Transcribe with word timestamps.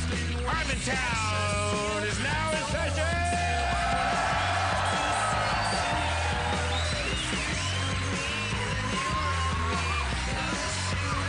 Fest, 0.00 0.32
Harmontown 0.46 2.02
is 2.06 2.18
now 2.20 2.50
in 2.50 2.64
session. 2.72 3.20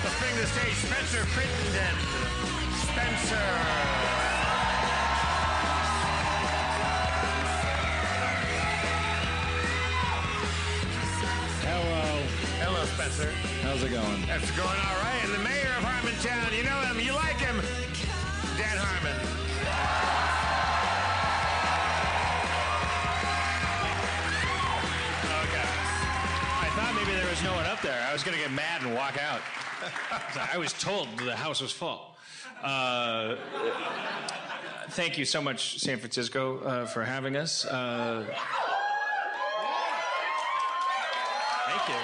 Let's 0.03 0.17
bring 0.19 0.33
to 0.33 0.41
the 0.41 0.47
stage 0.47 0.77
Spencer 0.77 1.23
Crittenden. 1.33 1.95
Spencer. 2.87 3.49
Hello. 11.67 12.23
Hello, 12.59 12.85
Spencer. 12.85 13.31
How's 13.63 13.83
it 13.83 13.91
going? 13.91 14.25
That's 14.27 14.51
going 14.51 14.67
all 14.67 14.97
right. 15.03 15.21
And 15.23 15.33
the 15.33 15.39
mayor 15.39 15.60
I 28.11 28.13
was 28.13 28.23
going 28.23 28.35
to 28.35 28.43
get 28.43 28.51
mad 28.51 28.81
and 28.83 28.93
walk 28.93 29.17
out. 29.17 29.39
I 30.53 30.57
was 30.57 30.73
told 30.73 31.07
the 31.17 31.33
house 31.33 31.61
was 31.61 31.71
full. 31.71 32.13
Uh, 32.61 33.37
thank 34.89 35.17
you 35.17 35.23
so 35.23 35.41
much, 35.41 35.79
San 35.79 35.97
Francisco, 35.97 36.59
uh, 36.59 36.85
for 36.87 37.05
having 37.05 37.37
us. 37.37 37.63
Uh, 37.63 38.25
thank 41.67 41.87
you. 41.87 41.95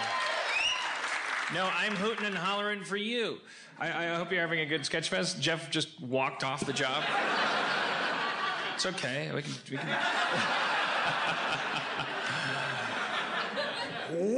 No, 1.53 1.69
I'm 1.75 1.97
hooting 1.97 2.25
and 2.25 2.37
hollering 2.37 2.85
for 2.85 2.95
you. 2.95 3.39
I, 3.77 4.05
I 4.05 4.15
hope 4.15 4.31
you're 4.31 4.39
having 4.39 4.61
a 4.61 4.65
good 4.65 4.85
sketch 4.85 5.09
fest. 5.09 5.41
Jeff 5.41 5.69
just 5.69 5.99
walked 5.99 6.45
off 6.45 6.65
the 6.65 6.71
job. 6.71 7.03
It's 8.75 8.85
okay. 8.85 9.29
We 9.35 9.41
can. 9.41 9.51
We 9.69 9.77
can... 9.77 9.89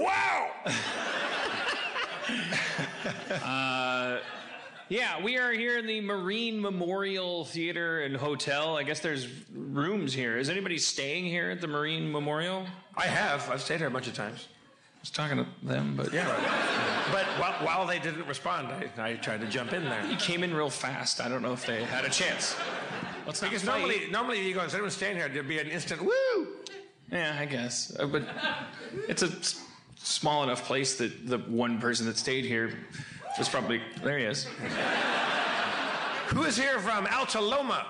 Wow! 0.03 0.49
Uh, 3.43 4.19
yeah, 4.89 5.21
we 5.23 5.37
are 5.37 5.51
here 5.51 5.77
in 5.77 5.85
the 5.85 6.01
Marine 6.01 6.59
Memorial 6.61 7.45
Theater 7.45 8.01
and 8.01 8.15
Hotel. 8.15 8.75
I 8.75 8.83
guess 8.83 8.99
there's 9.01 9.27
rooms 9.53 10.13
here. 10.13 10.37
Is 10.37 10.49
anybody 10.49 10.77
staying 10.77 11.25
here 11.25 11.51
at 11.51 11.61
the 11.61 11.67
Marine 11.67 12.11
Memorial? 12.11 12.65
I 12.97 13.05
have. 13.05 13.47
I've 13.49 13.61
stayed 13.61 13.77
here 13.77 13.87
a 13.87 13.91
bunch 13.91 14.07
of 14.07 14.13
times. 14.15 14.47
I 14.51 14.99
was 15.01 15.11
talking 15.11 15.37
to 15.37 15.45
them, 15.63 15.95
but 15.95 16.11
Yeah. 16.11 16.25
But 17.11 17.25
while, 17.39 17.53
while 17.65 17.87
they 17.87 17.99
didn't 17.99 18.25
respond, 18.27 18.67
I, 18.67 19.11
I 19.11 19.13
tried 19.15 19.41
to 19.41 19.47
jump 19.47 19.73
in 19.73 19.83
there. 19.85 20.03
you 20.05 20.17
came 20.17 20.43
in 20.43 20.53
real 20.53 20.69
fast. 20.69 21.21
I 21.21 21.29
don't 21.29 21.41
know 21.41 21.53
if 21.53 21.65
they 21.65 21.83
had 21.83 22.03
a 22.05 22.09
chance. 22.09 22.55
Let's 23.25 23.39
Because 23.41 23.63
fight. 23.63 23.77
normally, 23.79 24.07
normally 24.11 24.45
you 24.47 24.53
go, 24.53 24.63
instead 24.63 24.81
of 24.81 24.91
staying 24.91 25.17
here, 25.17 25.29
there'd 25.29 25.47
be 25.47 25.59
an 25.59 25.67
instant 25.69 26.01
woo! 26.01 26.47
yeah, 27.11 27.37
I 27.39 27.45
guess, 27.45 27.95
Uh, 27.99 28.05
but 28.07 28.23
it's 29.07 29.21
a 29.23 29.27
s- 29.27 29.61
small 30.01 30.43
enough 30.43 30.65
place 30.65 30.97
that 30.97 31.27
the 31.27 31.37
one 31.37 31.79
person 31.79 32.05
that 32.07 32.17
stayed 32.17 32.45
here 32.45 32.73
was 33.37 33.47
probably 33.49 33.81
there. 34.01 34.17
He 34.17 34.25
is. 34.25 34.47
Who 36.27 36.43
is 36.43 36.57
here 36.57 36.79
from 36.79 37.07
Alta 37.07 37.39
Loma? 37.41 37.85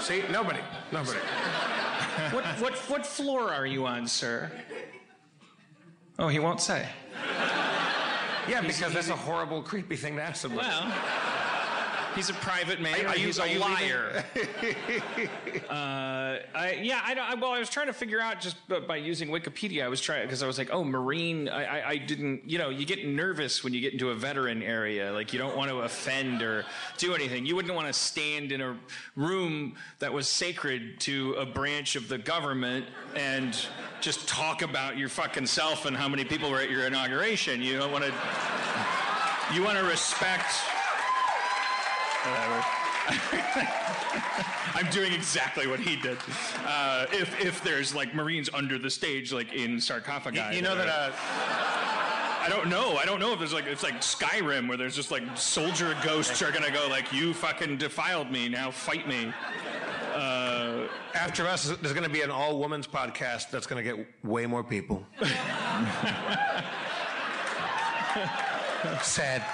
See, 0.00 0.22
nobody. 0.30 0.60
Nobody. 0.92 1.18
What 2.32 2.44
what 2.60 2.74
what 2.90 3.06
floor 3.06 3.52
are 3.52 3.66
you 3.66 3.86
on, 3.86 4.06
sir? 4.06 4.50
Oh, 6.18 6.28
he 6.28 6.38
won't 6.38 6.60
say. 6.60 6.88
Yeah, 8.48 8.62
because 8.62 8.92
that's 8.92 9.08
a 9.08 9.16
horrible, 9.16 9.62
creepy 9.62 9.96
thing 9.96 10.16
to 10.16 10.22
ask 10.22 10.42
somebody. 10.42 10.66
Well, 10.68 10.92
he's 12.14 12.30
a 12.30 12.34
private 12.34 12.80
man. 12.80 13.06
Are- 13.06 13.08
are 13.10 13.14
he's 13.14 13.38
are 13.38 13.46
a 13.46 13.58
liar. 13.58 14.24
uh, 15.68 16.38
I, 16.54 16.80
yeah, 16.82 17.00
I 17.04 17.14
don't. 17.14 17.30
I, 17.30 17.34
well, 17.34 17.52
I 17.52 17.58
was 17.58 17.70
trying 17.70 17.86
to 17.86 17.92
figure 17.92 18.20
out 18.20 18.40
just 18.40 18.56
by 18.86 18.96
using 18.96 19.28
Wikipedia. 19.28 19.84
I 19.84 19.88
was 19.88 20.00
trying 20.00 20.22
because 20.26 20.42
I 20.42 20.46
was 20.46 20.58
like, 20.58 20.70
oh, 20.72 20.84
Marine. 20.84 21.48
I, 21.48 21.64
I, 21.64 21.88
I 21.90 21.96
didn't. 21.96 22.48
You 22.48 22.58
know, 22.58 22.70
you 22.70 22.84
get 22.84 23.06
nervous 23.06 23.62
when 23.64 23.74
you 23.74 23.80
get 23.80 23.92
into 23.92 24.10
a 24.10 24.14
veteran 24.14 24.62
area. 24.62 25.12
Like 25.12 25.32
you 25.32 25.38
don't 25.38 25.56
want 25.56 25.70
to 25.70 25.80
offend 25.80 26.42
or 26.42 26.64
do 26.98 27.14
anything. 27.14 27.46
You 27.46 27.56
wouldn't 27.56 27.74
want 27.74 27.86
to 27.86 27.92
stand 27.92 28.52
in 28.52 28.60
a 28.60 28.76
room 29.16 29.74
that 29.98 30.12
was 30.12 30.28
sacred 30.28 31.00
to 31.00 31.34
a 31.34 31.46
branch 31.46 31.96
of 31.96 32.08
the 32.08 32.18
government 32.18 32.86
and 33.14 33.56
just 34.00 34.28
talk 34.28 34.62
about 34.62 34.96
your 34.96 35.08
fucking 35.08 35.46
self 35.46 35.86
and 35.86 35.96
how 35.96 36.08
many 36.08 36.24
people 36.24 36.50
were 36.50 36.60
at 36.60 36.70
your 36.70 36.86
inauguration. 36.86 37.60
You 37.62 37.78
don't 37.78 37.92
want 37.92 38.04
to. 38.04 38.12
You 39.52 39.64
want 39.64 39.78
to 39.78 39.84
respect. 39.84 40.54
Whatever. 42.24 42.64
I'm 44.74 44.90
doing 44.90 45.12
exactly 45.12 45.66
what 45.66 45.80
he 45.80 45.96
did. 45.96 46.18
Uh, 46.64 47.06
if 47.12 47.38
if 47.40 47.62
there's 47.62 47.94
like 47.94 48.14
Marines 48.14 48.48
under 48.52 48.78
the 48.78 48.90
stage, 48.90 49.32
like 49.32 49.52
in 49.52 49.80
sarcophagi, 49.80 50.38
You, 50.38 50.56
you 50.56 50.62
know 50.62 50.76
that 50.76 50.88
uh, 50.88 51.12
I 52.42 52.46
don't 52.48 52.68
know. 52.68 52.96
I 52.96 53.04
don't 53.04 53.20
know 53.20 53.32
if 53.32 53.38
there's 53.38 53.52
like 53.52 53.66
it's 53.66 53.82
like 53.82 54.00
Skyrim 54.00 54.68
where 54.68 54.76
there's 54.78 54.96
just 54.96 55.10
like 55.10 55.22
soldier 55.36 55.96
ghosts 56.02 56.40
are 56.42 56.52
gonna 56.52 56.70
go 56.70 56.86
like 56.88 57.12
you 57.12 57.34
fucking 57.34 57.78
defiled 57.78 58.30
me 58.30 58.48
now 58.48 58.70
fight 58.70 59.06
me. 59.08 59.32
Uh, 60.14 60.86
after 61.14 61.46
us, 61.46 61.64
there's 61.64 61.92
to 62.04 62.10
be 62.10 62.22
an 62.22 62.30
all 62.30 62.58
women's 62.58 62.86
podcast 62.86 63.50
that's 63.50 63.66
to 63.82 63.96
get 63.96 64.06
way 64.24 64.46
more 64.46 64.64
people. 64.64 65.04
Sad. 69.02 69.44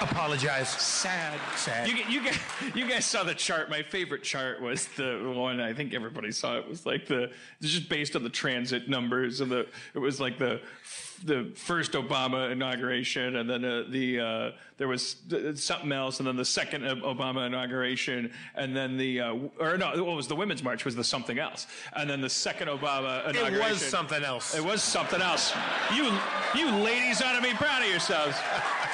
Apologize. 0.00 0.68
sad. 0.68 1.38
Sad. 1.56 1.88
You, 1.88 1.96
you, 2.08 2.24
guys, 2.24 2.38
you 2.74 2.88
guys 2.88 3.04
saw 3.04 3.24
the 3.24 3.34
chart. 3.34 3.70
My 3.70 3.82
favorite 3.82 4.22
chart 4.22 4.60
was 4.60 4.86
the 4.96 5.32
one 5.34 5.60
I 5.60 5.72
think 5.72 5.94
everybody 5.94 6.32
saw. 6.32 6.58
It 6.58 6.68
was 6.68 6.86
like 6.86 7.06
the 7.06 7.30
it's 7.60 7.72
just 7.72 7.88
based 7.88 8.16
on 8.16 8.22
the 8.22 8.30
transit 8.30 8.88
numbers 8.88 9.40
and 9.40 9.50
the 9.50 9.66
it 9.94 9.98
was 9.98 10.20
like 10.20 10.38
the 10.38 10.60
the 11.24 11.50
first 11.56 11.92
Obama 11.92 12.52
inauguration 12.52 13.36
and 13.36 13.50
then 13.50 13.64
uh, 13.64 13.84
the 13.88 14.20
uh, 14.20 14.50
there 14.76 14.86
was 14.86 15.16
something 15.54 15.90
else 15.90 16.20
and 16.20 16.28
then 16.28 16.36
the 16.36 16.44
second 16.44 16.86
uh, 16.86 16.94
Obama 16.96 17.46
inauguration 17.46 18.32
and 18.54 18.76
then 18.76 18.96
the 18.96 19.20
uh, 19.20 19.34
or 19.58 19.76
no 19.76 20.04
what 20.04 20.14
was 20.14 20.28
the 20.28 20.36
women's 20.36 20.62
march 20.62 20.84
was 20.84 20.94
the 20.94 21.02
something 21.02 21.38
else 21.38 21.66
and 21.96 22.08
then 22.08 22.20
the 22.20 22.30
second 22.30 22.68
Obama 22.68 23.28
inauguration. 23.28 23.66
It 23.66 23.70
was 23.70 23.82
something 23.82 24.22
else. 24.22 24.54
it 24.54 24.64
was 24.64 24.82
something 24.82 25.20
else. 25.20 25.52
You, 25.94 26.12
you 26.54 26.70
ladies 26.70 27.20
ought 27.20 27.34
to 27.34 27.42
be 27.42 27.54
proud 27.54 27.82
of 27.82 27.88
yourselves. 27.88 28.36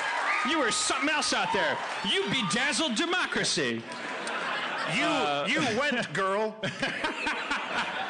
You 0.48 0.58
were 0.58 0.70
something 0.70 1.08
else 1.08 1.32
out 1.32 1.52
there. 1.52 1.76
You 2.10 2.24
bedazzled 2.28 2.96
democracy. 2.96 3.82
You, 4.94 5.04
uh, 5.04 5.46
you 5.48 5.60
went, 5.78 6.12
girl. 6.12 6.54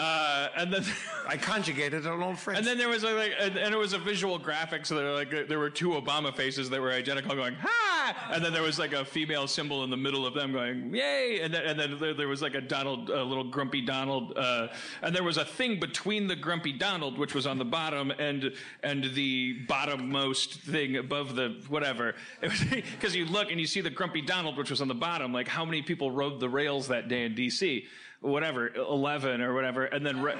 Uh, 0.00 0.48
and 0.56 0.72
then, 0.72 0.82
I 1.28 1.36
conjugated 1.36 2.06
an 2.06 2.22
old 2.22 2.38
French. 2.38 2.56
and 2.56 2.66
then 2.66 2.78
there 2.78 2.88
was 2.88 3.04
like, 3.04 3.16
like 3.16 3.32
and, 3.38 3.58
and 3.58 3.74
it 3.74 3.76
was 3.76 3.92
a 3.92 3.98
visual 3.98 4.38
graphic. 4.38 4.86
So 4.86 4.94
there, 4.94 5.04
were 5.04 5.12
like, 5.12 5.30
there 5.46 5.58
were 5.58 5.68
two 5.68 5.90
Obama 5.90 6.34
faces 6.34 6.70
that 6.70 6.80
were 6.80 6.90
identical, 6.90 7.34
going 7.34 7.54
"ha," 7.60 8.30
and 8.32 8.42
then 8.42 8.54
there 8.54 8.62
was 8.62 8.78
like 8.78 8.94
a 8.94 9.04
female 9.04 9.46
symbol 9.46 9.84
in 9.84 9.90
the 9.90 9.98
middle 9.98 10.24
of 10.24 10.32
them 10.32 10.52
going 10.52 10.94
"yay," 10.94 11.40
and 11.42 11.52
then, 11.52 11.64
and 11.64 11.78
then 11.78 11.98
there, 11.98 12.14
there 12.14 12.28
was 12.28 12.40
like 12.40 12.54
a 12.54 12.62
Donald, 12.62 13.10
a 13.10 13.22
little 13.22 13.44
grumpy 13.44 13.82
Donald, 13.82 14.32
uh, 14.38 14.68
and 15.02 15.14
there 15.14 15.22
was 15.22 15.36
a 15.36 15.44
thing 15.44 15.78
between 15.78 16.26
the 16.26 16.36
grumpy 16.36 16.72
Donald, 16.72 17.18
which 17.18 17.34
was 17.34 17.46
on 17.46 17.58
the 17.58 17.64
bottom, 17.66 18.10
and 18.12 18.54
and 18.82 19.04
the 19.12 19.66
bottommost 19.66 20.60
thing 20.60 20.96
above 20.96 21.34
the 21.36 21.62
whatever. 21.68 22.14
Because 22.70 23.14
you 23.14 23.26
look 23.26 23.50
and 23.50 23.60
you 23.60 23.66
see 23.66 23.80
the 23.80 23.90
grumpy 23.90 24.22
Donald, 24.22 24.56
which 24.56 24.70
was 24.70 24.80
on 24.80 24.88
the 24.88 24.94
bottom. 24.94 25.32
Like 25.32 25.48
how 25.48 25.64
many 25.64 25.82
people 25.82 26.10
rode 26.10 26.40
the 26.40 26.48
rails 26.48 26.88
that 26.88 27.08
day 27.08 27.24
in 27.24 27.34
D.C. 27.34 27.86
Whatever, 28.20 28.68
eleven 28.74 29.40
or 29.40 29.54
whatever, 29.54 29.84
and 29.84 30.04
then. 30.04 30.22
Re- 30.22 30.36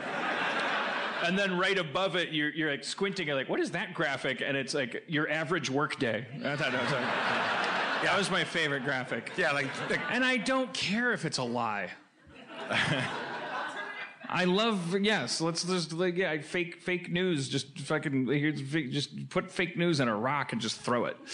and 1.23 1.38
then 1.38 1.59
right 1.59 1.77
above 1.77 2.17
it, 2.17 2.31
you're, 2.31 2.50
you're 2.50 2.71
like 2.71 2.82
squinting. 2.82 3.27
You're 3.27 3.37
like, 3.37 3.49
what 3.49 3.61
is 3.61 3.73
that 3.73 3.93
graphic? 3.93 4.41
And 4.41 4.56
it's 4.56 4.73
like 4.73 5.05
your 5.06 5.31
average 5.31 5.69
workday. 5.69 6.27
I 6.43 6.56
thought 6.56 6.73
that 6.73 6.82
was, 6.82 6.93
like, 6.93 8.05
that 8.05 8.15
was 8.17 8.31
my 8.31 8.43
favorite 8.43 8.85
graphic. 8.85 9.31
Yeah, 9.37 9.53
like, 9.53 9.67
like 9.91 10.00
And 10.11 10.25
I 10.25 10.38
don't 10.38 10.73
care 10.73 11.12
if 11.12 11.27
it's 11.27 11.37
a 11.37 11.43
lie. 11.43 11.91
I 14.32 14.44
love 14.44 14.97
yes. 15.00 15.41
Let's 15.41 15.65
just 15.65 15.93
like 15.93 16.17
yeah, 16.17 16.41
fake 16.41 16.81
fake 16.81 17.11
news. 17.11 17.49
Just 17.49 17.77
fucking 17.81 18.29
just 18.91 19.29
put 19.29 19.50
fake 19.50 19.77
news 19.77 19.99
in 19.99 20.06
a 20.06 20.17
rock 20.17 20.53
and 20.53 20.61
just 20.61 20.81
throw 20.81 21.06
it. 21.06 21.17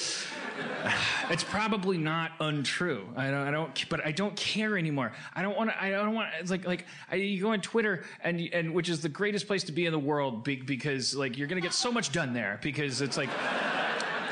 It's 1.29 1.43
probably 1.43 1.99
not 1.99 2.31
untrue. 2.39 3.05
I 3.17 3.31
don't. 3.33 3.49
I 3.49 3.51
don't. 3.51 3.89
But 3.89 4.07
I 4.07 4.13
don't 4.13 4.37
care 4.37 4.79
anymore. 4.79 5.13
I 5.35 5.43
don't 5.43 5.57
want 5.57 5.71
to. 5.71 5.83
I 5.83 5.91
don't 5.91 6.15
want. 6.15 6.29
It's 6.39 6.53
like 6.53 6.65
like 6.65 6.87
I, 7.11 7.17
you 7.17 7.43
go 7.43 7.51
on 7.51 7.61
Twitter 7.61 8.05
and 8.23 8.41
and 8.53 8.73
which 8.73 8.89
is 8.89 9.03
the 9.03 9.09
greatest 9.09 9.49
place 9.49 9.65
to 9.65 9.73
be 9.73 9.87
in 9.87 9.93
the 9.93 9.99
world 9.99 10.45
be, 10.45 10.57
because 10.57 11.17
like 11.17 11.37
you're 11.37 11.49
gonna 11.49 11.61
get 11.61 11.75
so 11.75 11.91
much 11.91 12.13
done 12.13 12.33
there 12.33 12.61
because 12.63 13.01
it's 13.01 13.17
like 13.17 13.29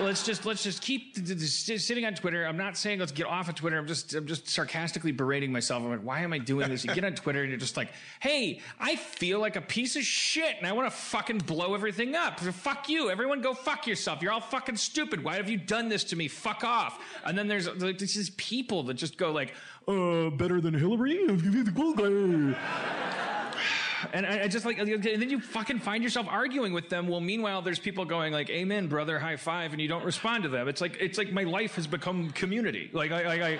let's 0.00 0.24
just 0.24 0.46
let's 0.46 0.62
just 0.62 0.82
keep 0.82 1.14
th- 1.14 1.26
th- 1.26 1.66
th- 1.66 1.80
sitting 1.80 2.04
on 2.04 2.14
Twitter. 2.14 2.44
I'm 2.46 2.56
not 2.56 2.76
saying 2.76 2.98
let's 2.98 3.12
get 3.12 3.26
off 3.26 3.48
of 3.48 3.54
Twitter. 3.54 3.78
I'm 3.78 3.86
just 3.86 4.14
I'm 4.14 4.26
just 4.26 4.48
sarcastically 4.48 5.12
berating 5.12 5.52
myself. 5.52 5.82
I'm 5.82 5.90
like, 5.90 6.00
why 6.00 6.20
am 6.20 6.32
I 6.32 6.38
doing 6.38 6.68
this? 6.68 6.84
You 6.84 6.94
get 6.94 7.04
on 7.04 7.14
Twitter 7.14 7.40
and 7.42 7.50
you're 7.50 7.58
just 7.58 7.76
like, 7.76 7.90
hey, 8.20 8.60
I 8.80 8.96
feel 8.96 9.38
like 9.40 9.56
a 9.56 9.60
piece 9.60 9.96
of 9.96 10.02
shit 10.02 10.56
and 10.58 10.66
I 10.66 10.72
want 10.72 10.90
to 10.90 10.96
fucking 10.96 11.38
blow 11.38 11.74
everything 11.74 12.14
up. 12.14 12.40
Fuck 12.40 12.88
you. 12.88 13.10
Everyone 13.10 13.40
go 13.40 13.54
fuck 13.54 13.86
yourself. 13.86 14.22
You're 14.22 14.32
all 14.32 14.40
fucking 14.40 14.76
stupid. 14.76 15.22
Why 15.22 15.36
have 15.36 15.48
you 15.48 15.58
done 15.58 15.88
this 15.88 16.04
to 16.04 16.16
me? 16.16 16.28
Fuck 16.28 16.64
off. 16.64 17.00
And 17.24 17.36
then 17.36 17.48
there's 17.48 17.68
like 17.68 17.98
these 17.98 18.30
people 18.30 18.82
that 18.84 18.94
just 18.94 19.16
go 19.16 19.32
like, 19.32 19.54
uh, 19.86 20.30
better 20.30 20.60
than 20.60 20.74
Hillary? 20.74 21.26
And 24.12 24.26
I, 24.26 24.42
I 24.44 24.48
just 24.48 24.64
like, 24.64 24.78
and 24.78 25.02
then 25.02 25.30
you 25.30 25.40
fucking 25.40 25.78
find 25.80 26.02
yourself 26.02 26.26
arguing 26.28 26.72
with 26.72 26.88
them. 26.88 27.08
Well, 27.08 27.20
meanwhile, 27.20 27.62
there's 27.62 27.78
people 27.78 28.04
going 28.04 28.32
like, 28.32 28.50
"Amen, 28.50 28.88
brother, 28.88 29.18
high 29.18 29.36
five, 29.36 29.72
and 29.72 29.80
you 29.80 29.88
don't 29.88 30.04
respond 30.04 30.42
to 30.44 30.48
them. 30.48 30.68
It's 30.68 30.80
like, 30.80 30.96
it's 31.00 31.18
like 31.18 31.32
my 31.32 31.44
life 31.44 31.76
has 31.76 31.86
become 31.86 32.30
community. 32.30 32.90
Like, 32.92 33.12
I, 33.12 33.22
I, 33.56 33.58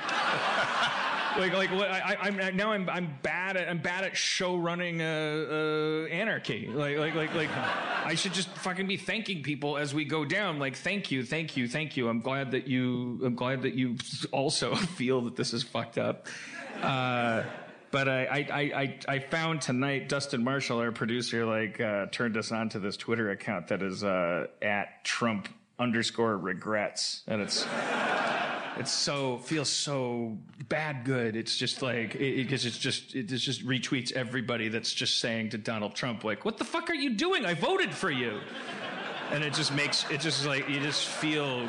like, 1.38 1.52
like, 1.52 1.70
what- 1.73 1.91
I, 1.91 2.17
I'm 2.20 2.56
now 2.56 2.73
I'm, 2.73 2.88
I'm 2.88 3.14
bad 3.23 3.56
at, 3.56 3.69
I'm 3.69 3.79
bad 3.79 4.05
at 4.05 4.17
show 4.17 4.56
running, 4.56 5.00
uh, 5.02 5.05
uh, 5.05 6.06
anarchy. 6.06 6.67
Like, 6.69 6.99
like, 6.99 7.14
like, 7.14 7.35
like, 7.35 7.50
I 8.05 8.14
should 8.14 8.35
just 8.35 8.49
fucking 8.58 8.87
be 8.87 8.97
thanking 8.97 9.43
people 9.43 9.76
as 9.76 9.94
we 9.94 10.05
go 10.05 10.25
down. 10.25 10.58
Like, 10.58 10.76
thank 10.76 11.11
you, 11.11 11.25
thank 11.25 11.56
you, 11.56 11.69
thank 11.69 11.97
you. 11.97 12.08
I'm 12.08 12.20
glad 12.20 12.50
that 12.52 12.67
you, 12.69 13.20
I'm 13.25 13.35
glad 13.35 13.62
that 13.62 13.75
you 13.75 13.97
also 14.32 14.75
feel 14.99 15.23
that 15.23 15.37
this 15.37 15.52
is 15.52 15.62
fucked 15.62 15.99
up. 15.99 16.26
Uh, 16.82 17.44
but 17.94 18.08
I, 18.08 18.25
I, 18.26 18.58
I, 18.58 18.99
I- 19.06 19.19
found 19.20 19.62
tonight 19.62 20.08
Dustin 20.08 20.43
Marshall, 20.43 20.81
our 20.81 20.91
producer, 20.91 21.46
like 21.46 21.81
uh, 21.81 22.06
turned 22.11 22.37
us 22.37 22.50
on 22.50 22.69
to 22.70 22.81
this 22.81 22.96
Twitter 22.96 23.31
account 23.31 23.69
that 23.69 23.82
is 23.82 24.02
uh, 24.02 24.49
at 24.61 25.05
Trump 25.05 25.49
underscore 25.79 26.37
regrets, 26.37 27.23
and 27.29 27.41
it's 27.41 27.64
it's 28.79 28.91
so 28.91 29.38
feels 29.38 29.69
so 29.70 30.37
bad 30.69 31.05
good. 31.05 31.37
It's 31.37 31.56
just 31.56 31.82
like 31.82 32.19
because 32.19 32.67
it's 32.67 32.79
just 32.79 33.14
it 33.14 33.29
just 33.29 33.64
retweets 33.64 34.11
everybody 34.11 34.69
that's 34.69 34.93
just 34.93 35.20
saying 35.20 35.50
to 35.50 35.58
Donald 35.58 35.94
Trump 35.94 36.25
like, 36.25 36.44
"What 36.44 36.58
the 36.58 36.64
fuck 36.64 36.90
are 36.90 36.94
you 36.94 37.11
doing? 37.11 37.47
I 37.47 37.55
voted 37.55 37.94
for 37.94 38.11
you." 38.11 38.40
and 39.32 39.43
it 39.43 39.55
just 39.55 39.75
makes 39.75 40.05
it 40.11 40.20
just 40.20 40.44
like 40.44 40.69
you 40.69 40.79
just 40.81 41.06
feel 41.06 41.67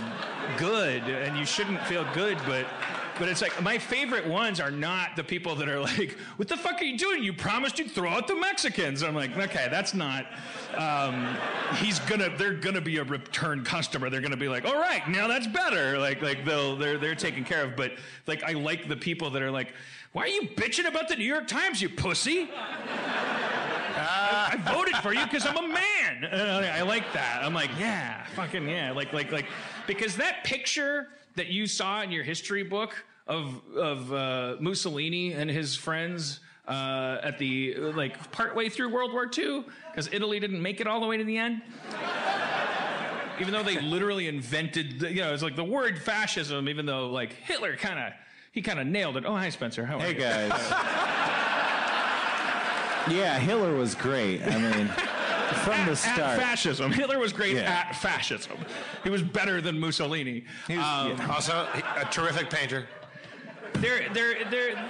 good 0.58 1.02
and 1.04 1.38
you 1.38 1.46
shouldn't 1.46 1.82
feel 1.84 2.06
good 2.14 2.38
but 2.46 2.66
but 3.20 3.30
it's 3.30 3.42
like 3.42 3.62
my 3.62 3.78
favorite 3.78 4.26
ones 4.26 4.60
are 4.60 4.72
not 4.72 5.16
the 5.16 5.24
people 5.24 5.56
that 5.56 5.70
are 5.70 5.80
like 5.80 6.18
what 6.36 6.48
the 6.48 6.58
fuck 6.58 6.82
are 6.82 6.84
you 6.84 6.98
doing? 6.98 7.24
You 7.24 7.34
promised 7.34 7.80
you'd 7.80 7.92
throw 7.92 8.10
out 8.10 8.28
the 8.28 8.36
mexicans. 8.36 9.04
I'm 9.04 9.16
like 9.16 9.38
okay 9.38 9.68
that's 9.70 9.94
not 9.94 10.26
um, 10.78 11.36
he's 11.76 12.00
gonna 12.00 12.30
they're 12.38 12.54
gonna 12.54 12.82
be 12.82 12.98
a 12.98 13.04
return 13.04 13.64
customer. 13.64 14.10
They're 14.10 14.22
gonna 14.22 14.38
be 14.38 14.50
like 14.50 14.66
all 14.66 14.80
right 14.80 15.08
now 15.08 15.28
that's 15.28 15.48
better. 15.48 15.98
Like 15.98 16.22
like 16.22 16.46
they'll 16.46 16.76
they're 16.76 16.98
they're 16.98 17.16
taken 17.16 17.44
care 17.44 17.64
of. 17.64 17.76
But 17.76 17.94
like 18.28 18.44
i 18.44 18.54
like 18.54 18.88
the 18.88 18.98
people 18.98 19.30
that 19.32 19.42
are 19.42 19.52
like 19.52 19.74
why 20.12 20.24
are 20.24 20.28
you 20.28 20.44
bitching 20.44 20.88
about 20.88 21.10
the 21.10 21.16
new 21.16 21.26
york 21.26 21.48
times 21.48 21.82
you 21.82 21.90
pussy? 21.90 22.50
I 23.98 24.58
voted 24.74 24.96
for 24.98 25.14
you 25.14 25.24
because 25.24 25.46
I'm 25.46 25.58
a 25.58 25.68
man. 25.68 26.26
I 26.32 26.80
I 26.80 26.82
like 26.82 27.12
that. 27.14 27.42
I'm 27.44 27.54
like, 27.54 27.72
yeah, 27.80 28.26
fucking 28.36 28.68
yeah. 28.68 28.92
Like, 28.92 29.14
like, 29.14 29.32
like, 29.32 29.46
because 29.88 30.16
that 30.18 30.44
picture 30.44 31.08
that 31.36 31.48
you 31.48 31.68
saw 31.68 32.02
in 32.02 32.12
your 32.12 32.24
history 32.24 32.64
book 32.64 32.96
of 33.28 33.62
of 33.76 34.14
uh, 34.14 34.56
Mussolini 34.60 35.34
and 35.34 35.50
his 35.50 35.76
friends 35.76 36.40
uh, 36.68 37.18
at 37.24 37.38
the 37.38 37.76
like 37.76 38.32
partway 38.32 38.70
through 38.70 38.92
World 38.94 39.14
War 39.14 39.30
II, 39.38 39.66
because 39.92 40.10
Italy 40.12 40.40
didn't 40.40 40.62
make 40.62 40.82
it 40.82 40.88
all 40.88 41.00
the 41.00 41.08
way 41.08 41.18
to 41.18 41.24
the 41.24 41.38
end. 41.38 41.62
Even 43.40 43.52
though 43.54 43.64
they 43.64 43.80
literally 43.82 44.30
invented, 44.30 45.02
the, 45.02 45.10
you 45.12 45.20
know, 45.22 45.34
it's 45.34 45.44
like 45.44 45.58
the 45.58 45.64
word 45.64 46.00
fascism. 46.02 46.70
Even 46.70 46.86
though 46.86 47.10
like 47.10 47.34
Hitler 47.34 47.76
kind 47.76 48.00
of 48.00 48.14
he 48.52 48.62
kind 48.62 48.80
of 48.80 48.88
nailed 48.88 49.18
it. 49.18 49.26
Oh, 49.26 49.36
hi 49.36 49.50
Spencer. 49.50 49.86
How 49.86 49.98
are 49.98 50.02
Hey 50.02 50.14
you? 50.14 50.20
guys. 50.20 50.52
yeah, 53.12 53.38
Hitler 53.38 53.76
was 53.76 53.94
great. 53.94 54.42
I 54.44 54.58
mean, 54.58 54.90
from 55.64 55.86
the 55.86 55.92
At 55.92 55.98
start. 55.98 56.40
fascism. 56.40 56.92
Hitler 57.02 57.20
was 57.20 57.34
great 57.34 57.56
Yeah. 57.56 57.84
at 57.90 57.96
fascism. 57.98 58.58
He 59.04 59.10
was 59.10 59.22
better 59.22 59.62
than 59.62 59.80
Mussolini. 59.80 60.44
He 60.68 60.78
was- 60.78 60.86
Um, 60.86 61.18
yeah. 61.18 61.32
also 61.34 61.68
a 61.98 62.06
terrific 62.12 62.50
painter. 62.50 62.88
There, 63.76 64.08
there, 64.14 64.46
there, 64.50 64.90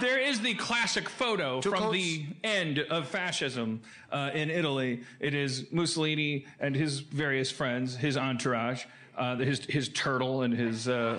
there 0.00 0.18
is 0.18 0.40
the 0.40 0.54
classic 0.54 1.08
photo 1.08 1.60
Two 1.60 1.70
from 1.70 1.78
coats? 1.80 1.92
the 1.92 2.24
end 2.42 2.78
of 2.80 3.08
fascism 3.08 3.80
uh, 4.10 4.30
in 4.34 4.50
Italy. 4.50 5.02
It 5.20 5.32
is 5.34 5.66
Mussolini 5.70 6.46
and 6.58 6.74
his 6.74 7.00
various 7.00 7.50
friends, 7.50 7.94
his 7.96 8.16
entourage, 8.16 8.84
uh, 9.16 9.36
his 9.36 9.64
his 9.66 9.88
turtle 9.88 10.42
and 10.42 10.54
his. 10.54 10.88
Uh, 10.88 11.18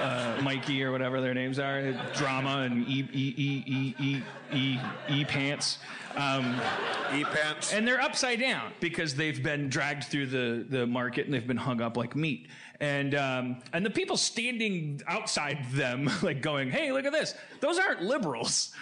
uh, 0.00 0.40
Mikey 0.42 0.82
or 0.82 0.92
whatever 0.92 1.20
their 1.20 1.34
names 1.34 1.58
are, 1.58 1.92
drama 2.14 2.62
and 2.62 2.88
e 2.88 3.06
e 3.12 3.34
e 3.36 3.64
e 3.66 3.94
e 4.00 4.22
e 4.52 4.78
e 5.08 5.24
pants. 5.24 5.78
Um, 6.16 6.60
E 7.14 7.24
pants. 7.24 7.72
and 7.72 7.86
they're 7.86 8.00
upside 8.00 8.40
down 8.40 8.72
because 8.80 9.14
they've 9.14 9.42
been 9.42 9.68
dragged 9.68 10.04
through 10.04 10.26
the, 10.26 10.64
the 10.68 10.86
market 10.86 11.24
and 11.26 11.34
they've 11.34 11.46
been 11.46 11.56
hung 11.56 11.80
up 11.80 11.96
like 11.96 12.16
meat. 12.16 12.48
And 12.80 13.14
um, 13.14 13.58
and 13.72 13.84
the 13.84 13.90
people 13.90 14.16
standing 14.16 15.02
outside 15.06 15.58
them, 15.72 16.10
like 16.22 16.40
going, 16.40 16.70
"Hey, 16.70 16.92
look 16.92 17.04
at 17.04 17.12
this! 17.12 17.34
Those 17.60 17.78
aren't 17.78 18.02
liberals. 18.02 18.72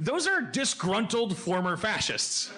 Those 0.00 0.26
are 0.26 0.40
disgruntled 0.42 1.36
former 1.36 1.76
fascists." 1.76 2.50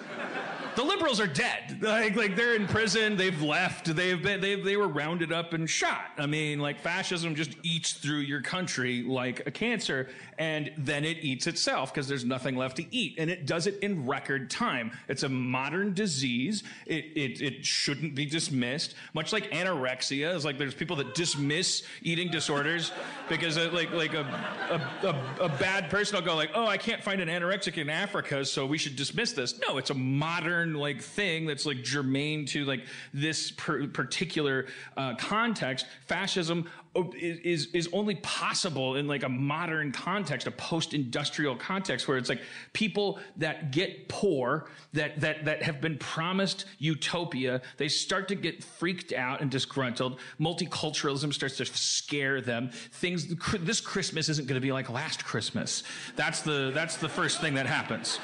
The 0.75 0.83
liberals 0.83 1.19
are 1.19 1.27
dead. 1.27 1.81
Like, 1.81 2.15
like 2.15 2.35
they're 2.35 2.55
in 2.55 2.65
prison. 2.65 3.17
They've 3.17 3.41
left. 3.41 3.93
They've 3.93 4.21
been. 4.21 4.39
They 4.39 4.55
they 4.55 4.77
were 4.77 4.87
rounded 4.87 5.31
up 5.33 5.53
and 5.53 5.69
shot. 5.69 6.11
I 6.17 6.25
mean, 6.25 6.59
like 6.59 6.79
fascism 6.79 7.35
just 7.35 7.55
eats 7.63 7.93
through 7.93 8.19
your 8.19 8.41
country 8.41 9.03
like 9.03 9.45
a 9.45 9.51
cancer, 9.51 10.09
and 10.37 10.71
then 10.77 11.03
it 11.03 11.17
eats 11.21 11.47
itself 11.47 11.93
because 11.93 12.07
there's 12.07 12.23
nothing 12.23 12.55
left 12.55 12.77
to 12.77 12.95
eat, 12.95 13.15
and 13.17 13.29
it 13.29 13.45
does 13.45 13.67
it 13.67 13.79
in 13.79 14.05
record 14.05 14.49
time. 14.49 14.91
It's 15.09 15.23
a 15.23 15.29
modern 15.29 15.93
disease. 15.93 16.63
It 16.85 17.05
it 17.15 17.41
it 17.41 17.65
shouldn't 17.65 18.15
be 18.15 18.25
dismissed. 18.25 18.95
Much 19.13 19.33
like 19.33 19.51
anorexia 19.51 20.33
is 20.33 20.45
like 20.45 20.57
there's 20.57 20.75
people 20.75 20.95
that 20.97 21.15
dismiss 21.15 21.83
eating 22.01 22.29
disorders 22.31 22.93
because 23.29 23.57
uh, 23.57 23.69
like 23.73 23.91
like 23.91 24.13
a, 24.13 24.21
a 24.69 25.07
a 25.07 25.45
a 25.45 25.49
bad 25.49 25.89
person 25.89 26.15
will 26.15 26.25
go 26.25 26.35
like, 26.35 26.51
oh, 26.53 26.67
I 26.67 26.77
can't 26.77 27.03
find 27.03 27.19
an 27.19 27.27
anorexic 27.27 27.77
in 27.77 27.89
Africa, 27.89 28.45
so 28.45 28.65
we 28.65 28.77
should 28.77 28.95
dismiss 28.95 29.33
this. 29.33 29.59
No, 29.67 29.77
it's 29.77 29.89
a 29.89 29.95
modern 29.95 30.60
like 30.65 31.01
thing 31.01 31.45
that's 31.45 31.65
like 31.65 31.83
germane 31.83 32.45
to 32.47 32.65
like 32.65 32.85
this 33.13 33.51
per- 33.51 33.87
particular 33.87 34.67
uh, 34.97 35.15
context. 35.15 35.85
Fascism 36.07 36.69
is, 36.95 37.39
is 37.39 37.65
is 37.73 37.89
only 37.93 38.15
possible 38.15 38.95
in 38.97 39.07
like 39.07 39.23
a 39.23 39.29
modern 39.29 39.91
context, 39.91 40.47
a 40.47 40.51
post-industrial 40.51 41.55
context 41.55 42.07
where 42.07 42.17
it's 42.17 42.29
like 42.29 42.41
people 42.73 43.19
that 43.37 43.71
get 43.71 44.09
poor, 44.09 44.67
that 44.93 45.19
that 45.21 45.45
that 45.45 45.63
have 45.63 45.79
been 45.79 45.97
promised 45.97 46.65
utopia, 46.79 47.61
they 47.77 47.87
start 47.87 48.27
to 48.27 48.35
get 48.35 48.63
freaked 48.63 49.13
out 49.13 49.41
and 49.41 49.49
disgruntled. 49.49 50.19
Multiculturalism 50.39 51.33
starts 51.33 51.57
to 51.57 51.65
scare 51.65 52.41
them. 52.41 52.69
Things 52.91 53.33
this 53.61 53.79
Christmas 53.79 54.27
isn't 54.27 54.47
going 54.47 54.59
to 54.59 54.65
be 54.65 54.73
like 54.73 54.89
last 54.89 55.23
Christmas. 55.23 55.83
That's 56.15 56.41
the 56.41 56.71
that's 56.73 56.97
the 56.97 57.09
first 57.09 57.39
thing 57.39 57.53
that 57.53 57.67
happens. 57.67 58.19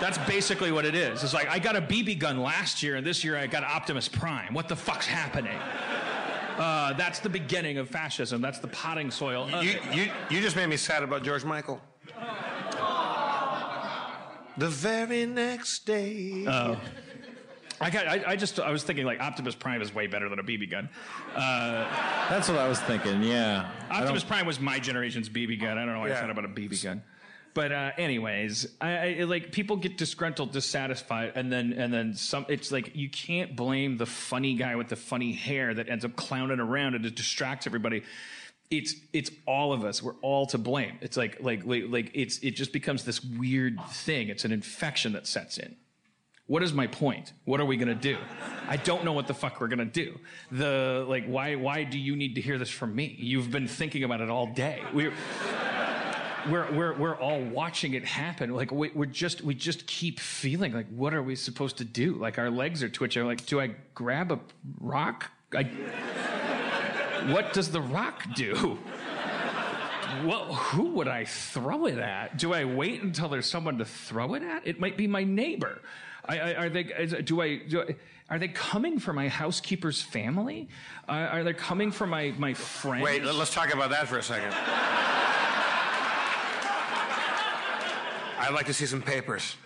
That's 0.00 0.18
basically 0.18 0.70
what 0.70 0.84
it 0.84 0.94
is. 0.94 1.24
It's 1.24 1.34
like 1.34 1.48
I 1.48 1.58
got 1.58 1.74
a 1.76 1.80
BB 1.82 2.18
gun 2.20 2.40
last 2.40 2.82
year, 2.82 2.96
and 2.96 3.04
this 3.06 3.24
year 3.24 3.36
I 3.36 3.46
got 3.48 3.64
Optimus 3.64 4.08
Prime. 4.08 4.54
What 4.54 4.68
the 4.68 4.76
fuck's 4.76 5.06
happening? 5.06 5.58
Uh, 6.56 6.92
that's 6.94 7.18
the 7.20 7.28
beginning 7.28 7.78
of 7.78 7.88
fascism. 7.88 8.40
That's 8.40 8.58
the 8.58 8.68
potting 8.68 9.10
soil. 9.10 9.48
of 9.52 9.62
You, 9.64 9.70
it. 9.70 9.94
you, 9.94 10.10
you 10.30 10.40
just 10.40 10.56
made 10.56 10.66
me 10.66 10.76
sad 10.76 11.02
about 11.02 11.22
George 11.24 11.44
Michael. 11.44 11.80
The 14.56 14.68
very 14.68 15.24
next 15.24 15.86
day. 15.86 16.44
I 17.80 17.90
got. 17.90 18.08
I, 18.08 18.24
I 18.26 18.36
just. 18.36 18.58
I 18.58 18.72
was 18.72 18.82
thinking 18.82 19.06
like 19.06 19.20
Optimus 19.20 19.54
Prime 19.54 19.80
is 19.82 19.94
way 19.94 20.08
better 20.08 20.28
than 20.28 20.40
a 20.40 20.42
BB 20.42 20.68
gun. 20.68 20.88
Uh, 21.34 21.86
That's 22.28 22.48
what 22.48 22.58
I 22.58 22.66
was 22.68 22.80
thinking. 22.80 23.22
Yeah. 23.22 23.70
Optimus 23.88 24.24
Prime 24.24 24.46
was 24.46 24.58
my 24.58 24.80
generation's 24.80 25.28
BB 25.28 25.60
gun. 25.60 25.78
I 25.78 25.84
don't 25.84 25.94
know 25.94 26.00
why 26.00 26.06
I 26.06 26.08
Yeah. 26.08 26.20
said 26.22 26.30
about 26.30 26.44
a 26.44 26.48
BB 26.48 26.82
gun. 26.82 27.02
But 27.58 27.72
uh, 27.72 27.90
anyways, 27.98 28.68
I, 28.80 29.18
I 29.18 29.24
like 29.24 29.50
people 29.50 29.78
get 29.78 29.98
disgruntled, 29.98 30.52
dissatisfied, 30.52 31.32
and 31.34 31.50
then 31.50 31.72
and 31.72 31.92
then 31.92 32.14
some. 32.14 32.46
It's 32.48 32.70
like 32.70 32.94
you 32.94 33.10
can't 33.10 33.56
blame 33.56 33.96
the 33.96 34.06
funny 34.06 34.54
guy 34.54 34.76
with 34.76 34.86
the 34.86 34.94
funny 34.94 35.32
hair 35.32 35.74
that 35.74 35.88
ends 35.88 36.04
up 36.04 36.14
clowning 36.14 36.60
around 36.60 36.94
and 36.94 37.04
it 37.04 37.16
distracts 37.16 37.66
everybody. 37.66 38.04
It's 38.70 38.94
it's 39.12 39.32
all 39.44 39.72
of 39.72 39.84
us. 39.84 40.00
We're 40.00 40.14
all 40.22 40.46
to 40.46 40.58
blame. 40.58 40.98
It's 41.00 41.16
like 41.16 41.38
like 41.40 41.62
like, 41.64 42.12
it's 42.14 42.38
it 42.44 42.52
just 42.52 42.72
becomes 42.72 43.02
this 43.02 43.24
weird 43.24 43.84
thing. 43.88 44.28
It's 44.28 44.44
an 44.44 44.52
infection 44.52 45.14
that 45.14 45.26
sets 45.26 45.58
in. 45.58 45.74
What 46.46 46.62
is 46.62 46.72
my 46.72 46.86
point? 46.86 47.32
What 47.44 47.58
are 47.58 47.66
we 47.66 47.76
gonna 47.76 47.96
do? 47.96 48.18
I 48.68 48.76
don't 48.76 49.04
know 49.04 49.14
what 49.14 49.26
the 49.26 49.34
fuck 49.34 49.60
we're 49.60 49.66
gonna 49.66 49.84
do. 49.84 50.16
The 50.52 51.04
like, 51.08 51.26
why 51.26 51.56
why 51.56 51.82
do 51.82 51.98
you 51.98 52.14
need 52.14 52.36
to 52.36 52.40
hear 52.40 52.56
this 52.56 52.70
from 52.70 52.94
me? 52.94 53.16
You've 53.18 53.50
been 53.50 53.66
thinking 53.66 54.04
about 54.04 54.20
it 54.20 54.30
all 54.30 54.46
day. 54.46 54.80
We're 54.94 55.12
we're 56.50 56.70
we're 56.72 56.94
we're 56.94 57.16
all 57.16 57.40
watching 57.40 57.94
it 57.94 58.04
happen. 58.04 58.54
Like 58.54 58.70
we, 58.70 58.90
we're 58.94 59.06
just 59.06 59.42
we 59.42 59.54
just 59.54 59.86
keep 59.86 60.20
feeling 60.20 60.72
like, 60.72 60.86
what 60.88 61.14
are 61.14 61.22
we 61.22 61.36
supposed 61.36 61.78
to 61.78 61.84
do? 61.84 62.14
Like 62.14 62.38
our 62.38 62.50
legs 62.50 62.82
are 62.82 62.88
twitching. 62.88 63.24
Like, 63.26 63.46
do 63.46 63.60
I 63.60 63.70
grab 63.94 64.32
a 64.32 64.40
rock? 64.80 65.30
I, 65.54 65.64
what 67.32 67.52
does 67.52 67.70
the 67.70 67.80
rock 67.80 68.22
do? 68.34 68.78
Well, 70.24 70.52
who 70.54 70.90
would 70.92 71.08
I 71.08 71.24
throw 71.26 71.86
it 71.86 71.98
at? 71.98 72.38
Do 72.38 72.52
I 72.52 72.64
wait 72.64 73.02
until 73.02 73.28
there's 73.28 73.48
someone 73.48 73.78
to 73.78 73.84
throw 73.84 74.34
it 74.34 74.42
at? 74.42 74.66
It 74.66 74.80
might 74.80 74.96
be 74.96 75.06
my 75.06 75.22
neighbor. 75.22 75.80
I, 76.24 76.38
I, 76.38 76.54
are 76.54 76.68
they? 76.68 76.82
Do, 77.24 77.40
I, 77.40 77.56
do 77.58 77.82
I? 77.82 77.96
Are 78.30 78.38
they 78.38 78.48
coming 78.48 78.98
for 78.98 79.12
my 79.12 79.28
housekeeper's 79.28 80.02
family? 80.02 80.68
Uh, 81.08 81.12
are 81.12 81.44
they 81.44 81.52
coming 81.54 81.90
for 81.90 82.06
my 82.06 82.34
my 82.36 82.54
friends? 82.54 83.04
Wait, 83.04 83.22
let- 83.24 83.34
let's 83.36 83.54
talk 83.54 83.72
about 83.72 83.90
that 83.90 84.08
for 84.08 84.18
a 84.18 84.22
second. 84.22 84.52
I'd 88.38 88.54
like 88.54 88.66
to 88.66 88.74
see 88.74 88.86
some 88.86 89.02
papers. 89.02 89.56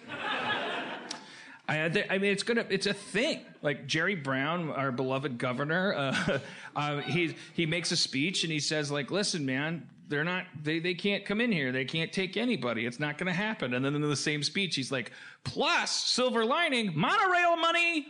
I, 1.68 2.04
I 2.10 2.18
mean, 2.18 2.32
it's 2.32 2.42
gonna, 2.42 2.66
it's 2.68 2.86
a 2.86 2.94
thing. 2.94 3.40
Like 3.62 3.86
Jerry 3.86 4.14
Brown, 4.14 4.70
our 4.70 4.90
beloved 4.90 5.38
governor, 5.38 5.94
uh, 5.94 6.38
uh, 6.76 7.00
he 7.00 7.36
he 7.54 7.66
makes 7.66 7.92
a 7.92 7.96
speech 7.96 8.42
and 8.44 8.52
he 8.52 8.60
says, 8.60 8.90
like, 8.90 9.10
listen, 9.10 9.46
man, 9.46 9.88
they're 10.08 10.24
not, 10.24 10.44
they 10.62 10.80
they 10.80 10.94
can't 10.94 11.24
come 11.24 11.40
in 11.40 11.52
here. 11.52 11.72
They 11.72 11.84
can't 11.84 12.12
take 12.12 12.36
anybody. 12.36 12.84
It's 12.84 13.00
not 13.00 13.16
gonna 13.16 13.32
happen. 13.32 13.74
And 13.74 13.84
then 13.84 13.94
in 13.94 14.02
the 14.02 14.16
same 14.16 14.42
speech, 14.42 14.74
he's 14.74 14.90
like, 14.90 15.12
plus 15.44 15.90
silver 15.90 16.44
lining, 16.44 16.92
monorail 16.98 17.56
money. 17.56 18.08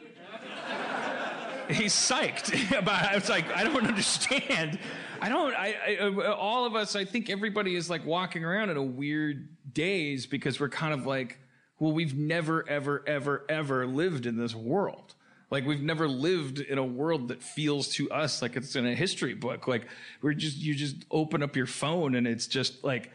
He's 1.73 1.95
psyched 1.95 2.77
about. 2.79 3.15
It's 3.15 3.29
like 3.29 3.51
I 3.57 3.65
don't 3.65 3.87
understand. 3.87 4.79
I 5.21 5.29
don't. 5.29 5.55
I, 5.55 5.75
I 5.89 5.97
uh, 5.99 6.35
all 6.35 6.65
of 6.65 6.75
us. 6.75 6.97
I 6.97 7.05
think 7.05 7.31
everybody 7.31 7.75
is 7.75 7.89
like 7.89 8.05
walking 8.05 8.45
around 8.45 8.71
in 8.71 8.77
a 8.77 8.83
weird 8.83 9.49
daze 9.73 10.27
because 10.27 10.61
we're 10.61 10.69
kind 10.69 10.95
of 10.95 11.07
like, 11.07 11.39
well, 11.79 11.93
we've 11.93 12.17
never, 12.17 12.69
ever, 12.69 13.05
ever, 13.07 13.45
ever 13.49 13.87
lived 13.87 14.27
in 14.27 14.37
this 14.37 14.55
world. 14.55 15.15
Like 15.51 15.67
we've 15.67 15.83
never 15.83 16.09
lived 16.09 16.61
in 16.61 16.79
a 16.79 16.85
world 16.85 17.29
that 17.29 17.43
feels 17.43 17.89
to 17.97 18.11
us 18.11 18.41
like 18.41 18.57
it's 18.57 18.75
in 18.75 18.87
a 18.87 18.95
history 18.95 19.35
book. 19.35 19.69
Like 19.69 19.87
we're 20.23 20.33
just 20.33 20.57
you 20.57 20.75
just 20.75 20.97
open 21.11 21.43
up 21.43 21.57
your 21.57 21.67
phone 21.67 22.15
and 22.15 22.27
it's 22.27 22.47
just 22.47 22.83
like, 22.83 23.11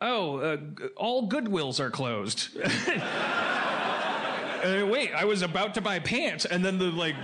oh, 0.00 0.38
uh, 0.38 0.56
all 0.96 1.28
Goodwills 1.28 1.80
are 1.80 1.90
closed. 1.90 2.48
Uh, 4.62 4.86
wait, 4.86 5.12
I 5.12 5.24
was 5.24 5.42
about 5.42 5.74
to 5.74 5.80
buy 5.80 5.98
pants, 5.98 6.44
and 6.44 6.64
then 6.64 6.78
the 6.78 6.84
like, 6.84 7.16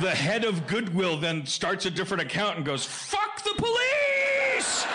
the 0.00 0.14
head 0.14 0.44
of 0.44 0.66
Goodwill 0.66 1.16
then 1.18 1.46
starts 1.46 1.86
a 1.86 1.90
different 1.90 2.22
account 2.22 2.56
and 2.56 2.64
goes, 2.64 2.84
"Fuck 2.84 3.42
the 3.44 3.54
police!" 3.56 4.86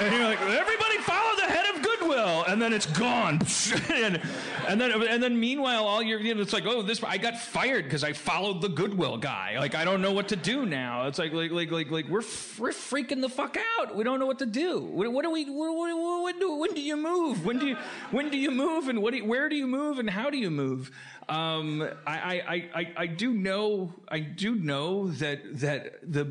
And 0.00 0.12
you're 0.12 0.24
like, 0.24 0.40
everybody 0.40 0.96
follow 0.98 1.36
the 1.36 1.42
head 1.42 1.72
of 1.72 1.80
Goodwill, 1.80 2.42
and 2.48 2.60
then 2.60 2.72
it's 2.72 2.86
gone. 2.86 3.38
and, 3.92 4.20
and 4.66 4.80
then 4.80 4.90
and 4.90 5.22
then 5.22 5.38
meanwhile, 5.38 5.86
all 5.86 6.02
you're, 6.02 6.18
you 6.18 6.34
know, 6.34 6.40
it's 6.40 6.52
like, 6.52 6.66
oh, 6.66 6.82
this 6.82 7.02
I 7.04 7.16
got 7.16 7.38
fired 7.38 7.84
because 7.84 8.02
I 8.02 8.12
followed 8.12 8.60
the 8.60 8.68
Goodwill 8.68 9.18
guy. 9.18 9.56
Like 9.56 9.76
I 9.76 9.84
don't 9.84 10.02
know 10.02 10.10
what 10.10 10.28
to 10.28 10.36
do 10.36 10.66
now. 10.66 11.06
It's 11.06 11.20
like 11.20 11.32
like 11.32 11.52
like 11.52 11.70
like, 11.70 11.90
like 11.92 12.08
we're 12.08 12.24
we're 12.58 12.72
freaking 12.72 13.20
the 13.20 13.28
fuck 13.28 13.56
out. 13.78 13.94
We 13.94 14.02
don't 14.02 14.18
know 14.18 14.26
what 14.26 14.40
to 14.40 14.46
do. 14.46 14.80
What, 14.80 15.12
what 15.12 15.22
do 15.22 15.30
we? 15.30 15.44
What, 15.44 15.76
what, 15.76 16.24
when 16.24 16.40
do 16.40 16.56
when 16.56 16.74
do 16.74 16.80
you 16.80 16.96
move? 16.96 17.44
When 17.44 17.60
do 17.60 17.66
you 17.68 17.76
when 18.10 18.30
do 18.30 18.36
you 18.36 18.50
move? 18.50 18.88
And 18.88 19.00
what? 19.00 19.12
Do 19.12 19.18
you, 19.18 19.24
where 19.24 19.48
do 19.48 19.54
you 19.54 19.68
move? 19.68 20.00
And 20.00 20.10
how 20.10 20.28
do 20.28 20.38
you 20.38 20.50
move? 20.50 20.90
Um, 21.28 21.88
I, 22.06 22.40
I, 22.46 22.70
I, 22.74 22.92
I 22.96 23.06
do 23.06 23.32
know 23.32 23.92
I 24.08 24.20
do 24.20 24.54
know 24.54 25.08
that 25.08 25.60
that 25.60 26.12
the 26.12 26.26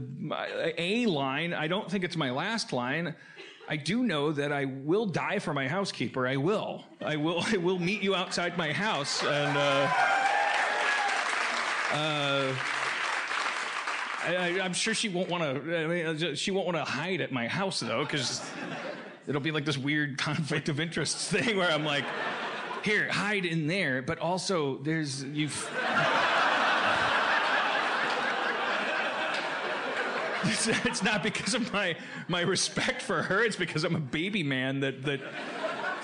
a 0.77 1.05
line. 1.07 1.53
I 1.53 1.67
don't 1.67 1.89
think 1.89 2.03
it's 2.03 2.15
my 2.15 2.31
last 2.31 2.73
line. 2.73 3.15
I 3.67 3.77
do 3.77 4.03
know 4.03 4.31
that 4.33 4.51
I 4.51 4.65
will 4.65 5.05
die 5.05 5.39
for 5.39 5.53
my 5.53 5.67
housekeeper. 5.67 6.27
I 6.27 6.35
will. 6.35 6.83
I 7.01 7.15
will. 7.15 7.43
I 7.47 7.57
will 7.57 7.79
meet 7.79 8.03
you 8.03 8.15
outside 8.15 8.57
my 8.57 8.71
house, 8.71 9.23
and 9.23 9.57
uh, 9.57 9.93
uh, 11.93 12.55
I, 14.25 14.59
am 14.63 14.73
sure 14.73 14.93
she 14.93 15.09
won't 15.09 15.29
want 15.29 15.43
to. 15.43 15.77
I 15.77 15.87
mean, 15.87 16.35
she 16.35 16.51
won't 16.51 16.65
want 16.65 16.77
to 16.77 16.83
hide 16.83 17.21
at 17.21 17.31
my 17.31 17.47
house 17.47 17.79
though, 17.79 18.03
because 18.03 18.41
it'll 19.27 19.41
be 19.41 19.51
like 19.51 19.65
this 19.65 19.77
weird 19.77 20.17
conflict 20.17 20.69
of 20.69 20.79
interests 20.79 21.27
thing 21.31 21.57
where 21.57 21.71
I'm 21.71 21.85
like, 21.85 22.05
here, 22.85 23.09
hide 23.11 23.45
in 23.45 23.67
there, 23.67 24.01
but 24.01 24.19
also 24.19 24.77
there's 24.77 25.23
you've. 25.23 25.69
it's 30.85 31.03
not 31.03 31.23
because 31.23 31.53
of 31.53 31.71
my 31.73 31.95
my 32.27 32.41
respect 32.41 33.01
for 33.01 33.23
her. 33.23 33.43
It's 33.43 33.55
because 33.55 33.83
I'm 33.83 33.95
a 33.95 33.99
baby 33.99 34.43
man 34.43 34.81
that 34.81 35.03
that 35.03 35.21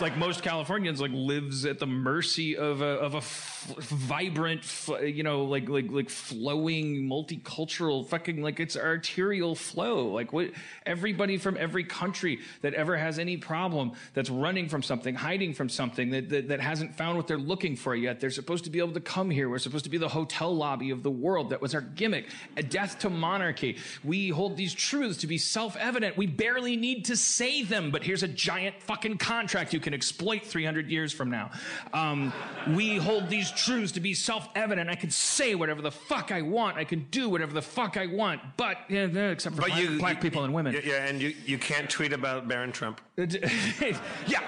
like 0.02 0.18
most 0.18 0.44
Californians 0.44 1.02
like 1.02 1.12
lives 1.14 1.66
at 1.66 1.80
the 1.80 1.88
mercy 1.88 2.56
of 2.56 2.82
a 2.82 2.86
of 2.86 3.16
a 3.16 3.18
f- 3.18 3.76
vibrant, 3.80 4.62
f- 4.62 4.90
you 5.04 5.24
know, 5.24 5.44
like 5.44 5.68
like 5.68 5.92
like 5.92 6.10
flowing 6.10 7.08
multicultural 7.08 8.08
fucking 8.08 8.42
like 8.42 8.60
it's 8.60 8.78
arterial 8.78 9.56
flow. 9.56 10.08
Like 10.08 10.32
what 10.32 10.52
everybody 10.86 11.38
from 11.38 11.58
every 11.58 11.84
country 11.84 12.40
that 12.62 12.74
ever 12.74 12.98
has 12.98 13.20
any 13.20 13.38
problem 13.38 13.92
that's 14.14 14.30
running 14.30 14.70
from 14.70 14.84
something, 14.84 15.16
hiding 15.16 15.54
from 15.54 15.70
something 15.70 16.12
that, 16.12 16.30
that 16.30 16.48
that 16.48 16.60
hasn't 16.62 16.96
found 16.96 17.18
what 17.18 17.28
they're 17.28 17.38
looking 17.38 17.76
for 17.76 17.96
yet. 17.96 18.20
They're 18.20 18.30
supposed 18.30 18.64
to 18.64 18.70
be 18.70 18.80
able 18.80 18.94
to 18.94 19.02
come 19.02 19.30
here. 19.30 19.50
We're 19.50 19.60
supposed 19.60 19.84
to 19.84 19.90
be 19.90 19.98
the 19.98 20.10
hotel 20.10 20.56
lobby 20.56 20.92
of 20.92 21.04
the 21.04 21.12
world. 21.12 21.50
That 21.50 21.62
was 21.62 21.76
our 21.76 21.82
gimmick. 21.82 22.28
A 22.58 22.64
death 22.64 23.00
to 23.00 23.10
monarchy. 23.10 23.78
We 24.04 24.30
hold 24.30 24.58
these 24.58 24.74
truths 24.74 25.20
to 25.20 25.28
be 25.28 25.38
self-evident. 25.38 26.18
We 26.18 26.28
barely 26.28 26.76
need 26.78 27.06
to 27.06 27.18
say 27.18 27.64
them, 27.64 27.92
but 27.92 28.04
here's 28.04 28.24
a 28.24 28.28
giant 28.28 28.82
fucking 28.84 29.18
contract 29.18 29.74
you 29.74 29.80
can 29.80 29.89
exploit 29.94 30.44
300 30.46 30.90
years 30.90 31.12
from 31.14 31.30
now. 31.30 31.52
Um, 31.94 32.34
we 32.76 32.98
hold 32.98 33.30
these 33.30 33.52
truths 33.52 33.92
to 33.94 34.00
be 34.00 34.14
self-evident. 34.14 34.90
I 34.90 34.96
can 34.96 35.10
say 35.12 35.56
whatever 35.56 35.82
the 35.82 35.92
fuck 35.92 36.32
I 36.32 36.42
want. 36.42 36.78
I 36.78 36.84
can 36.84 37.08
do 37.12 37.30
whatever 37.30 37.54
the 37.54 37.62
fuck 37.62 37.98
I 37.98 38.06
want. 38.08 38.42
But 38.58 38.78
yeah, 38.90 39.06
except 39.06 39.56
for 39.56 39.62
But 39.62 39.70
black, 39.72 39.82
you, 39.82 40.00
black 40.00 40.16
you- 40.18 40.22
people 40.22 40.44
and 40.44 40.54
women. 40.54 40.76
Yeah, 40.84 41.06
and 41.06 41.22
you, 41.22 41.34
you 41.46 41.58
can't 41.58 41.90
tweet 41.90 42.14
about 42.14 42.48
Barron 42.48 42.72
Trump. 42.72 43.02
yeah, 43.18 44.48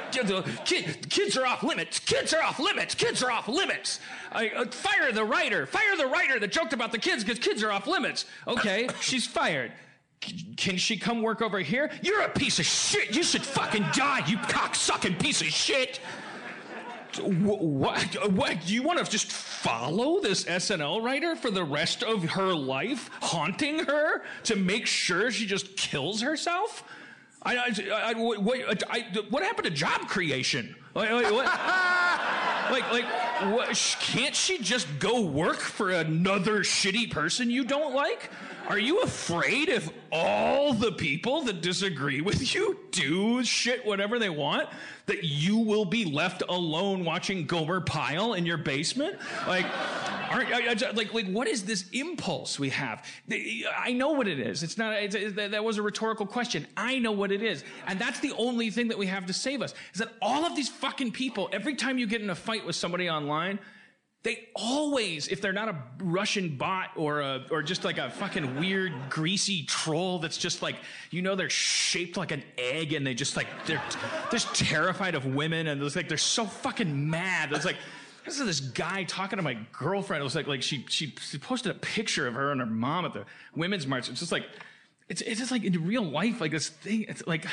kid, 0.65 1.09
kids 1.09 1.37
are 1.37 1.45
off 1.45 1.63
limits. 1.63 1.99
Kids 1.99 2.33
are 2.33 2.41
off 2.41 2.59
limits. 2.59 2.95
Kids 2.95 3.21
are 3.21 3.31
off 3.31 3.47
limits. 3.47 3.99
I, 4.31 4.49
uh, 4.49 4.65
fire 4.65 5.11
the 5.11 5.25
writer. 5.25 5.65
Fire 5.65 5.97
the 5.97 6.07
writer 6.07 6.39
that 6.39 6.51
joked 6.51 6.73
about 6.73 6.91
the 6.91 6.97
kids 6.97 7.23
because 7.23 7.39
kids 7.39 7.63
are 7.63 7.71
off 7.71 7.87
limits. 7.87 8.25
Okay, 8.47 8.87
she's 9.01 9.27
fired. 9.27 9.71
Can 10.55 10.77
she 10.77 10.97
come 10.97 11.21
work 11.21 11.41
over 11.41 11.59
here? 11.59 11.89
You're 12.03 12.21
a 12.21 12.29
piece 12.29 12.59
of 12.59 12.65
shit. 12.65 13.15
You 13.15 13.23
should 13.23 13.43
fucking 13.43 13.85
die, 13.93 14.23
you 14.27 14.37
cocksucking 14.37 15.19
piece 15.19 15.41
of 15.41 15.47
shit. 15.47 15.97
Wh- 17.17 17.61
What? 17.61 18.31
What? 18.31 18.57
Do 18.65 18.73
you 18.73 18.83
want 18.83 19.03
to 19.03 19.11
just 19.11 19.31
follow 19.31 20.19
this 20.21 20.43
SNL 20.45 21.03
writer 21.03 21.35
for 21.35 21.49
the 21.49 21.63
rest 21.63 22.03
of 22.03 22.23
her 22.31 22.53
life, 22.53 23.09
haunting 23.21 23.79
her 23.85 24.21
to 24.43 24.55
make 24.55 24.85
sure 24.85 25.31
she 25.31 25.45
just 25.47 25.75
kills 25.75 26.21
herself? 26.21 26.83
I, 27.43 27.57
I, 27.57 28.11
I, 28.11 28.13
what, 28.13 28.43
what 29.31 29.43
happened 29.43 29.65
to 29.65 29.71
job 29.73 30.01
creation? 30.07 30.75
Like, 30.93 31.09
like, 32.69 32.91
like, 32.91 33.05
what, 33.53 33.97
can't 34.01 34.35
she 34.35 34.57
just 34.59 34.87
go 34.99 35.21
work 35.21 35.57
for 35.57 35.91
another 35.91 36.59
shitty 36.59 37.09
person 37.11 37.49
you 37.49 37.63
don't 37.63 37.93
like? 37.95 38.29
Are 38.71 38.79
you 38.79 39.01
afraid 39.01 39.67
if 39.67 39.89
all 40.13 40.71
the 40.71 40.93
people 40.93 41.41
that 41.41 41.59
disagree 41.59 42.21
with 42.21 42.55
you 42.55 42.79
do 42.91 43.43
shit 43.43 43.85
whatever 43.85 44.17
they 44.17 44.29
want, 44.29 44.69
that 45.07 45.25
you 45.25 45.57
will 45.57 45.83
be 45.83 46.05
left 46.05 46.41
alone 46.47 47.03
watching 47.03 47.45
Gomer 47.45 47.81
Pyle 47.81 48.33
in 48.33 48.45
your 48.45 48.55
basement? 48.55 49.17
Like, 49.45 49.65
aren't, 50.29 50.95
like, 50.95 51.13
like, 51.13 51.27
what 51.27 51.49
is 51.49 51.65
this 51.65 51.89
impulse 51.91 52.59
we 52.59 52.69
have? 52.69 53.05
I 53.77 53.91
know 53.91 54.11
what 54.11 54.29
it 54.29 54.39
is. 54.39 54.63
It's 54.63 54.77
not. 54.77 54.93
It's, 54.93 55.15
it, 55.15 55.35
that 55.35 55.63
was 55.65 55.77
a 55.77 55.81
rhetorical 55.81 56.25
question. 56.25 56.65
I 56.77 56.97
know 56.97 57.11
what 57.11 57.33
it 57.33 57.43
is, 57.43 57.65
and 57.87 57.99
that's 57.99 58.21
the 58.21 58.31
only 58.37 58.69
thing 58.69 58.87
that 58.87 58.97
we 58.97 59.07
have 59.07 59.25
to 59.25 59.33
save 59.33 59.61
us. 59.61 59.73
Is 59.93 59.99
that 59.99 60.13
all 60.21 60.45
of 60.45 60.55
these 60.55 60.69
fucking 60.69 61.11
people? 61.11 61.49
Every 61.51 61.75
time 61.75 61.97
you 61.97 62.07
get 62.07 62.21
in 62.21 62.29
a 62.29 62.35
fight 62.35 62.65
with 62.65 62.77
somebody 62.77 63.09
online, 63.09 63.59
they 64.23 64.49
always, 64.55 65.29
if 65.29 65.41
they're 65.41 65.51
not 65.51 65.67
a 65.67 65.75
Russian 65.99 66.55
bot 66.55 66.91
or 66.95 67.21
a, 67.21 67.43
or 67.49 67.63
just 67.63 67.83
like 67.83 67.97
a 67.97 68.11
fucking 68.11 68.59
weird 68.59 68.93
greasy 69.09 69.63
troll 69.63 70.19
that's 70.19 70.37
just 70.37 70.61
like, 70.61 70.75
you 71.09 71.23
know, 71.23 71.35
they're 71.35 71.49
shaped 71.49 72.17
like 72.17 72.31
an 72.31 72.43
egg 72.57 72.93
and 72.93 73.05
they 73.05 73.15
just 73.15 73.35
like, 73.35 73.47
they're, 73.65 73.81
just 74.31 74.53
terrified 74.53 75.15
of 75.15 75.25
women 75.25 75.67
and 75.67 75.81
it's 75.81 75.95
like, 75.95 76.07
they're 76.07 76.17
so 76.17 76.45
fucking 76.45 77.09
mad. 77.09 77.51
It's 77.51 77.65
like, 77.65 77.77
this 78.23 78.39
is 78.39 78.45
this 78.45 78.59
guy 78.59 79.05
talking 79.05 79.37
to 79.37 79.43
my 79.43 79.57
girlfriend. 79.71 80.21
It 80.21 80.23
was 80.23 80.35
like, 80.35 80.45
like 80.45 80.61
she, 80.61 80.85
she, 80.87 81.15
she 81.19 81.39
posted 81.39 81.71
a 81.71 81.79
picture 81.79 82.27
of 82.27 82.35
her 82.35 82.51
and 82.51 82.61
her 82.61 82.67
mom 82.67 83.05
at 83.05 83.13
the 83.13 83.25
women's 83.55 83.87
march. 83.87 84.07
It's 84.07 84.19
just 84.19 84.31
like, 84.31 84.45
it's, 85.09 85.21
it's 85.21 85.39
just 85.39 85.51
like 85.51 85.63
in 85.63 85.85
real 85.85 86.03
life, 86.03 86.39
like 86.39 86.51
this 86.51 86.69
thing. 86.69 87.05
It's 87.09 87.25
like, 87.25 87.45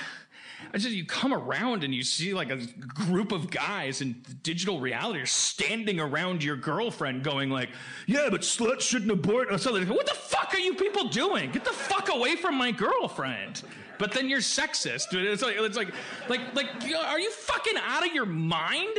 I 0.72 0.78
just 0.78 0.94
you 0.94 1.04
come 1.04 1.32
around 1.32 1.84
and 1.84 1.94
you 1.94 2.02
see 2.02 2.34
like 2.34 2.50
a 2.50 2.56
group 2.56 3.32
of 3.32 3.50
guys 3.50 4.00
in 4.00 4.22
digital 4.42 4.80
reality 4.80 5.20
are 5.20 5.26
standing 5.26 6.00
around 6.00 6.42
your 6.42 6.56
girlfriend, 6.56 7.22
going 7.22 7.50
like, 7.50 7.70
"Yeah, 8.06 8.28
but 8.30 8.42
sluts 8.42 8.82
shouldn't 8.82 9.10
abort." 9.10 9.52
Or 9.52 9.58
something. 9.58 9.88
What 9.88 10.06
the 10.06 10.14
fuck 10.14 10.54
are 10.54 10.58
you 10.58 10.74
people 10.74 11.08
doing? 11.08 11.50
Get 11.50 11.64
the 11.64 11.72
fuck 11.72 12.08
away 12.12 12.36
from 12.36 12.56
my 12.56 12.70
girlfriend! 12.72 13.62
But 13.98 14.12
then 14.12 14.28
you're 14.28 14.40
sexist. 14.40 15.12
It's 15.12 15.42
like 15.42 15.56
it's 15.58 15.76
like 15.76 15.92
like 16.28 16.54
like 16.54 16.68
are 17.06 17.20
you 17.20 17.30
fucking 17.30 17.74
out 17.76 18.06
of 18.06 18.12
your 18.14 18.26
mind? 18.26 18.96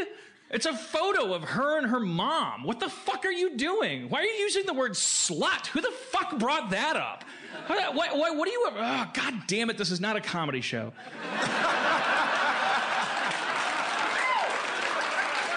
It's 0.52 0.66
a 0.66 0.74
photo 0.74 1.34
of 1.34 1.44
her 1.44 1.78
and 1.78 1.88
her 1.88 2.00
mom. 2.00 2.64
What 2.64 2.80
the 2.80 2.90
fuck 2.90 3.24
are 3.26 3.32
you 3.32 3.56
doing? 3.56 4.10
Why 4.10 4.22
are 4.22 4.26
you 4.26 4.34
using 4.40 4.66
the 4.66 4.74
word 4.74 4.94
slut? 4.94 5.68
Who 5.68 5.82
the 5.82 5.92
fuck 5.92 6.40
brought 6.40 6.72
that 6.72 6.96
up? 6.96 7.24
What, 7.68 7.96
what, 7.96 8.36
what, 8.36 8.48
are 8.48 8.52
you? 8.52 8.68
Oh, 8.68 9.12
God 9.14 9.34
damn 9.48 9.70
it! 9.70 9.78
This 9.78 9.92
is 9.92 10.00
not 10.00 10.16
a 10.16 10.22
comedy 10.22 10.62
show. 10.62 10.92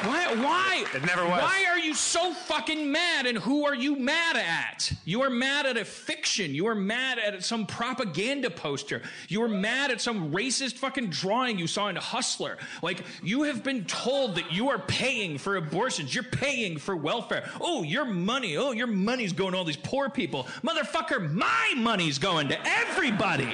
Why? 0.05 0.22
Why? 0.37 0.85
It 0.95 1.05
never 1.05 1.23
was. 1.23 1.43
Why 1.43 1.67
are 1.69 1.79
you 1.79 1.95
so 1.95 2.33
fucking 2.33 2.91
mad? 2.91 3.27
And 3.27 3.39
who 3.39 3.65
are 3.65 3.75
you 3.75 3.97
mad 3.97 4.37
at? 4.37 4.93
You 5.05 5.23
are 5.23 5.31
mad 5.31 5.67
at 5.67 5.77
a 5.77 5.85
fiction. 5.85 6.55
You 6.55 6.67
are 6.69 6.75
mad 6.75 7.19
at 7.19 7.45
some 7.45 7.67
propaganda 7.67 8.51
poster. 8.51 9.03
You 9.29 9.43
are 9.43 9.49
mad 9.49 9.91
at 9.91 10.01
some 10.01 10.33
racist 10.33 10.75
fucking 10.75 11.11
drawing 11.11 11.59
you 11.59 11.67
saw 11.67 11.89
in 11.89 11.97
Hustler. 11.97 12.59
Like 12.83 13.03
you 13.23 13.43
have 13.45 13.63
been 13.63 13.85
told 13.85 14.37
that 14.37 14.53
you 14.53 14.69
are 14.71 14.79
paying 14.79 15.39
for 15.39 15.57
abortions. 15.57 16.15
You're 16.15 16.25
paying 16.25 16.79
for 16.79 16.97
welfare. 16.97 17.49
Oh, 17.61 17.83
your 17.83 18.05
money. 18.05 18.57
Oh, 18.57 18.73
your 18.73 18.87
money's 18.87 19.33
going 19.33 19.53
to 19.53 19.59
all 19.59 19.65
these 19.65 19.77
poor 19.77 20.09
people. 20.09 20.45
Motherfucker, 20.63 21.33
my 21.33 21.75
money's 21.77 22.19
going 22.19 22.49
to 22.49 22.59
everybody. 22.67 23.53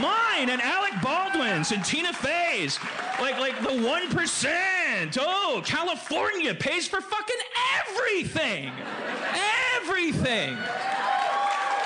Mine 0.00 0.50
and 0.50 0.60
Alec 0.60 0.94
Baldwin's 1.00 1.70
and 1.70 1.84
Tina 1.84 2.12
Fey's. 2.12 2.78
Like, 3.20 3.38
like 3.38 3.58
the 3.62 3.68
1%. 3.68 5.18
Oh, 5.20 5.55
California 5.62 6.54
pays 6.54 6.86
for 6.88 7.00
fucking 7.00 7.36
everything. 7.78 8.72
Everything. 9.76 10.56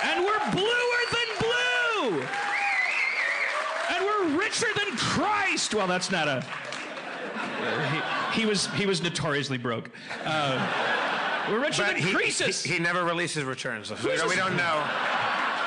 And 0.02 0.24
we're 0.24 0.50
bluer 0.52 1.00
than 1.12 1.28
blue. 1.38 2.22
And 3.90 4.04
we're 4.04 4.38
richer 4.38 4.66
than 4.76 4.96
Christ. 4.96 5.74
Well, 5.74 5.86
that's 5.86 6.10
not 6.10 6.28
a. 6.28 6.44
he, 8.32 8.40
he, 8.40 8.46
was 8.46 8.66
he 8.68 8.86
was 8.86 9.02
notoriously 9.02 9.58
broke. 9.58 9.90
Uh, 10.24 11.46
we're 11.50 11.60
richer 11.60 11.82
But 11.82 11.94
than 11.96 12.02
he, 12.02 12.12
Croesus. 12.12 12.62
he, 12.62 12.74
he 12.74 12.78
never 12.78 13.04
releases 13.04 13.44
returns. 13.44 13.88
So 13.88 13.96
we, 14.28 14.36
don't 14.36 14.56
know. 14.56 14.84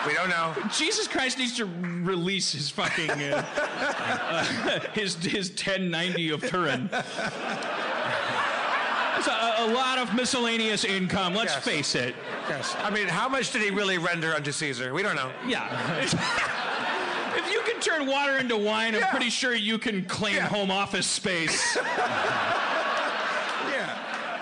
We 0.05 0.13
don't 0.13 0.29
know. 0.29 0.53
Jesus 0.77 1.07
Christ 1.07 1.37
needs 1.37 1.55
to 1.57 1.65
release 1.65 2.51
his 2.51 2.69
fucking 2.69 3.09
uh, 3.09 3.45
uh, 3.55 4.79
his 4.93 5.15
his 5.15 5.49
1090 5.49 6.29
of 6.31 6.41
Turin. 6.49 6.89
It's 9.17 9.27
a, 9.27 9.55
a 9.59 9.67
lot 9.73 9.97
of 9.99 10.13
miscellaneous 10.13 10.83
income. 10.83 11.33
Let's 11.33 11.53
Yes. 11.53 11.63
face 11.63 11.95
it. 11.95 12.15
Yes. 12.49 12.75
I 12.79 12.89
mean, 12.89 13.07
how 13.07 13.29
much 13.29 13.51
did 13.53 13.61
he 13.61 13.69
really 13.71 13.97
render 13.97 14.33
unto 14.33 14.51
Caesar? 14.51 14.93
We 14.93 15.01
don't 15.03 15.15
know. 15.15 15.31
Yeah. 15.47 15.69
if 17.37 17.49
you 17.51 17.61
can 17.61 17.79
turn 17.79 18.05
water 18.05 18.37
into 18.37 18.57
wine, 18.57 18.95
I'm 18.95 19.01
Yeah. 19.01 19.11
pretty 19.11 19.29
sure 19.29 19.53
you 19.55 19.77
can 19.77 20.03
claim 20.05 20.35
Yeah. 20.35 20.47
home 20.47 20.71
office 20.71 21.07
space. 21.07 21.77
Yeah. 23.69 24.39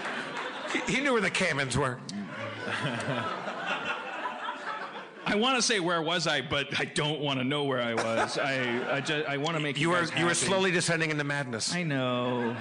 He, 0.74 0.94
he 0.96 1.02
knew 1.02 1.12
where 1.14 1.22
the 1.22 1.30
Caymans 1.30 1.78
were. 1.78 2.00
I 5.26 5.36
want 5.36 5.56
to 5.56 5.62
say 5.62 5.80
where 5.80 6.02
was 6.02 6.28
I, 6.28 6.42
but 6.42 6.80
I 6.80 6.86
don't 6.86 7.22
want 7.22 7.40
to 7.40 7.44
know 7.44 7.64
where 7.64 7.82
I 7.82 7.94
was. 7.94 8.38
I 8.38 8.96
I, 8.98 9.02
just, 9.02 9.28
I 9.28 9.38
want 9.38 9.56
to 9.56 9.62
make 9.62 9.78
you, 9.78 9.84
You 9.84 9.90
were 9.90 10.06
you 10.18 10.26
were 10.26 10.34
slowly 10.34 10.72
descending 10.72 11.12
into 11.12 11.24
madness. 11.24 11.74
I 11.74 11.84
know. 11.84 12.56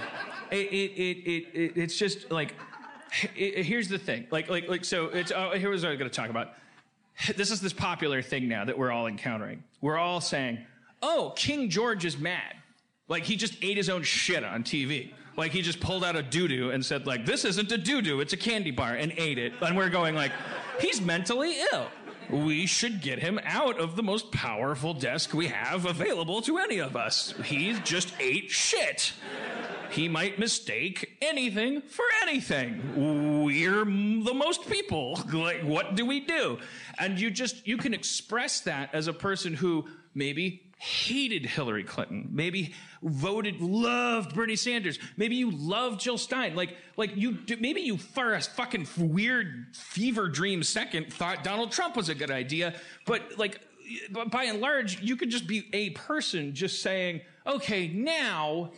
It, 0.51 0.57
it, 0.57 0.91
it, 0.93 1.17
it, 1.31 1.47
it, 1.55 1.73
it's 1.77 1.97
just 1.97 2.31
like, 2.31 2.55
it, 3.35 3.65
here's 3.65 3.89
the 3.89 3.99
thing. 3.99 4.27
Like, 4.31 4.51
like, 4.51 4.69
like, 4.69 4.85
so 4.85 5.07
it's, 5.07 5.31
uh, 5.33 5.51
here's 5.51 5.83
what 5.83 5.89
I 5.89 5.91
was 5.91 5.99
going 5.99 6.11
to 6.11 6.17
talk 6.17 6.31
about. 6.31 6.55
This 7.37 7.51
is 7.51 7.61
this 7.61 7.73
popular 7.73 8.23
thing 8.23 8.49
now 8.49 8.65
that 8.65 8.77
we're 8.79 8.91
all 8.91 9.07
encountering. 9.07 9.63
We're 9.81 9.99
all 9.99 10.21
saying, 10.21 10.59
oh, 11.03 11.33
King 11.37 11.71
George 11.71 12.05
is 12.05 12.19
mad. 12.19 12.57
Like, 13.09 13.25
he 13.25 13.37
just 13.37 13.57
ate 13.63 13.77
his 13.77 13.89
own 13.89 14.03
shit 14.03 14.45
on 14.45 14.63
TV. 14.63 15.13
Like, 15.37 15.53
he 15.53 15.63
just 15.63 15.81
pulled 15.81 16.05
out 16.05 16.17
a 16.17 16.23
doo 16.23 16.49
doo 16.49 16.71
and 16.71 16.85
said, 16.85 17.07
like, 17.07 17.25
this 17.25 17.45
isn't 17.45 17.71
a 17.73 17.79
doo 17.79 18.03
doo, 18.03 18.21
it's 18.21 18.33
a 18.33 18.37
candy 18.37 18.71
bar, 18.71 18.95
and 18.95 19.13
ate 19.17 19.39
it. 19.39 19.53
And 19.61 19.77
we're 19.77 19.89
going, 19.89 20.15
like, 20.15 20.33
he's 20.81 21.01
mentally 21.01 21.57
ill. 21.73 21.87
We 22.31 22.67
should 22.67 23.01
get 23.01 23.19
him 23.19 23.41
out 23.45 23.81
of 23.81 23.97
the 23.97 24.03
most 24.03 24.31
powerful 24.31 24.95
desk 24.95 25.35
we 25.35 25.49
have 25.49 25.85
available 25.85 26.43
to 26.43 26.59
any 26.59 26.79
of 26.79 26.97
us. 26.97 27.35
He 27.45 27.73
just 27.85 28.13
ate 28.21 28.51
shit. 28.51 29.13
He 29.91 30.09
might 30.09 30.39
mistake 30.39 31.17
anything 31.21 31.83
for 31.83 32.05
anything. 32.23 33.45
We're 33.45 33.85
the 33.85 34.35
most 34.35 34.69
people. 34.71 35.21
Like, 35.33 35.63
what 35.63 35.97
do 35.97 36.07
we 36.07 36.21
do? 36.21 36.59
And 36.99 37.21
you 37.21 37.31
just, 37.31 37.67
you 37.67 37.77
can 37.77 37.93
express 37.93 38.61
that 38.61 38.95
as 38.95 39.09
a 39.09 39.13
person 39.13 39.55
who 39.55 39.89
maybe 40.15 40.70
hated 40.81 41.45
Hillary 41.45 41.85
Clinton, 41.85 42.27
maybe 42.33 42.73
voted, 43.03 43.61
loved 43.61 44.35
Bernie 44.35 44.57
Sanders, 44.57 44.99
maybe 45.15 45.37
you 45.37 45.51
loved 45.51 46.01
Jill 46.01 46.17
Stein. 46.17 46.57
Like, 46.57 46.75
like 46.97 47.15
you, 47.17 47.39
maybe 47.61 47.83
you 47.83 47.99
for 47.99 48.33
a 48.33 48.41
fucking 48.41 48.89
weird 48.97 49.67
fever 49.75 50.27
dream 50.29 50.63
second 50.63 51.13
thought 51.13 51.45
Donald 51.45 51.71
Trump 51.71 51.97
was 51.97 52.09
a 52.09 52.15
good 52.15 52.31
idea, 52.31 52.73
but 53.05 53.37
like, 53.37 53.61
but 54.11 54.31
by 54.31 54.45
and 54.45 54.63
large, 54.63 55.03
you 55.03 55.17
could 55.17 55.29
just 55.29 55.47
be 55.47 55.69
a 55.75 55.91
person 55.91 56.55
just 56.55 56.81
saying, 56.81 57.21
okay, 57.47 57.89
now 57.89 58.71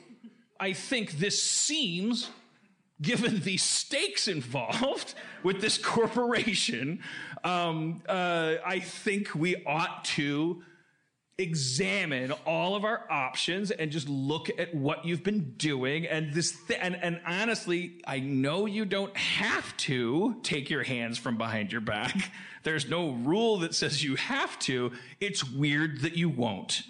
I 0.58 0.72
think 0.72 1.12
this 1.12 1.40
seems, 1.40 2.30
given 3.00 3.42
the 3.42 3.58
stakes 3.58 4.26
involved 4.26 5.14
with 5.44 5.60
this 5.60 5.78
corporation, 5.78 7.00
um, 7.44 8.02
uh, 8.08 8.54
I 8.66 8.80
think 8.80 9.36
we 9.36 9.62
ought 9.64 10.04
to 10.16 10.64
examine 11.38 12.32
all 12.46 12.76
of 12.76 12.84
our 12.84 13.04
options 13.10 13.70
and 13.70 13.90
just 13.90 14.08
look 14.08 14.50
at 14.58 14.74
what 14.74 15.04
you've 15.04 15.24
been 15.24 15.54
doing. 15.56 16.06
And 16.06 16.32
this 16.32 16.54
th- 16.66 16.78
and 16.82 16.94
and 16.96 17.20
honestly 17.26 18.00
I 18.06 18.20
know 18.20 18.66
you 18.66 18.84
don't 18.84 19.16
have 19.16 19.76
to 19.78 20.36
take 20.42 20.70
your 20.70 20.82
hands 20.82 21.18
from 21.18 21.36
behind 21.38 21.72
your 21.72 21.80
back. 21.80 22.30
There's 22.62 22.88
no 22.88 23.10
rule 23.10 23.58
that 23.58 23.74
says 23.74 24.04
you 24.04 24.16
have 24.16 24.58
to. 24.60 24.92
It's 25.20 25.42
weird 25.42 26.02
that 26.02 26.16
you 26.16 26.28
won't. 26.28 26.82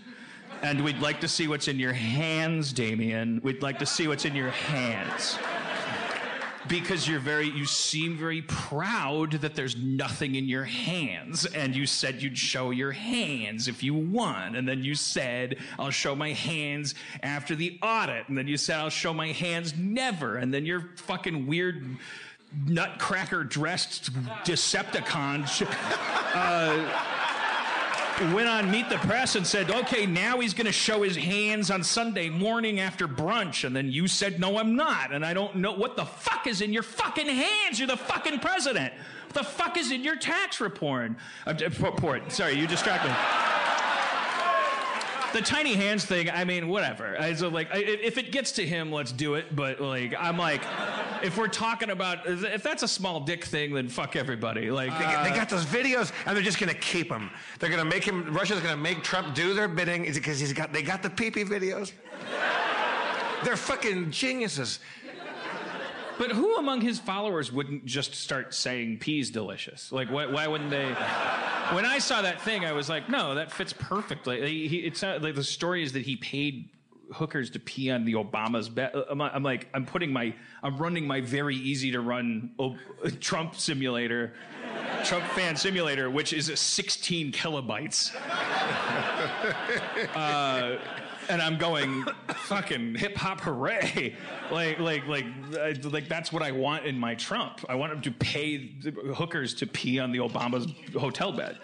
And 0.61 0.85
we'd 0.85 1.00
like 1.00 1.20
to 1.20 1.28
see 1.28 1.48
what's 1.48 1.68
in 1.68 1.78
your 1.78 1.92
hands 1.92 2.72
Damien. 2.72 3.40
We'd 3.42 3.62
like 3.62 3.78
to 3.78 3.87
see 3.87 4.07
what's 4.07 4.24
in 4.24 4.35
your 4.35 4.50
hands 4.50 5.38
because 6.68 7.09
you're 7.09 7.20
very 7.20 7.48
you 7.48 7.66
seem 7.66 8.16
very 8.16 8.42
proud 8.42 9.33
that 9.33 9.55
there's 9.55 9.77
nothing 9.77 10.35
in 10.35 10.46
your 10.46 10.64
hands. 10.64 11.44
And 11.46 11.75
you 11.75 11.87
said 11.87 12.22
you'd 12.22 12.38
show 12.38 12.70
your 12.70 12.92
hands 12.92 13.68
if 13.68 13.83
you 13.83 13.94
won. 13.94 14.57
And 14.57 14.68
then 14.68 14.83
you 14.83 14.94
said 14.94 15.57
i'll 15.79 15.90
show 15.90 16.14
my 16.14 16.33
hands 16.33 16.94
after 17.22 17.55
the 17.55 17.79
audit. 17.83 18.29
And 18.29 18.37
then 18.37 18.48
you 18.48 18.57
said 18.57 18.79
i'll 18.79 18.90
show 18.90 19.12
my 19.12 19.33
hands 19.33 19.75
never. 19.77 20.37
And 20.37 20.53
then 20.53 20.64
your 20.64 20.90
fucking 20.96 21.46
weird 21.46 21.85
nutcracker 22.66 23.44
dressed 23.44 24.12
decepticon 24.44 25.46
sh- 25.46 25.62
uh, 26.35 27.21
went 28.20 28.48
on 28.48 28.70
Meet 28.70 28.88
the 28.88 28.98
Press 28.98 29.37
and 29.37 29.46
said, 29.46 29.70
okay, 29.70 30.07
now 30.07 30.40
he's 30.40 30.55
going 30.55 30.66
to 30.66 30.72
show 30.72 31.03
his 31.03 31.16
hands 31.16 31.70
on 31.70 31.83
Sunday 31.83 32.29
morning 32.29 32.81
after 32.81 33.09
brunch. 33.09 33.64
And 33.64 33.75
then 33.75 33.90
you 33.90 34.07
said, 34.07 34.38
no, 34.38 34.59
I'm 34.59 34.77
not. 34.77 35.12
And 35.12 35.25
I 35.25 35.35
don't 35.35 35.57
know 35.57 35.72
what 35.72 35.96
the 35.96 36.05
fuck 36.05 36.46
is 36.46 36.61
in 36.61 36.72
your 36.72 36.83
fucking 36.83 37.27
hands. 37.27 37.79
You're 37.79 37.88
the 37.88 37.96
fucking 37.96 38.40
president. 38.40 38.92
What 39.27 39.35
the 39.35 39.44
fuck 39.44 39.77
is 39.77 39.90
in 39.92 40.05
your 40.05 40.16
tax 40.16 40.61
report? 40.61 41.12
Uh, 41.46 41.55
report. 41.81 42.31
Sorry, 42.33 42.55
you 42.55 42.66
distracted 42.66 43.09
me. 43.09 43.14
The 45.32 45.40
tiny 45.40 45.74
hands 45.74 46.04
thing, 46.04 46.28
I 46.30 46.44
mean, 46.44 46.68
whatever. 46.68 47.16
I, 47.18 47.32
so 47.34 47.48
like, 47.48 47.72
I, 47.74 47.78
if 47.78 48.18
it 48.18 48.32
gets 48.32 48.52
to 48.52 48.66
him, 48.66 48.92
let's 48.92 49.12
do 49.12 49.34
it. 49.34 49.54
But 49.56 49.80
like, 49.80 50.14
I'm 50.18 50.36
like, 50.36 50.62
if 51.22 51.38
we're 51.38 51.48
talking 51.48 51.90
about, 51.90 52.26
if 52.26 52.62
that's 52.62 52.82
a 52.82 52.88
small 52.88 53.20
dick 53.20 53.44
thing, 53.44 53.72
then 53.72 53.88
fuck 53.88 54.14
everybody. 54.16 54.70
Like, 54.70 54.96
They, 54.98 55.04
uh, 55.04 55.24
they 55.24 55.30
got 55.30 55.48
those 55.48 55.64
videos, 55.64 56.12
and 56.26 56.36
they're 56.36 56.44
just 56.44 56.58
to 56.72 56.78
keep 56.78 57.10
him. 57.10 57.30
They're 57.58 57.70
to 57.84 57.90
make 57.90 58.04
him. 58.04 58.32
Russia's 58.32 58.60
to 58.72 58.76
make 58.76 59.02
Trump 59.02 59.34
do 59.34 59.54
their 59.54 59.68
bidding 59.68 60.04
because 60.04 60.38
he's 60.38 60.52
got. 60.52 60.72
They 60.72 60.82
got 60.82 61.02
the 61.02 61.10
pee-pee 61.10 61.44
videos. 61.44 61.92
they're 63.44 63.56
fucking 63.56 64.10
geniuses. 64.10 64.80
But 66.18 66.31
who 66.31 66.57
among 66.57 66.81
his 66.83 66.98
followers 66.98 67.51
wouldn't 67.51 67.85
just 67.85 68.14
start 68.14 68.55
saying 68.55 68.98
peas 68.98 69.31
delicious? 69.31 69.90
Like, 69.90 70.11
why, 70.11 70.27
why 70.27 70.46
wouldn't 70.46 70.70
they? 70.70 70.87
When 71.75 71.85
I 71.85 71.98
saw 71.98 72.22
that 72.22 72.40
thing, 72.40 72.64
I 72.64 72.72
was 72.72 72.88
like, 72.88 73.09
no, 73.09 73.35
that 73.35 73.51
fits 73.51 73.72
perfectly. 73.72 74.68
He, 74.68 74.79
it's 74.79 75.03
not, 75.03 75.22
like 75.22 75.35
the 75.35 75.44
story 75.44 75.83
is 75.83 75.92
that 75.92 76.03
he 76.03 76.16
paid 76.16 76.68
hookers 77.12 77.51
to 77.51 77.59
pee 77.59 77.90
on 77.90 78.05
the 78.05 78.14
Obama's 78.14 78.68
bed. 78.68 78.92
I'm, 79.11 79.20
I'm 79.20 79.42
like, 79.42 79.68
I'm 79.75 79.85
putting 79.85 80.12
my, 80.12 80.35
I'm 80.62 80.77
running 80.79 81.07
my 81.07 81.20
very 81.20 81.57
easy 81.57 81.90
to 81.92 82.01
run 82.01 82.53
o- 82.59 82.77
Trump 83.20 83.57
simulator, 83.57 84.33
Trump 85.05 85.25
fan 85.27 85.57
simulator, 85.57 86.11
which 86.11 86.33
is 86.33 86.51
16 86.59 87.33
kilobytes. 87.33 88.14
Uh, 90.16 90.79
and 91.32 91.40
I'm 91.40 91.56
going, 91.56 92.04
fucking 92.28 92.94
hip 92.96 93.16
hop 93.16 93.40
hooray! 93.40 94.14
Like, 94.50 94.78
like, 94.78 95.06
like, 95.06 95.24
I- 95.58 95.74
like 95.84 96.08
that's 96.08 96.30
what 96.30 96.42
I 96.42 96.52
want 96.52 96.84
in 96.84 96.98
my 96.98 97.14
Trump. 97.14 97.64
I 97.70 97.74
want 97.74 97.90
him 97.92 98.02
to 98.02 98.10
pay 98.10 98.70
hookers 99.14 99.54
to 99.54 99.66
pee 99.66 99.98
on 99.98 100.12
the 100.12 100.18
Obama's 100.18 100.70
hotel 100.94 101.32
bed. 101.32 101.58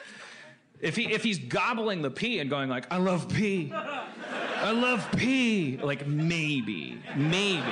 If 0.80 0.96
he 0.96 1.12
if 1.12 1.22
he's 1.22 1.38
gobbling 1.38 2.00
the 2.00 2.10
pee 2.10 2.38
and 2.38 2.48
going 2.48 2.70
like, 2.70 2.90
I 2.90 2.96
love 2.96 3.28
pee, 3.28 3.70
I 3.74 4.70
love 4.70 5.06
pee, 5.16 5.78
like 5.82 6.06
maybe, 6.06 6.98
maybe. 7.14 7.62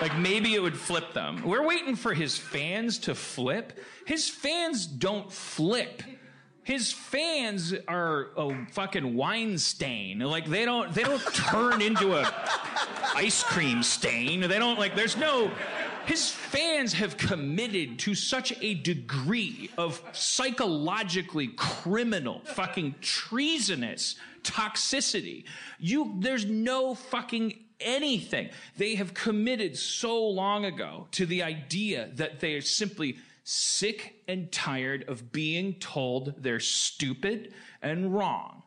Like 0.00 0.16
maybe 0.18 0.54
it 0.54 0.62
would 0.62 0.76
flip 0.78 1.12
them. 1.12 1.42
We're 1.44 1.66
waiting 1.66 1.94
for 1.96 2.14
his 2.14 2.38
fans 2.38 2.98
to 3.00 3.14
flip. 3.14 3.78
His 4.06 4.28
fans 4.30 4.86
don't 4.86 5.30
flip. 5.30 6.02
His 6.66 6.90
fans 6.90 7.72
are 7.86 8.30
a 8.36 8.66
fucking 8.72 9.14
wine 9.14 9.56
stain. 9.56 10.18
Like 10.18 10.46
they 10.46 10.64
don't 10.64 10.92
they 10.92 11.04
don't 11.04 11.22
turn 11.32 11.80
into 11.80 12.14
a 12.14 12.28
ice 13.14 13.44
cream 13.44 13.84
stain. 13.84 14.40
They 14.40 14.58
don't 14.58 14.76
like 14.76 14.96
there's 14.96 15.16
no 15.16 15.48
his 16.06 16.28
fans 16.28 16.92
have 16.94 17.16
committed 17.16 18.00
to 18.00 18.16
such 18.16 18.52
a 18.60 18.74
degree 18.74 19.70
of 19.78 20.02
psychologically 20.10 21.52
criminal, 21.56 22.40
fucking 22.46 22.96
treasonous 23.00 24.16
toxicity. 24.42 25.44
You 25.78 26.16
there's 26.18 26.46
no 26.46 26.96
fucking 26.96 27.60
anything. 27.78 28.50
They 28.76 28.96
have 28.96 29.14
committed 29.14 29.78
so 29.78 30.26
long 30.26 30.64
ago 30.64 31.06
to 31.12 31.26
the 31.26 31.44
idea 31.44 32.10
that 32.14 32.40
they 32.40 32.54
are 32.54 32.60
simply 32.60 33.18
sick 33.48 34.16
and 34.26 34.50
tired 34.50 35.08
of 35.08 35.30
being 35.30 35.74
told 35.74 36.34
they're 36.38 36.58
stupid 36.58 37.54
and 37.80 38.12
wrong. 38.12 38.64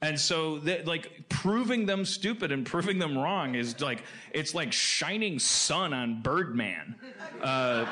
And 0.00 0.18
so, 0.18 0.58
that, 0.60 0.86
like, 0.86 1.28
proving 1.28 1.84
them 1.84 2.04
stupid 2.04 2.50
and 2.50 2.66
proving 2.66 2.98
them 2.98 3.16
wrong 3.16 3.54
is 3.54 3.80
like, 3.80 4.02
it's 4.32 4.54
like 4.54 4.72
shining 4.72 5.38
sun 5.38 5.92
on 5.92 6.22
Birdman. 6.22 6.96
Uh, 7.40 7.84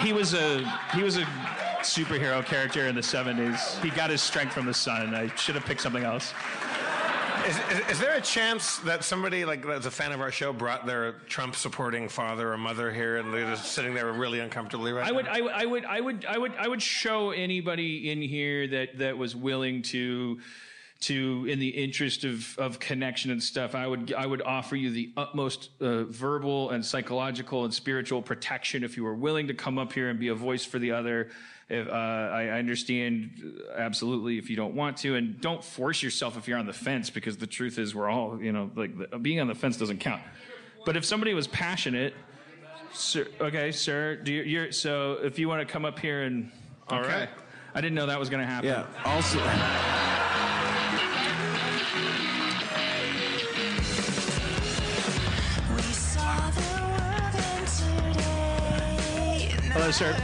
he 0.00 0.12
was 0.12 0.34
a, 0.34 0.58
he 0.92 1.02
was 1.02 1.16
a 1.16 1.22
superhero 1.80 2.44
character 2.44 2.88
in 2.88 2.94
the 2.94 3.00
70s. 3.00 3.80
He 3.80 3.88
got 3.90 4.10
his 4.10 4.20
strength 4.20 4.52
from 4.52 4.66
the 4.66 4.74
sun. 4.74 5.14
I 5.14 5.34
should 5.36 5.54
have 5.54 5.64
picked 5.64 5.80
something 5.80 6.04
else. 6.04 6.34
Is, 7.46 7.56
is, 7.70 7.90
is 7.92 8.00
there 8.00 8.16
a 8.16 8.20
chance 8.20 8.78
that 8.78 9.04
somebody 9.04 9.44
like 9.44 9.64
that's 9.64 9.86
a 9.86 9.90
fan 9.90 10.10
of 10.10 10.20
our 10.20 10.32
show 10.32 10.52
brought 10.52 10.84
their 10.84 11.12
Trump-supporting 11.28 12.08
father 12.08 12.52
or 12.52 12.58
mother 12.58 12.92
here, 12.92 13.18
and 13.18 13.32
they're 13.32 13.48
just 13.48 13.70
sitting 13.70 13.94
there 13.94 14.10
really 14.12 14.40
uncomfortably 14.40 14.92
right 14.92 15.06
I 15.06 15.12
would. 15.12 15.28
I 15.28 15.40
would, 15.40 15.52
I 15.52 15.64
would, 15.64 15.84
I 15.84 16.00
would, 16.00 16.24
I 16.24 16.38
would, 16.38 16.52
I 16.58 16.66
would 16.66 16.82
show 16.82 17.30
anybody 17.30 18.10
in 18.10 18.20
here 18.20 18.66
that 18.66 18.98
that 18.98 19.16
was 19.16 19.36
willing 19.36 19.82
to, 19.82 20.40
to, 21.02 21.46
in 21.48 21.60
the 21.60 21.68
interest 21.68 22.24
of 22.24 22.58
of 22.58 22.80
connection 22.80 23.30
and 23.30 23.40
stuff. 23.40 23.76
I 23.76 23.86
would, 23.86 24.12
I 24.12 24.26
would 24.26 24.42
offer 24.42 24.74
you 24.74 24.90
the 24.90 25.12
utmost 25.16 25.70
uh, 25.80 26.02
verbal 26.04 26.70
and 26.70 26.84
psychological 26.84 27.64
and 27.64 27.72
spiritual 27.72 28.22
protection 28.22 28.82
if 28.82 28.96
you 28.96 29.04
were 29.04 29.14
willing 29.14 29.46
to 29.46 29.54
come 29.54 29.78
up 29.78 29.92
here 29.92 30.08
and 30.08 30.18
be 30.18 30.28
a 30.28 30.34
voice 30.34 30.64
for 30.64 30.80
the 30.80 30.90
other. 30.90 31.30
If, 31.68 31.88
uh, 31.88 31.90
I, 31.90 32.42
I 32.44 32.58
understand 32.58 33.30
uh, 33.68 33.72
absolutely 33.76 34.38
if 34.38 34.48
you 34.48 34.56
don't 34.56 34.74
want 34.74 34.98
to, 34.98 35.16
and 35.16 35.40
don't 35.40 35.64
force 35.64 36.02
yourself 36.02 36.36
if 36.38 36.46
you're 36.46 36.58
on 36.58 36.66
the 36.66 36.72
fence 36.72 37.10
because 37.10 37.36
the 37.38 37.46
truth 37.46 37.78
is 37.78 37.94
we're 37.94 38.08
all, 38.08 38.40
you 38.40 38.52
know, 38.52 38.70
like 38.76 38.96
the, 38.96 39.18
being 39.18 39.40
on 39.40 39.48
the 39.48 39.54
fence 39.54 39.76
doesn't 39.76 39.98
count. 39.98 40.22
But 40.84 40.96
if 40.96 41.04
somebody 41.04 41.34
was 41.34 41.48
passionate 41.48 42.14
Sir, 42.92 43.26
okay, 43.40 43.72
sir. 43.72 44.16
Do 44.16 44.32
you, 44.32 44.42
you're, 44.42 44.72
so 44.72 45.18
if 45.22 45.38
you 45.38 45.48
want 45.48 45.66
to 45.66 45.70
come 45.70 45.84
up 45.84 45.98
here 45.98 46.22
and 46.22 46.50
All 46.88 47.00
Okay. 47.00 47.08
right. 47.08 47.28
I 47.74 47.80
didn't 47.82 47.94
know 47.94 48.06
that 48.06 48.18
was 48.18 48.30
going 48.30 48.40
to 48.40 48.46
happen. 48.46 48.70
Yeah. 48.70 48.86
Also, 49.04 49.38
We 55.76 55.82
saw 55.82 56.50
the 56.50 56.60
world 56.72 57.34
and 57.34 57.66
today. 58.14 59.70
Hello, 59.72 59.90
sir. 59.90 60.16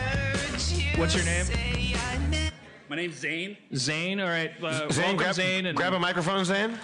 What's 0.97 1.15
your 1.15 1.25
name? 1.25 1.45
Say 1.45 1.95
I 1.97 2.19
meant 2.31 2.53
My 2.89 2.97
name's 2.97 3.17
Zane. 3.17 3.57
Zane. 3.75 4.21
All 4.21 4.29
right. 4.29 4.53
Uh, 4.63 4.91
Zane, 4.91 5.17
grab, 5.17 5.35
Zane. 5.35 5.67
And 5.67 5.77
grab 5.77 5.93
a 5.95 5.99
microphone, 5.99 6.45
Zane. 6.45 6.79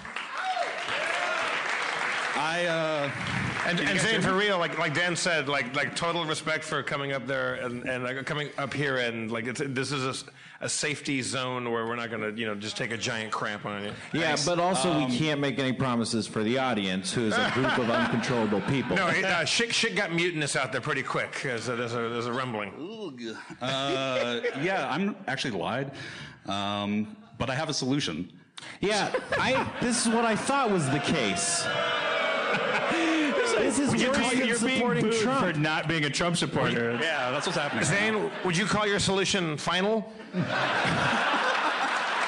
I 2.36 2.66
uh, 2.66 3.10
And, 3.68 3.80
and 3.80 4.00
Zane, 4.00 4.20
for 4.22 4.32
real, 4.32 4.58
like 4.58 4.78
like 4.78 4.94
Dan 4.94 5.14
said, 5.16 5.48
like 5.48 5.74
like 5.76 5.94
total 5.94 6.24
respect 6.24 6.64
for 6.64 6.82
coming 6.82 7.12
up 7.12 7.26
there 7.26 7.54
and 7.54 7.84
and 7.88 8.04
like, 8.04 8.24
coming 8.26 8.48
up 8.58 8.72
here 8.72 8.96
and 8.98 9.30
like 9.30 9.46
it's 9.46 9.60
this 9.64 9.92
is 9.92 10.04
a, 10.06 10.10
s- 10.10 10.24
a 10.60 10.68
safety 10.68 11.22
zone 11.22 11.70
where 11.70 11.86
we're 11.86 11.94
not 11.94 12.10
gonna 12.10 12.30
you 12.32 12.44
know 12.46 12.54
just 12.54 12.76
take 12.76 12.90
a 12.90 12.96
giant 12.96 13.30
cramp 13.30 13.64
on 13.64 13.84
you. 13.84 13.92
yeah, 14.12 14.36
but 14.44 14.58
also 14.58 14.98
we 14.98 15.16
can't 15.16 15.40
make 15.40 15.58
any 15.58 15.72
promises 15.72 16.26
for 16.26 16.42
the 16.42 16.58
audience, 16.58 17.12
who 17.12 17.26
is 17.26 17.34
a 17.34 17.50
group 17.54 17.78
of 17.78 17.88
uncontrollable 17.90 18.60
people. 18.62 18.96
No, 18.96 19.06
it, 19.08 19.24
uh, 19.24 19.44
shit, 19.44 19.72
shit 19.72 19.94
got 19.94 20.12
mutinous 20.12 20.56
out 20.56 20.72
there 20.72 20.80
pretty 20.80 21.02
quick. 21.02 21.40
There's 21.42 21.68
a, 21.68 21.76
there's 21.76 21.94
a, 21.94 22.08
there's 22.08 22.26
a 22.26 22.32
rumbling. 22.32 22.72
uh, 23.60 24.40
yeah, 24.60 24.88
I'm 24.90 25.14
actually 25.28 25.56
lied, 25.56 25.92
um, 26.46 27.16
but 27.38 27.50
I 27.50 27.54
have 27.54 27.68
a 27.68 27.74
solution. 27.74 28.32
Yeah, 28.80 29.12
I. 29.38 29.70
This 29.80 30.04
is 30.06 30.12
what 30.12 30.24
I 30.24 30.34
thought 30.34 30.70
was 30.70 30.88
the 30.90 30.98
case. 30.98 31.64
This 33.68 33.78
is 33.78 34.00
You're, 34.00 34.12
worse 34.12 34.30
than 34.30 34.38
you're 34.46 34.58
being 34.58 34.78
supporting 34.78 35.04
booed 35.04 35.20
Trump. 35.20 35.40
for 35.40 35.52
not 35.60 35.88
being 35.88 36.04
a 36.04 36.10
Trump 36.10 36.36
supporter. 36.36 36.98
Yeah, 37.02 37.30
that's 37.30 37.46
what's 37.46 37.58
happening. 37.58 37.84
Zane, 37.84 38.30
would 38.44 38.56
you 38.56 38.64
call 38.64 38.86
your 38.86 38.98
solution 38.98 39.58
final? 39.58 40.10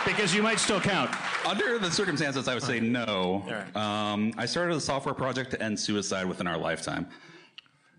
because 0.07 0.35
you 0.35 0.42
might 0.42 0.59
still 0.59 0.81
count. 0.81 1.11
Under 1.46 1.79
the 1.79 1.90
circumstances, 1.90 2.46
I 2.46 2.55
would 2.55 2.62
say 2.62 2.79
no. 2.81 3.42
right. 3.46 3.76
Um, 3.76 4.35
I 4.37 4.44
started 4.44 4.76
a 4.76 4.81
software 4.81 5.14
project 5.14 5.53
to 5.53 5.62
end 5.62 5.81
suicide 5.81 6.26
within 6.26 6.46
our 6.46 6.59
lifetime. 6.59 7.09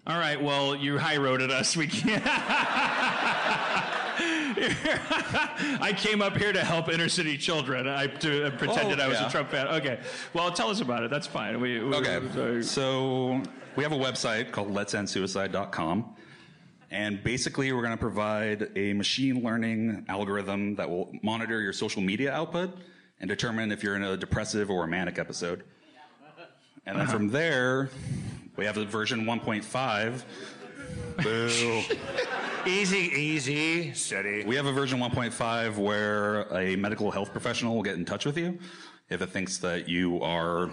All 0.05 0.19
right. 0.19 0.41
Well, 0.41 0.75
you 0.75 0.99
high 0.99 1.17
roaded 1.17 1.49
us. 1.49 1.75
We 1.75 1.87
can't. 1.87 2.23
I 5.81 5.93
came 5.95 6.21
up 6.21 6.37
here 6.37 6.51
to 6.53 6.63
help 6.63 6.89
inner 6.89 7.09
city 7.09 7.37
children. 7.37 7.87
I, 7.87 8.07
to, 8.07 8.45
I 8.47 8.49
pretended 8.49 8.99
Oh, 8.99 9.03
I 9.03 9.07
was 9.07 9.19
yeah. 9.19 9.27
a 9.27 9.31
Trump 9.31 9.49
fan. 9.49 9.67
Okay. 9.67 9.99
Well, 10.33 10.51
tell 10.51 10.69
us 10.69 10.81
about 10.81 11.03
it. 11.03 11.09
That's 11.09 11.27
fine. 11.27 11.59
We, 11.61 11.79
we, 11.79 11.95
Okay. 11.95 12.19
so- 12.33 12.57
uh, 12.57 12.61
So 12.63 13.43
we 13.75 13.83
have 13.83 13.91
a 13.93 13.97
website 13.97 14.51
called 14.51 14.69
let'sendsuicide.com. 14.73 16.15
And 16.93 17.23
basically, 17.23 17.71
we're 17.71 17.81
going 17.83 17.93
to 17.93 17.97
provide 17.97 18.69
a 18.75 18.91
machine 18.93 19.41
learning 19.43 20.05
algorithm 20.09 20.75
that 20.75 20.89
will 20.89 21.09
monitor 21.23 21.61
your 21.61 21.71
social 21.71 22.01
media 22.01 22.33
output 22.33 22.77
and 23.21 23.29
determine 23.29 23.71
if 23.71 23.81
you're 23.81 23.95
in 23.95 24.03
a 24.03 24.17
depressive 24.17 24.69
or 24.69 24.83
a 24.83 24.87
manic 24.87 25.17
episode. 25.17 25.63
And 26.85 26.99
then 26.99 27.07
from 27.07 27.29
there, 27.31 27.89
we 28.57 28.65
have 28.65 28.75
a 28.77 28.83
version 28.83 29.23
1.5. 29.25 30.23
Boo. 31.23 31.81
Easy, 32.65 32.97
easy, 32.97 33.91
steady. 33.93 34.43
We 34.43 34.55
have 34.55 34.65
a 34.67 34.71
version 34.71 34.99
1.5 34.99 35.77
where 35.77 36.41
a 36.55 36.75
medical 36.75 37.09
health 37.11 37.31
professional 37.31 37.75
will 37.75 37.83
get 37.83 37.95
in 37.95 38.05
touch 38.05 38.25
with 38.25 38.37
you 38.37 38.59
if 39.09 39.21
it 39.21 39.29
thinks 39.29 39.57
that 39.59 39.89
you 39.89 40.21
are 40.21 40.69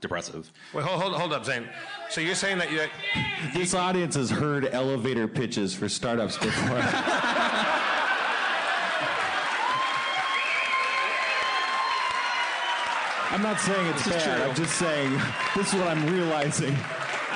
depressive. 0.00 0.52
Wait, 0.72 0.84
hold, 0.84 1.00
hold, 1.02 1.14
hold 1.14 1.32
up, 1.32 1.44
Zane. 1.44 1.68
So 2.10 2.20
you're 2.20 2.34
saying 2.36 2.58
that 2.58 2.70
you 2.70 2.80
This 3.54 3.74
audience 3.74 4.14
has 4.14 4.30
heard 4.30 4.66
elevator 4.66 5.26
pitches 5.26 5.74
for 5.74 5.88
startups 5.88 6.38
before. 6.38 6.80
I'm 13.30 13.42
not 13.42 13.60
saying 13.60 13.86
it's 13.88 14.04
This 14.04 14.16
is 14.16 14.22
bad. 14.24 14.36
true. 14.38 14.48
I'm 14.48 14.54
just 14.54 14.78
saying 14.78 15.20
this 15.56 15.68
is 15.74 15.78
what 15.80 15.88
I'm 15.88 16.06
realizing. 16.06 16.76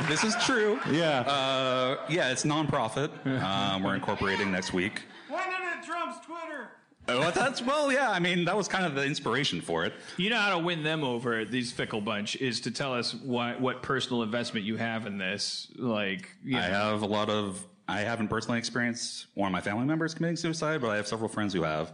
This 0.09 0.25
is 0.25 0.35
true. 0.45 0.81
Yeah. 0.91 1.21
Uh, 1.21 1.99
yeah, 2.09 2.31
it's 2.33 2.45
nonprofit. 2.45 3.11
Um, 3.43 3.83
we're 3.83 3.95
incorporating 3.95 4.51
next 4.51 4.73
week. 4.73 5.03
Why 5.29 5.47
not 5.47 5.63
at 5.63 5.85
Trump's 5.85 6.25
Twitter? 6.27 6.69
Oh, 7.09 7.31
that's 7.31 7.63
well, 7.63 7.91
yeah. 7.93 8.11
I 8.11 8.19
mean, 8.19 8.45
that 8.45 8.57
was 8.57 8.69
kind 8.69 8.87
of 8.87 8.95
the 8.95 9.05
inspiration 9.05 9.61
for 9.61 9.85
it. 9.85 9.95
You 10.17 10.31
know 10.31 10.37
how 10.37 10.57
to 10.57 10.59
win 10.59 10.83
them 10.83 11.03
over, 11.03 11.45
these 11.45 11.73
fickle 11.73 12.01
bunch, 12.01 12.37
is 12.37 12.61
to 12.63 12.71
tell 12.71 12.95
us 12.95 13.15
what, 13.15 13.61
what 13.61 13.83
personal 13.83 14.23
investment 14.23 14.65
you 14.65 14.77
have 14.77 15.07
in 15.07 15.19
this. 15.19 15.69
Like, 15.77 16.29
you 16.45 16.57
I 16.57 16.69
know. 16.69 16.75
have 16.75 17.03
a 17.03 17.07
lot 17.07 17.29
of. 17.29 17.65
I 17.89 18.01
haven't 18.01 18.29
personally 18.29 18.59
experienced 18.59 19.27
one 19.35 19.49
of 19.49 19.53
my 19.53 19.61
family 19.61 19.85
members 19.85 20.15
committing 20.15 20.37
suicide, 20.37 20.81
but 20.81 20.91
I 20.91 20.97
have 20.97 21.09
several 21.09 21.29
friends 21.29 21.53
who 21.53 21.63
have, 21.63 21.93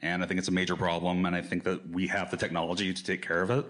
and 0.00 0.22
I 0.22 0.26
think 0.26 0.38
it's 0.38 0.48
a 0.48 0.52
major 0.52 0.76
problem. 0.76 1.26
And 1.26 1.36
I 1.36 1.42
think 1.42 1.64
that 1.64 1.86
we 1.90 2.06
have 2.06 2.30
the 2.30 2.38
technology 2.38 2.94
to 2.94 3.04
take 3.04 3.20
care 3.20 3.42
of 3.42 3.50
it. 3.50 3.66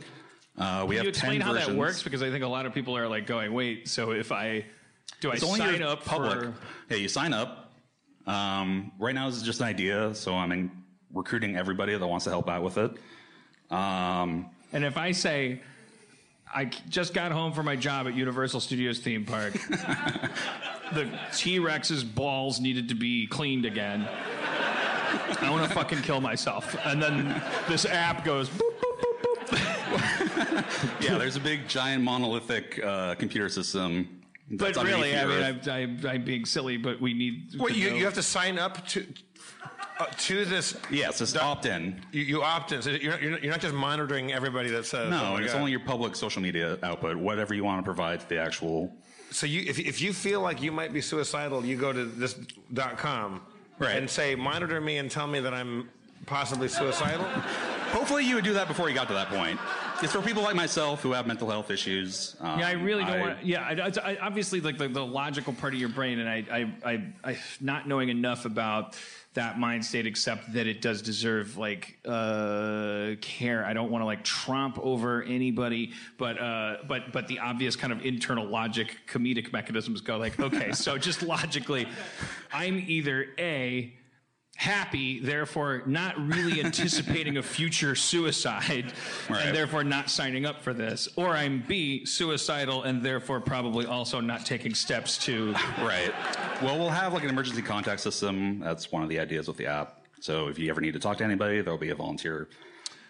Uh, 0.58 0.84
we 0.88 0.94
Can 0.94 0.96
have 0.96 1.04
you 1.04 1.08
explain 1.10 1.40
10 1.40 1.40
how 1.42 1.52
that 1.52 1.70
works? 1.70 2.02
Because 2.02 2.22
I 2.22 2.30
think 2.30 2.42
a 2.44 2.48
lot 2.48 2.64
of 2.66 2.72
people 2.74 2.96
are 2.96 3.06
like 3.08 3.26
going, 3.26 3.52
wait, 3.52 3.88
so 3.88 4.12
if 4.12 4.32
I 4.32 4.64
Do 5.20 5.30
I 5.30 5.34
It's 5.34 5.44
only 5.44 5.58
sign 5.58 5.80
your 5.80 5.88
up 5.88 6.04
public. 6.04 6.40
for? 6.40 6.54
Yeah, 6.90 6.96
you 6.96 7.08
sign 7.08 7.32
up. 7.32 7.72
Um, 8.26 8.92
right 8.98 9.14
now, 9.14 9.26
this 9.28 9.36
is 9.36 9.42
just 9.42 9.60
an 9.60 9.66
idea, 9.66 10.14
so 10.14 10.34
I'm 10.34 10.50
in 10.52 10.70
recruiting 11.12 11.56
everybody 11.56 11.96
that 11.96 12.06
wants 12.06 12.24
to 12.24 12.30
help 12.30 12.48
out 12.48 12.62
with 12.62 12.76
it. 12.78 12.90
Um, 13.70 14.50
And 14.72 14.84
if 14.84 14.96
I 14.96 15.12
say, 15.12 15.60
I 16.52 16.64
just 16.88 17.14
got 17.14 17.32
home 17.32 17.52
from 17.52 17.66
my 17.66 17.76
job 17.76 18.06
at 18.06 18.14
Universal 18.14 18.60
Studios 18.60 18.98
theme 19.00 19.24
park, 19.24 19.52
the 20.94 21.08
T 21.34 21.58
Rex's 21.58 22.02
balls 22.04 22.60
needed 22.60 22.88
to 22.88 22.94
be 22.94 23.26
cleaned 23.26 23.64
again. 23.64 24.08
I 25.40 25.50
want 25.50 25.68
to 25.68 25.74
fucking 25.74 26.02
kill 26.02 26.20
myself. 26.20 26.76
And 26.84 27.02
then 27.02 27.40
this 27.68 27.84
app 27.84 28.24
goes, 28.24 28.48
boop. 28.48 28.75
yeah, 31.00 31.18
there's 31.18 31.37
a 31.37 31.40
big, 31.40 31.68
giant, 31.68 32.02
monolithic 32.02 32.82
uh, 32.85 33.14
computer 33.16 33.48
system. 33.48 34.22
But 34.50 34.76
really, 34.76 35.16
I 35.16 35.24
mean. 35.24 35.42
I'm, 35.42 35.61
I'm, 35.68 36.06
I'm 36.06 36.24
being 36.24 36.44
silly, 36.44 36.76
but 36.76 37.00
we 37.00 37.14
need. 37.14 37.54
Wait, 37.59 37.72
to 37.74 37.78
you, 37.78 37.90
know- 37.90 37.96
you 37.96 38.04
have 38.04 38.14
to 38.14 38.22
sign 38.22 38.59
up 38.59 38.87
to 38.88 39.04
uh, 39.98 40.06
to 40.18 40.44
this. 40.44 40.76
yes, 40.90 41.18
just 41.18 41.37
opt 41.37 41.66
in. 41.66 42.00
You, 42.12 42.22
you 42.22 42.42
opt 42.42 42.70
in. 42.72 42.82
So 42.82 42.90
you're 42.90 43.12
not, 43.12 43.22
you're 43.22 43.38
you're 43.38 43.50
not 43.50 43.61
just 43.61 43.74
monitoring 43.74 44.32
everybody 44.32 44.70
that 44.70 44.87
says. 44.87 45.11
No, 45.11 45.35
oh 45.35 45.37
it's 45.37 45.52
God. 45.52 45.59
only 45.61 45.70
your 45.72 45.80
public 45.80 46.14
social 46.14 46.42
media 46.42 46.78
output, 46.82 47.16
whatever 47.16 47.54
you 47.54 47.64
want 47.64 47.80
to 47.80 47.85
provide 47.85 48.20
to 48.20 48.28
the 48.28 48.38
actual. 48.38 48.94
So 49.30 49.46
you, 49.46 49.62
if, 49.68 49.78
if 49.80 50.00
you 50.00 50.12
feel 50.12 50.40
like 50.40 50.62
you 50.62 50.70
might 50.70 50.92
be 50.92 51.00
suicidal, 51.00 51.64
you 51.64 51.76
go 51.76 51.92
to 51.92 52.04
this 52.04 52.35
dot 52.72 52.96
com 52.98 53.40
Right. 53.78 53.96
and 53.96 54.09
say, 54.09 54.35
monitor 54.35 54.80
me 54.80 54.98
and 54.98 55.11
tell 55.11 55.26
me 55.26 55.40
that 55.40 55.52
I'm 55.52 55.90
possibly 56.24 56.68
suicidal. 56.68 57.24
Hopefully, 57.90 58.24
you 58.24 58.37
would 58.37 58.44
do 58.44 58.54
that 58.54 58.68
before 58.68 58.88
you 58.88 58.94
got 58.94 59.09
to 59.09 59.14
that 59.14 59.28
point. 59.28 59.59
It's 60.02 60.12
for 60.12 60.20
people 60.20 60.42
like 60.42 60.54
myself 60.54 61.02
who 61.02 61.12
have 61.12 61.26
mental 61.26 61.48
health 61.48 61.70
issues. 61.70 62.37
Um, 62.40 62.59
Yeah, 62.59 62.68
I 62.68 62.72
really 62.72 63.04
don't 63.04 63.20
want. 63.20 63.44
Yeah, 63.44 63.62
I, 63.62 64.11
I, 64.11 64.18
obviously, 64.20 64.61
like 64.61 64.78
the, 64.78 64.88
the 64.88 65.04
logical 65.04 65.52
part 65.54 65.72
of 65.72 65.80
your 65.80 65.88
brain, 65.88 66.18
and 66.18 66.28
I, 66.28 66.44
I, 66.50 66.90
I, 66.92 67.02
I, 67.24 67.38
not 67.61 67.88
knowing 67.88 68.11
enough 68.11 68.44
about 68.44 68.96
that 69.35 69.59
mind 69.59 69.85
state, 69.85 70.06
except 70.06 70.52
that 70.52 70.66
it 70.66 70.82
does 70.82 71.00
deserve 71.02 71.56
like 71.56 71.98
uh, 72.04 73.12
care. 73.20 73.64
I 73.64 73.72
don't 73.72 73.90
want 73.90 74.02
to 74.02 74.06
like 74.06 74.24
tromp 74.24 74.78
over 74.78 75.22
anybody, 75.22 75.92
but 76.18 76.40
uh, 76.40 76.78
but 76.88 77.12
but 77.12 77.28
the 77.28 77.38
obvious 77.38 77.76
kind 77.76 77.92
of 77.92 78.04
internal 78.04 78.46
logic, 78.46 78.98
comedic 79.06 79.52
mechanisms 79.52 80.00
go 80.00 80.18
like, 80.18 80.38
okay, 80.40 80.72
so 80.72 80.98
just 80.98 81.22
logically, 81.22 81.87
I'm 82.52 82.82
either 82.87 83.28
a 83.38 83.92
happy, 84.56 85.20
therefore 85.20 85.82
not 85.86 86.14
really 86.18 86.60
anticipating 86.64 87.36
a 87.36 87.42
future 87.42 87.94
suicide, 87.94 88.92
Right. 89.28 89.46
and 89.46 89.56
therefore 89.56 89.84
not 89.84 90.10
signing 90.10 90.46
up 90.46 90.62
for 90.62 90.72
this. 90.74 91.08
Or 91.16 91.30
I'm 91.30 91.62
B, 91.66 92.04
suicidal, 92.04 92.82
and 92.84 93.02
therefore 93.02 93.40
probably 93.40 93.86
also 93.86 94.20
not 94.20 94.44
taking 94.46 94.74
steps 94.74 95.18
to. 95.26 95.52
Right. 95.80 96.12
Well, 96.62 96.78
we'll 96.78 96.88
have 96.90 97.12
like 97.12 97.22
an 97.22 97.30
emergency 97.30 97.62
contact 97.62 98.00
system. 98.00 98.60
That's 98.60 98.90
one 98.90 99.02
of 99.02 99.08
the 99.08 99.20
ideas 99.20 99.46
with 99.48 99.56
the 99.56 99.66
app. 99.66 100.00
So 100.20 100.48
if 100.48 100.58
you 100.58 100.70
ever 100.70 100.80
need 100.80 100.94
to 100.94 100.98
talk 101.00 101.18
to 101.18 101.24
anybody, 101.24 101.60
there'll 101.60 101.78
be 101.78 101.90
a 101.90 101.94
volunteer. 101.94 102.48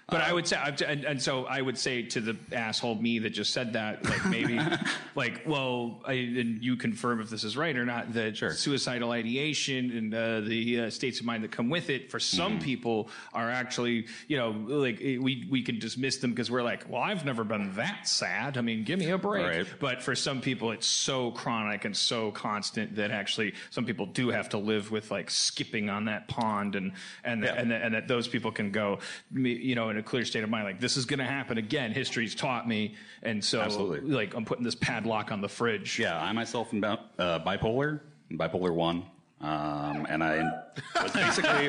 But 0.08 0.20
I 0.20 0.32
would 0.32 0.46
say, 0.46 0.56
and, 0.86 1.04
and 1.04 1.20
so 1.20 1.46
I 1.46 1.60
would 1.60 1.76
say 1.76 2.02
to 2.02 2.20
the 2.20 2.36
asshole 2.52 2.94
me 2.94 3.18
that 3.18 3.30
just 3.30 3.52
said 3.52 3.72
that, 3.72 4.04
like 4.04 4.24
maybe, 4.26 4.60
like, 5.16 5.42
well, 5.46 6.00
I, 6.06 6.12
and 6.12 6.62
you 6.62 6.76
confirm 6.76 7.20
if 7.20 7.28
this 7.28 7.42
is 7.42 7.56
right 7.56 7.76
or 7.76 7.84
not, 7.84 8.12
that 8.12 8.36
Sure. 8.36 8.52
suicidal 8.52 9.10
ideation 9.10 9.90
and 9.90 10.14
uh, 10.14 10.40
the 10.42 10.80
uh, 10.82 10.90
states 10.90 11.18
of 11.18 11.26
mind 11.26 11.42
that 11.42 11.50
come 11.50 11.70
with 11.70 11.90
it 11.90 12.08
for 12.08 12.20
some 12.20 12.60
people 12.60 13.08
are 13.32 13.50
actually, 13.50 14.06
you 14.28 14.36
know, 14.36 14.50
like 14.68 15.00
eh, 15.02 15.16
we 15.18 15.48
we 15.50 15.60
can 15.62 15.80
dismiss 15.80 16.18
them 16.18 16.30
because 16.30 16.52
we're 16.52 16.62
like, 16.62 16.88
well, 16.88 17.02
I've 17.02 17.24
never 17.24 17.42
been 17.42 17.74
that 17.74 18.06
sad. 18.06 18.58
I 18.58 18.60
mean, 18.60 18.84
give 18.84 19.00
me 19.00 19.10
a 19.10 19.18
break. 19.18 19.44
Right. 19.44 19.66
But 19.80 20.02
for 20.04 20.14
some 20.14 20.40
people, 20.40 20.70
it's 20.70 20.86
so 20.86 21.32
chronic 21.32 21.84
and 21.84 21.96
so 21.96 22.30
constant 22.30 22.94
that 22.94 23.10
actually 23.10 23.54
some 23.70 23.84
people 23.84 24.06
do 24.06 24.28
have 24.28 24.50
to 24.50 24.58
live 24.58 24.92
with 24.92 25.10
like 25.10 25.30
skipping 25.30 25.90
on 25.90 26.04
that 26.04 26.28
pond 26.28 26.76
and 26.76 26.92
and 27.24 27.42
Yeah. 27.42 27.54
and, 27.54 27.72
and 27.72 27.92
that 27.94 28.06
those 28.06 28.28
people 28.28 28.52
can 28.52 28.70
go, 28.70 29.00
you 29.34 29.74
know, 29.74 29.95
in 29.96 30.00
a 30.00 30.02
clear 30.02 30.24
state 30.24 30.44
of 30.44 30.50
mind, 30.50 30.64
like 30.64 30.78
this 30.80 30.96
is 30.96 31.06
going 31.06 31.18
to 31.18 31.24
happen 31.24 31.58
again. 31.58 31.90
History's 31.92 32.34
taught 32.34 32.68
me, 32.68 32.94
and 33.22 33.42
so 33.42 33.60
Absolutely. 33.62 34.00
like 34.12 34.34
I'm 34.34 34.44
putting 34.44 34.64
this 34.64 34.74
padlock 34.74 35.32
on 35.32 35.40
the 35.40 35.48
fridge. 35.48 35.98
Yeah, 35.98 36.20
I 36.20 36.32
myself 36.32 36.72
am 36.74 36.80
bi- 36.82 36.98
uh, 37.18 37.38
bipolar, 37.40 38.00
bipolar 38.32 38.72
one. 38.72 39.04
Um, 39.38 40.06
and 40.08 40.24
I 40.24 40.42
was 41.02 41.12
basically. 41.12 41.68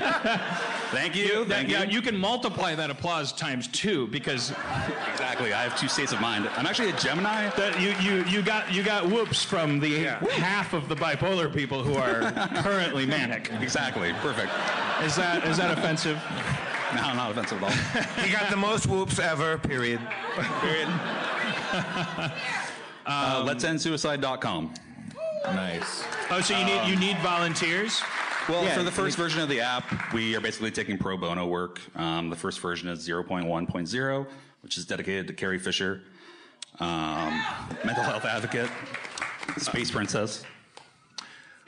thank 0.91 1.15
you. 1.17 1.43
Thank 1.45 1.69
yeah, 1.69 1.83
you. 1.83 1.91
you 1.91 2.01
can 2.01 2.15
multiply 2.17 2.73
that 2.75 2.89
applause 2.89 3.33
times 3.33 3.67
two 3.67 4.07
because 4.07 4.51
Exactly. 5.11 5.51
I 5.53 5.63
have 5.63 5.77
two 5.77 5.89
states 5.89 6.13
of 6.13 6.21
mind. 6.21 6.49
I'm 6.55 6.65
actually 6.65 6.91
a 6.91 6.97
Gemini. 6.97 7.49
that 7.57 7.79
you, 7.81 7.89
you, 7.99 8.23
you 8.25 8.41
got 8.41 8.73
you 8.73 8.83
got 8.83 9.07
whoops 9.09 9.43
from 9.43 9.79
the 9.81 9.89
Yeah. 9.89 10.25
half 10.31 10.73
of 10.73 10.87
the 10.87 10.95
bipolar 10.95 11.53
people 11.53 11.83
who 11.83 11.95
are 11.95 12.31
currently 12.63 13.05
manic. 13.05 13.51
Exactly. 13.59 14.13
Perfect. 14.13 14.51
Is 15.03 15.15
that 15.17 15.45
is 15.45 15.57
that 15.57 15.77
offensive? 15.77 16.21
No, 16.95 17.13
not 17.13 17.31
offensive 17.31 17.61
at 17.61 17.95
all. 17.95 18.23
he 18.23 18.31
got 18.31 18.49
the 18.49 18.57
most 18.57 18.87
whoops 18.87 19.19
ever. 19.19 19.57
Period. 19.57 19.99
Period. 20.61 20.87
uh, 23.05 23.43
let's 23.45 23.63
end 23.63 23.81
suicide.com. 23.81 24.73
Nice. 25.45 26.03
Oh, 26.29 26.41
so 26.41 26.57
you 26.57 26.65
need 26.65 26.87
you 26.87 26.95
need 26.95 27.17
volunteers. 27.19 28.01
Well, 28.49 28.63
Yeah, 28.63 28.75
for 28.75 28.83
the 28.83 28.91
first 28.91 29.17
version 29.17 29.41
of 29.41 29.49
the 29.49 29.59
app, 29.59 30.13
we 30.13 30.35
are 30.35 30.39
basically 30.39 30.71
taking 30.71 30.97
pro 30.97 31.17
bono 31.17 31.45
work. 31.45 31.81
Um, 31.97 32.29
the 32.29 32.35
first 32.35 32.61
version 32.61 32.87
is 32.87 33.05
0.1.0, 33.07 34.27
which 34.61 34.77
is 34.77 34.85
dedicated 34.85 35.27
to 35.27 35.33
Carrie 35.33 35.59
Fisher, 35.59 36.03
um, 36.79 37.43
mental 37.83 38.03
health 38.03 38.23
advocate, 38.23 38.69
space 39.57 39.91
princess. 39.91 40.45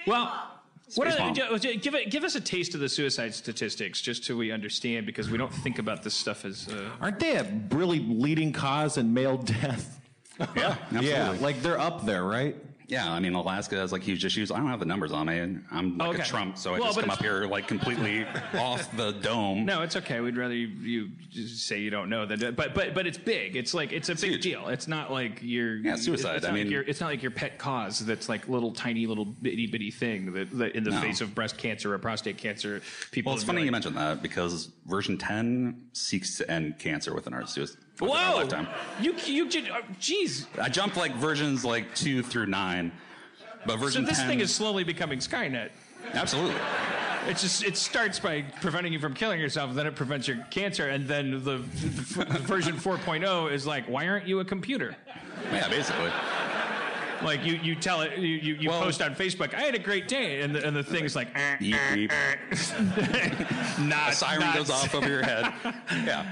Well, 0.07 0.25
what 0.25 0.48
Space 0.48 0.48
are, 0.97 1.17
bomb. 1.17 1.33
give 1.33 1.95
it, 1.95 2.09
give 2.09 2.23
us 2.23 2.35
a 2.35 2.41
taste 2.41 2.73
of 2.73 2.79
the 2.79 2.89
suicide 2.89 3.33
statistics, 3.33 4.01
just 4.01 4.23
so 4.23 4.35
we 4.35 4.51
understand, 4.51 5.05
because 5.05 5.29
we 5.29 5.37
don't 5.37 5.53
think 5.53 5.79
about 5.79 6.03
this 6.03 6.13
stuff 6.13 6.45
as. 6.45 6.67
Uh, 6.67 6.89
Aren't 7.01 7.19
they 7.19 7.35
a 7.35 7.43
really 7.71 7.99
leading 7.99 8.51
cause 8.51 8.97
in 8.97 9.13
male 9.13 9.37
death? 9.37 9.99
Yeah, 10.39 10.45
absolutely. 10.81 11.09
Yeah, 11.09 11.35
like 11.41 11.61
they're 11.61 11.79
up 11.79 12.05
there, 12.05 12.23
right? 12.23 12.55
Yeah, 12.89 13.11
I 13.11 13.19
mean, 13.19 13.35
Alaska 13.35 13.75
has 13.75 13.91
like 13.91 14.01
huge 14.01 14.25
issues. 14.25 14.49
I 14.51 14.57
don't 14.57 14.67
have 14.67 14.79
the 14.79 14.85
numbers 14.87 15.11
on 15.11 15.27
me. 15.27 15.57
I'm 15.71 15.97
like 15.99 16.09
Okay. 16.15 16.23
a 16.23 16.25
Trump, 16.25 16.57
so 16.57 16.73
I 16.73 16.79
Well, 16.79 16.87
just 16.87 16.95
come 16.99 17.03
it's- 17.05 17.17
up 17.19 17.23
here 17.23 17.45
like 17.45 17.67
completely 17.67 18.25
off 18.55 18.91
the 18.97 19.11
dome. 19.11 19.63
no, 19.63 19.83
it's 19.83 19.95
okay. 19.95 20.19
We'd 20.21 20.35
rather 20.35 20.55
you, 20.55 21.09
you 21.29 21.47
say 21.47 21.79
you 21.79 21.91
don't 21.91 22.09
know 22.09 22.25
that, 22.25 22.55
but 22.55 22.73
but 22.73 22.95
but 22.95 23.05
it's 23.05 23.17
big. 23.19 23.55
It's 23.55 23.75
like 23.75 23.91
it's 23.93 24.09
a 24.09 24.15
big 24.15 24.31
huge. 24.31 24.41
deal. 24.41 24.67
It's 24.69 24.87
not 24.87 25.11
like 25.11 25.39
your 25.43 25.75
Yeah, 25.77 25.95
suicide. 25.97 26.37
It's 26.37 26.45
I 26.45 26.49
like 26.49 26.55
mean- 26.63 26.71
your, 26.71 26.81
it's 26.81 26.99
not 26.99 27.07
like 27.11 27.21
your 27.21 27.31
pet 27.31 27.59
cause. 27.59 27.99
That's 27.99 28.27
like 28.27 28.47
little 28.49 28.71
tiny 28.71 29.05
little 29.05 29.25
bitty 29.25 29.67
bitty 29.67 29.91
thing 29.91 30.33
that, 30.33 30.49
that 30.57 30.75
in 30.75 30.83
the 30.83 30.89
No. 30.91 30.99
face 31.01 31.21
of 31.21 31.35
breast 31.35 31.57
cancer 31.59 31.93
or 31.93 31.97
prostate 31.99 32.37
cancer, 32.39 32.81
people. 33.11 33.29
Well, 33.29 33.35
it's 33.37 33.43
funny 33.45 33.59
you 33.61 33.65
like, 33.67 33.73
mentioned 33.73 33.97
that 33.97 34.23
because 34.23 34.71
version 34.87 35.17
10 35.19 35.89
seeks 35.93 36.37
to 36.39 36.49
end 36.49 36.79
cancer 36.79 37.13
within 37.13 37.35
our, 37.35 37.45
sui- 37.45 37.63
within 37.63 37.77
our 37.77 37.88
Whoa! 37.99 38.47
You 39.01 39.13
you 39.25 39.49
did. 39.49 39.69
uh, 39.69 39.81
Jeez. 39.99 40.45
I 40.59 40.69
jumped 40.69 40.95
like 40.97 41.15
versions 41.15 41.65
like 41.65 41.93
two 41.95 42.23
through 42.23 42.45
nine, 42.47 42.91
but 43.65 43.77
version. 43.77 44.03
So 44.05 44.09
this 44.09 44.19
10 44.19 44.27
thing 44.27 44.39
is 44.39 44.53
slowly 44.53 44.83
becoming 44.83 45.19
Skynet. 45.19 45.69
absolutely. 46.13 46.55
It 47.27 47.35
just 47.37 47.63
it 47.65 47.75
starts 47.77 48.17
by 48.19 48.43
preventing 48.61 48.93
you 48.93 48.99
from 48.99 49.13
killing 49.13 49.39
yourself, 49.41 49.75
then 49.75 49.85
it 49.85 49.95
prevents 49.95 50.27
your 50.27 50.37
cancer, 50.49 50.87
and 50.89 51.05
then 51.07 51.31
the, 51.43 51.57
the, 51.57 52.23
the 52.25 52.39
version 52.39 52.75
4.0 52.77 53.51
is 53.51 53.67
like, 53.67 53.85
why 53.89 54.07
aren't 54.07 54.25
you 54.25 54.39
a 54.39 54.45
computer? 54.45 54.95
Yeah, 55.51 55.67
basically. 55.67 56.09
Like 57.21 57.43
you, 57.43 57.55
you 57.61 57.75
tell 57.75 57.99
it, 58.01 58.17
you, 58.17 58.25
you, 58.27 58.55
you 58.55 58.69
Well- 58.69 58.81
post 58.81 59.01
on 59.01 59.13
Facebook, 59.13 59.53
I 59.53 59.59
had 59.63 59.75
a 59.75 59.79
great 59.79 60.07
day, 60.07 60.39
and 60.41 60.55
the, 60.55 60.65
and 60.65 60.73
the 60.73 60.81
thing's 60.83 61.13
like, 61.17 61.27
eh, 61.35 61.57
Yeep, 61.57 62.09
yeep. 62.09 63.79
not, 63.89 64.11
A 64.13 64.15
siren 64.15 64.39
not- 64.39 64.55
goes 64.55 64.69
off 64.69 64.95
over 64.95 65.09
your 65.09 65.21
head. 65.23 65.51
Yeah. 66.05 66.25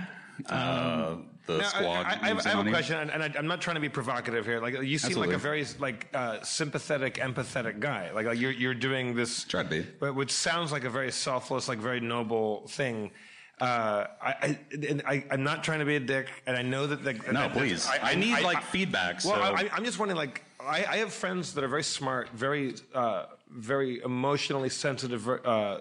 Uh, 0.50 1.18
the 1.48 1.58
Now, 1.58 1.64
I- 1.64 1.68
squad. 1.70 2.06
I, 2.06 2.20
I, 2.22 2.28
have, 2.28 2.46
I 2.46 2.50
have 2.50 2.68
a 2.68 2.70
question, 2.70 2.98
and, 3.00 3.10
and 3.10 3.24
I, 3.24 3.32
I'm 3.38 3.48
not 3.48 3.62
trying 3.62 3.76
to 3.76 3.82
be 3.82 3.90
provocative 3.90 4.46
here. 4.46 4.60
Like 4.60 4.82
you 4.84 4.98
seem 4.98 5.18
like 5.18 5.32
a 5.32 5.38
very 5.38 5.66
like 5.80 6.08
uh, 6.14 6.42
sympathetic, 6.44 7.16
empathetic 7.16 7.80
guy. 7.80 8.12
Like, 8.12 8.26
like 8.26 8.40
you're 8.40 8.52
you're 8.52 8.74
doing 8.76 9.16
this, 9.16 9.44
Try 9.46 9.64
to 9.64 9.70
be. 9.70 9.86
but 10.00 10.14
which 10.14 10.32
sounds 10.32 10.72
like 10.72 10.84
a 10.84 10.90
very 10.90 11.12
selfless, 11.12 11.68
like 11.68 11.80
very 11.80 12.00
noble 12.00 12.68
thing. 12.68 13.12
Uh, 13.60 14.06
I, 14.22 14.30
I, 14.44 15.00
I, 15.08 15.26
I'm 15.32 15.42
not 15.42 15.64
trying 15.64 15.80
to 15.80 15.86
be 15.86 15.96
a 15.96 16.00
dick, 16.00 16.28
and 16.46 16.56
I 16.56 16.62
know 16.62 16.86
that. 16.86 17.04
The, 17.04 17.14
No, 17.32 17.50
please. 17.50 17.90
I, 17.90 18.14
need 18.14 18.40
like 18.42 18.62
feedback. 18.62 19.26
Well, 19.26 19.36
so. 19.36 19.42
I, 19.42 19.68
I'm 19.74 19.84
just 19.84 19.98
wondering. 19.98 20.18
Like, 20.18 20.44
I, 20.62 20.86
I 20.88 20.98
have 20.98 21.12
friends 21.12 21.56
that 21.56 21.64
are 21.64 21.68
very 21.68 21.84
smart, 21.84 22.30
very, 22.36 22.76
uh, 22.94 23.26
very 23.50 24.00
emotionally 24.04 24.70
sensitive, 24.70 25.28
uh, 25.28 25.80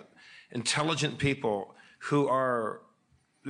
intelligent 0.53 1.19
people 1.19 1.75
who 1.99 2.29
are 2.29 2.81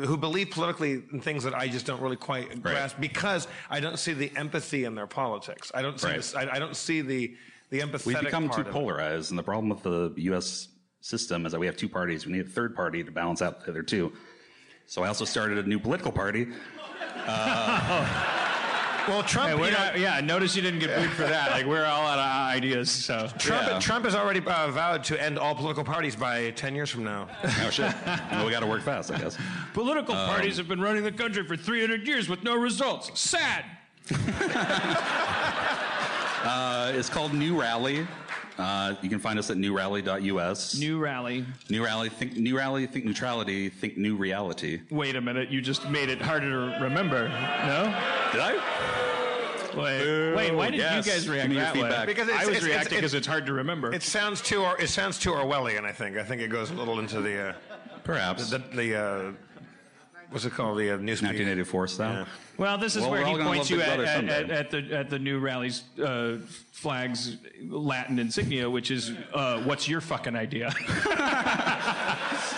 who 0.05 0.17
believe 0.17 0.51
politically 0.51 1.03
in 1.13 1.21
things 1.21 1.43
that 1.45 1.55
I 1.55 1.69
just 1.69 1.87
don't 1.87 2.01
really 2.03 2.17
quite 2.17 2.63
grasp 2.63 2.97
because 3.01 3.49
I 3.71 3.81
don't 3.81 3.99
see 3.99 4.13
the 4.13 4.31
empathy 4.37 4.85
in 4.85 4.95
their 4.95 5.07
politics. 5.07 5.73
I 5.75 5.81
don't 5.83 5.99
see 5.99 6.07
Right. 6.09 6.17
this, 6.17 6.35
I, 6.35 6.49
I 6.53 6.59
don't 6.59 6.77
see 6.77 7.01
the 7.01 7.35
the 7.71 7.81
empathetic. 7.81 8.07
We've 8.07 8.21
become 8.21 8.49
too 8.51 8.61
it. 8.61 8.71
polarized, 8.71 9.31
and 9.31 9.39
the 9.39 9.43
problem 9.43 9.69
with 9.71 9.83
the 9.83 10.13
U.S. 10.25 10.69
system 11.01 11.47
is 11.47 11.53
that 11.53 11.59
we 11.59 11.67
have 11.67 11.77
two 11.77 11.89
parties. 11.89 12.27
We 12.27 12.33
need 12.33 12.47
a 12.47 12.49
third 12.49 12.77
party 12.77 13.03
to 13.03 13.11
balance 13.11 13.43
out 13.43 13.65
the 13.65 13.71
other 13.71 13.83
two. 13.83 14.13
So 14.87 15.03
I 15.03 15.09
also 15.09 15.25
started 15.25 15.59
a 15.59 15.69
new 15.69 15.79
political 15.79 16.13
party. 16.13 16.47
Uh, 17.29 18.46
Well, 19.09 19.23
Trump. 19.23 19.49
Hey, 19.51 19.55
we're 19.55 19.67
you 19.67 19.73
know, 19.73 19.79
not, 19.79 19.99
yeah, 19.99 20.21
notice 20.21 20.57
you 20.57 20.63
didn't 20.63 20.81
get 20.81 20.95
booed 20.97 21.11
for 21.13 21.23
that. 21.23 21.51
Like 21.53 21.65
we're 21.67 21.85
all 21.85 22.07
out 22.07 22.19
of 22.19 22.55
ideas. 22.57 22.91
So 22.91 23.29
Trump, 23.39 23.67
Yeah. 23.69 23.79
Trump 23.79 24.05
has 24.05 24.15
already 24.15 24.41
uh, 24.41 24.71
vowed 24.71 25.05
to 25.05 25.23
end 25.23 25.39
all 25.39 25.55
political 25.55 25.85
parties 25.85 26.17
by 26.17 26.51
10 26.53 26.75
years 26.75 26.91
from 26.91 27.05
now. 27.05 27.29
Oh 27.45 27.71
shit. 27.71 27.95
well, 28.33 28.45
we 28.45 28.51
got 28.51 28.61
to 28.61 28.67
work 28.67 28.83
fast, 28.83 29.11
I 29.13 29.19
guess. 29.19 29.37
political 29.73 30.15
parties 30.15 30.57
have 30.57 30.69
been 30.69 30.81
running 30.81 31.03
the 31.05 31.13
country 31.13 31.45
for 31.47 31.57
300 31.57 32.07
years 32.07 32.29
with 32.29 32.43
no 32.43 32.55
results. 32.57 33.19
Sad. 33.19 33.65
Uh, 36.47 36.93
it's 36.95 37.09
called 37.09 37.35
New 37.35 37.61
Rally. 37.61 38.07
Uh, 38.59 38.95
you 39.03 39.09
can 39.11 39.19
find 39.19 39.39
us 39.39 39.51
at 39.51 39.57
newrally.us. 39.59 40.79
New 40.79 40.99
rally. 40.99 41.45
New 41.69 41.85
Rally, 41.85 42.09
think 42.09 42.37
New 42.37 42.57
Rally, 42.57 42.87
think 42.87 43.05
neutrality, 43.05 43.69
think 43.69 43.97
new 43.99 44.17
reality. 44.17 44.81
Wait 44.91 45.15
a 45.17 45.21
minute, 45.21 45.51
you 45.51 45.61
just 45.61 45.89
made 45.91 46.09
it 46.09 46.21
harder 46.23 46.51
to 46.51 46.79
remember. 46.83 47.29
No? 47.29 47.85
Did 48.33 48.41
I? 48.41 48.55
Wait, 49.77 50.35
wait 50.35 50.55
why 50.55 50.71
did 50.71 50.79
yes. 50.79 51.05
you 51.05 51.13
guys 51.13 51.25
Give 51.25 51.33
react 51.35 51.49
me 51.51 51.57
your 51.57 51.65
that 51.65 51.75
way? 51.75 51.81
feedback. 51.83 52.07
Because 52.07 52.29
I 52.31 52.33
it's- 52.33 52.47
was 52.47 52.57
it's- 52.57 52.65
reacting 52.65 52.87
it's- 52.87 53.01
because 53.01 53.15
it's 53.15 53.27
hard 53.27 53.45
to 53.47 53.53
remember. 53.53 53.93
It 53.93 54.03
sounds 54.03 54.41
too. 54.41 54.63
Or, 54.63 54.81
it 54.81 54.89
sounds 54.89 55.19
too 55.19 55.33
Orwellian. 55.33 55.85
I 55.85 55.93
think. 55.93 56.17
I 56.17 56.23
think 56.25 56.41
it 56.41 56.49
goes 56.49 56.71
a 56.71 56.75
little 56.75 56.99
into 56.99 57.21
the 57.21 57.51
uh, 57.51 57.53
Perhaps. 58.03 58.49
the, 58.49 58.59
the 58.73 58.97
uh, 58.99 59.33
what's 60.31 60.45
it 60.45 60.53
called? 60.53 60.79
The 60.79 60.93
uh, 60.93 60.97
newspaper. 60.97 61.33
1984 61.35 61.89
style. 61.89 62.13
Yeah. 62.13 62.25
Well, 62.59 62.79
this 62.79 62.97
is 62.97 63.03
Well, 63.03 63.11
where 63.11 63.21
we're 63.23 63.27
he 63.29 63.33
gonna 63.35 63.45
points 63.45 63.71
love 63.71 63.71
you 63.71 63.77
Big 63.79 63.87
at, 63.89 63.97
Brother 63.97 64.05
at, 64.11 64.17
someday. 64.17 64.35
at, 64.45 64.51
at 64.51 64.71
the 64.71 64.97
at 64.99 65.11
the 65.11 65.19
new 65.19 65.39
rally's 65.39 65.83
uh, 66.03 66.39
flags 66.73 67.37
Latin 67.69 68.19
insignia, 68.19 68.69
which 68.71 68.91
is 68.91 69.13
uh, 69.35 69.63
what's 69.63 69.89
your 69.89 70.01
fucking 70.01 70.37
idea? 70.37 70.73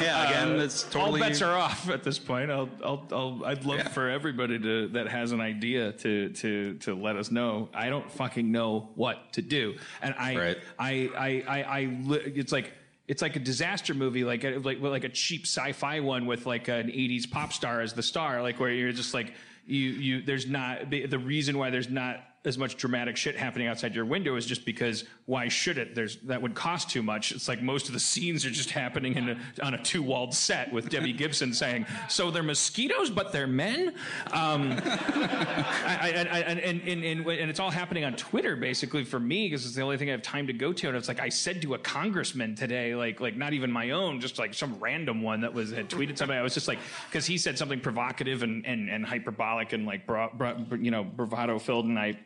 Yeah, 0.00 0.28
again, 0.28 0.60
it's 0.60 0.84
totally. 0.84 1.20
All 1.20 1.28
bets 1.28 1.42
are 1.42 1.56
off 1.56 1.90
at 1.90 2.04
this 2.04 2.20
point. 2.20 2.52
I'll, 2.52 2.68
I'll, 2.84 3.04
I'll, 3.10 3.44
I'd 3.44 3.64
love 3.64 3.78
Yeah. 3.78 3.88
for 3.88 4.08
everybody 4.08 4.56
to 4.56 4.86
that 4.88 5.08
has 5.08 5.32
an 5.32 5.40
idea 5.40 5.90
to 5.90 6.28
to 6.28 6.74
to 6.74 6.94
let 6.94 7.16
us 7.16 7.32
know. 7.32 7.68
I 7.74 7.88
don't 7.88 8.08
fucking 8.12 8.52
know 8.52 8.90
what 8.94 9.32
to 9.32 9.42
do, 9.42 9.74
and 10.00 10.14
I 10.16 10.36
Right. 10.36 10.58
I, 10.78 10.90
I 11.18 11.44
I 11.48 11.62
I 11.62 11.84
li- 12.04 12.32
it's 12.36 12.52
like. 12.52 12.72
It's 13.08 13.22
like 13.22 13.36
a 13.36 13.40
disaster 13.40 13.94
movie, 13.94 14.22
like 14.22 14.44
a, 14.44 14.58
like 14.58 14.80
like 14.80 15.04
a 15.04 15.08
cheap 15.08 15.46
sci-fi 15.46 16.00
one 16.00 16.26
with 16.26 16.46
like 16.46 16.68
an 16.68 16.88
'80s 16.88 17.30
pop 17.30 17.52
star 17.52 17.80
as 17.80 17.94
the 17.94 18.02
star, 18.02 18.42
like 18.42 18.60
where 18.60 18.70
you're 18.70 18.92
just 18.92 19.14
like 19.14 19.32
you 19.66 19.80
you. 19.80 20.22
There's 20.22 20.46
not 20.46 20.90
the 20.90 21.06
the 21.06 21.18
reason 21.18 21.56
why 21.56 21.70
there's 21.70 21.88
not 21.88 22.22
as 22.44 22.56
much 22.56 22.76
dramatic 22.76 23.16
shit 23.16 23.36
happening 23.36 23.66
outside 23.66 23.94
your 23.94 24.04
window 24.04 24.36
is 24.36 24.46
just 24.46 24.64
because 24.64 25.04
why 25.26 25.48
should 25.48 25.76
it? 25.76 25.94
There's 25.94 26.16
that 26.18 26.40
would 26.40 26.54
cost 26.54 26.88
too 26.88 27.02
much. 27.02 27.32
It's 27.32 27.48
like 27.48 27.60
most 27.60 27.88
of 27.88 27.94
the 27.94 28.00
scenes 28.00 28.46
are 28.46 28.50
just 28.50 28.70
happening 28.70 29.16
in 29.16 29.28
a, 29.30 29.38
on 29.62 29.74
a 29.74 29.82
two-walled 29.82 30.32
set 30.32 30.72
with 30.72 30.88
Debbie 30.88 31.12
Gibson 31.12 31.52
saying, 31.52 31.84
"So 32.08 32.30
they're 32.30 32.44
mosquitoes, 32.44 33.10
but 33.10 33.32
they're 33.32 33.48
men." 33.48 33.94
Um, 34.32 34.72
I, 34.84 35.98
I, 36.00 36.28
I, 36.30 36.40
and, 36.40 36.60
and, 36.60 37.04
and, 37.04 37.26
and, 37.26 37.50
it's 37.50 37.58
all 37.58 37.70
happening 37.70 38.04
on 38.04 38.14
Twitter 38.14 38.54
basically 38.56 39.04
for 39.04 39.18
me 39.18 39.48
because 39.48 39.66
it's 39.66 39.74
the 39.74 39.82
only 39.82 39.98
thing 39.98 40.08
I 40.08 40.12
have 40.12 40.22
time 40.22 40.46
to 40.46 40.52
go 40.52 40.72
to. 40.72 40.88
And 40.88 40.96
it's 40.96 41.08
like 41.08 41.20
I 41.20 41.28
said 41.28 41.60
to 41.62 41.74
a 41.74 41.78
congressman 41.78 42.54
today, 42.54 42.94
like 42.94 43.20
like 43.20 43.36
not 43.36 43.52
even 43.52 43.72
my 43.72 43.90
own, 43.90 44.20
just 44.20 44.38
like 44.38 44.54
some 44.54 44.78
random 44.78 45.22
one 45.22 45.40
that 45.40 45.52
was 45.52 45.72
had 45.72 45.90
tweeted 45.90 46.16
something. 46.16 46.36
I 46.36 46.42
was 46.42 46.54
just 46.54 46.68
like 46.68 46.78
because 47.10 47.26
he 47.26 47.36
said 47.36 47.58
something 47.58 47.80
provocative 47.80 48.44
and, 48.44 48.64
and, 48.64 48.88
and 48.88 49.04
hyperbolic 49.04 49.72
and 49.72 49.86
like 49.86 50.06
bra, 50.06 50.30
bra, 50.32 50.54
you 50.78 50.92
know 50.92 51.02
bravado 51.02 51.58
filled, 51.58 51.86
and 51.86 51.98
I 51.98 52.16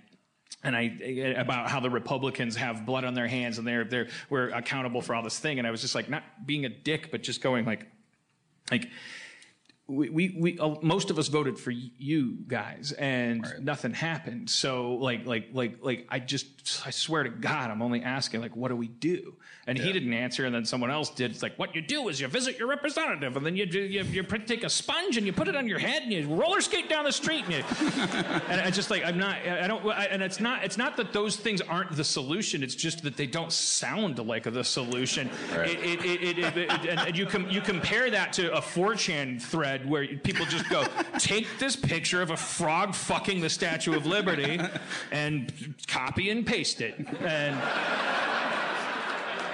and 0.63 0.77
I 0.77 0.97
eh, 1.03 1.41
about 1.41 1.71
how 1.71 1.81
the 1.81 1.91
Republicans 1.91 2.57
have 2.57 2.87
blood 2.87 3.05
on 3.05 3.15
their 3.15 3.29
hands 3.29 3.59
and 3.59 3.67
they're 3.67 3.85
they're 3.85 4.09
we're 4.31 4.51
accountable 4.51 5.01
for 5.01 5.15
all 5.15 5.23
this 5.23 5.39
thing. 5.39 5.59
And 5.59 5.67
I 5.67 5.71
was 5.71 5.81
just 5.81 5.95
like 5.95 6.09
not 6.09 6.23
being 6.47 6.65
a 6.65 6.69
dick, 6.69 7.11
but 7.11 7.23
just 7.23 7.41
going 7.41 7.65
like 7.65 7.87
like 8.71 8.89
we, 9.89 10.09
we, 10.11 10.37
we 10.39 10.59
uh, 10.61 10.77
most 10.81 11.11
of 11.11 11.19
us 11.19 11.27
voted 11.29 11.59
for 11.59 11.71
y- 11.71 11.91
you 11.99 12.37
guys 12.47 12.93
and 12.93 13.45
nothing 13.61 13.93
happened. 13.93 14.49
So 14.49 14.93
like 14.95 15.27
like 15.27 15.49
like 15.53 15.79
like 15.83 16.07
i 16.09 16.19
just 16.21 16.83
i 16.87 16.91
swear 16.91 17.25
to 17.25 17.31
god 17.31 17.69
i'm 17.71 17.83
only 17.83 18.01
asking 18.03 18.41
like 18.41 18.55
what 18.57 18.69
do 18.69 18.77
we 18.77 18.87
do? 18.89 19.35
And 19.67 19.79
he 19.79 19.93
didn't 19.93 20.13
answer 20.13 20.45
and 20.45 20.53
then 20.53 20.65
someone 20.65 20.91
else 20.91 21.11
did. 21.11 21.31
It's 21.31 21.43
like 21.43 21.57
what 21.57 21.75
you 21.77 21.83
do 21.83 22.09
is 22.09 22.21
you 22.21 22.27
visit 22.27 22.59
your 22.59 22.67
representative 22.69 23.37
and 23.37 23.45
then 23.47 23.57
you 23.57 23.67
do 23.67 23.81
you, 23.81 24.03
you 24.05 24.23
take 24.23 24.65
a 24.65 24.71
sponge 24.71 25.17
and 25.17 25.27
you 25.27 25.33
put 25.33 25.47
it 25.49 25.55
on 25.57 25.69
your 25.69 25.79
head 25.79 26.03
and 26.05 26.13
you 26.13 26.27
roller 26.29 26.61
skate 26.61 26.89
down 26.89 27.05
the 27.05 27.13
street 27.13 27.45
and 27.45 27.53
you 27.55 27.63
and 28.49 28.61
I 28.61 28.71
just 28.71 28.89
like 28.91 29.05
I'm 29.05 29.19
not 29.19 29.37
I 29.47 29.67
don't 29.67 29.85
I, 29.87 30.05
and 30.07 30.23
it's 30.23 30.41
not 30.41 30.65
it's 30.65 30.79
not 30.79 30.97
that 30.97 31.13
those 31.13 31.37
things 31.37 31.61
aren't 31.61 31.91
the 31.93 32.05
solution. 32.05 32.63
It's 32.63 32.75
just 32.77 33.03
that 33.03 33.17
they 33.17 33.27
don't 33.27 33.53
sound 33.53 34.19
like 34.21 34.45
the 34.53 34.65
solution. 34.65 35.29
It, 35.53 35.79
it, 35.81 36.05
it, 36.05 36.23
it, 36.23 36.39
it, 36.39 36.57
it- 36.57 36.71
and, 36.89 37.01
and 37.01 37.17
you 37.19 37.27
com, 37.27 37.49
you 37.51 37.61
compare 37.61 38.11
that 38.11 38.33
to 38.35 38.53
a 38.57 38.61
4chan 38.61 39.41
thread 39.43 39.72
where 39.79 40.07
people 40.07 40.47
just 40.47 40.69
go 40.69 40.85
take 41.19 41.47
this 41.59 41.77
picture 41.77 42.23
of 42.23 42.31
a 42.31 42.37
frog 42.37 42.95
fucking 42.95 43.41
the 43.41 43.51
Statue 43.51 43.95
of 43.95 44.07
Liberty 44.07 44.61
and 45.11 45.75
copy 45.87 46.31
and 46.31 46.47
paste 46.47 46.81
it 46.81 46.95
and 47.21 47.57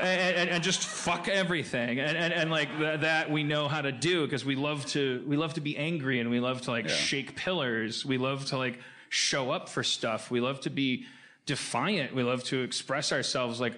and, 0.00 0.36
and, 0.36 0.50
and 0.50 0.62
just 0.62 0.80
fuck 0.80 1.28
everything. 1.28 1.98
And, 1.98 2.16
and, 2.16 2.32
and 2.32 2.50
like 2.50 2.68
th- 2.78 3.00
that 3.00 3.30
we 3.30 3.42
know 3.42 3.68
how 3.68 3.80
to 3.80 3.92
do 3.92 4.24
because 4.24 4.44
we 4.44 4.54
love 4.54 4.86
to 4.86 5.24
we 5.26 5.36
love 5.36 5.54
to 5.54 5.60
be 5.60 5.76
angry 5.76 6.20
and 6.20 6.30
we 6.30 6.40
love 6.40 6.62
to 6.62 6.70
like 6.70 6.88
shake 6.88 7.36
pillars. 7.36 8.04
We 8.04 8.18
love 8.18 8.46
to 8.46 8.58
like 8.58 8.78
show 9.08 9.50
up 9.50 9.68
for 9.68 9.82
stuff. 9.82 10.30
We 10.30 10.40
love 10.40 10.60
to 10.60 10.70
be 10.70 11.06
defiant. 11.46 12.14
We 12.14 12.22
love 12.22 12.44
to 12.44 12.62
express 12.62 13.12
ourselves. 13.12 13.60
Like 13.60 13.74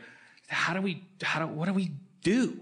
how 0.49 0.75
do 0.75 0.83
we 0.83 1.05
how 1.23 1.41
do 1.41 1.47
what 1.47 1.67
do 1.67 1.73
we 1.73 1.93
do 2.23 2.61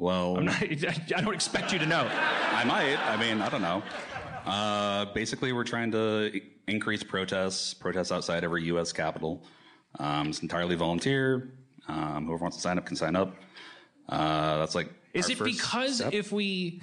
Well, 0.00 0.38
I 0.48 1.20
don't 1.20 1.34
expect 1.34 1.74
you 1.74 1.78
to 1.78 1.84
know 1.84 2.08
I 2.10 2.64
might. 2.64 2.96
I 3.06 3.18
mean, 3.18 3.42
I 3.42 3.50
don't 3.50 3.60
know. 3.60 3.82
Uh, 4.46 5.04
basically, 5.12 5.52
we're 5.52 5.62
trying 5.62 5.90
to 5.92 6.40
increase 6.66 7.02
protests, 7.02 7.74
protests 7.74 8.10
outside 8.10 8.42
every 8.42 8.64
U.S. 8.64 8.94
capital. 8.94 9.44
Um, 9.98 10.28
it's 10.28 10.40
entirely 10.40 10.74
volunteer. 10.74 11.52
Um, 11.86 12.24
whoever 12.26 12.40
wants 12.40 12.56
to 12.56 12.62
sign 12.62 12.78
up 12.78 12.86
can 12.86 12.96
sign 12.96 13.14
up. 13.14 13.36
Uh, 14.08 14.56
that's 14.56 14.74
like. 14.74 14.90
is 15.12 15.26
our 15.26 15.32
it 15.32 15.38
first 15.38 15.58
because 15.58 15.96
step. 15.96 16.14
if 16.14 16.32
we 16.32 16.80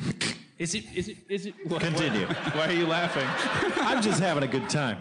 is 0.59 0.75
it 0.75 0.85
is 0.93 1.07
it 1.09 1.17
is 1.27 1.47
it 1.47 1.55
what- 1.67 1.81
Continue. 1.81 2.27
why 2.27 2.67
are 2.67 2.71
you 2.71 2.85
laughing 2.85 3.27
I'm 3.83 3.99
just 4.03 4.19
having 4.19 4.43
a 4.43 4.47
good 4.47 4.69
time. 4.69 4.97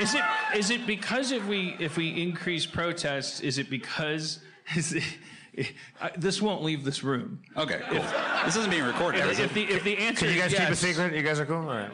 Is 0.00 0.14
it 0.14 0.22
is 0.54 0.70
it 0.70 0.86
because 0.86 1.32
if 1.32 1.44
we 1.48 1.74
if 1.80 1.96
we 1.96 2.22
increase 2.22 2.64
protests, 2.64 3.40
is 3.40 3.58
it 3.58 3.68
because 3.68 4.38
is 4.76 4.92
it, 4.92 5.02
I, 6.00 6.10
this 6.16 6.40
won't 6.40 6.62
leave 6.62 6.84
this 6.84 7.02
room? 7.02 7.40
Okay, 7.56 7.80
cool. 7.88 8.04
this 8.44 8.56
isn't 8.56 8.70
being 8.70 8.84
recorded. 8.84 9.20
is 9.28 9.38
If 9.38 9.50
it? 9.50 9.54
the 9.54 9.74
if 9.74 9.84
the 9.84 9.96
answer 9.98 10.26
Can 10.26 10.34
you 10.34 10.40
guys 10.40 10.52
is 10.52 10.58
keep 10.58 10.68
a 10.68 10.76
secret? 10.76 11.14
You 11.14 11.22
guys 11.22 11.40
are 11.40 11.46
cool. 11.46 11.56
All 11.56 11.64
right. 11.66 11.90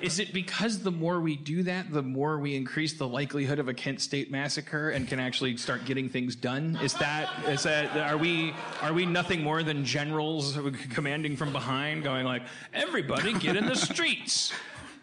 is 0.00 0.18
it 0.18 0.32
because 0.32 0.80
the 0.80 0.90
more 0.90 1.20
we 1.20 1.36
do 1.36 1.62
that, 1.64 1.92
the 1.92 2.02
more 2.02 2.38
we 2.38 2.54
increase 2.56 2.92
the 2.94 3.06
likelihood 3.06 3.58
of 3.58 3.68
a 3.68 3.74
Kent 3.74 4.00
State 4.00 4.30
massacre 4.30 4.90
and 4.90 5.08
can 5.08 5.18
actually 5.20 5.56
start 5.56 5.84
getting 5.84 6.08
things 6.08 6.36
done? 6.36 6.78
Is 6.82 6.94
that 6.94 7.28
is 7.48 7.62
that 7.64 7.96
are 7.96 8.16
we 8.16 8.54
are 8.82 8.92
we 8.92 9.06
nothing 9.06 9.42
more 9.42 9.62
than 9.62 9.84
generals 9.84 10.58
commanding 10.90 11.36
from 11.36 11.52
behind, 11.52 12.02
going 12.04 12.24
like 12.24 12.42
everybody 12.72 13.32
get 13.34 13.56
in 13.56 13.66
the 13.66 13.76
streets? 13.76 14.52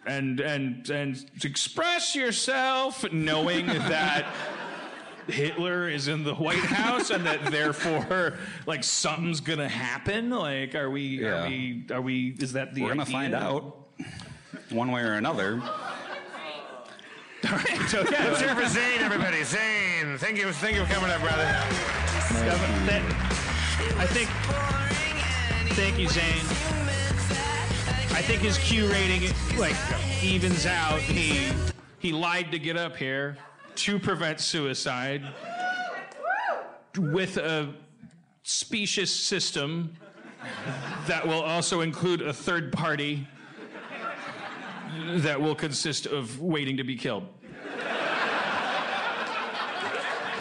And 0.07 0.39
and 0.39 0.87
and 0.91 1.25
express 1.43 2.15
yourself, 2.15 3.11
knowing 3.11 3.65
that 3.65 4.31
Hitler 5.27 5.89
is 5.89 6.07
in 6.07 6.23
the 6.23 6.35
White 6.35 6.57
House 6.59 7.09
and 7.09 7.25
that 7.25 7.51
therefore 7.51 8.33
like 8.65 8.83
something's 8.83 9.39
gonna 9.39 9.67
happen? 9.69 10.29
Like 10.29 10.75
are 10.75 10.89
we 10.89 11.21
Yeah. 11.21 11.43
are 11.45 11.47
we 11.49 11.85
are 11.91 12.01
we 12.01 12.35
is 12.39 12.53
that 12.53 12.73
the 12.73 12.83
We're 12.83 12.89
gonna 12.89 13.05
find 13.05 13.33
out 13.33 13.87
one 14.69 14.91
way 14.91 15.01
or 15.01 15.13
another. 15.13 15.61
All 17.45 17.51
right, 17.51 17.81
so 17.89 18.03
yeah, 18.09 18.25
Let's 18.25 18.41
hear 18.41 18.49
it 18.49 18.57
for 18.57 18.67
Zane, 18.67 19.01
everybody. 19.01 19.43
Zane, 19.43 20.17
thank 20.17 20.37
you, 20.37 20.51
thank 20.51 20.75
you 20.75 20.83
for 20.85 20.91
coming 20.91 21.11
up, 21.11 21.21
brother. 21.21 21.45
I 23.97 24.07
think 24.07 24.29
thank 25.75 25.99
you, 25.99 26.07
Zane. 26.07 26.43
I 28.15 28.21
think 28.21 28.41
his 28.41 28.57
Q 28.57 28.87
rating 28.91 29.29
like 29.57 29.75
evens 30.23 30.65
out. 30.65 30.99
He 30.99 31.51
he 31.99 32.11
lied 32.11 32.51
to 32.51 32.59
get 32.59 32.77
up 32.77 32.95
here 32.95 33.37
to 33.75 33.99
prevent 33.99 34.39
suicide 34.39 35.23
with 36.97 37.37
a 37.37 37.73
specious 38.43 39.13
system 39.13 39.93
that 41.07 41.27
will 41.27 41.41
also 41.41 41.81
include 41.81 42.21
a 42.21 42.33
third 42.33 42.71
party 42.71 43.27
that 45.17 45.39
will 45.39 45.55
consist 45.55 46.05
of 46.05 46.39
waiting 46.39 46.77
to 46.77 46.83
be 46.83 46.95
killed. 46.95 47.27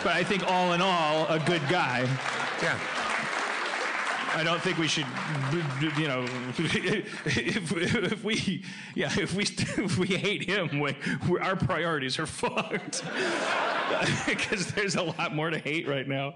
But 0.03 0.12
I 0.12 0.22
think 0.22 0.45
all 0.47 0.74
in 0.74 0.82
all, 0.82 1.26
a 1.28 1.39
good 1.39 1.62
guy. 1.68 2.07
Yeah. 2.62 2.78
I 4.35 4.43
don't 4.43 4.61
think 4.61 4.78
we 4.78 4.89
should, 4.89 5.07
you 5.99 6.09
know, 6.09 6.24
if, 6.59 7.72
if 7.72 8.24
we, 8.24 8.64
yeah, 8.95 9.11
if 9.16 9.35
we 9.35 9.45
if 9.45 9.99
we 9.99 10.07
hate 10.09 10.43
him, 10.43 10.80
we, 10.80 10.97
we, 11.28 11.39
our 11.39 11.57
priorities 11.57 12.18
are 12.18 12.26
fucked 12.26 13.05
because 14.26 14.66
there's 14.68 14.97
a 14.97 15.03
lot 15.03 15.35
more 15.35 15.51
to 15.51 15.59
hate 15.59 15.87
right 15.87 16.09
now. 16.09 16.35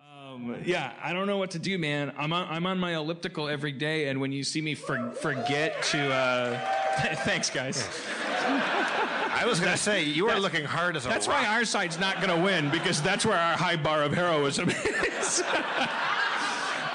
Um, 0.00 0.56
yeah, 0.64 0.92
I 1.02 1.12
don't 1.12 1.26
know 1.26 1.38
what 1.38 1.52
to 1.52 1.58
do, 1.58 1.78
man. 1.78 2.12
I'm 2.18 2.32
on, 2.32 2.46
I'm 2.50 2.66
on 2.66 2.78
my 2.78 2.94
elliptical 2.96 3.48
every 3.48 3.72
day, 3.72 4.08
and 4.08 4.20
when 4.20 4.32
you 4.32 4.44
see 4.44 4.60
me 4.60 4.74
for, 4.74 5.10
forget 5.12 5.82
to, 5.84 6.12
uh, 6.12 6.60
thanks, 7.24 7.48
guys. 7.48 7.88
I 9.38 9.44
was 9.46 9.60
going 9.60 9.72
to 9.72 9.78
say, 9.78 10.02
you 10.02 10.28
are 10.28 10.38
looking 10.38 10.64
hard 10.64 10.96
as 10.96 11.06
a 11.06 11.08
That's 11.08 11.28
rock. 11.28 11.42
why 11.42 11.48
our 11.48 11.64
side's 11.64 11.98
not 11.98 12.16
going 12.22 12.28
to 12.36 12.42
win 12.44 12.70
because 12.70 13.02
that's 13.02 13.24
where 13.24 13.36
our 13.38 13.56
high 13.56 13.76
bar 13.76 14.02
of 14.02 14.12
heroism 14.12 14.68
is. 15.20 15.42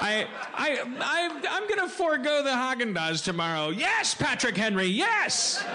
I, 0.02 0.26
I, 0.52 0.80
I, 0.98 1.40
I'm 1.48 1.68
going 1.68 1.80
to 1.80 1.88
forego 1.88 2.42
the 2.42 2.50
Haagen 2.50 2.92
Dazs 2.92 3.22
tomorrow. 3.22 3.70
Yes, 3.70 4.14
Patrick 4.14 4.56
Henry. 4.56 4.86
Yes. 4.86 5.64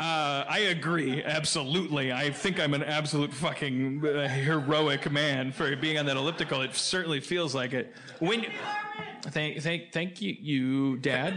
Uh, 0.00 0.46
I 0.48 0.60
agree, 0.70 1.22
absolutely. 1.22 2.10
I 2.10 2.30
think 2.30 2.58
I'm 2.58 2.72
an 2.72 2.82
absolute 2.82 3.34
fucking 3.34 4.02
uh, 4.02 4.26
heroic 4.28 5.12
man 5.12 5.52
for 5.52 5.76
being 5.76 5.98
on 5.98 6.06
that 6.06 6.16
elliptical. 6.16 6.62
It 6.62 6.74
certainly 6.74 7.20
feels 7.20 7.54
like 7.54 7.74
it. 7.74 7.94
When, 8.18 8.46
thank, 9.24 9.60
thank, 9.60 9.92
thank 9.92 10.22
you, 10.22 10.34
you, 10.40 10.96
Dad. 10.96 11.34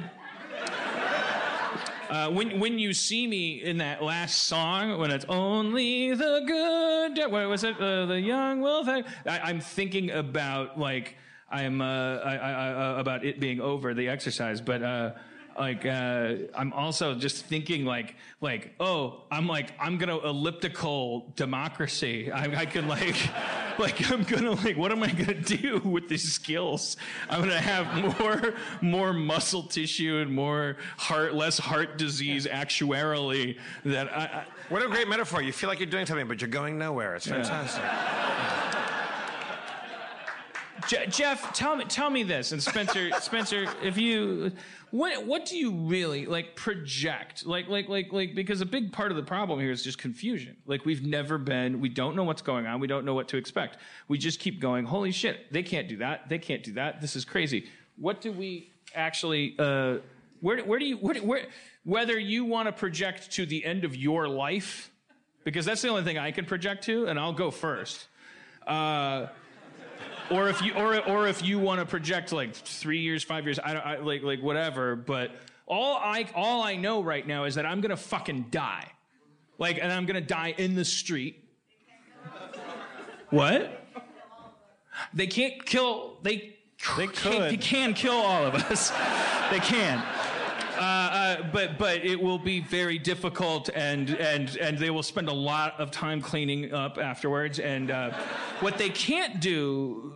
Uh, 2.09 2.29
when 2.29 2.59
when 2.59 2.79
you 2.79 2.93
see 2.93 3.27
me 3.27 3.61
in 3.61 3.77
that 3.77 4.03
last 4.03 4.43
song, 4.43 4.99
when 4.99 5.11
it's 5.11 5.25
only 5.29 6.13
the 6.13 6.43
good, 6.45 7.31
what 7.31 7.47
was 7.47 7.63
it? 7.63 7.79
Uh, 7.79 8.05
the 8.05 8.19
young 8.19 8.61
will. 8.61 8.87
I, 8.87 9.03
I'm 9.25 9.59
thinking 9.59 10.11
about 10.11 10.79
like 10.79 11.15
I'm 11.49 11.81
uh, 11.81 12.17
I, 12.17 12.35
I, 12.35 12.51
I, 12.51 12.99
about 12.99 13.25
it 13.25 13.39
being 13.39 13.61
over 13.61 13.93
the 13.93 14.09
exercise, 14.09 14.61
but. 14.61 14.83
Uh, 14.83 15.11
like 15.57 15.85
uh, 15.85 16.33
I'm 16.55 16.73
also 16.73 17.13
just 17.13 17.45
thinking 17.45 17.85
like 17.85 18.15
like 18.41 18.73
oh 18.79 19.21
I'm 19.29 19.47
like 19.47 19.71
I'm 19.79 19.99
gonna 19.99 20.17
elliptical 20.17 21.31
democracy 21.35 22.31
I, 22.31 22.61
I 22.61 22.65
can 22.65 22.87
like 22.87 23.15
like 23.79 24.11
I'm 24.11 24.23
gonna 24.23 24.51
like 24.51 24.77
what 24.77 24.91
am 24.91 25.03
I 25.03 25.11
gonna 25.11 25.33
do 25.41 25.79
with 25.79 26.07
these 26.09 26.31
skills 26.31 26.97
I'm 27.29 27.41
gonna 27.41 27.59
have 27.59 28.19
more 28.19 28.53
more 28.81 29.13
muscle 29.13 29.63
tissue 29.63 30.17
and 30.17 30.33
more 30.33 30.77
heart 30.97 31.33
less 31.33 31.57
heart 31.57 31.97
disease 31.97 32.45
actuarially 32.45 33.57
that 33.85 34.11
I, 34.11 34.23
I 34.23 34.45
What 34.69 34.83
a 34.83 34.87
great 34.87 35.07
metaphor. 35.07 35.41
You 35.41 35.51
feel 35.51 35.69
like 35.69 35.79
you're 35.79 35.89
doing 35.89 36.05
something, 36.05 36.27
but 36.27 36.41
you're 36.41 36.49
going 36.49 36.77
nowhere. 36.77 37.15
It's 37.15 37.27
fantastic. 37.27 37.83
Je- 40.87 41.07
Jeff, 41.07 41.53
tell 41.53 41.75
me, 41.75 41.85
tell 41.85 42.09
me 42.09 42.23
this, 42.23 42.51
and 42.51 42.61
Spencer, 42.61 43.09
Spencer, 43.21 43.65
if 43.81 43.97
you, 43.97 44.51
what, 44.91 45.25
what 45.25 45.45
do 45.45 45.57
you 45.57 45.71
really 45.71 46.25
like 46.25 46.55
project? 46.55 47.45
Like, 47.45 47.67
like, 47.67 47.89
like, 47.89 48.11
like, 48.11 48.35
because 48.35 48.61
a 48.61 48.65
big 48.65 48.91
part 48.91 49.11
of 49.11 49.17
the 49.17 49.23
problem 49.23 49.59
here 49.59 49.71
is 49.71 49.83
just 49.83 49.97
confusion. 49.97 50.57
Like, 50.65 50.85
we've 50.85 51.05
never 51.05 51.37
been, 51.37 51.79
we 51.79 51.89
don't 51.89 52.15
know 52.15 52.23
what's 52.23 52.41
going 52.41 52.67
on, 52.67 52.79
we 52.79 52.87
don't 52.87 53.05
know 53.05 53.13
what 53.13 53.27
to 53.29 53.37
expect. 53.37 53.77
We 54.07 54.17
just 54.17 54.39
keep 54.39 54.59
going. 54.59 54.85
Holy 54.85 55.11
shit, 55.11 55.51
they 55.51 55.63
can't 55.63 55.87
do 55.87 55.97
that. 55.97 56.29
They 56.29 56.39
can't 56.39 56.63
do 56.63 56.73
that. 56.73 57.01
This 57.01 57.15
is 57.15 57.25
crazy. 57.25 57.69
What 57.97 58.21
do 58.21 58.31
we 58.31 58.71
actually? 58.93 59.55
Uh, 59.57 59.97
where, 60.41 60.61
where 60.63 60.79
do 60.79 60.85
you, 60.85 60.97
where, 60.97 61.15
where, 61.15 61.45
whether 61.85 62.19
you 62.19 62.43
want 62.43 62.67
to 62.67 62.73
project 62.73 63.31
to 63.31 63.45
the 63.45 63.63
end 63.63 63.85
of 63.85 63.95
your 63.95 64.27
life, 64.27 64.91
because 65.45 65.65
that's 65.65 65.81
the 65.81 65.87
only 65.87 66.03
thing 66.03 66.17
I 66.17 66.31
can 66.31 66.45
project 66.45 66.83
to, 66.85 67.05
and 67.05 67.17
I'll 67.17 67.33
go 67.33 67.49
first. 67.49 68.07
Uh, 68.67 69.27
or 70.31 70.49
if 70.49 70.61
you 70.61 70.73
or 70.73 70.99
or 71.07 71.27
if 71.27 71.43
you 71.43 71.59
want 71.59 71.79
to 71.79 71.85
project 71.85 72.31
like 72.31 72.53
three 72.55 72.99
years, 72.99 73.23
five 73.23 73.45
years, 73.45 73.59
I 73.63 73.73
don't 73.73 73.85
I, 73.85 73.97
like 73.97 74.23
like 74.23 74.41
whatever. 74.41 74.95
But 74.95 75.31
all 75.67 75.95
I 75.97 76.25
all 76.35 76.61
I 76.63 76.75
know 76.75 77.01
right 77.03 77.25
now 77.25 77.43
is 77.45 77.55
that 77.55 77.65
I'm 77.65 77.81
gonna 77.81 77.97
fucking 77.97 78.47
die, 78.51 78.87
like, 79.57 79.77
and 79.81 79.91
I'm 79.91 80.05
gonna 80.05 80.21
die 80.21 80.53
in 80.57 80.75
the 80.75 80.85
street. 80.85 81.39
What? 83.29 83.79
They 85.13 85.27
can't 85.27 85.65
kill. 85.65 86.19
They 86.21 86.55
They 86.97 87.07
can't- 87.07 87.15
could. 87.15 87.51
They 87.51 87.57
can 87.57 87.93
kill 87.93 88.13
all 88.15 88.45
of 88.45 88.55
us. 88.55 88.89
they 89.51 89.59
can. 89.59 90.03
Uh, 90.83 90.85
uh, 90.85 91.43
but 91.53 91.77
but 91.77 92.03
it 92.03 92.21
will 92.21 92.37
be 92.37 92.59
very 92.59 92.99
difficult, 92.99 93.69
and 93.73 94.09
and 94.31 94.57
and 94.57 94.77
they 94.77 94.89
will 94.89 95.03
spend 95.03 95.29
a 95.29 95.33
lot 95.33 95.79
of 95.79 95.91
time 95.91 96.21
cleaning 96.21 96.73
up 96.73 96.97
afterwards. 96.97 97.59
And 97.59 97.89
uh, 97.89 98.11
what 98.59 98.77
they 98.77 98.89
can't 98.89 99.39
do, 99.39 100.13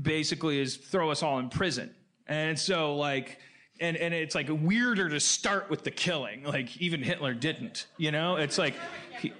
basically, 0.00 0.58
is 0.58 0.76
throw 0.76 1.10
us 1.10 1.22
all 1.22 1.38
in 1.38 1.48
prison. 1.50 1.94
And 2.26 2.58
so 2.58 2.96
like. 2.96 3.38
And, 3.82 3.96
and 3.96 4.12
it's 4.12 4.34
like 4.34 4.48
weirder 4.50 5.08
to 5.08 5.18
start 5.18 5.70
with 5.70 5.84
the 5.84 5.90
killing. 5.90 6.44
Like 6.44 6.76
even 6.82 7.02
Hitler 7.02 7.32
didn't, 7.32 7.86
you 7.96 8.10
know. 8.10 8.36
It's 8.36 8.58
like, 8.58 8.74
he, 9.22 9.32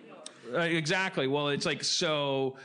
uh, 0.54 0.60
exactly. 0.60 1.26
Well, 1.26 1.48
it's 1.50 1.66
like 1.66 1.84
so 1.84 2.56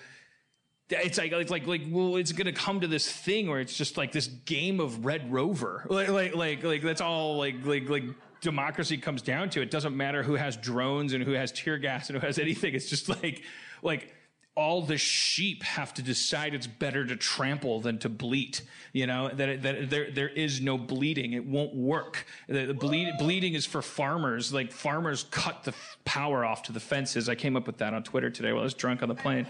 it's 0.89 1.17
like 1.17 1.31
it's 1.31 1.51
like 1.51 1.65
like 1.65 1.81
well 1.89 2.15
it's 2.15 2.31
gonna 2.31 2.53
come 2.53 2.81
to 2.81 2.87
this 2.87 3.11
thing 3.11 3.49
where 3.49 3.59
it's 3.59 3.75
just 3.75 3.97
like 3.97 4.11
this 4.11 4.27
game 4.27 4.79
of 4.79 5.05
red 5.05 5.31
rover. 5.31 5.85
Like 5.89 6.09
like 6.09 6.35
like, 6.35 6.63
like 6.63 6.81
that's 6.81 7.01
all 7.01 7.37
like 7.37 7.65
like 7.65 7.89
like 7.89 8.03
democracy 8.41 8.97
comes 8.97 9.21
down 9.21 9.49
to. 9.51 9.61
It 9.61 9.71
doesn't 9.71 9.95
matter 9.95 10.23
who 10.23 10.35
has 10.35 10.57
drones 10.57 11.13
and 11.13 11.23
who 11.23 11.31
has 11.31 11.51
tear 11.51 11.77
gas 11.77 12.09
and 12.09 12.19
who 12.19 12.25
has 12.25 12.37
anything. 12.37 12.75
It's 12.75 12.89
just 12.89 13.09
like 13.09 13.43
like 13.81 14.14
all 14.55 14.81
the 14.81 14.97
sheep 14.97 15.63
have 15.63 15.93
to 15.93 16.01
decide 16.01 16.53
it's 16.53 16.65
better 16.65 17.05
to 17.05 17.15
trample 17.15 17.81
than 17.81 17.99
to 17.99 18.07
bleat 18.07 18.61
you 18.93 19.05
know 19.05 19.27
that, 19.27 19.61
that 19.61 19.89
there 19.89 20.09
there 20.11 20.29
is 20.29 20.61
no 20.61 20.77
bleeding 20.77 21.33
it 21.33 21.45
won't 21.45 21.75
work 21.75 22.25
the, 22.47 22.65
the 22.65 22.73
bleed, 22.73 23.11
bleeding 23.19 23.53
is 23.53 23.65
for 23.65 23.81
farmers 23.81 24.53
like 24.53 24.71
farmers 24.71 25.25
cut 25.29 25.63
the 25.63 25.71
f- 25.71 25.97
power 26.05 26.45
off 26.45 26.63
to 26.63 26.71
the 26.71 26.79
fences 26.79 27.27
i 27.27 27.35
came 27.35 27.57
up 27.57 27.67
with 27.67 27.77
that 27.77 27.93
on 27.93 28.01
twitter 28.01 28.29
today 28.29 28.53
while 28.53 28.61
i 28.61 28.63
was 28.63 28.73
drunk 28.73 29.03
on 29.03 29.09
the 29.09 29.15
plane 29.15 29.45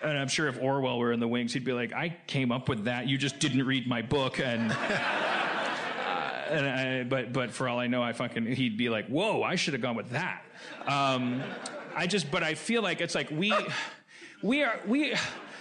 and 0.00 0.16
I'm 0.16 0.28
sure 0.28 0.46
if 0.46 0.60
Orwell 0.60 0.98
were 0.98 1.12
in 1.12 1.18
the 1.18 1.26
wings, 1.26 1.52
he'd 1.52 1.64
be 1.64 1.72
like, 1.72 1.92
"I 1.92 2.16
came 2.26 2.52
up 2.52 2.68
with 2.68 2.84
that. 2.84 3.08
You 3.08 3.18
just 3.18 3.40
didn't 3.40 3.66
read 3.66 3.88
my 3.88 4.00
book." 4.00 4.38
And, 4.38 4.70
uh, 4.70 4.76
and 6.50 6.66
I, 6.66 7.02
but 7.02 7.32
but 7.32 7.50
for 7.50 7.68
all 7.68 7.80
I 7.80 7.88
know, 7.88 8.00
I 8.00 8.12
fucking 8.12 8.46
he'd 8.46 8.76
be 8.76 8.90
like, 8.90 9.08
"Whoa, 9.08 9.42
I 9.42 9.56
should 9.56 9.74
have 9.74 9.82
gone 9.82 9.96
with 9.96 10.10
that." 10.10 10.44
Um, 10.86 11.42
I 11.98 12.06
just, 12.06 12.30
but 12.30 12.42
I 12.42 12.54
feel 12.54 12.82
like 12.82 13.00
it's 13.00 13.14
like 13.14 13.30
we 13.30 13.52
we 14.42 14.62
are 14.62 14.80
we. 14.86 15.14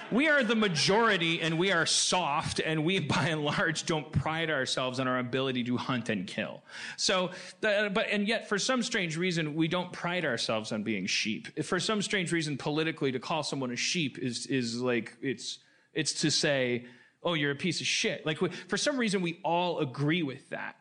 We 0.10 0.30
are 0.30 0.42
the 0.42 0.56
majority 0.56 1.42
and 1.42 1.60
we 1.60 1.74
are 1.74 1.86
soft 1.86 2.62
and 2.62 2.86
we 2.86 3.00
by 3.00 3.28
and 3.28 3.44
large 3.44 3.86
don't 3.86 4.10
pride 4.10 4.50
ourselves 4.50 5.02
on 5.02 5.08
our 5.10 5.20
ability 5.20 5.66
to 5.66 5.76
hunt 5.76 6.08
and 6.08 6.26
kill. 6.26 6.64
So, 6.96 7.32
but, 7.60 8.08
and 8.10 8.26
yet 8.26 8.48
for 8.48 8.58
some 8.58 8.84
strange 8.84 9.18
reason, 9.18 9.54
we 9.54 9.68
don't 9.68 9.92
pride 9.92 10.24
ourselves 10.24 10.72
on 10.72 10.84
being 10.84 11.08
sheep. 11.08 11.62
For 11.62 11.78
some 11.78 12.02
strange 12.02 12.32
reason, 12.32 12.56
politically, 12.56 13.12
to 13.12 13.20
call 13.20 13.44
someone 13.44 13.70
a 13.70 13.76
sheep 13.76 14.18
is, 14.18 14.46
is 14.46 14.80
like, 14.82 15.12
it's, 15.22 15.60
it's 15.94 16.14
to 16.22 16.32
say, 16.32 16.86
oh, 17.22 17.34
you're 17.34 17.52
a 17.52 17.56
piece 17.56 17.82
of 17.82 17.88
shit. 17.88 18.26
Like, 18.26 18.38
for 18.70 18.78
some 18.78 18.98
reason, 18.98 19.22
we 19.22 19.42
all 19.44 19.80
agree 19.80 20.24
with 20.24 20.48
that. 20.52 20.78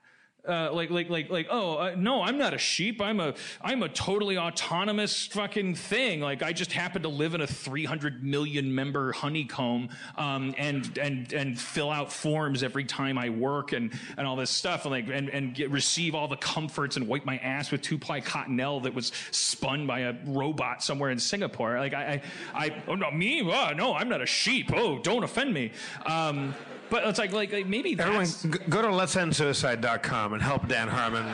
Uh, 0.47 0.72
like, 0.72 0.90
like, 0.90 1.11
like, 1.11 1.30
like, 1.30 1.49
oh, 1.51 1.76
uh, 1.76 1.94
no, 1.97 2.22
I'm 2.22 2.38
not 2.38 2.55
a 2.55 2.59
sheep. 2.59 3.01
I'm 3.01 3.20
a, 3.20 3.34
I'm 3.61 3.82
a 3.82 3.88
totally 3.88 4.38
autonomous 4.38 5.26
fucking 5.26 5.74
thing. 5.74 6.20
Like, 6.20 6.42
I 6.42 6.53
just 6.53 6.72
happen 6.72 7.03
to 7.03 7.09
live 7.09 7.34
in 7.34 7.40
a 7.40 7.47
300 7.47 8.22
million 8.22 8.74
member 8.74 9.12
honeycomb, 9.12 9.88
um, 10.16 10.55
and, 10.57 10.97
and, 10.99 11.32
and 11.32 11.59
fill 11.59 11.90
out 11.90 12.12
forms 12.12 12.62
every 12.62 12.84
time 12.84 13.18
I 13.18 13.30
work 13.30 13.72
and, 13.72 13.92
and 14.16 14.26
all 14.26 14.36
this 14.36 14.51
stuff 14.51 14.84
and 14.84 14.92
like, 14.92 15.09
and, 15.09 15.28
and 15.30 15.55
get, 15.55 15.70
receive 15.70 16.14
all 16.14 16.28
the 16.28 16.36
comforts 16.36 16.97
and 16.97 17.09
wipe 17.09 17.24
my 17.24 17.38
ass 17.38 17.70
with 17.70 17.82
two 17.82 17.99
ply 17.99 18.20
cottonelle 18.20 18.82
that 18.84 18.94
was 18.94 19.12
spun 19.30 19.86
by 19.86 20.01
a 20.01 20.14
robot 20.26 20.82
somewhere 20.82 21.11
in 21.11 21.18
Singapore. 21.18 21.78
Like, 21.78 21.94
I, 21.94 22.22
I, 22.55 22.66
I 22.66 22.82
oh, 22.88 22.94
no, 22.94 23.11
me? 23.11 23.42
Oh, 23.42 23.72
no, 23.72 23.94
I'm 23.94 24.09
not 24.09 24.22
a 24.22 24.26
sheep. 24.26 24.72
Oh, 24.74 24.99
don't 24.99 25.24
offend 25.24 25.53
me. 25.53 25.72
Um, 26.05 26.55
but 26.91 27.07
it's 27.07 27.18
like, 27.18 27.32
like, 27.32 27.53
like 27.53 27.66
maybe 27.66 27.97
Everyone, 27.99 28.20
that's, 28.20 28.43
g- 28.43 28.51
go 28.68 28.82
to 28.82 28.89
let'sendsuicide.com 28.89 30.32
and 30.34 30.43
help 30.43 30.68
Dan 30.68 30.89
Harmon. 30.89 31.24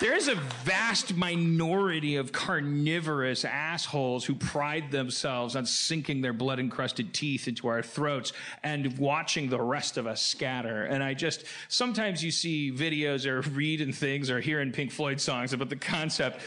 There 0.00 0.14
is 0.14 0.28
a 0.28 0.34
vast 0.64 1.14
minority 1.16 2.16
of 2.16 2.30
carnivorous 2.30 3.44
assholes 3.44 4.24
who 4.24 4.34
pride 4.34 4.90
themselves 4.90 5.56
on 5.56 5.64
sinking 5.64 6.20
their 6.20 6.34
blood 6.34 6.58
encrusted 6.58 7.14
teeth 7.14 7.48
into 7.48 7.68
our 7.68 7.80
throats 7.80 8.34
and 8.62 8.98
watching 8.98 9.48
the 9.48 9.60
rest 9.62 9.96
of 9.96 10.06
us 10.06 10.20
scatter. 10.20 10.84
And 10.84 11.02
I 11.02 11.14
just, 11.14 11.44
sometimes 11.68 12.22
you 12.22 12.32
see 12.32 12.70
videos 12.70 13.24
or 13.24 13.40
read 13.52 13.80
in 13.80 13.94
things 13.94 14.30
or 14.30 14.40
hear 14.40 14.60
in 14.60 14.72
Pink 14.72 14.90
Floyd 14.90 15.20
songs 15.20 15.54
about 15.54 15.70
the 15.70 15.76
concept 15.76 16.40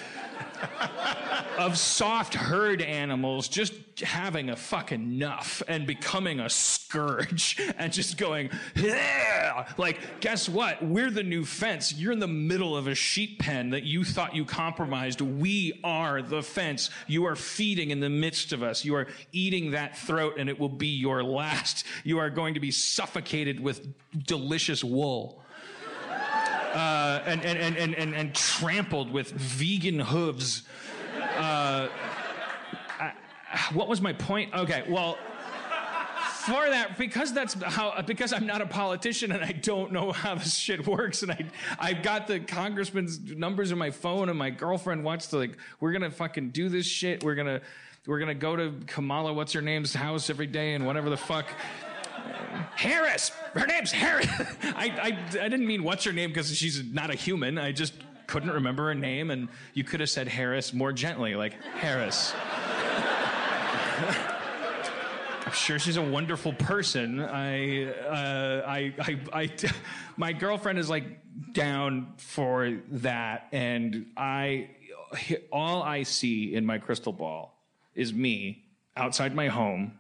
of 1.57 1.77
soft 1.77 2.35
herd 2.35 2.81
animals 2.81 3.47
just 3.47 3.73
having 4.01 4.51
a 4.51 4.55
fucking 4.55 5.01
enough 5.01 5.63
and 5.67 5.88
becoming 5.88 6.39
a 6.39 6.49
scourge 6.49 7.59
and 7.77 7.91
just 7.91 8.17
going, 8.17 8.49
yeah! 8.75 9.67
Like, 9.77 10.21
guess 10.21 10.47
what? 10.47 10.83
We're 10.83 11.09
the 11.09 11.23
new 11.23 11.45
fence. 11.45 11.93
You're 11.93 12.11
in 12.11 12.19
the 12.19 12.27
middle 12.27 12.77
of 12.77 12.88
a 12.88 12.93
sheep 12.93 13.39
pen 13.39 13.71
that 13.71 13.83
you 13.83 14.03
thought 14.03 14.35
you 14.35 14.45
compromised. 14.45 15.21
We 15.21 15.79
are 15.83 16.21
the 16.21 16.43
fence. 16.43 16.91
You 17.07 17.25
are 17.25 17.35
feeding 17.35 17.89
in 17.89 17.99
the 17.99 18.09
midst 18.09 18.53
of 18.53 18.61
us. 18.61 18.85
You 18.85 18.95
are 18.95 19.07
eating 19.31 19.71
that 19.71 19.97
throat 19.97 20.35
and 20.38 20.49
it 20.49 20.59
will 20.59 20.69
be 20.69 20.88
your 20.88 21.23
last. 21.23 21.85
You 22.03 22.19
are 22.19 22.29
going 22.29 22.53
to 22.53 22.59
be 22.59 22.71
suffocated 22.71 23.59
with 23.59 23.88
delicious 24.25 24.83
wool. 24.83 25.41
Uh, 26.78 27.23
and, 27.25 27.43
and, 27.43 27.57
and, 27.57 27.75
and, 27.75 27.95
and, 27.95 28.13
and 28.13 28.36
trampled 28.36 29.11
with 29.11 29.32
vegan 29.32 29.99
hooves. 29.99 30.61
Uh, 31.19 31.88
I- 32.99 33.13
what 33.73 33.88
was 33.88 33.99
my 34.01 34.13
point? 34.13 34.53
Okay, 34.53 34.84
well, 34.88 35.17
for 36.45 36.69
that 36.69 36.97
because 36.97 37.34
that's 37.34 37.55
how 37.63 38.01
because 38.03 38.32
I'm 38.32 38.45
not 38.45 38.61
a 38.61 38.65
politician 38.67 39.32
and 39.32 39.43
I 39.43 39.51
don't 39.51 39.91
know 39.91 40.11
how 40.11 40.36
this 40.36 40.55
shit 40.55 40.88
works 40.88 41.23
and 41.23 41.32
I 41.32 41.45
I've 41.80 42.03
got 42.03 42.28
the 42.28 42.39
congressman's 42.39 43.19
numbers 43.19 43.71
in 43.71 43.78
my 43.78 43.91
phone 43.91 44.30
and 44.30 44.38
my 44.39 44.49
girlfriend 44.49 45.03
wants 45.03 45.28
to 45.28 45.38
like 45.38 45.57
we're 45.82 45.91
gonna 45.91 46.09
fucking 46.11 46.51
do 46.51 46.69
this 46.69 46.86
shit 46.86 47.21
we're 47.23 47.36
gonna 47.36 47.59
we're 48.05 48.19
gonna 48.19 48.34
go 48.34 48.55
to 48.55 48.73
Kamala 48.86 49.34
what's 49.34 49.51
her 49.53 49.61
name's 49.61 49.93
house 49.93 50.30
every 50.30 50.47
day 50.47 50.73
and 50.75 50.86
whatever 50.86 51.09
the 51.09 51.17
fuck 51.17 51.47
Harris! 52.76 53.32
Her 53.53 53.66
name's 53.66 53.91
Harris! 53.91 54.28
I, 54.64 54.91
I 55.01 55.39
I 55.43 55.49
didn't 55.49 55.68
mean 55.68 55.84
what's 55.84 56.03
her 56.03 56.14
name 56.14 56.30
because 56.30 56.55
she's 56.55 56.84
not 56.84 57.10
a 57.10 57.16
human. 57.16 57.58
I 57.58 57.72
just 57.72 57.93
couldn't 58.28 58.51
remember 58.51 58.88
her 58.88 58.95
name 58.95 59.32
and 59.32 59.47
you 59.74 59.84
could 59.84 60.01
have 60.01 60.10
said 60.10 60.28
Harris 60.28 60.74
more 60.74 60.91
gently 60.91 61.36
like 61.36 61.53
Harris. 61.76 62.34
I'm 65.47 65.53
sure 65.53 65.80
she's 65.80 65.95
a 65.95 66.01
wonderful 66.01 66.51
person. 66.51 67.22
I, 67.22 67.86
uh, 67.86 68.64
I, 68.68 68.93
I, 68.99 69.20
I, 69.32 69.49
my 70.18 70.34
girlfriend 70.34 70.78
is 70.78 70.89
like 70.89 71.05
down 71.53 72.16
for 72.18 72.80
that, 72.89 73.47
and 73.53 74.08
I, 74.18 74.72
all 75.49 75.84
I 75.84 76.03
see 76.03 76.53
in 76.53 76.66
my 76.66 76.80
crystal 76.80 77.14
ball 77.14 77.58
is 77.95 78.14
me 78.14 78.66
outside 78.97 79.34
my 79.34 79.47
home 79.47 79.97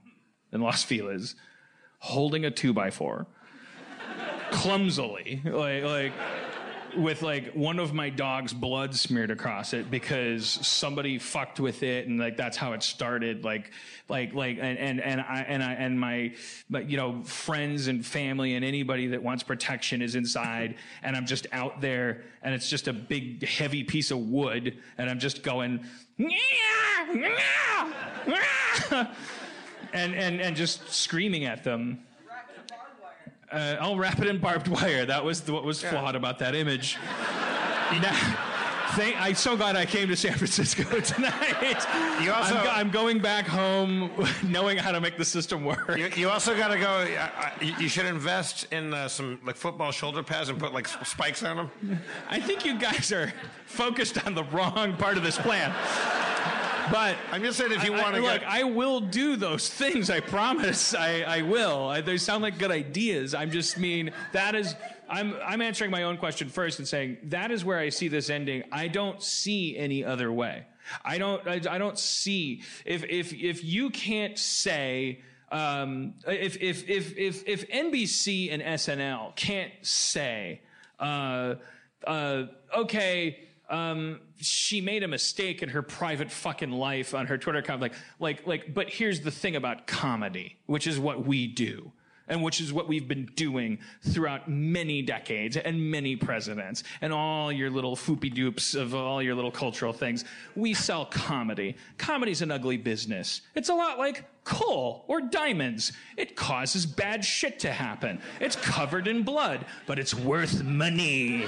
in 0.51 0.59
Los 0.59 0.83
Feliz, 0.83 1.35
holding 1.99 2.45
a 2.45 2.51
two 2.51 2.73
by 2.73 2.91
four, 2.91 3.27
clumsily, 4.51 5.41
like, 5.45 5.83
like 5.83 6.13
with 6.97 7.21
like 7.21 7.53
one 7.53 7.79
of 7.79 7.93
my 7.93 8.09
dog's 8.09 8.53
blood 8.53 8.95
smeared 8.95 9.31
across 9.31 9.73
it 9.73 9.91
because 9.91 10.47
somebody 10.47 11.19
fucked 11.19 11.59
with 11.59 11.83
it 11.83 12.07
and 12.07 12.19
like 12.19 12.37
that's 12.37 12.57
how 12.57 12.73
it 12.73 12.81
started 12.81 13.43
like 13.43 13.71
like 14.09 14.33
like 14.33 14.57
and 14.59 14.77
and, 14.77 15.01
and 15.01 15.21
I 15.21 15.45
and 15.47 15.63
I 15.63 15.73
and 15.73 15.99
my 15.99 16.33
you 16.69 16.97
know 16.97 17.23
friends 17.23 17.87
and 17.87 18.05
family 18.05 18.55
and 18.55 18.65
anybody 18.65 19.07
that 19.07 19.21
wants 19.21 19.43
protection 19.43 20.01
is 20.01 20.15
inside 20.15 20.75
and 21.03 21.15
I'm 21.15 21.25
just 21.25 21.47
out 21.51 21.81
there 21.81 22.23
and 22.41 22.53
it's 22.53 22.69
just 22.69 22.87
a 22.87 22.93
big 22.93 23.45
heavy 23.45 23.83
piece 23.83 24.11
of 24.11 24.19
wood 24.19 24.77
and 24.97 25.09
I'm 25.09 25.19
just 25.19 25.43
going 25.43 25.85
and 29.93 30.15
and 30.15 30.41
and 30.41 30.55
just 30.55 30.89
screaming 30.89 31.45
at 31.45 31.63
them 31.63 31.99
uh, 33.51 33.77
I'll 33.79 33.97
wrap 33.97 34.19
it 34.19 34.27
in 34.27 34.39
barbed 34.39 34.67
wire. 34.67 35.05
That 35.05 35.23
was 35.23 35.41
the, 35.41 35.53
what 35.53 35.63
was 35.63 35.81
flawed 35.81 36.15
about 36.15 36.39
that 36.39 36.53
image. 36.53 36.97
Thank, 38.91 39.21
I'm 39.21 39.35
so 39.35 39.55
glad 39.55 39.75
I 39.75 39.85
came 39.85 40.07
to 40.07 40.15
San 40.15 40.33
Francisco 40.33 40.83
tonight. 41.01 41.85
You 42.21 42.31
also- 42.31 42.55
I'm, 42.55 42.67
I'm 42.67 42.89
going 42.89 43.19
back 43.19 43.45
home 43.45 44.09
knowing 44.43 44.77
how 44.77 44.91
to 44.91 44.99
make 44.99 45.17
the 45.17 45.25
system 45.25 45.63
work. 45.63 45.97
You, 45.97 46.09
you 46.15 46.29
also 46.29 46.57
got 46.57 46.69
to 46.69 46.79
go. 46.79 46.87
Uh, 46.89 47.49
you 47.61 47.73
you 47.79 47.89
should 47.89 48.05
invest 48.05 48.71
in 48.71 48.93
uh, 48.93 49.07
some 49.07 49.39
like 49.45 49.55
football 49.55 49.91
shoulder 49.91 50.23
pads 50.23 50.49
and 50.49 50.57
put 50.57 50.73
like 50.73 50.87
spikes 50.87 51.43
on 51.43 51.57
them. 51.57 51.99
I 52.29 52.39
think 52.39 52.65
you 52.65 52.79
guys 52.79 53.11
are 53.11 53.31
focused 53.65 54.25
on 54.25 54.33
the 54.35 54.45
wrong 54.45 54.95
part 54.97 55.17
of 55.17 55.23
this 55.23 55.37
plan. 55.37 55.73
But 56.91 57.17
I'm 57.31 57.41
just 57.41 57.57
saying 57.57 57.71
if 57.71 57.83
you 57.83 57.91
want 57.91 58.15
to 58.15 58.21
look, 58.21 58.41
get. 58.41 58.49
I 58.49 58.63
will 58.63 58.99
do 59.01 59.35
those 59.35 59.69
things. 59.69 60.09
I 60.09 60.19
promise. 60.19 60.93
I, 60.93 61.21
I 61.21 61.41
will. 61.41 61.87
I, 61.87 62.01
they 62.01 62.17
sound 62.17 62.43
like 62.43 62.57
good 62.57 62.71
ideas. 62.71 63.33
I'm 63.33 63.51
just 63.51 63.77
mean 63.77 64.11
that 64.33 64.55
is. 64.55 64.75
I'm 65.09 65.35
I'm 65.43 65.61
answering 65.61 65.91
my 65.91 66.03
own 66.03 66.17
question 66.17 66.49
first 66.49 66.79
and 66.79 66.87
saying 66.87 67.17
that 67.23 67.51
is 67.51 67.63
where 67.65 67.79
I 67.79 67.89
see 67.89 68.07
this 68.07 68.29
ending. 68.29 68.63
I 68.71 68.87
don't 68.87 69.21
see 69.21 69.77
any 69.77 70.03
other 70.03 70.31
way. 70.31 70.65
I 71.03 71.17
don't. 71.17 71.45
I, 71.47 71.61
I 71.69 71.77
don't 71.77 71.99
see 71.99 72.61
if 72.85 73.03
if 73.03 73.33
if 73.33 73.63
you 73.63 73.89
can't 73.89 74.37
say. 74.37 75.21
Um, 75.49 76.15
if, 76.27 76.57
if, 76.61 76.89
if, 76.89 77.17
if, 77.17 77.47
if 77.47 77.69
NBC 77.69 78.53
and 78.53 78.61
SNL 78.61 79.33
can't 79.37 79.71
say, 79.81 80.59
uh, 80.99 81.55
uh, 82.05 82.47
okay, 82.75 83.47
um, 83.69 84.19
she 84.39 84.81
made 84.81 85.03
a 85.03 85.07
mistake 85.07 85.61
in 85.61 85.69
her 85.69 85.81
private 85.81 86.31
fucking 86.31 86.71
life 86.71 87.13
on 87.13 87.27
her 87.27 87.37
Twitter 87.37 87.59
account. 87.59 87.81
Like, 87.81 87.93
like, 88.19 88.47
like, 88.47 88.73
but 88.73 88.89
here's 88.89 89.21
the 89.21 89.31
thing 89.31 89.55
about 89.55 89.87
comedy, 89.87 90.57
which 90.65 90.87
is 90.87 90.99
what 90.99 91.25
we 91.25 91.47
do. 91.47 91.91
And 92.29 92.43
which 92.43 92.59
is 92.59 92.73
what 92.73 92.89
we've 92.89 93.07
been 93.07 93.25
doing 93.35 93.79
throughout 94.01 94.49
many 94.49 95.01
decades 95.01 95.55
and 95.55 95.89
many 95.89 96.17
presidents 96.17 96.83
and 96.99 97.13
all 97.13 97.53
your 97.53 97.69
little 97.69 97.95
foopy 97.95 98.29
dupes 98.29 98.75
of 98.75 98.93
all 98.93 99.23
your 99.23 99.33
little 99.33 99.49
cultural 99.49 99.93
things. 99.93 100.25
We 100.53 100.73
sell 100.73 101.05
comedy. 101.05 101.77
Comedy's 101.97 102.41
an 102.41 102.51
ugly 102.51 102.75
business. 102.75 103.43
It's 103.55 103.69
a 103.69 103.73
lot 103.73 103.97
like 103.97 104.25
coal 104.43 105.05
or 105.07 105.21
diamonds. 105.21 105.93
It 106.17 106.35
causes 106.35 106.85
bad 106.85 107.23
shit 107.23 107.59
to 107.59 107.71
happen. 107.71 108.19
It's 108.41 108.57
covered 108.57 109.07
in 109.07 109.23
blood, 109.23 109.65
but 109.85 109.97
it's 109.97 110.13
worth 110.13 110.65
money. 110.65 111.47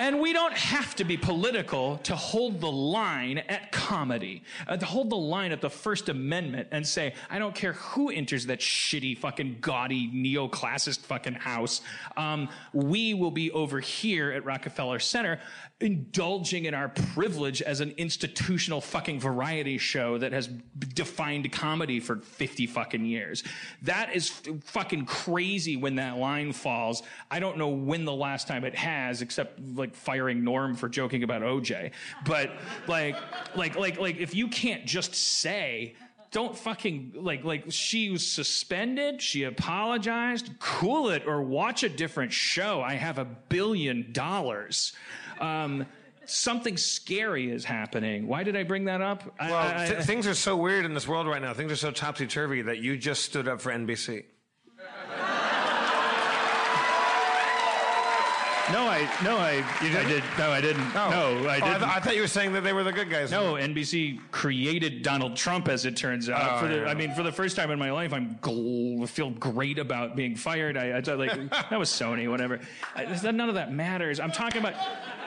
And 0.00 0.18
we 0.18 0.32
don't 0.32 0.54
have 0.54 0.96
to 0.96 1.04
be 1.04 1.18
political 1.18 1.98
to 2.04 2.16
hold 2.16 2.62
the 2.62 2.72
line 2.72 3.36
at 3.36 3.70
comedy, 3.70 4.42
uh, 4.66 4.78
to 4.78 4.86
hold 4.86 5.10
the 5.10 5.16
line 5.16 5.52
at 5.52 5.60
the 5.60 5.68
First 5.68 6.08
Amendment 6.08 6.68
and 6.70 6.86
say, 6.86 7.12
I 7.28 7.38
don't 7.38 7.54
care 7.54 7.74
who 7.74 8.08
enters 8.08 8.46
that 8.46 8.60
shitty 8.60 9.18
fucking 9.18 9.58
gaudy 9.60 10.08
neoclassist 10.08 11.00
fucking 11.00 11.34
house. 11.34 11.82
Um, 12.16 12.48
we 12.72 13.12
will 13.12 13.30
be 13.30 13.50
over 13.50 13.78
here 13.78 14.32
at 14.32 14.42
Rockefeller 14.46 15.00
Center 15.00 15.38
indulging 15.80 16.66
in 16.66 16.74
our 16.74 16.88
privilege 16.88 17.62
as 17.62 17.80
an 17.80 17.94
institutional 17.96 18.80
fucking 18.80 19.18
variety 19.18 19.78
show 19.78 20.18
that 20.18 20.32
has 20.32 20.46
defined 20.94 21.50
comedy 21.52 22.00
for 22.00 22.16
50 22.16 22.66
fucking 22.66 23.04
years. 23.04 23.42
That 23.82 24.14
is 24.14 24.28
fucking 24.64 25.06
crazy 25.06 25.76
when 25.76 25.96
that 25.96 26.18
line 26.18 26.52
falls. 26.52 27.02
I 27.30 27.40
don't 27.40 27.56
know 27.56 27.68
when 27.68 28.04
the 28.04 28.12
last 28.12 28.46
time 28.46 28.64
it 28.64 28.74
has, 28.74 29.22
except 29.22 29.58
like 29.74 29.94
firing 29.94 30.44
Norm 30.44 30.74
for 30.74 30.88
joking 30.88 31.22
about 31.22 31.42
OJ. 31.42 31.92
But 32.26 32.50
like, 32.86 33.16
like, 33.56 33.76
like, 33.76 33.98
like, 33.98 34.18
if 34.18 34.34
you 34.34 34.48
can't 34.48 34.84
just 34.84 35.14
say, 35.14 35.94
don't 36.30 36.56
fucking 36.56 37.12
like 37.16 37.42
like 37.42 37.64
she 37.70 38.10
was 38.10 38.24
suspended 38.24 39.20
she 39.20 39.42
apologized 39.42 40.50
cool 40.60 41.08
it 41.08 41.26
or 41.26 41.42
watch 41.42 41.82
a 41.82 41.88
different 41.88 42.32
show 42.32 42.80
i 42.80 42.94
have 42.94 43.18
a 43.18 43.24
billion 43.24 44.12
dollars 44.12 44.92
um, 45.40 45.86
something 46.26 46.76
scary 46.76 47.50
is 47.50 47.64
happening 47.64 48.26
why 48.28 48.42
did 48.44 48.54
i 48.56 48.62
bring 48.62 48.84
that 48.84 49.00
up 49.00 49.24
well, 49.40 49.54
I- 49.56 49.86
th- 49.88 50.04
things 50.04 50.26
are 50.26 50.34
so 50.34 50.56
weird 50.56 50.84
in 50.84 50.94
this 50.94 51.08
world 51.08 51.26
right 51.26 51.42
now. 51.42 51.52
Things 51.54 51.72
are 51.72 51.76
so 51.76 51.90
topsy 51.90 52.26
turvy 52.26 52.62
that 52.62 52.78
you 52.78 52.96
just 52.96 53.24
stood 53.24 53.48
up 53.48 53.60
for 53.60 53.72
NBC. 53.72 54.24
no 58.72 58.86
i 58.86 59.00
no 59.24 59.36
i 59.36 59.64
i 59.82 60.04
did 60.04 60.22
no 60.38 60.52
i 60.52 60.60
didn't 60.60 60.94
no 60.94 61.00
i 61.00 61.12
Oh, 61.12 61.48
I, 61.48 61.54
didn't 61.58 61.80
th- 61.80 61.90
I 61.90 61.98
thought 61.98 62.14
you 62.14 62.20
were 62.20 62.28
saying 62.28 62.52
that 62.52 62.60
they 62.62 62.72
were 62.72 62.84
the 62.84 62.92
good 62.92 63.10
guys. 63.10 63.32
No, 63.32 63.54
NBC 63.54 64.20
created 64.30 65.02
Donald 65.02 65.34
Trump, 65.36 65.66
as 65.68 65.86
it 65.86 65.96
turns 65.96 66.28
out. 66.30 66.52
Oh, 66.52 66.58
for 66.60 66.68
the, 66.72 66.82
yeah. 66.82 66.88
I 66.88 66.94
mean, 66.94 67.12
for 67.14 67.24
the 67.24 67.32
first 67.32 67.56
time 67.56 67.72
in 67.72 67.80
my 67.80 67.90
life, 67.90 68.12
I'm 68.12 68.36
gl- 68.36 69.08
feel 69.08 69.30
great 69.30 69.78
about 69.80 70.14
being 70.14 70.36
fired. 70.36 70.76
I, 70.76 70.98
I 70.98 71.00
thought, 71.00 71.18
like 71.18 71.34
that 71.50 71.76
was 71.78 71.90
Sony, 71.90 72.30
whatever. 72.30 72.60
I, 72.94 73.06
none 73.32 73.48
of 73.48 73.56
that 73.56 73.72
matters. 73.72 74.20
I'm 74.20 74.30
talking 74.30 74.60
about. 74.60 74.74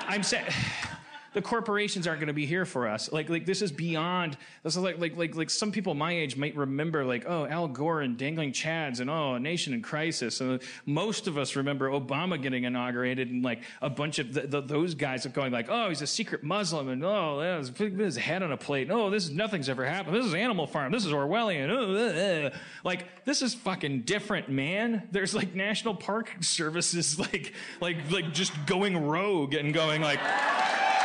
I'm 0.08 0.24
saying. 0.24 0.46
The 1.34 1.42
corporations 1.42 2.08
aren't 2.08 2.20
going 2.20 2.28
to 2.28 2.34
be 2.34 2.46
here 2.46 2.66
for 2.66 2.88
us. 2.88 3.12
Like, 3.12 3.30
like 3.30 3.46
this 3.46 3.62
is 3.62 3.72
beyond. 3.72 4.38
This 4.64 4.76
is 4.76 4.82
like, 4.82 5.00
like, 5.00 5.18
like, 5.18 5.36
like 5.36 5.50
some 5.50 5.72
people 5.72 5.94
my 5.94 6.12
age 6.12 6.38
might 6.38 6.56
remember, 6.56 7.06
like, 7.06 7.26
oh, 7.28 7.46
Al 7.48 7.68
Gore 7.68 8.02
and 8.02 8.18
dangling 8.18 8.52
Chads, 8.52 9.00
and 9.00 9.10
oh, 9.10 9.36
a 9.36 9.40
nation 9.40 9.74
in 9.74 9.82
crisis. 9.82 10.42
And 10.42 10.62
most 10.86 11.28
of 11.28 11.38
us 11.38 11.56
remember 11.56 11.90
Obama 11.90 12.42
getting 12.42 12.64
inaugurated, 12.64 13.30
and 13.30 13.44
like 13.44 13.64
a 13.82 13.90
bunch 13.90 14.20
of 14.20 14.34
th- 14.34 14.52
th- 14.52 14.66
those 14.68 14.96
guys 14.96 15.26
are 15.26 15.30
going 15.30 15.52
like, 15.52 15.68
oh, 15.70 15.90
he's 15.90 16.02
a 16.02 16.08
secret 16.08 16.44
Muslim, 16.44 16.90
and 16.90 17.04
oh, 17.04 17.64
putting 17.76 17.98
his 17.98 18.18
head 18.18 18.44
on 18.44 18.52
a 18.52 18.58
plate. 18.58 18.88
No, 18.88 19.10
this 19.10 19.26
is 19.26 19.32
nothing's 19.32 19.70
ever 19.70 19.86
happened. 19.86 20.16
This 20.16 20.26
is 20.26 20.34
Animal 20.34 20.68
Farm. 20.68 20.92
This 20.92 21.06
is 21.06 21.12
Orwellian. 21.12 21.70
Oh. 21.70 22.58
Like, 22.84 23.26
this 23.26 23.42
is 23.42 23.54
fucking 23.54 24.02
different, 24.02 24.50
man. 24.50 25.08
There's 25.12 25.34
like 25.34 25.54
national 25.56 25.96
park 25.96 26.32
services, 26.42 27.20
like, 27.34 27.54
like, 27.82 28.12
like 28.12 28.34
just 28.34 28.54
going 28.66 29.06
rogue 29.06 29.54
and 29.54 29.74
going 29.74 30.02
like 30.02 30.20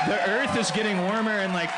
the 0.07 0.31
earth 0.31 0.57
is 0.57 0.71
getting 0.71 0.99
warmer 0.99 1.39
and 1.41 1.53
like 1.53 1.71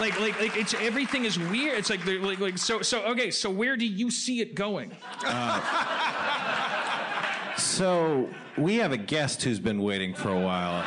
like 0.00 0.18
like 0.20 0.40
like 0.40 0.56
it's 0.56 0.74
everything 0.74 1.24
is 1.24 1.38
weird 1.38 1.78
it's 1.78 1.90
like 1.90 2.04
like, 2.06 2.40
like 2.40 2.58
so 2.58 2.82
so 2.82 3.02
okay 3.02 3.30
so 3.30 3.50
where 3.50 3.76
do 3.76 3.86
you 3.86 4.10
see 4.10 4.40
it 4.40 4.54
going 4.54 4.90
uh, 5.24 6.06
So 7.60 8.28
we 8.56 8.76
have 8.76 8.92
a 8.92 8.96
guest 8.96 9.42
who's 9.42 9.60
been 9.60 9.82
waiting 9.82 10.14
for 10.14 10.30
a 10.30 10.40
while. 10.40 10.82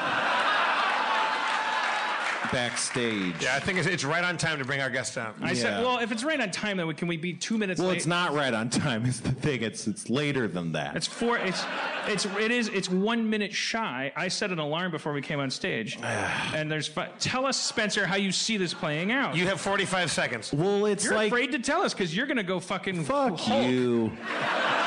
Backstage. 2.54 3.34
Yeah, 3.41 3.56
I 3.56 3.60
think 3.60 3.80
it's, 3.80 3.88
it's 3.88 4.04
right 4.06 4.24
on 4.24 4.38
time 4.38 4.60
to 4.60 4.66
bring 4.66 4.80
our 4.80 4.89
guest 4.89 5.18
out. 5.18 5.36
I 5.41 5.49
Yeah. 5.49 5.54
said, 5.56 5.84
well, 5.84 5.99
if 5.99 6.12
it's 6.12 6.24
right 6.24 6.39
on 6.39 6.51
time, 6.51 6.78
then 6.78 6.88
we- 6.88 6.93
can 6.93 7.08
we 7.08 7.18
be 7.18 7.34
two 7.34 7.58
minutes 7.58 7.80
Well, 7.80 7.89
late? 7.89 7.97
it's 7.97 8.06
not 8.06 8.34
right 8.34 8.54
on 8.54 8.70
time. 8.70 9.06
Is 9.14 9.20
the 9.22 9.32
thing. 9.32 9.62
It's 9.64 9.88
it's 9.88 10.10
later 10.10 10.47
than 10.47 10.72
that. 10.74 10.95
It's 10.95 11.08
four. 11.08 11.38
It's 11.38 11.64
it's 12.08 12.26
it 12.26 12.51
is 12.51 12.68
it's 12.70 12.89
one 12.89 13.30
minute 13.30 13.54
shy. 13.54 14.12
I 14.16 14.28
set 14.28 14.51
an 14.51 14.60
alarm 14.60 14.91
before 14.91 15.14
we 15.14 15.22
came 15.22 15.39
on 15.39 15.49
stage, 15.49 15.97
and 16.54 16.72
there's. 16.72 16.88
fi- 16.88 17.10
Tell 17.20 17.45
us, 17.45 17.58
Spencer, 17.60 18.06
how 18.06 18.16
you 18.16 18.32
see 18.32 18.58
this 18.58 18.74
playing 18.74 19.12
out. 19.12 19.36
You 19.36 19.47
have 19.47 19.60
45 19.60 20.12
seconds. 20.12 20.54
well, 20.54 20.86
it's 20.86 21.06
You're 21.06 21.16
like 21.16 21.28
afraid 21.28 21.51
to 21.54 21.60
tell 21.60 21.82
us 21.82 21.93
because 21.93 22.16
you're 22.16 22.28
gonna 22.28 22.43
go 22.43 22.60
fucking 22.60 23.04
fuck 23.06 23.38
Hulk. 23.39 23.68
you. 23.70 24.12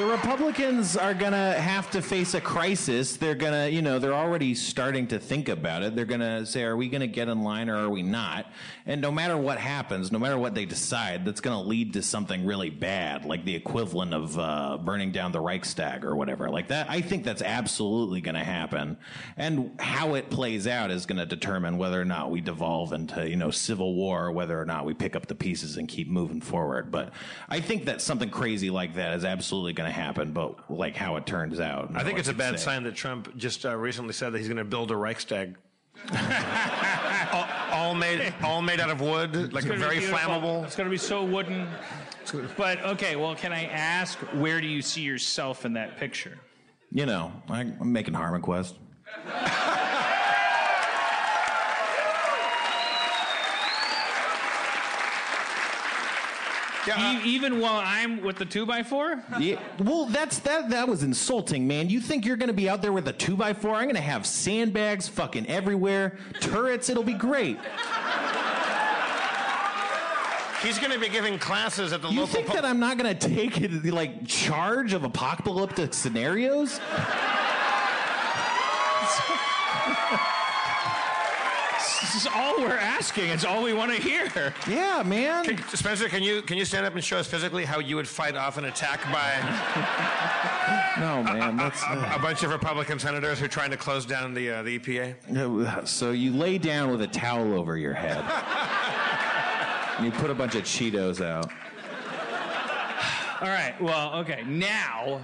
The 0.00 0.06
Republicans 0.06 0.96
are 0.96 1.12
gonna 1.12 1.52
have 1.52 1.90
to 1.90 2.00
face 2.00 2.32
a 2.32 2.40
crisis. 2.40 3.18
They're 3.18 3.34
gonna, 3.34 3.68
you 3.68 3.82
know, 3.82 3.98
they're 3.98 4.14
already 4.14 4.54
starting 4.54 5.06
to 5.08 5.18
think 5.18 5.50
about 5.50 5.82
it. 5.82 5.94
They're 5.94 6.06
gonna 6.06 6.46
say, 6.46 6.62
are 6.62 6.74
we 6.74 6.88
gonna 6.88 7.06
get 7.06 7.28
in 7.28 7.42
line 7.42 7.68
or 7.68 7.76
are 7.76 7.90
we 7.90 8.02
not? 8.02 8.50
And 8.86 9.02
no 9.02 9.12
matter 9.12 9.36
what 9.36 9.58
happens, 9.58 10.10
no 10.10 10.18
matter 10.18 10.38
what 10.38 10.54
they 10.54 10.64
decide, 10.64 11.26
that's 11.26 11.42
gonna 11.42 11.60
lead 11.60 11.92
to 11.92 12.02
something 12.02 12.46
really 12.46 12.70
bad, 12.70 13.26
like 13.26 13.44
the 13.44 13.54
equivalent 13.54 14.14
of 14.14 14.38
uh, 14.38 14.78
burning 14.78 15.12
down 15.12 15.32
the 15.32 15.40
Reichstag 15.42 16.02
or 16.02 16.16
whatever. 16.16 16.48
Like 16.48 16.68
that, 16.68 16.88
I 16.88 17.02
think 17.02 17.22
that's 17.22 17.42
absolutely 17.42 18.22
gonna 18.22 18.42
happen. 18.42 18.96
And 19.36 19.78
how 19.78 20.14
it 20.14 20.30
plays 20.30 20.66
out 20.66 20.90
is 20.90 21.04
gonna 21.04 21.26
determine 21.26 21.76
whether 21.76 22.00
or 22.00 22.06
not 22.06 22.30
we 22.30 22.40
devolve 22.40 22.94
into, 22.94 23.28
you 23.28 23.36
know, 23.36 23.50
civil 23.50 23.94
war, 23.94 24.24
or 24.24 24.32
whether 24.32 24.58
or 24.58 24.64
not 24.64 24.86
we 24.86 24.94
pick 24.94 25.14
up 25.14 25.26
the 25.26 25.34
pieces 25.34 25.76
and 25.76 25.86
keep 25.86 26.08
moving 26.08 26.40
forward. 26.40 26.90
But 26.90 27.12
I 27.50 27.60
think 27.60 27.84
that 27.84 28.00
something 28.00 28.30
crazy 28.30 28.70
like 28.70 28.94
that 28.94 29.12
is 29.12 29.26
absolutely 29.26 29.74
going 29.74 29.88
to 29.88 29.89
happen. 29.90 30.32
But 30.32 30.70
like 30.70 30.96
how 30.96 31.16
it 31.16 31.26
turns 31.26 31.60
out, 31.60 31.90
I 31.94 32.04
think 32.04 32.18
it's 32.18 32.28
a 32.28 32.34
bad 32.34 32.58
say. 32.58 32.64
sign 32.64 32.82
that 32.84 32.94
Trump 32.94 33.36
just 33.36 33.64
uh, 33.64 33.76
recently 33.76 34.12
said 34.12 34.32
that 34.32 34.38
he's 34.38 34.48
going 34.48 34.56
to 34.58 34.64
build 34.64 34.90
a 34.90 34.96
Reichstag. 34.96 35.56
all, 37.32 37.46
all 37.72 37.94
made, 37.94 38.32
all 38.42 38.62
made 38.62 38.80
out 38.80 38.90
of 38.90 39.00
wood, 39.00 39.34
like 39.52 39.64
It's 39.64 39.66
gonna 39.66 39.74
be 39.74 39.80
very 39.80 39.98
beautiful. 39.98 40.18
flammable. 40.18 40.64
It's 40.64 40.76
gonna 40.76 40.88
be 40.88 40.96
so 40.96 41.24
wooden. 41.24 41.68
But 42.56 42.82
okay, 42.84 43.16
well, 43.16 43.34
can 43.34 43.52
I 43.52 43.66
ask 43.66 44.18
where 44.34 44.60
do 44.60 44.66
you 44.66 44.80
see 44.80 45.02
yourself 45.02 45.66
in 45.66 45.74
that 45.74 45.98
picture? 45.98 46.38
You 46.90 47.06
know, 47.06 47.32
I, 47.48 47.60
I'm 47.60 47.92
making 47.92 48.14
Harmon 48.14 48.40
Quest. 48.40 48.76
Yeah, 56.86 57.12
E- 57.12 57.16
uh, 57.18 57.24
even 57.26 57.60
while 57.60 57.82
I'm 57.84 58.22
with 58.22 58.36
the 58.36 58.44
two 58.46 58.64
by 58.64 58.82
four? 58.82 59.22
Yeah, 59.38 59.60
well, 59.78 60.06
that's 60.06 60.38
that. 60.40 60.70
That 60.70 60.88
was 60.88 61.02
insulting, 61.02 61.66
man. 61.68 61.90
You 61.90 62.00
think 62.00 62.24
you're 62.24 62.36
going 62.36 62.48
to 62.48 62.54
be 62.54 62.68
out 62.68 62.80
there 62.80 62.92
with 62.92 63.06
a 63.08 63.12
two 63.12 63.36
by 63.36 63.52
four? 63.52 63.74
I'm 63.74 63.84
going 63.84 63.94
to 63.96 64.00
have 64.00 64.24
sandbags 64.26 65.06
fucking 65.08 65.46
everywhere, 65.46 66.16
turrets. 66.40 66.88
It'll 66.88 67.02
be 67.02 67.12
great. 67.12 67.58
he's 70.62 70.78
going 70.78 70.92
to 70.92 70.98
be 70.98 71.08
giving 71.08 71.38
classes 71.38 71.92
at 71.92 72.00
the 72.02 72.08
You 72.08 72.20
local. 72.20 72.28
You 72.30 72.34
think 72.34 72.46
pu- 72.48 72.54
that 72.54 72.64
I'm 72.64 72.80
not 72.80 72.96
going 72.98 73.14
to 73.16 73.28
take 73.28 73.60
it, 73.60 73.84
like 73.84 74.26
charge 74.26 74.92
of 74.94 75.04
apocalyptic 75.04 75.92
scenarios? 75.94 76.80
This 82.00 82.14
is 82.14 82.26
all 82.34 82.58
we're 82.60 82.76
asking. 82.78 83.28
It's 83.28 83.44
all 83.44 83.62
we 83.62 83.72
want 83.74 83.92
to 83.94 84.00
hear. 84.00 84.54
Yeah, 84.66 85.02
man. 85.04 85.44
Can- 85.44 85.58
Spencer, 85.76 86.08
can 86.08 86.22
you 86.22 86.40
can 86.42 86.56
you 86.56 86.64
stand 86.64 86.86
up 86.86 86.94
and 86.94 87.04
show 87.04 87.18
us 87.18 87.26
physically 87.26 87.64
how 87.64 87.78
you 87.78 87.96
would 87.96 88.08
fight 88.08 88.36
off 88.36 88.56
an 88.56 88.64
attack 88.64 89.02
by 89.12 89.30
No, 91.00 91.22
man. 91.22 91.56
That's. 91.56 91.82
a, 91.84 92.14
a 92.16 92.18
bunch 92.20 92.42
of 92.42 92.50
Republican 92.50 92.98
senators 92.98 93.38
who 93.38 93.44
are 93.44 93.48
trying 93.48 93.70
to 93.70 93.76
close 93.76 94.06
down 94.06 94.32
the 94.34 94.50
uh, 94.50 94.62
the 94.62 94.78
EPA? 94.78 95.86
So 95.86 96.10
you 96.12 96.32
lay 96.32 96.58
down 96.58 96.90
with 96.90 97.02
a 97.02 97.06
towel 97.06 97.52
over 97.58 97.76
your 97.76 97.94
head. 97.94 98.18
and 99.98 100.06
you 100.12 100.12
put 100.12 100.30
a 100.30 100.34
bunch 100.34 100.54
of 100.54 100.62
Cheetos 100.64 101.24
out. 101.24 101.50
All 103.42 103.48
right. 103.48 103.74
Well, 103.80 104.14
okay. 104.20 104.42
Now, 104.46 105.20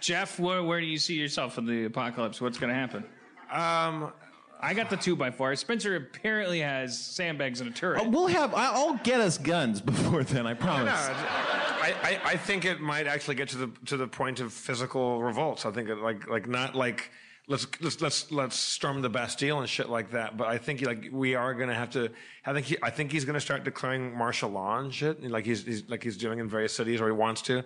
Jeff, 0.00 0.38
where, 0.40 0.62
where 0.62 0.80
do 0.80 0.86
you 0.86 0.98
see 0.98 1.14
yourself 1.14 1.58
in 1.58 1.66
the 1.66 1.84
apocalypse? 1.84 2.40
What's 2.40 2.58
going 2.58 2.70
to 2.72 2.78
happen? 2.78 3.04
Um, 3.50 4.12
I 4.60 4.74
got 4.74 4.90
the 4.90 4.96
two 4.96 5.14
by 5.16 5.30
four. 5.30 5.54
Spencer 5.56 5.96
apparently 5.96 6.60
has 6.60 6.98
sandbags 6.98 7.60
and 7.60 7.70
a 7.70 7.72
turret. 7.72 8.00
Uh, 8.02 8.08
We'll 8.08 8.26
have. 8.26 8.54
I- 8.54 8.72
I'll 8.72 8.94
get 9.04 9.20
us 9.20 9.38
guns 9.38 9.80
before 9.92 10.24
then. 10.24 10.46
I 10.46 10.52
no, 10.54 10.58
promise. 10.58 10.92
I, 10.94 11.94
I, 12.02 12.20
I 12.32 12.36
think 12.36 12.64
it 12.64 12.80
might 12.80 13.06
actually 13.06 13.36
get 13.36 13.48
to 13.50 13.58
the 13.58 13.70
to 13.86 13.96
the 13.96 14.08
point 14.08 14.40
of 14.40 14.52
physical 14.52 15.22
revolts. 15.22 15.64
I 15.64 15.70
think 15.70 15.88
it 15.88 15.98
like 15.98 16.28
like 16.28 16.48
not 16.48 16.74
like 16.74 17.10
let's 17.46 17.66
let's 17.80 18.00
let's 18.00 18.32
let's 18.32 18.56
storm 18.56 19.00
the 19.00 19.08
Bastille 19.08 19.60
and 19.60 19.68
shit 19.68 19.88
like 19.88 20.10
that. 20.10 20.36
But 20.36 20.48
I 20.48 20.58
think 20.58 20.82
like 20.82 21.08
we 21.12 21.34
are 21.34 21.54
gonna 21.54 21.74
have 21.74 21.90
to. 21.90 22.10
I 22.44 22.52
think 22.52 22.66
he, 22.66 22.76
I 22.82 22.90
think 22.90 23.12
he's 23.12 23.24
gonna 23.24 23.40
start 23.40 23.64
declaring 23.64 24.16
martial 24.16 24.50
law 24.50 24.78
and 24.78 24.92
shit, 24.92 25.22
like 25.22 25.46
he's, 25.46 25.64
he's 25.64 25.88
like 25.88 26.02
he's 26.02 26.16
doing 26.16 26.40
in 26.40 26.48
various 26.48 26.74
cities 26.74 27.00
or 27.00 27.06
he 27.06 27.12
wants 27.12 27.42
to. 27.42 27.62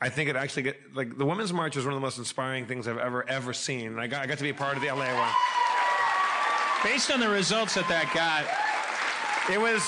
I 0.00 0.10
think 0.10 0.28
it 0.30 0.36
actually 0.36 0.62
get 0.62 0.78
like 0.94 1.16
the 1.18 1.24
Women's 1.26 1.52
March 1.52 1.74
was 1.74 1.84
one 1.84 1.94
of 1.94 2.00
the 2.00 2.04
most 2.06 2.18
inspiring 2.18 2.66
things 2.66 2.86
I've 2.86 2.98
ever 2.98 3.28
ever 3.28 3.52
seen. 3.52 3.88
And 3.88 4.00
I 4.00 4.06
got 4.06 4.22
I 4.22 4.26
got 4.26 4.38
to 4.38 4.44
be 4.44 4.50
a 4.50 4.54
part 4.54 4.76
of 4.76 4.82
the 4.82 4.88
LA 4.88 5.12
one. 5.18 5.32
Based 6.86 7.10
on 7.10 7.18
the 7.18 7.28
results 7.28 7.74
that 7.74 7.88
that 7.88 8.12
got, 8.14 8.44
It 9.52 9.60
was 9.60 9.82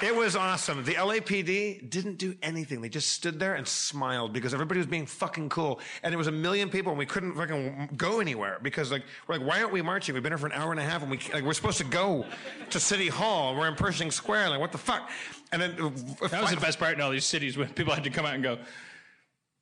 it 0.00 0.14
was 0.14 0.36
awesome. 0.36 0.84
The 0.84 0.94
LAPD 0.94 1.90
didn't 1.90 2.18
do 2.18 2.36
anything. 2.40 2.80
They 2.80 2.88
just 2.88 3.08
stood 3.08 3.40
there 3.40 3.54
and 3.56 3.66
smiled 3.66 4.32
because 4.32 4.54
everybody 4.54 4.78
was 4.78 4.86
being 4.86 5.06
fucking 5.06 5.48
cool. 5.48 5.80
And 6.04 6.12
there 6.12 6.18
was 6.18 6.28
a 6.28 6.32
million 6.32 6.70
people 6.70 6.92
and 6.92 6.98
we 7.00 7.04
couldn't 7.04 7.34
fucking 7.34 7.90
go 7.96 8.20
anywhere 8.20 8.60
because 8.62 8.92
like 8.92 9.02
we're 9.26 9.38
like 9.38 9.46
why 9.46 9.60
aren't 9.60 9.72
we 9.72 9.82
marching? 9.82 10.14
We've 10.14 10.22
been 10.22 10.30
here 10.30 10.38
for 10.38 10.46
an 10.46 10.52
hour 10.52 10.70
and 10.70 10.78
a 10.78 10.84
half 10.84 11.02
and 11.02 11.10
we 11.10 11.18
like 11.34 11.42
we're 11.42 11.52
supposed 11.52 11.78
to 11.78 11.84
go 11.84 12.24
to 12.70 12.78
City 12.78 13.08
Hall. 13.08 13.56
We're 13.56 13.66
in 13.66 13.74
Pershing 13.74 14.12
Square. 14.12 14.50
Like 14.50 14.60
what 14.60 14.70
the 14.70 14.78
fuck? 14.78 15.10
And 15.50 15.60
then 15.60 15.72
uh, 15.72 16.28
that 16.28 16.42
was 16.42 16.52
the 16.52 16.60
best 16.60 16.78
part 16.78 16.94
in 16.94 17.00
all 17.00 17.10
these 17.10 17.26
cities 17.26 17.56
when 17.58 17.70
people 17.70 17.92
had 17.92 18.04
to 18.04 18.10
come 18.10 18.24
out 18.24 18.34
and 18.34 18.42
go, 18.44 18.58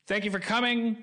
Thank 0.07 0.27
you 0.27 0.31
for 0.31 0.39
coming. 0.39 0.99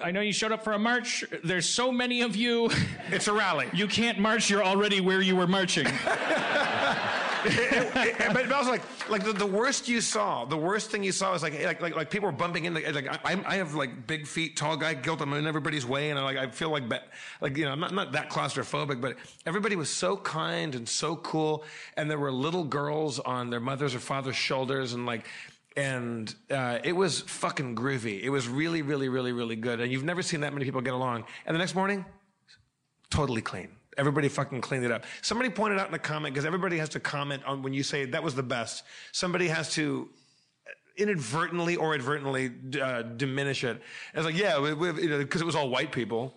I 0.00 0.10
know 0.10 0.20
you 0.20 0.32
showed 0.32 0.52
up 0.52 0.62
for 0.64 0.72
a 0.72 0.78
march. 0.78 1.24
There's 1.42 1.68
so 1.68 1.90
many 1.92 2.22
of 2.22 2.36
you. 2.36 2.70
It's 3.10 3.28
a 3.28 3.32
rally. 3.32 3.68
You 3.74 3.86
can't 3.86 4.18
march. 4.18 4.48
You're 4.48 4.64
already 4.64 5.00
where 5.02 5.20
you 5.20 5.36
were 5.36 5.46
marching. 5.46 5.84
but, 7.44 8.32
but 8.32 8.52
also 8.52 8.70
like 8.70 8.82
like 9.10 9.24
the, 9.24 9.32
the 9.32 9.46
worst 9.46 9.88
you 9.88 10.00
saw, 10.00 10.44
the 10.44 10.56
worst 10.56 10.90
thing 10.90 11.02
you 11.02 11.12
saw 11.12 11.32
was 11.32 11.42
like 11.42 11.62
like 11.64 11.82
like, 11.82 11.96
like 11.96 12.10
people 12.10 12.26
were 12.26 12.36
bumping 12.36 12.64
in. 12.64 12.74
Like 12.74 13.08
I, 13.24 13.42
I 13.44 13.56
have 13.56 13.74
like 13.74 14.06
big 14.06 14.26
feet, 14.26 14.56
tall 14.56 14.76
guy, 14.76 14.94
guilt. 14.94 15.20
I'm 15.20 15.32
in 15.34 15.46
everybody's 15.46 15.84
way, 15.84 16.10
and 16.10 16.18
I 16.18 16.22
like 16.22 16.36
I 16.36 16.48
feel 16.48 16.70
like 16.70 16.88
ba- 16.88 17.02
like 17.40 17.56
you 17.56 17.64
know 17.64 17.72
I'm 17.72 17.80
not 17.80 17.92
not 17.92 18.12
that 18.12 18.30
claustrophobic, 18.30 19.00
but 19.00 19.16
everybody 19.46 19.76
was 19.76 19.90
so 19.90 20.16
kind 20.16 20.74
and 20.74 20.88
so 20.88 21.16
cool, 21.16 21.64
and 21.96 22.10
there 22.10 22.18
were 22.18 22.32
little 22.32 22.64
girls 22.64 23.18
on 23.18 23.50
their 23.50 23.60
mothers 23.60 23.94
or 23.94 24.00
fathers' 24.00 24.36
shoulders, 24.36 24.92
and 24.94 25.06
like. 25.06 25.26
And 25.76 26.34
uh, 26.50 26.78
it 26.84 26.92
was 26.92 27.20
fucking 27.22 27.76
groovy. 27.76 28.22
It 28.22 28.30
was 28.30 28.46
really, 28.48 28.82
really, 28.82 29.08
really, 29.08 29.32
really 29.32 29.56
good. 29.56 29.80
And 29.80 29.90
you've 29.90 30.04
never 30.04 30.22
seen 30.22 30.40
that 30.40 30.52
many 30.52 30.64
people 30.64 30.80
get 30.80 30.94
along. 30.94 31.24
And 31.46 31.54
the 31.54 31.58
next 31.58 31.74
morning, 31.74 32.04
totally 33.10 33.42
clean. 33.42 33.68
Everybody 33.96 34.28
fucking 34.28 34.60
cleaned 34.60 34.84
it 34.84 34.90
up. 34.90 35.04
Somebody 35.20 35.50
pointed 35.50 35.78
out 35.78 35.88
in 35.88 35.94
a 35.94 35.98
comment 35.98 36.34
because 36.34 36.46
everybody 36.46 36.78
has 36.78 36.88
to 36.90 37.00
comment 37.00 37.42
on 37.44 37.62
when 37.62 37.74
you 37.74 37.82
say 37.82 38.04
that 38.06 38.22
was 38.22 38.34
the 38.34 38.42
best. 38.42 38.84
Somebody 39.12 39.48
has 39.48 39.72
to 39.74 40.08
inadvertently 40.96 41.76
or 41.76 41.94
advertently 41.94 42.52
uh, 42.80 43.02
diminish 43.02 43.64
it. 43.64 43.80
It's 44.14 44.24
like, 44.24 44.36
yeah, 44.36 44.58
because 44.58 45.02
you 45.02 45.08
know, 45.08 45.20
it 45.20 45.42
was 45.42 45.56
all 45.56 45.68
white 45.68 45.92
people. 45.92 46.34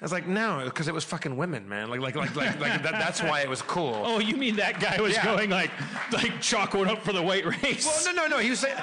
I 0.00 0.04
was 0.04 0.12
like, 0.12 0.26
no, 0.26 0.62
because 0.64 0.86
it 0.88 0.92
was 0.94 1.04
fucking 1.04 1.36
women, 1.36 1.66
man. 1.68 1.88
Like, 1.88 2.00
like, 2.00 2.14
like, 2.16 2.34
like, 2.36 2.60
like 2.60 2.82
that, 2.82 2.92
that's 2.92 3.22
why 3.22 3.40
it 3.40 3.48
was 3.48 3.62
cool. 3.62 4.02
oh, 4.04 4.18
you 4.18 4.36
mean 4.36 4.56
that 4.56 4.78
guy 4.80 5.00
was 5.00 5.14
Yeah. 5.14 5.24
going 5.24 5.48
like, 5.50 5.70
like 6.12 6.40
chalk 6.42 6.72
going 6.72 6.88
up 6.90 7.02
for 7.02 7.12
the 7.12 7.22
white 7.22 7.46
race? 7.46 7.86
Well, 7.86 8.14
no, 8.14 8.22
no, 8.24 8.28
no. 8.36 8.38
He 8.38 8.50
was 8.50 8.60
saying. 8.60 8.76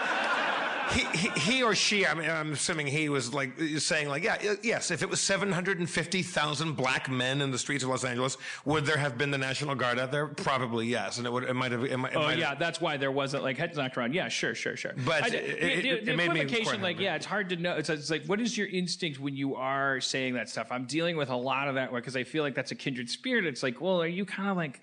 He, 0.94 1.06
he, 1.18 1.30
he 1.40 1.64
or 1.64 1.74
she, 1.76 2.06
I 2.06 2.14
mean, 2.14 2.30
I'm 2.30 2.52
assuming 2.54 2.88
he 2.88 3.08
was 3.10 3.34
like 3.34 3.52
saying 3.78 4.10
like, 4.10 4.24
yeah, 4.24 4.56
yes, 4.62 4.92
if 4.92 5.02
it 5.02 5.10
was 5.10 5.22
750,000 5.22 6.74
black 6.74 7.10
men 7.10 7.42
in 7.42 7.52
the 7.52 7.58
streets 7.58 7.84
of 7.84 7.90
Los 7.90 8.04
Angeles, 8.04 8.38
would 8.66 8.86
there 8.86 8.98
have 8.98 9.18
been 9.18 9.32
the 9.32 9.38
National 9.38 9.76
Guard 9.76 10.00
out 10.00 10.12
there? 10.12 10.28
Probably 10.28 10.88
yes, 10.88 11.18
and 11.18 11.26
it 11.26 11.32
would, 11.32 11.44
it 11.44 11.54
might 11.54 11.72
have. 11.72 11.84
It 11.84 11.98
might, 11.98 12.12
it 12.14 12.18
Oh 12.18 12.22
might 12.24 12.38
yeah, 12.38 12.50
have- 12.50 12.60
that's 12.60 12.82
why 12.82 12.98
there 12.98 13.12
wasn't 13.12 13.44
like 13.44 13.58
heads 13.58 13.78
knocked 13.78 13.98
around. 13.98 14.14
Yeah, 14.14 14.28
sure, 14.28 14.56
sure, 14.56 14.76
sure. 14.76 14.94
But 15.06 15.24
I- 15.24 15.28
it- 15.28 15.34
it- 15.36 15.82
the- 15.84 15.90
it 15.90 16.06
the 16.06 16.16
made 16.18 16.32
equivocation, 16.32 16.82
like 16.82 17.00
yeah, 17.00 17.16
it's 17.16 17.26
hard 17.26 17.50
to 17.50 17.56
know. 17.56 17.76
It's, 17.76 17.90
it's 17.90 18.10
like 18.10 18.26
what 18.26 18.40
is 18.42 18.58
your 18.58 18.68
instinct 18.68 19.20
when 19.20 19.36
you 19.36 19.56
are 19.56 20.02
saying 20.02 20.34
that 20.36 20.50
stuff? 20.50 20.68
I'm 20.72 20.86
dealing 20.86 21.18
with 21.18 21.30
a 21.30 21.36
lot 21.36 21.68
of 21.68 21.76
that 21.76 21.94
because 21.94 22.16
I 22.16 22.24
feel 22.24 22.44
like 22.44 22.56
that's 22.56 22.72
a 22.72 22.76
kindred 22.76 23.10
spirit. 23.10 23.46
It's 23.46 23.64
like, 23.64 23.80
well, 23.82 24.02
are 24.02 24.08
you 24.08 24.26
kind 24.26 24.50
of 24.50 24.58
like. 24.58 24.82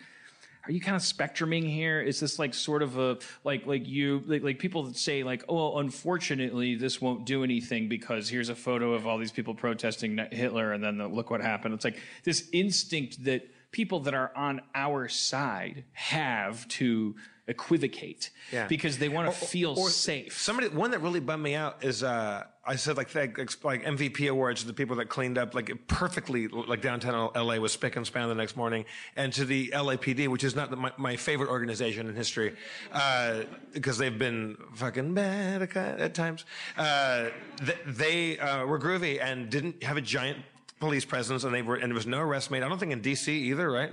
Are 0.69 0.73
you 0.73 0.81
kind 0.83 0.97
of 0.97 1.03
spectruming 1.03 1.65
here? 1.65 2.03
Is 2.03 2.21
this 2.21 2.39
like 2.39 2.53
sort 2.53 2.83
of 2.83 2.99
a 2.99 3.17
like 3.43 3.65
like 3.65 3.89
you 3.89 4.23
like, 4.27 4.43
like 4.43 4.59
people 4.59 4.83
that 4.83 4.99
say 4.99 5.23
like 5.23 5.43
oh 5.49 5.79
unfortunately 5.79 6.75
this 6.75 7.01
won't 7.01 7.25
do 7.25 7.43
anything 7.43 7.89
because 7.89 8.29
here's 8.29 8.51
a 8.51 8.55
photo 8.55 8.93
of 8.93 9.07
all 9.07 9.17
these 9.17 9.33
people 9.33 9.55
protesting 9.55 10.19
Hitler 10.31 10.73
and 10.73 10.85
then 10.85 10.99
the, 10.99 11.09
look 11.09 11.31
what 11.31 11.41
happened. 11.41 11.73
It's 11.73 11.87
like 11.87 11.99
this 12.23 12.51
instinct 12.53 13.25
that 13.25 13.49
people 13.73 14.01
that 14.01 14.13
are 14.13 14.31
on 14.37 14.61
our 14.75 15.09
side 15.09 15.85
have 15.93 16.69
to 16.69 17.17
equivocate 17.49 18.31
Yeah. 18.53 18.67
because 18.67 18.99
they 18.99 19.09
want 19.09 19.33
to 19.33 19.47
feel 19.47 19.75
or 19.77 19.91
safe. 19.91 20.39
Somebody, 20.39 20.69
one 20.69 20.91
that 20.93 21.01
really 21.01 21.21
bummed 21.21 21.43
me 21.43 21.55
out 21.55 21.83
is 21.83 22.03
uh, 22.03 22.45
I 22.65 22.77
said 22.77 22.97
like, 22.97 23.15
like 23.15 23.39
like 23.65 23.85
MVP 23.85 24.29
awards 24.31 24.61
to 24.61 24.67
the 24.67 24.75
people 24.75 24.97
that 24.97 25.09
cleaned 25.09 25.39
up 25.39 25.55
like 25.55 25.73
perfectly 25.89 26.47
like 26.49 26.83
downtown 26.83 27.31
LA 27.35 27.57
was 27.57 27.73
spick 27.73 27.97
and 27.97 28.07
span 28.07 28.29
the 28.29 28.35
next 28.35 28.57
morning, 28.57 28.85
and 29.17 29.33
to 29.33 29.45
the 29.47 29.69
LAPD, 29.75 30.29
which 30.29 30.45
is 30.45 30.55
not 30.55 30.71
the, 30.71 30.77
my, 30.77 30.93
my 30.99 31.17
favorite 31.17 31.49
organization 31.49 32.09
in 32.09 32.15
history, 32.15 32.55
uh, 32.93 33.41
because 33.73 33.97
they've 33.99 34.19
been 34.19 34.57
fucking 34.75 35.15
bad 35.15 35.63
at, 35.63 35.77
at 35.77 36.15
times. 36.15 36.45
Uh, 36.77 37.31
th- 37.65 37.79
they 37.87 38.39
uh, 38.39 38.67
were 38.67 38.79
groovy 38.79 39.21
and 39.23 39.49
didn't 39.49 39.83
have 39.83 39.97
a 39.97 40.03
giant 40.03 40.39
police 40.79 41.05
presence, 41.07 41.45
and 41.45 41.55
they 41.55 41.63
were 41.63 41.77
and 41.77 41.91
there 41.91 41.95
was 41.95 42.07
no 42.07 42.21
arrest 42.21 42.51
made. 42.51 42.63
I 42.63 42.69
don't 42.69 42.79
think 42.79 42.93
in 42.93 43.01
DC 43.01 43.29
either, 43.29 43.71
right? 43.71 43.93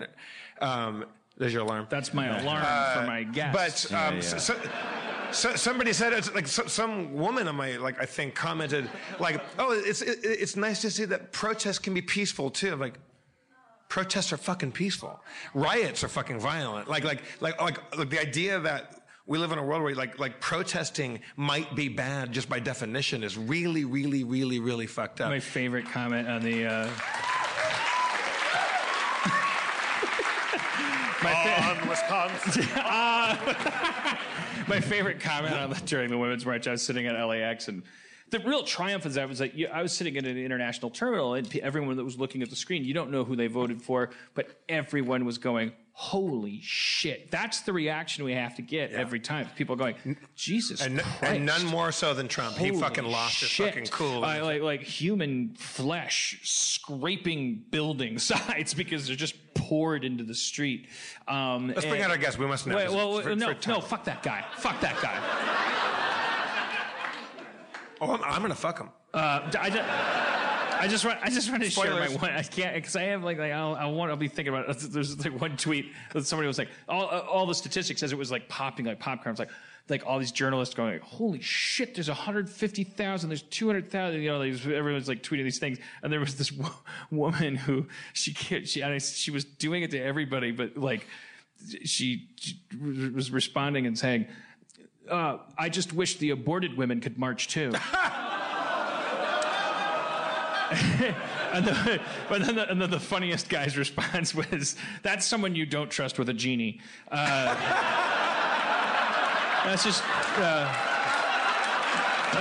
Um, 0.61 1.05
there's 1.38 1.53
your 1.53 1.63
alarm. 1.63 1.88
That's 1.89 2.13
my 2.13 2.27
alarm 2.39 2.63
for 2.99 3.07
my 3.07 3.23
guests. 3.23 3.88
But 3.91 3.93
um, 3.97 4.21
so- 4.21 4.38
so- 4.38 4.59
so, 5.31 5.53
somebody 5.55 5.91
said 5.91 6.13
it's 6.13 6.33
like 6.33 6.47
so, 6.47 6.65
some 6.67 7.13
woman 7.13 7.47
on 7.49 7.55
my 7.57 7.75
like 7.75 7.99
I 7.99 8.05
think 8.05 8.36
commented 8.36 8.89
like 9.19 9.43
oh 9.59 9.71
it's 9.73 10.01
it, 10.01 10.19
it's 10.23 10.55
nice 10.55 10.79
to 10.81 10.89
see 10.91 11.03
that 11.05 11.33
protests 11.33 11.79
can 11.79 11.93
be 11.93 12.01
peaceful 12.01 12.49
too. 12.49 12.71
I'm 12.71 12.79
like 12.79 12.97
protests 13.89 14.31
are 14.31 14.38
fucking 14.38 14.71
peaceful. 14.71 15.19
Riots 15.53 16.03
are 16.05 16.07
fucking 16.07 16.39
violent. 16.39 16.88
Like 16.89 17.03
like 17.03 17.23
like 17.41 17.59
like, 17.59 17.97
like 17.97 18.09
the 18.09 18.19
idea 18.21 18.59
that 18.61 19.01
we 19.25 19.38
live 19.38 19.51
in 19.51 19.57
a 19.57 19.63
world 19.63 19.83
where 19.83 19.93
like 19.95 20.19
like 20.19 20.39
protesting 20.39 21.19
might 21.36 21.75
be 21.75 21.89
bad 21.89 22.31
just 22.31 22.47
by 22.47 22.59
definition 22.59 23.21
is 23.23 23.38
really 23.38 23.83
really 23.83 24.23
really 24.23 24.59
really 24.59 24.88
fucked 24.88 25.19
up. 25.19 25.29
my 25.29 25.39
favorite 25.41 25.86
comment 25.91 26.29
on 26.29 26.43
the. 26.43 26.65
Uh, 26.65 26.89
my, 31.26 31.43
fa- 31.43 31.82
On 31.82 31.89
Wisconsin. 31.89 32.65
Uh, 32.76 34.15
my 34.67 34.80
favorite 34.80 35.19
comment 35.19 35.53
on 35.55 35.69
the, 35.69 35.76
during 35.86 36.09
the 36.09 36.17
women's 36.17 36.45
march. 36.45 36.67
I 36.67 36.71
was 36.71 36.82
sitting 36.82 37.05
at 37.07 37.15
LAX, 37.23 37.67
and 37.67 37.84
the 38.30 38.39
real 38.39 38.63
triumph 38.63 39.05
is 39.05 39.17
I 39.17 39.26
was 39.26 39.39
like, 39.39 39.55
you- 39.55 39.67
I 39.67 39.82
was 39.82 39.91
sitting 39.93 40.15
in 40.15 40.26
an 40.26 40.38
international 40.38 40.91
terminal, 40.91 41.34
and 41.36 41.53
everyone 41.57 41.97
that 41.97 42.03
was 42.03 42.17
looking 42.17 42.41
at 42.41 42.49
the 42.49 42.55
screen, 42.55 42.84
you 42.84 42.93
don't 42.93 43.11
know 43.11 43.23
who 43.23 43.36
they 43.36 43.47
voted 43.47 43.82
for, 43.82 44.11
but 44.34 44.61
everyone 44.69 45.26
was 45.26 45.38
going, 45.38 45.73
"Holy 45.97 46.59
shit!" 46.61 47.31
That's 47.31 47.61
the 47.61 47.73
reaction 47.73 48.23
we 48.25 48.33
have 48.33 48.55
to 48.57 48.61
get 48.61 48.91
every 48.91 49.19
time. 49.19 49.47
People 49.55 49.73
are 49.75 49.77
going, 49.77 50.17
"Jesus 50.35 50.81
and, 50.81 50.99
Christ!" 50.99 51.23
and 51.35 51.45
none 51.45 51.65
more 51.65 51.91
so 51.91 52.13
than 52.13 52.27
Trump. 52.27 52.57
he 52.57 52.71
fucking 52.71 53.05
lost 53.05 53.39
his 53.39 53.51
fucking 53.51 53.85
cool. 53.87 54.23
Uh, 54.23 54.43
like 54.43 54.61
like 54.61 54.81
human 54.81 55.55
flesh 55.55 56.39
scraping 56.43 57.63
building 57.71 58.19
sides 58.31 58.73
because 58.73 59.07
they're 59.07 59.15
just 59.15 59.35
poured 59.55 60.03
into 60.03 60.23
the 60.23 60.35
street. 60.35 60.87
Um, 61.27 61.69
Let's 61.69 61.85
bring 61.85 62.01
out 62.01 62.11
our 62.11 62.17
guest. 62.17 62.37
We 62.37 62.45
must 62.45 62.67
know. 62.67 62.75
Wait, 62.75 62.91
well, 62.91 63.21
For- 63.21 63.35
no, 63.35 63.53
for 63.55 63.69
no, 63.69 63.81
fuck 63.81 64.03
that 64.03 64.21
guy. 64.21 64.45
Fuck 64.57 64.79
that 64.81 65.01
guy. 65.01 65.19
Oh, 68.01 68.11
I'm, 68.11 68.23
I'm 68.23 68.41
gonna 68.41 68.53
fuck 68.53 68.79
him. 68.79 68.89
Uh, 69.13 69.49
I 69.59 69.69
just, 69.69 70.44
I 70.86 70.88
just 70.88 71.03
want, 71.03 71.19
I 71.23 71.29
just 71.31 71.49
want 71.49 71.63
to 71.63 71.69
share 71.69 71.91
my 71.91 72.07
one. 72.09 72.31
I 72.31 72.43
can't 72.43 72.75
because 72.75 72.95
I 72.95 73.03
have 73.03 73.23
like, 73.23 73.39
like 73.39 73.51
I'll, 73.51 73.73
I 73.73 73.86
want, 73.86 74.11
I'll 74.11 74.17
be 74.17 74.27
thinking 74.27 74.53
about. 74.53 74.69
It. 74.69 74.91
There's 74.91 75.17
like 75.25 75.41
one 75.41 75.57
tweet 75.57 75.91
that 76.13 76.25
somebody 76.27 76.45
was 76.45 76.59
like, 76.59 76.69
all, 76.88 77.05
all 77.07 77.47
the 77.47 77.55
statistics 77.55 78.01
says 78.01 78.11
it 78.11 78.17
was 78.17 78.29
like 78.29 78.47
popping 78.49 78.86
like 78.86 78.99
popcorn. 78.99 79.31
It's 79.31 79.39
like, 79.39 79.49
like 79.89 80.05
all 80.05 80.19
these 80.19 80.31
journalists 80.31 80.75
going, 80.75 80.93
like, 80.93 81.01
holy 81.01 81.41
shit, 81.41 81.95
there's 81.95 82.07
150,000, 82.07 83.29
there's 83.29 83.41
200,000. 83.41 84.21
You 84.21 84.29
know, 84.29 84.43
these, 84.43 84.65
everyone's 84.67 85.07
like 85.07 85.23
tweeting 85.23 85.43
these 85.43 85.59
things, 85.59 85.79
and 86.03 86.13
there 86.13 86.19
was 86.19 86.36
this 86.36 86.51
wo- 86.51 86.69
woman 87.09 87.55
who 87.55 87.88
she 88.13 88.33
can't, 88.33 88.67
she, 88.67 88.83
I, 88.83 88.97
she 88.99 89.31
was 89.31 89.43
doing 89.43 89.81
it 89.81 89.91
to 89.91 89.99
everybody, 89.99 90.51
but 90.51 90.77
like, 90.77 91.07
she, 91.83 92.29
she 92.36 92.59
was 92.79 93.31
responding 93.31 93.88
and 93.88 93.97
saying. 93.97 94.27
Uh, 95.09 95.38
I 95.55 95.69
just 95.69 95.93
wish 95.93 96.17
the 96.17 96.31
aborted 96.31 96.77
women 96.77 96.99
could 96.99 97.19
march 97.19 97.47
too. 97.47 97.71
And, 101.55 101.66
the, 101.66 102.01
but 102.28 102.45
then 102.45 102.55
the, 102.55 102.70
and 102.70 102.82
then 102.82 102.89
the 102.89 102.99
funniest 102.99 103.47
guy's 103.47 103.78
response 103.78 104.36
was, 104.36 104.76
"That's 105.03 105.26
someone 105.26 105.55
you 105.55 105.66
don't 105.66 105.89
trust 105.89 106.20
with 106.20 106.28
a 106.28 106.34
genie." 106.34 106.82
Uh, 107.09 107.55
that's 109.63 109.86
just. 109.86 110.03
Uh, 110.38 110.94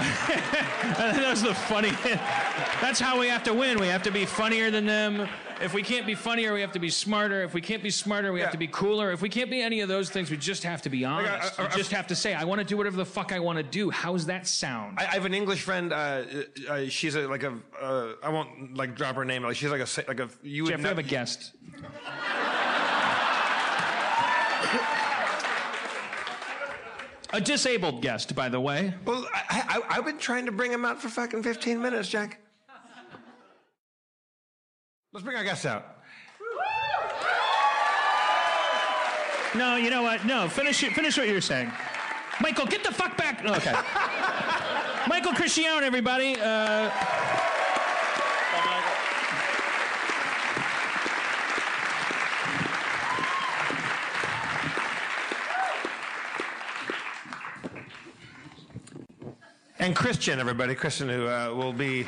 that 0.99 1.27
was 1.31 1.43
the 1.43 1.55
funny. 1.55 1.91
That's 2.81 3.01
how 3.01 3.19
we 3.19 3.29
have 3.29 3.43
to 3.45 3.55
win. 3.55 3.79
We 3.79 3.87
have 3.89 4.03
to 4.05 4.11
be 4.11 4.27
funnier 4.27 4.71
than 4.71 4.87
them. 4.87 5.29
If 5.61 5.73
we 5.73 5.83
can't 5.83 6.05
be 6.05 6.17
funnier, 6.17 6.53
we 6.53 6.61
have 6.63 6.73
to 6.73 6.81
be 6.81 6.91
smarter. 6.91 7.43
If 7.43 7.55
we 7.55 7.61
can't 7.61 7.83
be 7.83 7.91
smarter, 7.91 8.33
we 8.33 8.41
have 8.41 8.51
to 8.51 8.59
be 8.59 8.67
cooler. 8.67 9.13
If 9.13 9.23
we 9.23 9.29
can't 9.29 9.51
be 9.51 9.63
any 9.63 9.81
of 9.81 9.89
those 9.89 10.11
things, 10.11 10.31
we 10.31 10.37
just 10.37 10.65
have 10.65 10.83
to 10.83 10.91
be 10.91 11.05
honest. 11.05 11.59
I- 11.59 11.63
I- 11.63 11.69
we 11.69 11.77
just 11.77 11.93
have 11.93 12.09
to 12.09 12.17
say, 12.17 12.35
"I 12.35 12.45
want 12.45 12.59
to 12.59 12.65
do 12.65 12.77
whatever 12.77 12.97
the 12.97 13.07
fuck 13.07 13.33
I 13.33 13.39
want 13.39 13.59
to 13.59 13.63
do." 13.63 13.91
How's 13.91 14.27
that 14.27 14.49
sound? 14.49 14.99
I, 14.99 15.05
I 15.05 15.15
have 15.15 15.25
an 15.27 15.35
English 15.35 15.63
friend. 15.63 15.93
Uh, 15.93 16.25
uh, 16.69 16.87
she's 16.89 17.15
a, 17.15 17.29
like 17.29 17.45
a. 17.45 17.57
Uh, 17.81 18.15
I 18.23 18.31
won't 18.31 18.77
like 18.77 18.97
drop 18.97 19.15
her 19.17 19.25
name. 19.25 19.45
Like 19.45 19.57
she's 19.57 19.71
like 19.71 19.81
a 19.81 19.89
like 20.09 20.21
a. 20.21 20.29
You 20.43 20.65
would 20.65 20.71
Jeff, 20.71 20.81
we 20.81 20.89
have 20.89 20.99
a 20.99 21.03
guest. 21.03 21.53
A 27.35 27.41
disabled 27.41 28.01
guest, 28.01 28.37
by 28.37 28.49
the 28.49 28.61
way. 28.61 28.95
Well, 29.05 29.27
I, 29.35 29.81
I, 29.91 29.97
I've 29.97 30.05
been 30.05 30.19
trying 30.19 30.47
to 30.47 30.53
bring 30.53 30.71
him 30.71 30.85
out 30.85 31.03
for 31.03 31.09
fucking 31.09 31.43
15 31.43 31.83
minutes, 31.83 32.09
Jack. 32.09 32.39
Let's 35.13 35.25
bring 35.25 35.37
our 35.37 35.43
guest 35.43 35.67
out. 35.67 35.99
No, 39.57 39.75
you 39.75 39.91
know 39.91 40.03
what? 40.03 40.25
No, 40.25 40.49
finish 40.49 40.85
it. 40.85 40.93
Finish 40.93 41.19
what 41.19 41.27
you're 41.27 41.41
saying. 41.41 41.73
Michael, 42.41 42.67
get 42.67 42.85
the 42.85 42.93
fuck 42.93 43.17
back. 43.17 43.45
Okay. 43.45 43.75
Michael 45.09 45.33
Cristiano, 45.33 45.85
everybody. 45.85 46.37
Uh, 46.41 46.89
And 59.85 59.95
Christian, 59.95 60.41
everybody. 60.41 60.75
Christian, 60.75 61.11
who 61.11 61.27
uh, 61.29 61.53
will 61.55 61.75
be. 61.75 62.07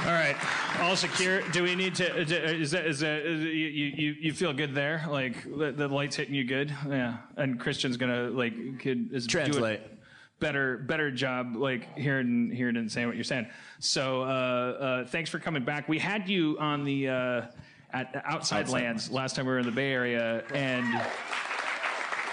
all 0.00 0.12
right. 0.12 0.34
All 0.80 0.96
secure. 0.96 1.40
Do 1.52 1.62
we 1.62 1.76
need 1.76 1.94
to? 1.94 2.16
Is 2.16 2.30
that? 2.72 2.84
Is 2.84 2.98
that? 2.98 3.20
Is, 3.24 3.44
you, 3.44 3.52
you 3.52 4.16
you 4.18 4.32
feel 4.32 4.52
good 4.52 4.74
there? 4.74 5.04
Like 5.08 5.44
the, 5.44 5.70
the 5.70 5.86
light's 5.86 6.16
hitting 6.16 6.34
you 6.34 6.42
good? 6.42 6.74
Yeah. 6.88 7.18
And 7.36 7.60
Christian's 7.60 7.96
gonna 7.96 8.30
like 8.30 8.80
could 8.80 9.14
is 9.14 9.28
Translate. 9.28 9.82
better 10.40 10.78
better 10.78 11.12
job 11.12 11.54
like 11.54 11.96
hearing 11.96 12.50
hearing 12.50 12.76
and 12.76 12.90
saying 12.90 13.06
what 13.06 13.14
you're 13.14 13.22
saying. 13.22 13.46
So 13.78 14.22
uh, 14.22 14.24
uh, 14.24 15.06
thanks 15.06 15.30
for 15.30 15.38
coming 15.38 15.62
back. 15.62 15.88
We 15.88 16.00
had 16.00 16.28
you 16.28 16.56
on 16.58 16.82
the 16.82 17.08
uh, 17.08 17.42
at 17.92 18.20
Outside, 18.24 18.68
Lands 18.68 19.12
last 19.12 19.36
time 19.36 19.46
we 19.46 19.52
were 19.52 19.60
in 19.60 19.66
the 19.66 19.70
Bay 19.70 19.92
Area, 19.92 20.42
and 20.52 21.00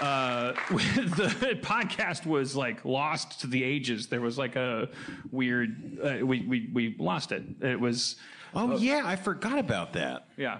uh, 0.01 0.53
the 0.69 1.59
podcast 1.61 2.25
was 2.25 2.55
like 2.55 2.85
lost 2.85 3.41
to 3.41 3.47
the 3.47 3.63
ages. 3.63 4.07
There 4.07 4.21
was 4.21 4.37
like 4.37 4.55
a 4.55 4.89
weird 5.31 5.99
uh, 6.03 6.25
we, 6.25 6.41
we 6.41 6.69
we 6.73 6.95
lost 6.97 7.31
it. 7.31 7.43
It 7.61 7.79
was. 7.79 8.15
Oh 8.53 8.77
yeah, 8.77 9.01
I 9.03 9.17
forgot 9.17 9.59
about 9.59 9.93
that. 9.93 10.27
Yeah. 10.37 10.59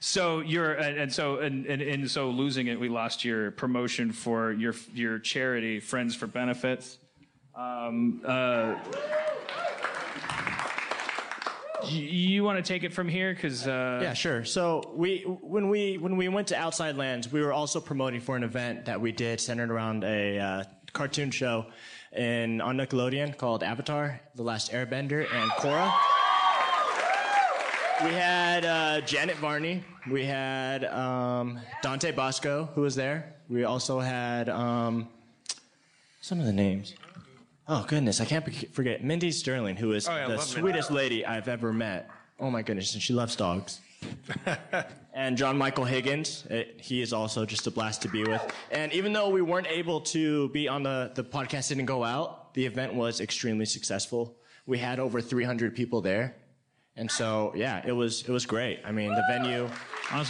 So 0.00 0.40
you're 0.40 0.74
and, 0.74 0.98
and 0.98 1.12
so 1.12 1.38
and, 1.38 1.66
and 1.66 1.80
and 1.80 2.10
so 2.10 2.30
losing 2.30 2.66
it, 2.66 2.78
we 2.78 2.88
lost 2.88 3.24
your 3.24 3.52
promotion 3.52 4.12
for 4.12 4.52
your 4.52 4.74
your 4.92 5.18
charity, 5.18 5.80
Friends 5.80 6.14
for 6.14 6.26
Benefits. 6.26 6.98
Um, 7.54 8.22
uh, 8.24 8.76
you, 11.90 12.02
you 12.02 12.44
want 12.44 12.64
to 12.64 12.66
take 12.66 12.84
it 12.84 12.92
from 12.92 13.08
here 13.08 13.34
because 13.34 13.66
uh, 13.66 14.00
Yeah, 14.02 14.14
sure. 14.14 14.44
So 14.44 14.92
we 14.94 15.22
when 15.22 15.68
we 15.68 15.98
when 15.98 16.16
we 16.16 16.28
went 16.28 16.48
to 16.48 16.56
Outside 16.56 16.96
Lands, 16.96 17.30
we 17.30 17.40
were 17.40 17.52
also 17.52 17.80
promoting 17.80 18.20
for 18.20 18.36
an 18.36 18.42
event 18.42 18.84
that 18.86 19.00
we 19.00 19.12
did 19.12 19.40
centered 19.40 19.70
around 19.70 20.04
a 20.04 20.38
uh, 20.38 20.64
cartoon 20.92 21.30
show 21.30 21.66
in 22.12 22.60
on 22.60 22.76
Nickelodeon 22.76 23.36
called 23.36 23.62
Avatar: 23.62 24.20
The 24.34 24.42
Last 24.42 24.72
Airbender 24.72 25.26
and 25.32 25.50
Korra. 25.52 25.92
We 28.04 28.10
had 28.10 28.64
uh, 28.64 29.00
Janet 29.00 29.36
Varney. 29.38 29.82
We 30.08 30.24
had 30.24 30.84
um, 30.84 31.58
Dante 31.82 32.12
Basco, 32.12 32.68
who 32.74 32.82
was 32.82 32.94
there. 32.94 33.34
We 33.48 33.64
also 33.64 33.98
had 33.98 34.48
um, 34.48 35.08
some 36.20 36.38
of 36.38 36.46
the 36.46 36.52
names. 36.52 36.94
Oh 37.70 37.84
goodness, 37.86 38.20
I 38.20 38.24
can't 38.24 38.74
forget 38.74 39.04
Mindy 39.04 39.30
Sterling, 39.30 39.76
who 39.76 39.92
is 39.92 40.08
Oh, 40.08 40.12
yeah, 40.14 40.22
the 40.22 40.28
Mindy. 40.36 40.44
sweetest 40.44 40.90
lady 40.90 41.26
I've 41.26 41.48
ever 41.48 41.70
met. 41.70 42.08
Oh 42.40 42.50
my 42.50 42.62
goodness, 42.62 42.94
and 42.94 43.02
she 43.02 43.12
loves 43.12 43.36
dogs. 43.36 43.80
and 45.14 45.36
John 45.36 45.58
Michael 45.58 45.84
Higgins, 45.84 46.46
eh, 46.48 46.64
he 46.78 47.02
is 47.02 47.12
also 47.12 47.44
just 47.44 47.66
a 47.66 47.70
blast 47.70 48.00
to 48.02 48.08
be 48.08 48.24
with. 48.24 48.40
And 48.70 48.90
even 48.94 49.12
though 49.12 49.28
we 49.28 49.42
weren't 49.42 49.66
able 49.66 50.00
to 50.12 50.48
be 50.48 50.66
on 50.66 50.82
the 50.82 51.12
the 51.14 51.22
podcast 51.24 51.68
didn't 51.68 51.84
go 51.86 52.04
out, 52.04 52.54
the 52.54 52.64
event 52.64 52.94
was 52.94 53.20
extremely 53.20 53.66
successful. 53.66 54.36
We 54.64 54.78
had 54.78 54.98
over 54.98 55.20
300 55.20 55.74
people 55.74 56.00
there. 56.00 56.36
And 56.96 57.10
so, 57.10 57.52
yeah, 57.54 57.82
it 57.84 57.92
was 57.92 58.22
it 58.22 58.30
was 58.30 58.46
great. 58.46 58.80
I 58.84 58.92
mean, 58.92 59.10
the 59.14 59.24
venue 59.28 59.68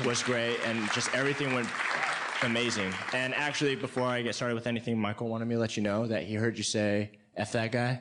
was 0.04 0.22
great, 0.24 0.58
and 0.66 0.90
just 0.92 1.14
everything 1.14 1.54
went 1.54 1.68
amazing. 2.42 2.92
And 3.12 3.32
actually, 3.34 3.76
before 3.76 4.04
I 4.04 4.22
get 4.22 4.34
started 4.34 4.54
with 4.54 4.66
anything, 4.66 4.98
Michael 4.98 5.28
wanted 5.28 5.46
me 5.46 5.54
to 5.54 5.60
let 5.60 5.76
you 5.76 5.82
know 5.84 6.06
that 6.06 6.24
he 6.24 6.34
heard 6.34 6.58
you 6.58 6.64
say 6.64 7.12
"f 7.38 7.52
that 7.52 7.72
guy," 7.72 8.00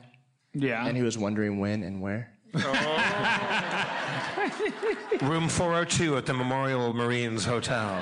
Yeah. 0.54 0.86
and 0.86 0.96
he 0.96 1.02
was 1.02 1.16
wondering 1.16 1.58
when 1.58 1.82
and 1.82 2.00
where. 2.02 2.30
Room 5.20 5.48
402 5.48 6.16
at 6.16 6.26
the 6.26 6.34
Memorial 6.34 6.92
Marines 6.94 7.44
Hotel. 7.44 8.00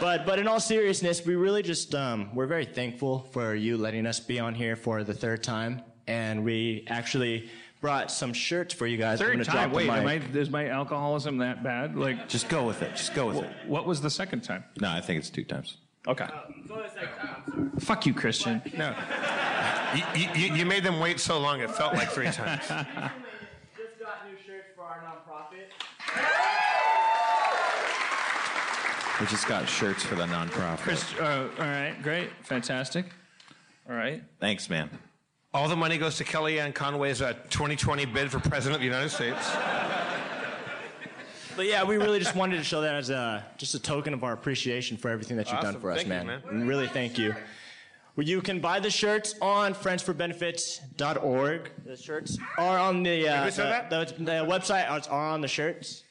But 0.00 0.26
but 0.26 0.38
in 0.38 0.46
all 0.48 0.60
seriousness, 0.60 1.24
we 1.24 1.34
really 1.34 1.62
just 1.62 1.94
um, 1.94 2.34
we're 2.34 2.46
very 2.46 2.64
thankful 2.64 3.20
for 3.32 3.54
you 3.54 3.76
letting 3.76 4.06
us 4.06 4.20
be 4.20 4.38
on 4.38 4.54
here 4.54 4.76
for 4.76 5.02
the 5.04 5.14
third 5.14 5.42
time, 5.42 5.82
and 6.06 6.44
we 6.44 6.84
actually 6.88 7.48
brought 7.80 8.10
some 8.10 8.32
shirts 8.32 8.72
for 8.74 8.86
you 8.86 8.96
guys. 8.96 9.20
I'm 9.20 9.26
Third 9.26 9.32
gonna 9.34 9.44
time. 9.44 9.70
drop 9.70 9.76
Wait, 9.76 9.88
am 9.90 10.06
I, 10.06 10.14
is 10.38 10.48
my 10.50 10.68
alcoholism 10.68 11.38
that 11.38 11.62
bad? 11.62 11.96
Like, 11.96 12.28
Just 12.28 12.48
go 12.48 12.66
with 12.66 12.80
it. 12.82 12.96
Just 12.96 13.14
go 13.14 13.26
with 13.26 13.36
it. 13.44 13.50
what 13.66 13.84
was 13.86 14.00
the 14.00 14.08
second 14.10 14.40
time? 14.42 14.64
No, 14.80 14.88
I 14.90 15.00
think 15.02 15.18
it's 15.18 15.28
two 15.30 15.44
times. 15.44 15.76
Okay. 16.08 16.26
Fuck 17.80 18.06
you, 18.06 18.14
Christian. 18.14 18.62
No. 18.76 18.94
You, 19.94 20.28
you, 20.34 20.54
you 20.56 20.66
made 20.66 20.82
them 20.82 20.98
wait 21.00 21.20
so 21.20 21.38
long, 21.38 21.60
it 21.60 21.70
felt 21.70 21.94
like 21.94 22.10
three 22.10 22.30
times. 22.30 22.62
We 22.68 22.74
just 22.74 24.00
got 24.00 24.26
new 24.28 24.36
shirts 24.44 24.66
for 24.74 24.82
our 24.82 25.02
nonprofit. 25.04 25.70
We 29.20 29.26
just 29.26 29.46
got 29.46 29.68
shirts 29.68 30.02
for 30.02 30.16
the 30.16 30.24
nonprofit. 30.24 30.78
Chris, 30.78 31.14
uh, 31.20 31.48
all 31.58 31.64
right, 31.64 31.94
great, 32.02 32.30
fantastic. 32.42 33.06
All 33.88 33.94
right. 33.94 34.22
Thanks, 34.40 34.68
man. 34.68 34.90
All 35.52 35.68
the 35.68 35.76
money 35.76 35.98
goes 35.98 36.16
to 36.16 36.24
Kellyanne 36.24 36.74
Conway's 36.74 37.22
uh, 37.22 37.34
2020 37.50 38.06
bid 38.06 38.30
for 38.30 38.40
President 38.40 38.74
of 38.74 38.80
the 38.80 38.86
United 38.86 39.10
States. 39.10 39.50
But 41.54 41.66
yeah, 41.66 41.84
we 41.84 41.96
really 41.96 42.18
just 42.18 42.34
wanted 42.34 42.56
to 42.56 42.64
show 42.64 42.80
that 42.80 42.96
as 42.96 43.10
a 43.10 43.44
just 43.56 43.74
a 43.74 43.78
token 43.78 44.12
of 44.14 44.24
our 44.24 44.32
appreciation 44.32 44.96
for 44.96 45.08
everything 45.10 45.36
that 45.36 45.46
you've 45.52 45.60
done 45.60 45.68
Awesome. 45.76 45.80
for 45.80 45.92
us, 45.92 45.98
Thank 45.98 46.08
you, 46.08 46.26
man. 46.26 46.42
man. 46.50 46.66
Really, 46.66 46.88
thank 46.88 47.16
you. 47.16 47.36
Well, 48.16 48.26
you 48.26 48.40
can 48.40 48.60
buy 48.60 48.78
the 48.78 48.90
shirts 48.90 49.34
on 49.42 49.74
friendsforbenefits.org. 49.74 51.70
The 51.84 51.96
shirts 51.96 52.38
are 52.58 52.78
on 52.78 53.02
the 53.02 53.28
uh, 53.28 53.50
the, 53.50 53.86
the, 54.16 54.24
the 54.24 54.32
website 54.46 54.88
are, 54.88 55.00
are 55.10 55.32
on 55.32 55.40
the 55.40 55.48
shirts. 55.48 56.04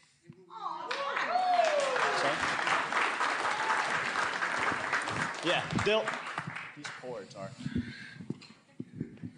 Yeah, 5.46 5.62
they'll. 5.86 6.06
These 6.78 6.86
cords 7.02 7.36
are. 7.36 7.52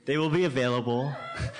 They 0.05 0.17
will 0.19 0.29
be 0.29 0.43
available 0.45 1.11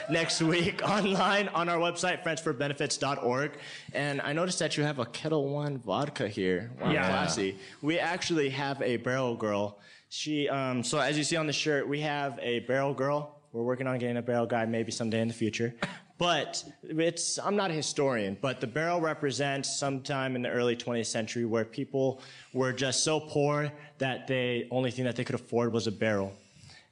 next 0.10 0.40
week 0.42 0.82
online 0.88 1.48
on 1.50 1.68
our 1.68 1.80
website, 1.80 2.24
friendsforbenefits.org. 2.24 3.52
And 3.94 4.22
I 4.22 4.34
noticed 4.34 4.60
that 4.60 4.78
you 4.78 4.84
have 4.84 5.00
a 5.00 5.06
Ketel 5.06 5.50
One 5.50 5.80
vodka 5.80 6.28
here. 6.28 6.70
Wow, 6.80 6.92
Yeah. 6.92 7.08
classy. 7.08 7.58
We 7.82 7.98
actually 7.98 8.50
have 8.50 8.82
a 8.84 8.98
barrel 8.98 9.36
girl. 9.36 9.80
She, 10.18 10.48
um, 10.48 10.82
so 10.82 10.98
as 10.98 11.18
you 11.18 11.26
see 11.26 11.36
on 11.36 11.46
the 11.46 11.52
shirt, 11.52 11.90
we 11.90 12.00
have 12.00 12.40
a 12.42 12.60
barrel 12.60 12.94
girl. 12.94 13.38
We're 13.52 13.64
working 13.64 13.86
on 13.86 14.00
getting 14.00 14.16
a 14.16 14.22
barrel 14.22 14.46
guy 14.46 14.66
maybe 14.66 14.90
someday 14.90 15.20
in 15.20 15.28
the 15.28 15.34
future. 15.34 15.76
But 16.18 16.64
it's, 16.84 17.38
I'm 17.38 17.58
not 17.58 17.70
a 17.70 17.74
historian, 17.74 18.38
but 18.40 18.62
the 18.62 18.68
barrel 18.68 19.02
represents 19.02 19.78
sometime 19.78 20.38
in 20.38 20.42
the 20.42 20.50
early 20.50 20.78
20th 20.78 21.08
century 21.08 21.44
where 21.44 21.66
people 21.66 22.22
were 22.54 22.72
just 22.72 23.04
so 23.04 23.20
poor 23.20 23.70
that 23.98 24.26
the 24.28 24.70
only 24.72 24.90
thing 24.90 25.04
that 25.04 25.18
they 25.18 25.26
could 25.26 25.36
afford 25.36 25.74
was 25.74 25.86
a 25.86 25.92
barrel 25.92 26.32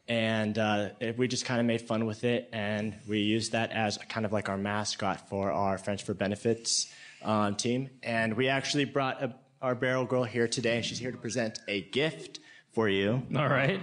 and 0.09 0.57
uh, 0.57 0.89
we 1.15 1.29
just 1.29 1.45
kind 1.45 1.61
of 1.61 1.65
made 1.65 1.79
fun 1.79 2.05
with 2.05 2.25
it 2.25 2.49
and 2.51 2.93
we 3.07 3.19
used 3.19 3.53
that 3.53 3.71
as 3.71 3.97
kind 4.09 4.25
of 4.25 4.33
like 4.33 4.49
our 4.49 4.57
mascot 4.57 5.29
for 5.29 5.49
our 5.49 5.77
friends 5.77 6.01
for 6.01 6.13
benefits 6.13 6.91
um, 7.23 7.55
team 7.55 7.89
and 8.03 8.33
we 8.33 8.49
actually 8.49 8.83
brought 8.83 9.23
a, 9.23 9.33
our 9.61 9.75
barrel 9.75 10.03
girl 10.03 10.25
here 10.25 10.45
today 10.45 10.75
and 10.75 10.83
she's 10.83 10.99
here 10.99 11.11
to 11.11 11.17
present 11.17 11.59
a 11.69 11.83
gift 11.83 12.41
for 12.73 12.89
you 12.89 13.21
All 13.35 13.47
right. 13.47 13.79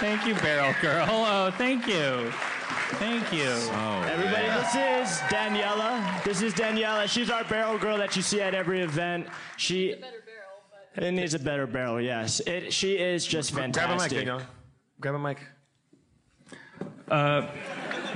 thank 0.00 0.26
you, 0.26 0.34
Barrel 0.36 0.74
Girl. 0.80 1.06
Oh, 1.08 1.50
thank 1.52 1.86
you. 1.86 2.30
Thank 2.96 3.32
you. 3.32 3.44
Oh, 3.44 4.02
everybody 4.10 4.46
this 4.46 4.74
is 4.74 5.18
daniela 5.28 6.24
this 6.24 6.40
is 6.40 6.54
daniela 6.54 7.06
she's 7.06 7.28
our 7.30 7.44
barrel 7.44 7.76
girl 7.76 7.98
that 7.98 8.16
you 8.16 8.22
see 8.22 8.40
at 8.40 8.54
every 8.54 8.80
event 8.80 9.26
she 9.58 9.94
it 10.96 11.12
needs 11.12 11.34
a 11.34 11.38
better 11.38 11.66
barrel 11.66 12.00
yes 12.00 12.40
it, 12.40 12.72
she 12.72 12.94
is 12.94 13.26
just 13.26 13.52
fantastic. 13.52 13.82
Grab 13.82 13.90
a 13.90 14.02
mic, 14.02 14.10
fantastic 14.10 14.18
Danielle. 14.26 14.42
Grab 15.00 15.14
a 15.14 15.18
mic. 15.18 15.38
B- 17.10 18.07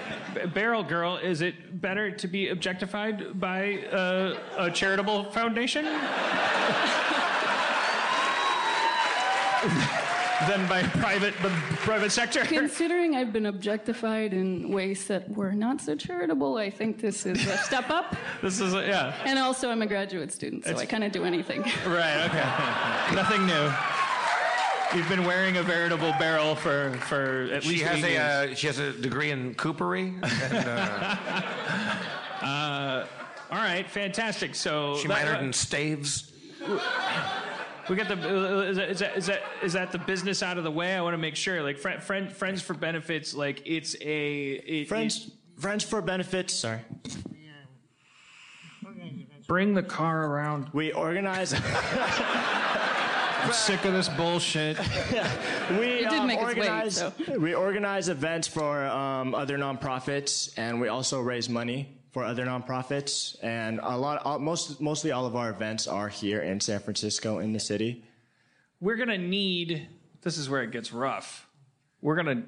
Barrel 0.55 0.83
Girl, 0.83 1.17
is 1.17 1.41
it 1.41 1.81
better 1.81 2.11
to 2.11 2.29
be 2.29 2.49
objectified 2.49 3.41
by 3.41 3.79
uh, 3.91 4.39
a 4.57 4.71
charitable 4.71 5.31
foundation 5.31 5.85
than 10.49 10.67
by 10.69 10.83
private 11.01 11.35
the 11.43 11.51
private 11.79 12.11
sector? 12.11 12.45
Considering 12.45 13.17
I've 13.17 13.33
been 13.33 13.47
objectified 13.47 14.33
in 14.33 14.71
ways 14.71 15.07
that 15.07 15.29
were 15.31 15.53
not 15.53 15.81
so 15.81 15.95
charitable, 15.95 16.57
I 16.57 16.71
think 16.71 17.01
this 17.01 17.27
is 17.27 17.47
a 17.47 17.57
step 17.59 17.91
up. 17.91 18.17
This 18.43 18.61
is 18.61 18.75
a, 18.75 18.85
yeah. 18.85 19.15
And 19.25 19.39
also, 19.39 19.71
I'm 19.71 19.83
a 19.83 19.87
graduate 19.87 20.33
student, 20.33 20.65
so 20.65 20.77
I 20.77 20.85
kind 20.85 21.05
of 21.05 21.13
do 21.13 21.25
anything. 21.25 21.63
Right. 21.87 22.25
Okay. 22.27 23.15
Nothing 23.15 23.47
new. 23.47 23.71
You've 24.95 25.09
been 25.09 25.25
wearing 25.25 25.57
a 25.57 25.63
veritable 25.63 26.13
barrel 26.19 26.55
for 26.55 26.93
for 27.09 27.49
at 27.53 27.63
She 27.63 27.71
least 27.71 27.85
has 27.85 27.99
eight 27.99 28.05
a 28.05 28.11
years. 28.11 28.53
uh, 28.53 28.55
she 28.55 28.67
has 28.67 28.79
a 28.79 28.93
degree 28.93 29.31
in 29.31 29.55
coopery. 29.55 30.13
And, 30.43 30.69
uh, 32.43 33.07
All 33.51 33.59
right, 33.59 33.89
fantastic. 33.89 34.55
So 34.55 34.97
she 34.99 35.09
that- 35.09 35.27
minored 35.27 35.43
in 35.43 35.53
staves. 35.53 36.31
We 37.89 37.97
got 37.97 38.07
the 38.09 38.15
uh, 38.15 38.61
is 38.63 38.77
that, 38.77 38.91
is 38.91 38.99
that 39.01 39.17
is 39.17 39.27
that 39.27 39.43
is 39.63 39.73
that 39.73 39.93
the 39.93 39.99
business 39.99 40.43
out 40.43 40.57
of 40.59 40.65
the 40.65 40.71
way? 40.71 40.95
I 40.95 41.01
want 41.01 41.15
to 41.15 41.19
make 41.19 41.37
sure. 41.37 41.63
Like 41.63 41.79
friend, 41.79 42.03
friend 42.03 42.31
friends 42.33 42.61
for 42.63 42.75
benefits. 42.75 43.35
Like 43.35 43.63
it's 43.65 43.97
a 44.01 44.53
it, 44.53 44.89
friends 44.89 45.31
friends 45.59 45.85
for 45.85 46.01
benefits 46.03 46.55
sorry 46.55 46.81
bring 49.49 49.75
the 49.75 49.83
car 49.83 50.27
around. 50.27 50.69
we 50.73 50.93
organize 50.93 51.53
I'm 53.43 53.53
sick 53.53 53.85
of 53.85 53.93
this 53.93 54.09
bullshit. 54.09 54.79
We 55.79 55.87
It 55.87 56.11
did 56.11 56.21
um, 56.21 56.27
make 56.27 56.39
us 56.39 56.47
wait, 56.55 56.59
organize 56.59 56.97
so. 56.97 57.13
we 57.39 57.55
organize 57.55 58.09
events 58.09 58.47
for 58.47 58.85
um, 58.85 59.35
other 59.35 59.57
nonprofits, 59.57 60.53
and 60.57 60.81
we 60.81 60.89
also 60.89 61.21
raise 61.21 61.49
money 61.49 61.99
for 62.13 62.25
other 62.25 62.45
nonprofits. 62.45 63.37
And 63.43 63.81
a 63.83 63.97
lot, 63.97 64.23
all, 64.25 64.39
most, 64.39 64.81
mostly 64.81 65.13
all 65.13 65.25
of 65.25 65.35
our 65.35 65.51
events 65.51 65.89
are 65.89 66.09
here 66.09 66.43
in 66.43 66.61
San 66.61 66.81
Francisco, 66.81 67.39
in 67.39 67.53
the 67.53 67.61
city. 67.61 68.05
We're 68.81 68.97
gonna 68.97 69.19
need. 69.19 69.89
This 70.23 70.37
is 70.39 70.49
where 70.51 70.63
it 70.63 70.71
gets 70.71 70.93
rough. 70.93 71.49
We're 72.01 72.17
gonna 72.17 72.43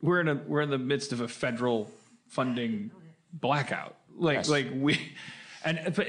we're 0.00 0.20
in 0.20 0.28
a 0.28 0.34
we're 0.46 0.60
in 0.62 0.70
the 0.70 0.78
midst 0.78 1.12
of 1.12 1.20
a 1.20 1.28
federal 1.28 1.90
funding 2.28 2.90
blackout. 3.32 3.96
Like 4.16 4.36
Yes. 4.36 4.48
like 4.48 4.68
we 4.74 5.00
and 5.64 5.92
but 5.94 6.06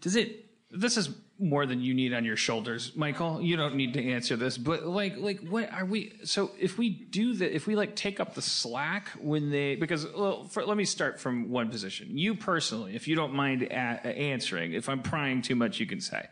does 0.00 0.16
it? 0.16 0.46
This 0.70 0.96
is 0.96 1.10
more 1.38 1.66
than 1.66 1.80
you 1.80 1.94
need 1.94 2.14
on 2.14 2.24
your 2.24 2.36
shoulders, 2.36 2.92
Michael. 2.94 3.42
You 3.42 3.56
don't 3.56 3.74
need 3.74 3.94
to 3.94 4.12
answer 4.12 4.36
this, 4.36 4.56
but 4.56 4.86
like 4.86 5.16
like 5.16 5.40
what 5.48 5.72
are 5.72 5.84
we? 5.84 6.12
So 6.24 6.52
if 6.58 6.78
we 6.78 6.90
do 6.90 7.34
that, 7.34 7.54
if 7.54 7.66
we 7.66 7.74
like 7.74 7.96
take 7.96 8.20
up 8.20 8.34
the 8.34 8.42
slack 8.42 9.08
when 9.20 9.50
they 9.50 9.74
because 9.74 10.06
well, 10.12 10.44
for, 10.44 10.64
let 10.64 10.76
me 10.76 10.84
start 10.84 11.20
from 11.20 11.50
one 11.50 11.70
position. 11.70 12.16
You 12.16 12.34
personally, 12.34 12.94
if 12.94 13.08
you 13.08 13.16
don't 13.16 13.34
mind 13.34 13.62
a- 13.62 13.74
answering, 13.74 14.74
if 14.74 14.88
I'm 14.88 15.02
prying 15.02 15.42
too 15.42 15.56
much, 15.56 15.80
you 15.80 15.86
can 15.86 16.00
say 16.00 16.28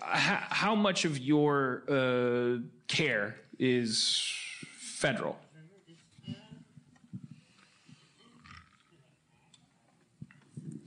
how, 0.00 0.42
how 0.48 0.74
much 0.74 1.04
of 1.04 1.18
your 1.18 1.82
uh, 1.88 2.58
care 2.88 3.36
is 3.58 4.32
federal? 4.78 5.38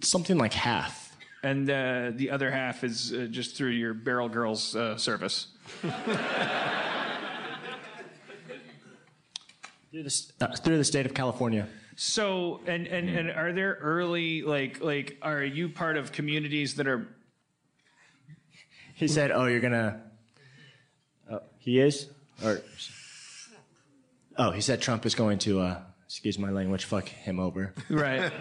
Something 0.01 0.37
like 0.37 0.53
half. 0.53 1.08
And 1.41 1.69
uh, 1.69 2.11
the 2.15 2.31
other 2.31 2.51
half 2.51 2.83
is 2.83 3.13
uh, 3.13 3.27
just 3.29 3.55
through 3.55 3.69
your 3.71 3.93
Barrel 3.93 4.27
Girls 4.27 4.75
uh, 4.75 4.97
service. 4.97 5.47
Through 9.91 10.03
the, 10.03 10.23
uh, 10.41 10.55
through 10.55 10.77
the 10.77 10.83
state 10.83 11.07
of 11.07 11.15
California. 11.15 11.67
So, 11.95 12.61
and, 12.67 12.85
and, 12.85 13.09
and 13.09 13.31
are 13.31 13.51
there 13.51 13.79
early, 13.81 14.43
like, 14.43 14.81
like, 14.81 15.17
are 15.23 15.43
you 15.43 15.67
part 15.67 15.97
of 15.97 16.11
communities 16.11 16.75
that 16.75 16.87
are, 16.87 17.07
He 18.93 19.07
said, 19.07 19.31
"Oh, 19.31 19.45
you're 19.47 19.61
gonna." 19.61 20.03
Oh, 21.31 21.41
he 21.57 21.79
is, 21.79 22.07
or 22.43 22.61
oh, 24.37 24.51
he 24.51 24.61
said 24.61 24.79
Trump 24.79 25.05
is 25.07 25.15
going 25.15 25.39
to. 25.39 25.59
Uh, 25.59 25.81
excuse 26.09 26.39
my 26.39 26.49
language. 26.49 26.85
Fuck 26.85 27.07
him 27.07 27.39
over. 27.39 27.71
right? 27.87 28.31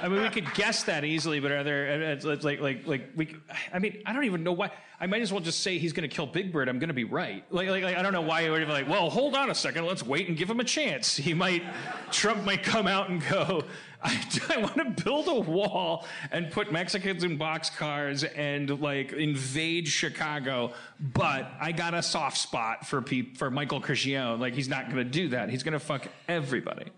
I 0.00 0.06
mean, 0.06 0.22
we 0.22 0.28
could 0.28 0.54
guess 0.54 0.84
that 0.84 1.04
easily, 1.04 1.40
but 1.40 1.50
are 1.50 1.64
there, 1.64 2.10
uh, 2.10 2.12
it's 2.12 2.24
like, 2.44 2.60
like, 2.60 2.86
like, 2.86 3.10
we, 3.16 3.34
I 3.74 3.80
mean, 3.80 4.00
I 4.06 4.12
don't 4.12 4.22
even 4.22 4.44
know 4.44 4.52
why. 4.52 4.70
I 5.00 5.08
might 5.08 5.20
as 5.20 5.32
well 5.32 5.40
just 5.40 5.64
say 5.64 5.78
he's 5.78 5.92
going 5.92 6.08
to 6.08 6.14
kill 6.14 6.26
Big 6.26 6.52
Bird. 6.52 6.68
I'm 6.68 6.78
going 6.78 6.88
to 6.88 6.94
be 6.94 7.02
right. 7.02 7.44
Like, 7.50 7.68
like, 7.70 7.82
like, 7.82 7.96
I 7.96 8.02
don't 8.02 8.12
know 8.12 8.20
why 8.20 8.42
you 8.42 8.52
would 8.52 8.64
be 8.64 8.72
like, 8.72 8.88
well, 8.88 9.10
hold 9.10 9.34
on 9.34 9.50
a 9.50 9.54
second. 9.54 9.84
Let's 9.84 10.04
wait 10.06 10.28
and 10.28 10.36
give 10.36 10.48
him 10.48 10.60
a 10.60 10.64
chance. 10.64 11.16
He 11.16 11.34
might, 11.34 11.64
Trump 12.12 12.44
might 12.44 12.62
come 12.62 12.86
out 12.86 13.10
and 13.10 13.20
go, 13.28 13.64
I, 14.00 14.24
I 14.50 14.58
want 14.58 14.76
to 14.76 15.02
build 15.02 15.26
a 15.26 15.40
wall 15.40 16.06
and 16.30 16.52
put 16.52 16.70
Mexicans 16.70 17.24
in 17.24 17.36
boxcars 17.36 18.30
and 18.36 18.80
like 18.80 19.12
invade 19.12 19.88
Chicago, 19.88 20.72
but 21.00 21.50
I 21.60 21.72
got 21.72 21.94
a 21.94 22.02
soft 22.02 22.38
spot 22.38 22.86
for 22.86 23.02
peop, 23.02 23.38
for 23.38 23.50
Michael 23.50 23.80
Crichione. 23.80 24.38
Like 24.38 24.54
he's 24.54 24.68
not 24.68 24.84
going 24.84 24.98
to 24.98 25.04
do 25.04 25.30
that. 25.30 25.50
He's 25.50 25.64
going 25.64 25.72
to 25.72 25.80
fuck 25.80 26.06
everybody. 26.28 26.92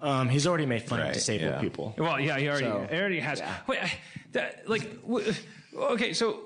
Um, 0.00 0.28
he's 0.28 0.46
already 0.46 0.66
made 0.66 0.82
fun 0.82 1.00
Right, 1.00 1.08
of 1.08 1.14
disabled 1.14 1.54
yeah. 1.54 1.60
people. 1.60 1.94
Well, 1.98 2.20
yeah, 2.20 2.38
he 2.38 2.48
already, 2.48 2.64
So, 2.66 2.86
he 2.90 2.96
already 2.96 3.20
has. 3.20 3.42
Wait, 3.66 3.82
I, 3.82 3.92
that, 4.32 4.68
like, 4.68 5.02
w- 5.02 5.32
okay, 5.76 6.12
so 6.12 6.40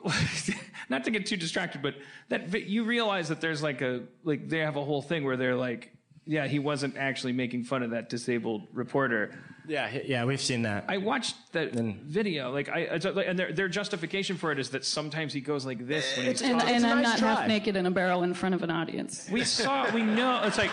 not 0.89 1.05
to 1.05 1.11
get 1.11 1.27
too 1.27 1.37
distracted, 1.37 1.83
but 1.83 1.95
that 2.31 2.49
vi- 2.49 2.65
you 2.65 2.85
realize 2.85 3.29
that 3.29 3.41
there's 3.41 3.63
like 3.63 3.83
a 3.83 4.05
like 4.25 4.49
they 4.49 4.59
have 4.61 4.77
a 4.77 4.85
whole 4.85 5.03
thing 5.03 5.25
where 5.25 5.37
they're 5.37 5.55
like, 5.57 5.93
yeah, 6.25 6.47
he 6.47 6.59
wasn't 6.61 6.97
actually 6.97 7.33
making 7.33 7.65
fun 7.65 7.83
of 7.83 7.91
that 7.91 8.09
disabled 8.09 8.69
reporter. 8.73 9.39
Yeah, 9.69 9.91
yeah, 10.05 10.25
we've 10.25 10.41
seen 10.41 10.63
that. 10.63 10.87
I 10.89 10.97
watched 10.97 11.37
that 11.53 11.73
video, 11.73 12.51
like 12.53 12.69
I, 12.69 12.81
it's 12.81 13.05
like- 13.05 13.27
and 13.29 13.39
their 13.39 13.53
their 13.53 13.69
justification 13.69 14.37
for 14.37 14.51
it 14.51 14.59
is 14.59 14.71
that 14.71 14.85
sometimes 14.85 15.33
he 15.33 15.41
goes 15.41 15.67
like 15.67 15.87
this 15.87 16.17
when 16.17 16.27
he's 16.27 16.41
And, 16.43 16.59
talking. 16.59 16.75
and 16.77 16.85
a 16.85 16.89
I'm 16.89 16.97
nice 17.03 17.09
not 17.13 17.19
try. 17.19 17.35
half 17.35 17.49
naked 17.49 17.77
in 17.77 17.87
a 17.87 17.91
barrel 17.91 18.23
in 18.23 18.33
front 18.35 18.55
of 18.55 18.63
an 18.63 18.71
audience. 18.71 19.29
We 19.31 19.45
saw, 19.45 19.93
we 19.93 20.03
know. 20.03 20.41
It's 20.45 20.59
like 20.59 20.71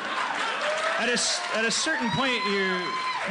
at 0.99 1.09
a 1.09 1.57
at 1.57 1.65
a 1.65 1.71
certain 1.71 2.09
point, 2.11 2.41
you're 2.51 2.81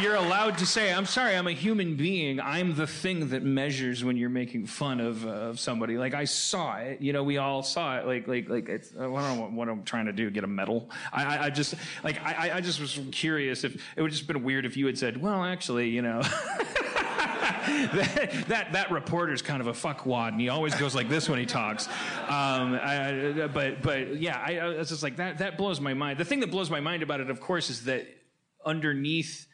you're 0.00 0.14
allowed 0.14 0.58
to 0.58 0.66
say, 0.66 0.92
"I'm 0.92 1.06
sorry, 1.06 1.36
I'm 1.36 1.46
a 1.46 1.52
human 1.52 1.96
being. 1.96 2.40
I'm 2.40 2.74
the 2.74 2.86
thing 2.86 3.28
that 3.28 3.42
measures 3.42 4.04
when 4.04 4.16
you're 4.16 4.30
making 4.30 4.66
fun 4.66 5.00
of 5.00 5.24
uh, 5.26 5.30
of 5.30 5.60
somebody." 5.60 5.98
Like 5.98 6.14
I 6.14 6.24
saw 6.24 6.76
it. 6.76 7.00
You 7.00 7.12
know, 7.12 7.22
we 7.24 7.36
all 7.38 7.62
saw 7.62 7.98
it. 7.98 8.06
Like 8.06 8.26
like 8.26 8.48
like 8.48 8.68
it's. 8.68 8.92
I 8.96 9.02
don't 9.02 9.12
know 9.12 9.50
what, 9.52 9.68
I'm 9.68 9.82
trying 9.84 10.06
to 10.06 10.12
do. 10.12 10.30
Get 10.30 10.44
a 10.44 10.48
medal. 10.48 10.90
I 11.12 11.24
I, 11.24 11.44
I 11.46 11.50
just 11.50 11.74
like 12.02 12.20
I- 12.24 12.56
I 12.56 12.60
just 12.60 12.80
was 12.80 12.98
curious 13.12 13.64
if 13.64 13.82
it 13.96 14.02
would 14.02 14.10
just 14.10 14.26
been 14.26 14.42
weird 14.42 14.64
if 14.64 14.76
you 14.76 14.86
had 14.86 14.98
said, 14.98 15.20
"Well, 15.20 15.44
actually, 15.44 15.88
you 15.90 16.02
know." 16.02 16.22
that, 17.48 18.44
that 18.48 18.72
that 18.72 18.90
reporter's 18.90 19.42
kind 19.42 19.60
of 19.60 19.66
a 19.66 19.72
fuckwad, 19.72 20.28
and 20.28 20.40
he 20.40 20.48
always 20.48 20.74
goes 20.74 20.94
like 20.94 21.08
this 21.08 21.28
when 21.28 21.38
he 21.38 21.46
talks. 21.46 21.86
Um, 22.26 22.78
I, 22.82 23.48
but 23.52 23.82
but 23.82 24.20
yeah, 24.20 24.42
I, 24.44 24.58
I 24.58 24.68
was 24.76 24.88
just 24.88 25.02
like 25.02 25.16
that. 25.16 25.38
That 25.38 25.56
blows 25.56 25.80
my 25.80 25.94
mind. 25.94 26.18
The 26.18 26.24
thing 26.24 26.40
that 26.40 26.50
blows 26.50 26.70
my 26.70 26.80
mind 26.80 27.02
about 27.02 27.20
it, 27.20 27.30
of 27.30 27.40
course, 27.40 27.70
is 27.70 27.84
that 27.84 28.06
underneath 28.64 29.46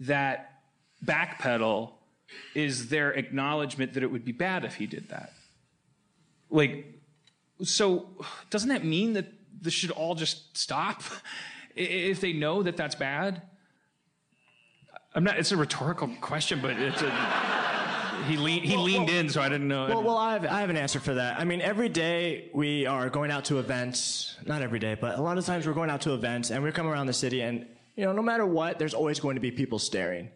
that 0.00 0.60
backpedal 1.04 1.92
is 2.54 2.88
their 2.88 3.12
acknowledgement 3.12 3.94
that 3.94 4.02
it 4.02 4.10
would 4.10 4.24
be 4.24 4.32
bad 4.32 4.64
if 4.64 4.76
he 4.76 4.86
did 4.86 5.08
that. 5.10 5.32
Like, 6.50 6.86
so 7.62 8.08
doesn't 8.50 8.68
that 8.68 8.84
mean 8.84 9.14
that 9.14 9.26
this 9.60 9.74
should 9.74 9.90
all 9.90 10.14
just 10.14 10.56
stop 10.56 11.02
if 11.76 12.20
they 12.20 12.32
know 12.32 12.62
that 12.62 12.76
that's 12.76 12.94
bad? 12.94 13.42
I'm 15.14 15.24
not. 15.24 15.38
It's 15.38 15.52
a 15.52 15.56
rhetorical 15.56 16.08
question, 16.20 16.60
but 16.60 16.72
it's 16.72 17.02
a. 17.02 17.10
He 18.26 18.36
leaned. 18.36 18.64
He 18.64 18.76
leaned 18.76 19.10
in, 19.10 19.28
so 19.28 19.40
I 19.40 19.48
didn't 19.48 19.68
know. 19.68 19.86
Well, 19.86 20.02
well, 20.02 20.16
I 20.16 20.32
have, 20.32 20.46
I 20.46 20.60
have 20.60 20.70
an 20.70 20.76
answer 20.76 20.98
for 20.98 21.14
that. 21.14 21.38
I 21.38 21.44
mean, 21.44 21.60
every 21.60 21.88
day 21.88 22.48
we 22.54 22.86
are 22.86 23.10
going 23.10 23.30
out 23.30 23.44
to 23.46 23.58
events. 23.58 24.36
Not 24.46 24.62
every 24.62 24.78
day, 24.78 24.96
but 24.98 25.18
a 25.18 25.22
lot 25.22 25.38
of 25.38 25.44
times 25.44 25.66
we're 25.66 25.74
going 25.74 25.90
out 25.90 26.00
to 26.02 26.14
events 26.14 26.50
and 26.50 26.62
we're 26.62 26.72
coming 26.72 26.90
around 26.90 27.06
the 27.06 27.12
city, 27.12 27.42
and 27.42 27.66
you 27.96 28.04
know, 28.04 28.12
no 28.12 28.22
matter 28.22 28.46
what, 28.46 28.78
there's 28.78 28.94
always 28.94 29.20
going 29.20 29.36
to 29.36 29.40
be 29.40 29.50
people 29.50 29.78
staring. 29.78 30.30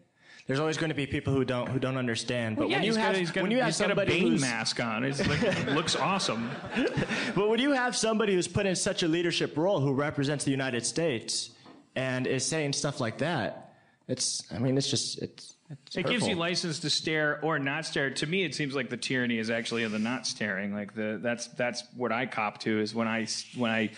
There's 0.47 0.61
always 0.61 0.79
going 0.79 0.89
to 0.89 0.95
be 0.95 1.07
people 1.07 1.35
who 1.35 1.45
don't 1.45 1.69
who 1.69 1.79
don't 1.79 1.99
understand. 1.99 2.57
But 2.57 2.71
yeah, 2.71 2.77
when 2.77 2.85
you 2.85 2.95
have 2.95 3.15
got, 3.15 3.35
got, 3.35 3.43
when 3.43 3.51
you 3.51 3.59
have 3.59 3.67
he's 3.67 3.79
got 3.79 3.91
a 3.91 4.07
Bane 4.07 4.41
mask 4.41 4.81
on. 4.81 5.05
It 5.05 5.19
like, 5.29 5.67
looks 5.75 5.95
awesome. 5.95 6.51
But 7.35 7.51
when 7.51 7.61
you 7.61 7.73
have 7.73 7.95
somebody 7.95 8.35
who's 8.35 8.49
put 8.49 8.65
in 8.65 8.75
such 8.75 9.03
a 9.03 9.09
leadership 9.09 9.57
role 9.57 9.81
who 9.81 9.93
represents 9.93 10.45
the 10.45 10.51
United 10.51 10.87
States 10.87 11.51
and 11.95 12.27
is 12.27 12.45
saying 12.45 12.73
stuff 12.73 12.99
like 12.99 13.19
that, 13.19 13.68
it's 14.09 14.43
I 14.51 14.59
mean, 14.59 14.77
it's 14.79 14.89
just 14.89 15.19
it's. 15.23 15.55
it's 15.71 15.97
It 15.97 16.07
gives 16.07 16.27
you 16.27 16.35
license 16.35 16.79
to 16.81 16.91
stare 16.91 17.41
or 17.43 17.59
not 17.59 17.85
stare. 17.85 18.11
To 18.11 18.27
me, 18.27 18.43
it 18.45 18.55
seems 18.55 18.75
like 18.75 18.89
the 18.89 18.97
tyranny 18.97 19.39
is 19.39 19.51
actually 19.51 19.85
of 19.85 19.93
the 19.93 19.99
not 19.99 20.27
staring. 20.27 20.75
Like 20.75 20.95
the 20.95 21.21
that's 21.23 21.49
that's 21.49 21.85
what 21.95 22.11
I 22.11 22.25
cop 22.25 22.59
to 22.61 22.81
is 22.81 22.95
when 22.95 23.07
I 23.07 23.27
when 23.55 23.71
I 23.71 23.91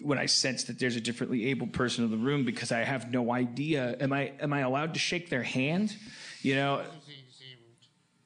when 0.00 0.18
I 0.18 0.26
sense 0.26 0.64
that 0.64 0.78
there's 0.78 0.94
a 0.94 1.00
differently 1.00 1.46
able 1.46 1.66
person 1.66 2.04
in 2.04 2.12
the 2.12 2.16
room 2.16 2.44
because 2.44 2.70
I 2.70 2.80
have 2.80 3.10
no 3.10 3.32
idea. 3.32 3.96
Am 3.98 4.12
I 4.12 4.32
am 4.40 4.52
I 4.52 4.60
allowed 4.60 4.94
to 4.94 5.00
shake 5.00 5.30
their 5.30 5.42
hand? 5.42 5.96
You 6.42 6.54
know, 6.54 6.82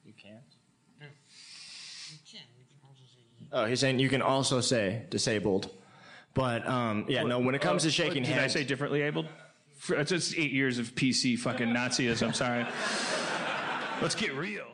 you 0.05 0.13
can't. 0.13 0.43
Oh, 3.51 3.65
he's 3.65 3.81
saying 3.81 3.99
you 3.99 4.11
can 4.11 4.21
also 4.21 4.61
say 4.61 5.05
disabled, 5.09 5.71
but 6.35 6.69
um, 6.69 7.07
yeah, 7.09 7.23
no. 7.23 7.39
When 7.39 7.55
it 7.55 7.63
comes 7.63 7.85
to 7.85 7.91
shaking 7.91 8.25
did 8.25 8.33
hands, 8.33 8.55
I 8.55 8.61
say 8.61 8.65
differently 8.65 9.01
abled? 9.01 9.27
For- 9.79 9.97
It's 9.97 10.11
just 10.11 10.37
eight 10.37 10.53
years 10.53 10.79
of 10.79 10.95
PC 10.95 11.39
fucking 11.39 11.69
Nazism. 11.69 12.35
Sorry. 12.35 12.67
Let's 14.03 14.15
get 14.15 14.35
real. 14.35 14.67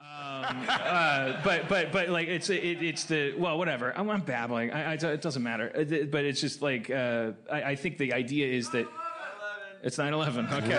Um, 0.00 0.66
uh, 0.68 1.40
but 1.44 1.68
but 1.68 1.92
but 1.92 2.08
like 2.08 2.28
it's 2.28 2.48
it, 2.50 2.82
it's 2.82 3.04
the 3.04 3.34
well 3.36 3.58
whatever 3.58 3.92
I'm, 3.96 4.08
I'm 4.10 4.22
babbling 4.22 4.72
I, 4.72 4.92
I, 4.92 4.94
it 4.94 5.20
doesn't 5.22 5.42
matter 5.42 5.70
Uh, 5.74 6.04
but 6.10 6.24
it's 6.24 6.40
just 6.40 6.62
like 6.62 6.88
uh, 6.90 7.32
I, 7.52 7.62
I 7.62 7.76
think 7.76 7.98
the 7.98 8.12
idea 8.14 8.46
is 8.48 8.70
that 8.70 8.86
it's 9.82 9.96
9/11 9.98 10.50
okay 10.64 10.78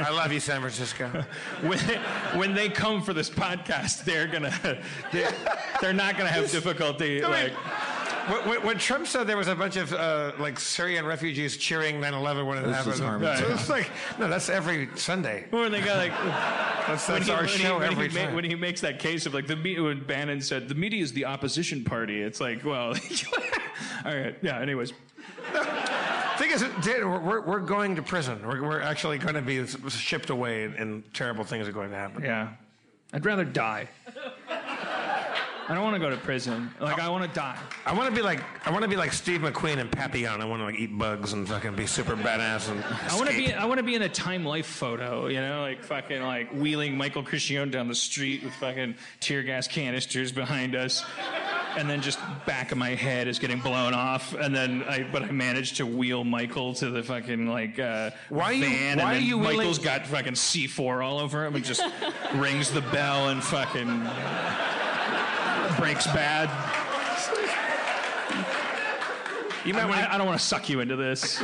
I 0.00 0.10
love 0.10 0.32
you, 0.32 0.40
San 0.40 0.60
Francisco. 0.60 1.08
when 1.62 1.78
they, 1.86 1.96
when 2.38 2.54
they 2.54 2.68
come 2.68 3.02
for 3.02 3.12
this 3.12 3.30
podcast 3.30 4.04
they're 4.04 4.26
gonna 4.26 4.52
they're, 5.12 5.32
they're 5.80 5.92
not 5.92 6.16
gonna 6.16 6.30
have 6.30 6.50
difficulty 6.50 7.20
like 7.22 7.52
When, 8.28 8.48
when, 8.48 8.62
when 8.66 8.78
Trump 8.78 9.06
said 9.06 9.26
there 9.26 9.36
was 9.36 9.48
a 9.48 9.54
bunch 9.54 9.76
of 9.76 9.92
uh, 9.92 10.32
like 10.38 10.58
Syrian 10.60 11.06
refugees 11.06 11.56
cheering 11.56 12.00
9/11 12.00 12.46
when 12.46 12.58
it 12.58 12.62
This 12.66 12.76
happened, 12.76 12.94
is 12.94 13.00
harmony. 13.00 13.36
so 13.38 13.48
it's 13.52 13.68
like 13.70 13.90
no, 14.18 14.28
that's 14.28 14.48
every 14.48 14.88
Sunday. 14.96 15.46
when 15.50 15.72
they 15.72 15.80
got 15.80 15.96
like 15.96 16.12
That's, 16.86 17.08
when 17.08 17.16
that's 17.18 17.26
he, 17.26 17.32
our 17.32 17.40
when 17.40 17.48
he- 17.48 17.58
show 17.58 17.78
when 17.78 17.92
every 17.92 18.08
he 18.08 18.18
ma- 18.26 18.34
when 18.34 18.44
he 18.44 18.54
makes 18.54 18.80
that 18.82 18.98
case 18.98 19.26
of 19.26 19.34
like 19.34 19.46
the 19.46 19.56
me- 19.56 19.78
when 19.80 20.04
Bannon 20.04 20.40
said 20.40 20.68
the 20.68 20.74
media 20.74 21.02
is 21.02 21.12
the 21.12 21.24
opposition 21.24 21.84
party, 21.84 22.20
it's 22.22 22.40
like, 22.40 22.64
well, 22.64 22.94
all 24.04 24.14
right, 24.14 24.36
yeah. 24.42 24.60
Anyways, 24.60 24.92
thing 26.38 26.50
is, 26.50 26.62
we're, 26.84 27.18
we're, 27.20 27.40
we're 27.40 27.58
going 27.60 27.96
to 27.96 28.02
prison. 28.02 28.46
We're, 28.46 28.62
we're 28.62 28.80
actually 28.80 29.18
going 29.18 29.34
to 29.34 29.42
be 29.42 29.66
shipped 29.88 30.30
away, 30.30 30.64
and 30.64 31.02
terrible 31.14 31.44
things 31.44 31.66
are 31.66 31.72
going 31.72 31.90
to 31.90 31.96
happen. 31.96 32.22
yeah, 32.24 32.50
I'd 33.12 33.24
rather 33.24 33.44
die. 33.44 33.88
I 35.70 35.74
don't 35.74 35.82
want 35.84 35.94
to 35.96 36.00
go 36.00 36.08
to 36.08 36.16
prison. 36.16 36.70
Like 36.80 36.98
I 36.98 37.10
want 37.10 37.24
to 37.24 37.30
die. 37.38 37.58
I 37.84 37.92
want 37.94 38.08
to 38.08 38.14
be 38.16 38.22
like 38.22 38.40
I 38.66 38.70
want 38.70 38.82
to 38.84 38.88
be 38.88 38.96
like 38.96 39.12
Steve 39.12 39.42
McQueen 39.42 39.78
and 39.78 39.90
Papillon. 39.92 40.40
I 40.40 40.46
want 40.46 40.60
to 40.60 40.64
like 40.64 40.76
eat 40.76 40.96
bugs 40.96 41.34
and 41.34 41.46
fucking 41.46 41.74
be 41.76 41.86
super 41.86 42.16
badass 42.16 42.70
and. 42.70 42.82
I 42.82 43.16
want 43.16 43.28
to 43.28 43.36
be. 43.36 43.52
I 43.52 43.66
want 43.66 43.76
to 43.78 43.84
be 43.84 43.94
in 43.94 44.00
a 44.02 44.08
Time 44.08 44.44
Life 44.46 44.66
photo. 44.66 45.26
You 45.26 45.40
know, 45.42 45.60
like 45.60 45.84
fucking 45.84 46.22
like 46.22 46.50
wheeling 46.52 46.96
Michael 46.96 47.22
Crichione 47.22 47.70
down 47.70 47.86
the 47.88 47.94
street 47.94 48.42
with 48.44 48.54
fucking 48.54 48.94
tear 49.20 49.42
gas 49.42 49.68
canisters 49.68 50.32
behind 50.32 50.74
us. 50.74 51.04
And 51.76 51.88
then 51.88 52.00
just 52.00 52.18
back 52.46 52.72
of 52.72 52.78
my 52.78 52.94
head 52.94 53.28
is 53.28 53.38
getting 53.38 53.60
blown 53.60 53.92
off, 53.94 54.32
and 54.34 54.56
then 54.56 54.82
I, 54.88 55.06
but 55.12 55.22
I 55.22 55.30
managed 55.30 55.76
to 55.76 55.86
wheel 55.86 56.24
Michael 56.24 56.72
to 56.74 56.90
the 56.90 57.02
fucking 57.04 57.46
like 57.46 57.78
uh, 57.78 58.10
Why 58.30 58.44
are 58.44 58.52
you- 58.54 58.64
van, 58.64 58.98
why 58.98 59.12
and 59.12 59.16
then 59.16 59.22
you 59.22 59.38
wheeling- 59.38 59.58
Michael's 59.58 59.78
got 59.78 60.06
fucking 60.06 60.32
C4 60.32 61.04
all 61.04 61.18
over 61.20 61.44
him, 61.44 61.54
and 61.54 61.64
just 61.64 61.82
rings 62.34 62.70
the 62.72 62.80
bell 62.80 63.28
and 63.28 63.44
fucking 63.44 63.86
breaks 65.78 66.06
bad. 66.08 66.50
You 69.64 69.74
might 69.74 69.86
want 69.86 70.00
I, 70.00 70.14
I 70.14 70.18
don't 70.18 70.26
want 70.26 70.38
to 70.38 70.44
suck 70.44 70.68
you 70.68 70.80
into 70.80 70.96
this. 70.96 71.40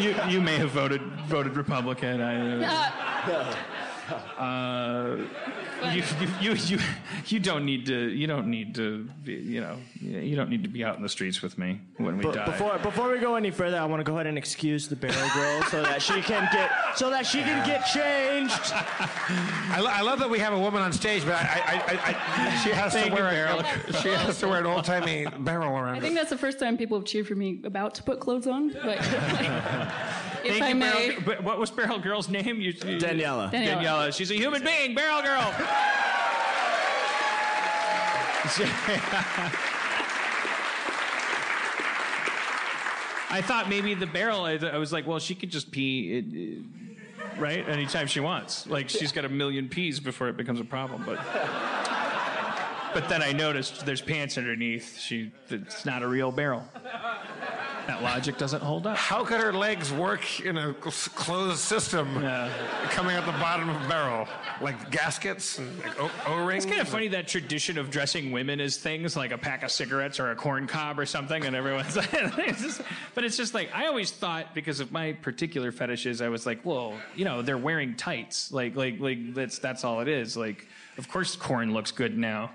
you 0.00 0.14
you 0.28 0.40
may 0.40 0.56
have 0.56 0.70
voted 0.70 1.02
voted 1.26 1.56
Republican. 1.56 2.20
I, 2.20 2.64
uh, 4.08 4.42
you, 4.42 5.26
you, 5.90 6.02
you, 6.40 6.54
you, 6.54 6.78
you 7.26 7.40
don't 7.40 7.64
need 7.64 7.86
to. 7.86 8.08
You 8.10 8.26
don't 8.26 8.48
need 8.48 8.74
to. 8.76 9.08
Be, 9.24 9.34
you 9.34 9.60
know. 9.60 9.76
You 10.00 10.36
don't 10.36 10.50
need 10.50 10.62
to 10.64 10.68
be 10.68 10.84
out 10.84 10.96
in 10.96 11.02
the 11.02 11.08
streets 11.08 11.42
with 11.42 11.58
me 11.58 11.80
when 11.96 12.18
we 12.18 12.24
But 12.24 12.34
die. 12.34 12.44
before 12.46 12.78
before 12.78 13.10
we 13.10 13.18
go 13.18 13.36
any 13.36 13.50
further, 13.50 13.78
I 13.78 13.84
want 13.84 14.00
to 14.00 14.04
go 14.04 14.14
ahead 14.14 14.26
and 14.26 14.36
excuse 14.36 14.88
the 14.88 14.96
barrel 14.96 15.28
girl 15.34 15.62
so 15.64 15.82
that 15.82 16.02
she 16.02 16.20
can 16.22 16.48
get 16.52 16.70
so 16.96 17.10
that 17.10 17.24
she 17.26 17.38
can 17.38 17.64
get 17.66 17.84
changed. 17.86 18.72
I, 18.72 19.80
lo- 19.80 19.90
I 19.90 20.02
love 20.02 20.18
that 20.18 20.28
we 20.30 20.38
have 20.40 20.52
a 20.52 20.58
woman 20.58 20.82
on 20.82 20.92
stage, 20.92 21.24
but 21.24 21.34
I, 21.34 21.38
I, 21.38 21.74
I, 21.74 22.16
I 22.52 22.56
she 22.62 22.70
has 22.70 22.92
Thank 22.92 23.06
to 23.06 23.10
you, 23.16 23.22
wear 23.22 23.30
Barrel. 23.32 23.60
a, 23.60 23.92
she 24.02 24.08
has 24.08 24.38
to 24.40 24.48
wear 24.48 24.60
an 24.60 24.66
old 24.66 24.84
timey 24.84 25.26
barrel 25.40 25.68
around. 25.76 25.96
I 25.96 26.00
think 26.00 26.14
that's 26.14 26.30
the 26.30 26.38
first 26.38 26.58
time 26.58 26.76
people 26.76 26.98
have 26.98 27.06
cheered 27.06 27.26
for 27.26 27.34
me 27.34 27.60
about 27.64 27.94
to 27.96 28.02
put 28.02 28.20
clothes 28.20 28.46
on. 28.46 28.70
But 28.72 28.98
if 30.44 30.58
Thank 30.58 30.62
I 30.62 30.68
you, 30.70 30.74
may, 30.74 31.08
Barrel, 31.10 31.22
but 31.24 31.44
what 31.44 31.58
was 31.58 31.70
Barrel 31.70 31.98
Girl's 32.00 32.28
name? 32.28 32.56
You, 32.60 32.70
you- 32.72 32.72
Daniela. 32.98 33.50
Daniela. 33.52 33.82
Daniela. 33.82 34.14
She's 34.14 34.30
a 34.30 34.34
human 34.34 34.62
being. 34.64 34.94
Barrel 34.94 35.22
Girl. 35.22 35.54
I 43.30 43.40
thought 43.42 43.68
maybe 43.68 43.94
the 43.94 44.06
barrel. 44.06 44.42
I, 44.44 44.54
I 44.56 44.76
was 44.76 44.92
like, 44.92 45.06
well, 45.06 45.18
she 45.18 45.34
could 45.34 45.50
just 45.50 45.70
pee, 45.70 46.18
it, 46.18 46.24
it- 46.34 47.38
right, 47.40 47.66
anytime 47.68 48.06
she 48.06 48.20
wants. 48.20 48.66
Like 48.66 48.88
she's 48.90 49.10
got 49.12 49.24
a 49.24 49.28
million 49.28 49.68
peas 49.68 50.00
before 50.00 50.28
it 50.28 50.36
becomes 50.36 50.60
a 50.60 50.64
problem. 50.64 51.02
But 51.06 51.18
but 52.92 53.08
then 53.08 53.22
I 53.22 53.32
noticed 53.32 53.86
there's 53.86 54.02
pants 54.02 54.36
underneath. 54.36 54.98
She, 54.98 55.32
it's 55.48 55.86
not 55.86 56.02
a 56.02 56.08
real 56.08 56.30
barrel. 56.30 56.62
That 57.86 58.00
logic 58.02 58.38
doesn't 58.38 58.62
hold 58.62 58.86
up. 58.86 58.96
How 58.96 59.24
could 59.24 59.40
her 59.40 59.52
legs 59.52 59.92
work 59.92 60.40
in 60.40 60.56
a 60.56 60.72
closed 60.74 61.58
system 61.58 62.06
coming 62.90 63.16
out 63.16 63.26
the 63.26 63.32
bottom 63.32 63.68
of 63.68 63.84
a 63.84 63.88
barrel? 63.88 64.28
Like 64.60 64.90
gaskets 64.92 65.58
and 65.58 65.78
like 65.80 66.00
O- 66.00 66.10
O-rings? 66.28 66.64
It's 66.64 66.70
kind 66.70 66.80
of 66.80 66.88
funny 66.88 67.08
that 67.08 67.26
tradition 67.26 67.78
of 67.78 67.90
dressing 67.90 68.30
women 68.30 68.60
as 68.60 68.76
things 68.76 69.16
like 69.16 69.32
a 69.32 69.38
pack 69.38 69.64
of 69.64 69.72
cigarettes 69.72 70.20
or 70.20 70.30
a 70.30 70.36
corn 70.36 70.68
cob 70.68 71.00
or 71.00 71.06
something, 71.06 71.44
and 71.44 71.56
everyone's 71.56 71.96
like, 71.96 72.08
it's 72.14 72.62
just- 72.62 72.82
but 73.16 73.24
it's 73.24 73.36
just 73.36 73.52
like 73.52 73.70
I 73.74 73.86
always 73.86 74.12
thought 74.12 74.54
because 74.54 74.78
of 74.78 74.92
my 74.92 75.14
particular 75.14 75.72
fetishes, 75.72 76.22
I 76.22 76.28
was 76.28 76.46
like, 76.46 76.64
well, 76.64 76.94
you 77.16 77.24
know, 77.24 77.42
they're 77.42 77.58
wearing 77.58 77.96
tights, 77.96 78.52
like, 78.52 78.76
like, 78.76 79.00
like 79.00 79.34
that's 79.34 79.58
that's 79.58 79.82
all 79.84 80.00
it 80.00 80.08
is. 80.08 80.36
Like, 80.36 80.68
of 80.98 81.08
course, 81.08 81.34
corn 81.34 81.72
looks 81.74 81.90
good 81.90 82.16
now. 82.16 82.50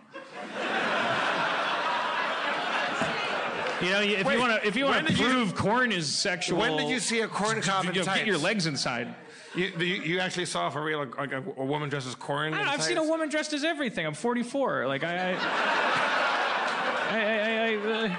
You 3.81 3.89
know, 3.91 4.01
if 4.01 4.25
Wait, 4.25 4.33
you 4.33 4.39
want 4.39 4.61
to, 4.61 4.67
if 4.67 4.75
you 4.75 4.85
want 4.85 5.05
to 5.07 5.13
did 5.13 5.19
you- 5.19 5.27
prove 5.29 5.55
corn 5.55 5.91
is 5.91 6.07
sexual, 6.13 6.59
When 6.59 6.77
did 6.77 6.89
you 6.89 6.99
see 6.99 7.21
a 7.21 7.27
corn 7.27 7.61
cob 7.61 7.83
you 7.85 7.91
in 7.91 7.95
know, 7.97 8.03
tights? 8.03 8.17
get 8.19 8.27
your 8.27 8.37
legs 8.37 8.65
inside. 8.65 9.13
You, 9.55 9.71
you, 9.79 9.85
you 9.85 10.19
actually 10.19 10.45
saw 10.45 10.69
for 10.69 10.83
real 10.83 11.05
like, 11.17 11.31
a, 11.31 11.37
a 11.57 11.65
woman 11.65 11.89
dressed 11.89 12.07
as 12.07 12.15
corn? 12.15 12.53
I, 12.53 12.73
I've 12.73 12.83
seen 12.83 12.97
a 12.97 13.03
woman 13.03 13.29
dressed 13.29 13.53
as 13.53 13.63
everything. 13.63 14.05
I'm 14.05 14.13
44. 14.13 14.87
Like 14.87 15.03
I, 15.03 15.31
I, 15.31 15.33
I, 17.09 17.19
I, 17.19 17.73
I 17.73 18.05
uh, 18.07 18.15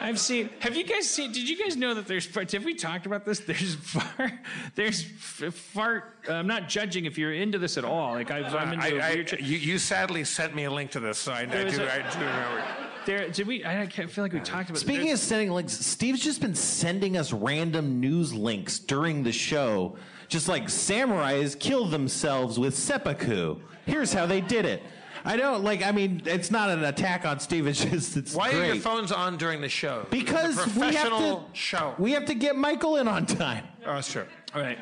I've 0.00 0.20
seen. 0.20 0.50
Have 0.60 0.76
you 0.76 0.84
guys 0.84 1.08
seen? 1.08 1.32
Did 1.32 1.48
you 1.48 1.56
guys 1.62 1.76
know 1.76 1.94
that 1.94 2.06
there's? 2.06 2.26
Have 2.52 2.64
we 2.64 2.74
talked 2.74 3.06
about 3.06 3.24
this? 3.24 3.40
There's 3.46 3.74
fart. 3.74 4.32
There's 4.74 5.02
f- 5.02 5.52
fart. 5.54 6.14
uh, 6.28 6.34
I'm 6.34 6.46
not 6.46 6.68
judging 6.68 7.04
if 7.04 7.18
you're 7.18 7.32
into 7.32 7.58
this 7.58 7.76
at 7.76 7.84
all. 7.84 8.12
Like 8.12 8.30
I've, 8.30 8.54
I'm 8.54 8.72
into 8.74 9.02
I, 9.02 9.08
I, 9.08 9.12
you, 9.40 9.56
you 9.58 9.78
sadly 9.78 10.22
sent 10.24 10.54
me 10.54 10.64
a 10.64 10.70
link 10.70 10.92
to 10.92 11.00
this, 11.00 11.18
so 11.18 11.32
I, 11.32 11.40
I, 11.40 11.46
do, 11.46 11.56
a- 11.56 11.62
I 11.62 12.10
do 12.12 12.20
know. 12.20 12.87
There, 13.08 13.26
did 13.30 13.46
we? 13.46 13.64
I 13.64 13.86
can't 13.86 14.10
feel 14.10 14.22
like 14.22 14.34
we 14.34 14.40
talked 14.40 14.68
about. 14.68 14.78
Speaking 14.78 15.10
of 15.12 15.18
sending 15.18 15.50
links, 15.50 15.72
Steve's 15.72 16.20
just 16.22 16.42
been 16.42 16.54
sending 16.54 17.16
us 17.16 17.32
random 17.32 18.00
news 18.00 18.34
links 18.34 18.78
during 18.78 19.22
the 19.22 19.32
show. 19.32 19.96
Just 20.28 20.46
like 20.46 20.64
samurais 20.64 21.58
killed 21.58 21.90
themselves 21.90 22.58
with 22.58 22.76
seppuku. 22.76 23.60
Here's 23.86 24.12
how 24.12 24.26
they 24.26 24.42
did 24.42 24.66
it. 24.66 24.82
I 25.24 25.38
don't 25.38 25.64
like. 25.64 25.82
I 25.82 25.90
mean, 25.90 26.20
it's 26.26 26.50
not 26.50 26.68
an 26.68 26.84
attack 26.84 27.24
on 27.24 27.40
Steve. 27.40 27.66
It's 27.66 27.82
just 27.82 28.18
it's 28.18 28.34
Why 28.34 28.50
great. 28.50 28.60
are 28.62 28.74
your 28.74 28.82
phones 28.82 29.10
on 29.10 29.38
during 29.38 29.62
the 29.62 29.70
show? 29.70 30.06
because 30.10 30.58
It's 30.58 30.76
a 30.76 30.78
we 30.78 30.86
have 30.88 31.04
to 31.04 31.08
professional 31.08 31.50
show. 31.54 31.94
we 31.96 32.12
have 32.12 32.26
to 32.26 32.34
get 32.34 32.56
Michael 32.56 32.96
in 32.98 33.08
on 33.08 33.24
time. 33.24 33.64
oh, 33.86 33.94
that's 33.94 34.12
true. 34.12 34.26
All 34.54 34.60
right. 34.60 34.78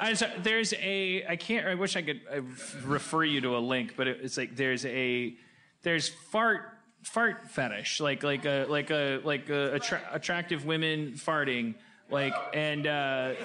I 0.00 0.14
just, 0.14 0.24
there's 0.42 0.72
a. 0.72 1.26
I 1.28 1.36
can't. 1.36 1.66
I 1.66 1.74
wish 1.74 1.94
I 1.94 2.00
could 2.00 2.22
uh, 2.34 2.40
refer 2.86 3.24
you 3.24 3.42
to 3.42 3.54
a 3.54 3.60
link, 3.60 3.96
but 3.98 4.08
it, 4.08 4.20
it's 4.22 4.38
like 4.38 4.56
there's 4.56 4.86
a. 4.86 5.34
There's 5.82 6.08
fart 6.08 6.77
fart 7.02 7.50
fetish, 7.50 8.00
like 8.00 8.22
like 8.22 8.44
a 8.44 8.66
like 8.68 8.90
a 8.90 9.20
like 9.24 9.48
a 9.50 9.74
attra- 9.74 10.08
attractive 10.12 10.64
women 10.64 11.12
farting, 11.14 11.74
like 12.10 12.34
and. 12.54 12.86
Uh, 12.86 13.34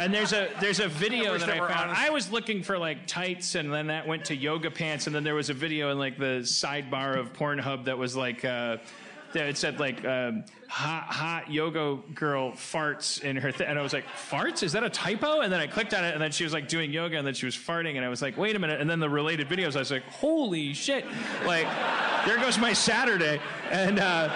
And 0.00 0.12
there's 0.12 0.32
a 0.32 0.48
there's 0.60 0.80
a 0.80 0.88
video 0.88 1.32
wish 1.32 1.42
that 1.42 1.46
they 1.46 1.60
I 1.60 1.68
found. 1.68 1.90
honest. 1.90 2.02
I 2.02 2.10
was 2.10 2.32
looking 2.32 2.64
for 2.64 2.76
like 2.76 3.06
tights, 3.06 3.54
and 3.54 3.72
then 3.72 3.86
that 3.86 4.04
went 4.08 4.24
to 4.26 4.34
yoga 4.34 4.68
pants, 4.68 5.06
and 5.06 5.14
then 5.14 5.22
there 5.22 5.36
was 5.36 5.48
a 5.48 5.54
video 5.54 5.92
in 5.92 5.98
like 5.98 6.18
the 6.18 6.40
sidebar 6.42 7.16
of 7.16 7.32
Pornhub 7.32 7.84
that 7.84 7.98
was 7.98 8.16
like. 8.16 8.44
Uh, 8.44 8.78
that 9.32 9.48
it 9.48 9.56
said 9.56 9.80
like 9.80 10.04
um, 10.04 10.44
hot 10.68 11.04
hot 11.04 11.50
yoga 11.50 11.98
girl 12.14 12.52
farts 12.52 13.22
in 13.22 13.36
her 13.36 13.52
and 13.64 13.78
I 13.78 13.82
was 13.82 13.92
like 13.92 14.06
farts? 14.06 14.62
Is 14.62 14.72
that 14.72 14.84
a 14.84 14.90
typo? 14.90 15.40
And 15.40 15.52
then 15.52 15.60
I 15.60 15.66
clicked 15.66 15.94
on 15.94 16.04
it 16.04 16.12
and 16.12 16.22
then 16.22 16.32
she 16.32 16.44
was 16.44 16.52
like 16.52 16.68
doing 16.68 16.92
yoga 16.92 17.16
and 17.16 17.26
then 17.26 17.34
she 17.34 17.46
was 17.46 17.56
farting 17.56 17.96
and 17.96 18.04
I 18.04 18.08
was 18.08 18.22
like 18.22 18.36
wait 18.36 18.56
a 18.56 18.58
minute. 18.58 18.80
And 18.80 18.88
then 18.88 19.00
the 19.00 19.10
related 19.10 19.48
videos 19.48 19.76
I 19.76 19.80
was 19.80 19.90
like 19.90 20.04
holy 20.04 20.74
shit. 20.74 21.04
Like 21.46 21.66
there 22.26 22.38
goes 22.38 22.58
my 22.58 22.72
Saturday. 22.72 23.40
And 23.70 23.98
uh, 23.98 24.28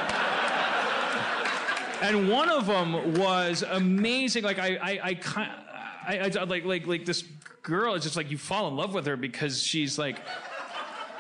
and 2.03 2.29
one 2.29 2.51
of 2.51 2.67
them 2.67 3.15
was 3.15 3.63
amazing. 3.63 4.45
Like 4.45 4.59
I, 4.59 4.77
I, 4.77 4.91
I, 5.03 5.21
I, 6.07 6.19
I 6.19 6.45
like, 6.45 6.65
like, 6.65 6.87
like 6.87 7.05
this 7.05 7.25
girl 7.63 7.95
is 7.95 8.03
just 8.03 8.17
like 8.17 8.31
you 8.31 8.39
fall 8.39 8.69
in 8.69 8.77
love 8.77 8.95
with 8.95 9.07
her 9.07 9.17
because 9.17 9.63
she's 9.63 9.99
like, 9.99 10.19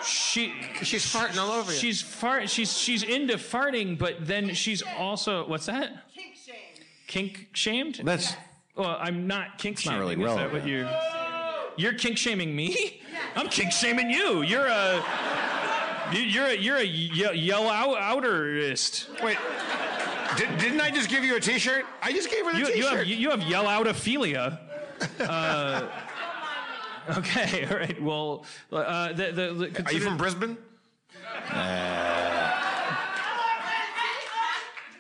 she, 0.05 0.53
She's 0.83 1.05
farting 1.05 1.39
all 1.39 1.51
over 1.51 1.73
you. 1.73 1.79
she's 1.79 2.03
fart, 2.03 2.49
she's 2.51 2.77
she's 2.77 3.03
into 3.03 3.35
farting, 3.37 3.99
but 3.99 4.27
then 4.27 4.55
she's 4.55 4.83
also 4.97 5.47
what's 5.49 5.67
that? 5.67 6.09
Kink 6.15 6.35
shamed. 6.37 6.57
Kink 7.07 7.49
shamed? 7.53 8.01
That's 8.05 8.35
Well, 8.77 8.97
I'm 9.01 9.27
not 9.27 9.59
kink 9.59 9.77
not 9.77 9.93
shaming. 9.93 9.99
really 10.21 10.31
Is 10.31 10.37
that 10.37 10.53
what 10.53 10.67
you? 10.67 10.89
You're 11.79 11.95
kink 11.95 12.17
shaming 12.19 12.55
me? 12.57 13.01
I'm 13.35 13.49
kink 13.49 13.71
shaming 13.73 14.11
you. 14.11 14.43
You're 14.43 14.67
a. 14.67 15.03
you- 16.13 16.21
You're 16.21 16.47
a 16.47 16.55
you're 16.57 16.77
a 16.77 16.83
ye- 16.85 17.33
yell 17.35 17.69
out 17.69 17.97
outerist. 17.99 19.09
Wait, 19.23 19.37
did, 20.37 20.57
didn't 20.59 20.81
I 20.81 20.91
just 20.91 21.09
give 21.11 21.23
you 21.25 21.37
a 21.37 21.41
T-shirt? 21.41 21.85
I 22.03 22.13
just 22.13 22.31
gave 22.31 22.45
her 22.47 22.53
the 22.53 22.59
You, 22.59 22.67
T-shirt. 22.67 22.83
you 22.83 22.89
have 22.89 23.07
you 23.07 23.31
have 23.31 23.43
yell 23.43 23.67
out 23.69 23.87
ophelia. 23.87 24.61
Uh, 25.21 25.89
okay, 27.19 27.67
all 27.71 27.77
right. 27.77 28.03
Well, 28.03 28.45
uh, 28.73 29.13
the, 29.13 29.33
the, 29.33 29.71
the, 29.71 29.83
Are 29.87 29.93
you 29.93 30.01
from 30.01 30.17
Brisbane? 30.17 30.57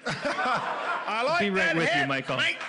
I 0.06 1.22
like 1.26 1.40
Be 1.40 1.50
right 1.50 1.66
that 1.66 1.76
with 1.76 1.94
you, 1.96 2.06
Michael. 2.06 2.36
Mike. 2.36 2.62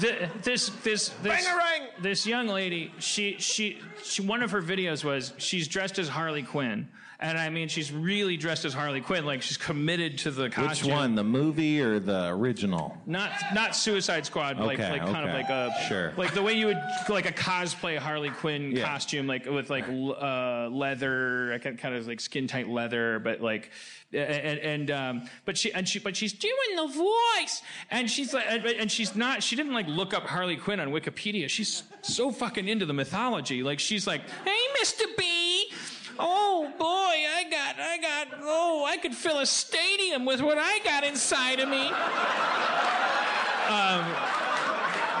the, 0.00 0.28
this 0.42 0.70
this 0.82 1.10
this 1.22 1.46
Bangarang! 1.46 1.88
this 2.00 2.26
young 2.26 2.48
lady. 2.48 2.92
She, 2.98 3.36
she 3.38 3.78
she 4.02 4.22
one 4.22 4.42
of 4.42 4.50
her 4.50 4.62
videos 4.62 5.04
was 5.04 5.32
she's 5.38 5.68
dressed 5.68 5.98
as 5.98 6.08
Harley 6.08 6.42
Quinn, 6.42 6.88
and 7.22 7.38
I 7.38 7.48
mean 7.48 7.68
she's 7.68 7.92
really 7.92 8.36
dressed 8.36 8.64
as 8.64 8.74
Harley 8.74 9.00
Quinn, 9.00 9.24
like 9.24 9.40
she's 9.42 9.56
committed 9.56 10.18
to 10.18 10.30
the 10.30 10.50
costume. 10.50 10.88
which 10.88 10.94
one, 10.94 11.14
the 11.14 11.24
movie 11.24 11.80
or 11.80 11.98
the 12.00 12.28
original? 12.28 12.96
Not 13.06 13.30
not 13.54 13.74
Suicide 13.76 14.26
Squad, 14.26 14.58
like 14.58 14.78
Okay, 14.80 14.90
like 14.90 15.02
kind 15.02 15.18
of 15.28 15.30
okay. 15.30 15.36
like 15.42 15.48
a 15.48 15.72
Sure. 15.88 16.12
like 16.16 16.34
the 16.34 16.42
way 16.42 16.52
you 16.54 16.66
would 16.66 16.80
like 17.08 17.26
a 17.26 17.32
cosplay 17.32 17.96
Harley 17.98 18.30
Quinn 18.30 18.72
Yeah. 18.72 18.84
costume, 18.86 19.26
like 19.26 19.46
with 19.46 19.70
like 19.70 19.88
l- 19.88 20.16
uh, 20.20 20.68
leather, 20.68 21.58
kind 21.62 21.78
kind 21.78 21.94
of 21.94 22.06
like 22.06 22.20
skin 22.20 22.46
tight 22.46 22.68
leather, 22.68 23.18
but 23.18 23.40
like 23.40 23.70
and 24.12 24.58
and 24.58 24.90
um, 24.90 25.22
but 25.46 25.56
she 25.56 25.72
and 25.72 25.88
she 25.88 25.98
but 25.98 26.14
she's 26.16 26.32
doing 26.34 26.54
the 26.76 26.86
voice, 26.88 27.62
and 27.90 28.10
she's 28.10 28.34
like 28.34 28.44
and, 28.48 28.64
and 28.66 28.92
she's 28.92 29.16
not 29.16 29.42
she 29.42 29.56
didn't 29.56 29.72
like 29.72 29.86
look 29.88 30.12
up 30.12 30.24
Harley 30.26 30.56
Quinn 30.56 30.80
on 30.80 30.88
Wikipedia. 30.88 31.48
She's 31.48 31.82
so 32.02 32.30
fucking 32.30 32.68
into 32.68 32.84
the 32.84 32.92
mythology. 32.92 33.62
Like 33.62 33.78
she's 33.80 34.06
like, 34.06 34.20
hey, 34.44 34.58
Mister 34.78 35.04
B. 35.16 35.70
Oh 36.18 36.72
boy, 36.78 36.84
I 36.84 37.44
got, 37.50 37.76
I 37.78 37.98
got, 37.98 38.28
oh, 38.42 38.84
I 38.86 38.96
could 38.96 39.14
fill 39.14 39.38
a 39.38 39.46
stadium 39.46 40.24
with 40.24 40.40
what 40.40 40.58
I 40.58 40.78
got 40.80 41.04
inside 41.04 41.60
of 41.60 41.68
me. 41.68 41.90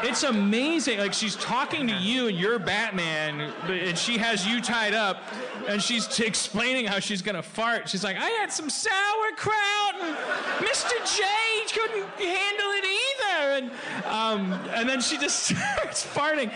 It's 0.04 0.24
amazing. 0.24 0.98
Like 0.98 1.12
she's 1.12 1.36
talking 1.36 1.86
to 1.86 1.94
you 1.94 2.26
and 2.26 2.36
you're 2.36 2.58
Batman, 2.58 3.52
and 3.68 3.96
she 3.96 4.18
has 4.18 4.44
you 4.44 4.60
tied 4.60 4.94
up, 4.94 5.22
and 5.68 5.80
she's 5.80 6.08
t- 6.08 6.26
explaining 6.26 6.86
how 6.86 6.98
she's 6.98 7.22
gonna 7.22 7.42
fart. 7.42 7.88
She's 7.88 8.02
like, 8.02 8.16
I 8.16 8.28
had 8.28 8.52
some 8.52 8.68
sauerkraut, 8.68 9.94
and 10.00 10.16
Mr. 10.66 11.16
J 11.16 11.22
couldn't 11.72 12.08
handle 12.18 12.66
it 12.72 12.84
either, 12.84 13.52
and 13.52 13.70
um, 14.06 14.52
and 14.74 14.88
then 14.88 15.00
she 15.00 15.16
just 15.18 15.38
starts 15.44 16.04
farting. 16.04 16.50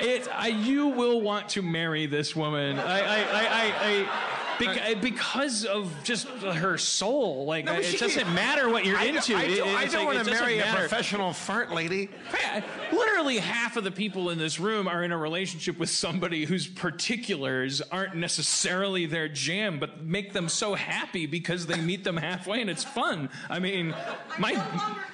It, 0.00 0.28
I, 0.34 0.48
you 0.48 0.88
will 0.88 1.20
want 1.20 1.48
to 1.50 1.62
marry 1.62 2.06
this 2.06 2.34
woman. 2.36 2.78
I, 2.78 3.00
I, 3.00 3.16
I, 3.18 3.22
I, 3.22 4.08
I 4.60 4.64
bec- 4.64 5.00
because 5.00 5.64
of 5.64 5.92
just 6.04 6.26
her 6.28 6.76
soul. 6.78 7.44
Like 7.46 7.64
No, 7.64 7.74
but 7.74 7.82
it 7.84 7.86
she- 7.86 7.96
doesn't 7.98 8.32
matter 8.34 8.68
what 8.68 8.84
you're 8.84 8.96
I, 8.98 9.04
into. 9.04 9.34
I, 9.36 9.42
It- 9.42 9.56
don't, 9.58 9.68
I 9.68 9.82
it's 9.84 9.92
don't 9.92 10.06
like, 10.06 10.14
want 10.16 10.18
it 10.18 10.24
to 10.24 10.30
doesn't 10.30 10.44
marry 10.46 10.58
a 10.58 10.64
matter. 10.64 10.78
professional 10.80 11.32
fart 11.32 11.70
lady. 11.72 12.08
Yeah, 12.40 12.62
Literally 12.92 13.38
half 13.38 13.76
of 13.76 13.84
the 13.84 13.90
people 13.90 14.30
in 14.30 14.38
this 14.38 14.58
room 14.58 14.88
are 14.88 15.02
in 15.04 15.12
a 15.12 15.18
relationship 15.18 15.78
with 15.78 15.90
somebody 15.90 16.44
whose 16.44 16.66
particulars 16.66 17.80
aren't 17.80 18.14
necessarily 18.16 19.06
their 19.06 19.28
jam, 19.28 19.78
but 19.78 20.04
make 20.04 20.32
them 20.32 20.48
so 20.48 20.74
happy 20.74 21.26
because 21.26 21.66
they 21.66 21.80
meet 21.80 22.04
them 22.04 22.16
halfway 22.16 22.60
and 22.60 22.70
it's 22.70 22.84
fun. 22.84 23.28
I 23.50 23.58
mean, 23.58 23.94
my. 24.38 24.52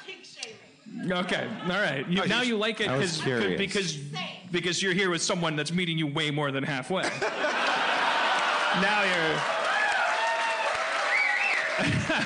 kink 0.06 0.24
shaming. 0.24 1.12
Okay, 1.12 1.48
all 1.64 1.68
right. 1.70 2.08
You, 2.08 2.24
now 2.26 2.42
you 2.42 2.56
like 2.56 2.80
it 2.80 2.88
I 2.88 2.96
was 2.96 3.18
because 3.18 3.22
curious. 3.40 3.58
because 3.58 3.98
because 4.54 4.82
you're 4.82 4.94
here 4.94 5.10
with 5.10 5.22
someone 5.22 5.56
that's 5.56 5.72
meeting 5.72 5.98
you 5.98 6.06
way 6.06 6.30
more 6.30 6.52
than 6.52 6.64
halfway. 6.64 7.02
now 8.80 9.02
you're. 9.02 9.38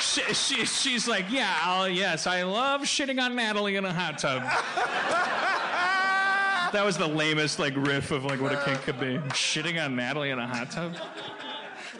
she, 0.00 0.20
she, 0.34 0.66
she's 0.66 1.08
like, 1.08 1.30
yeah, 1.30 1.56
I'll, 1.62 1.88
yes, 1.88 2.26
I 2.26 2.42
love 2.42 2.82
shitting 2.82 3.22
on 3.22 3.36
Natalie 3.36 3.76
in 3.76 3.84
a 3.84 3.92
hot 3.92 4.18
tub. 4.18 4.42
that 6.72 6.84
was 6.84 6.98
the 6.98 7.06
lamest 7.06 7.60
like 7.60 7.74
riff 7.76 8.10
of 8.10 8.24
like 8.24 8.40
what 8.40 8.52
a 8.52 8.60
kink 8.64 8.82
could 8.82 8.98
be. 8.98 9.18
Shitting 9.28 9.80
on 9.82 9.94
Natalie 9.94 10.30
in 10.30 10.40
a 10.40 10.46
hot 10.46 10.72
tub. 10.72 10.96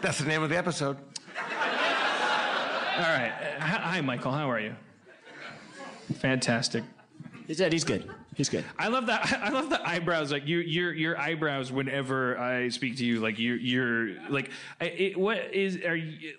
That's 0.00 0.18
the 0.18 0.26
name 0.26 0.42
of 0.42 0.50
the 0.50 0.58
episode. 0.58 0.96
All 2.96 3.06
right. 3.06 3.32
Uh, 3.58 3.62
hi, 3.62 4.00
Michael. 4.00 4.32
How 4.32 4.50
are 4.50 4.58
you? 4.58 4.74
Fantastic. 6.14 6.82
He 7.46 7.54
said 7.54 7.72
he's 7.72 7.84
good. 7.84 8.10
He's 8.36 8.48
good. 8.48 8.64
I 8.78 8.88
love 8.88 9.06
that. 9.06 9.32
I 9.42 9.50
love 9.50 9.70
the 9.70 9.86
eyebrows. 9.86 10.32
Like 10.32 10.46
your 10.46 10.62
your 10.62 10.92
your 10.92 11.18
eyebrows. 11.18 11.70
Whenever 11.72 12.38
I 12.38 12.68
speak 12.68 12.96
to 12.98 13.04
you, 13.04 13.20
like 13.20 13.38
you 13.38 13.54
you're 13.54 14.16
like 14.28 14.50
it, 14.80 15.16
what 15.16 15.52
is 15.52 15.76
are 15.84 15.96
you? 15.96 16.34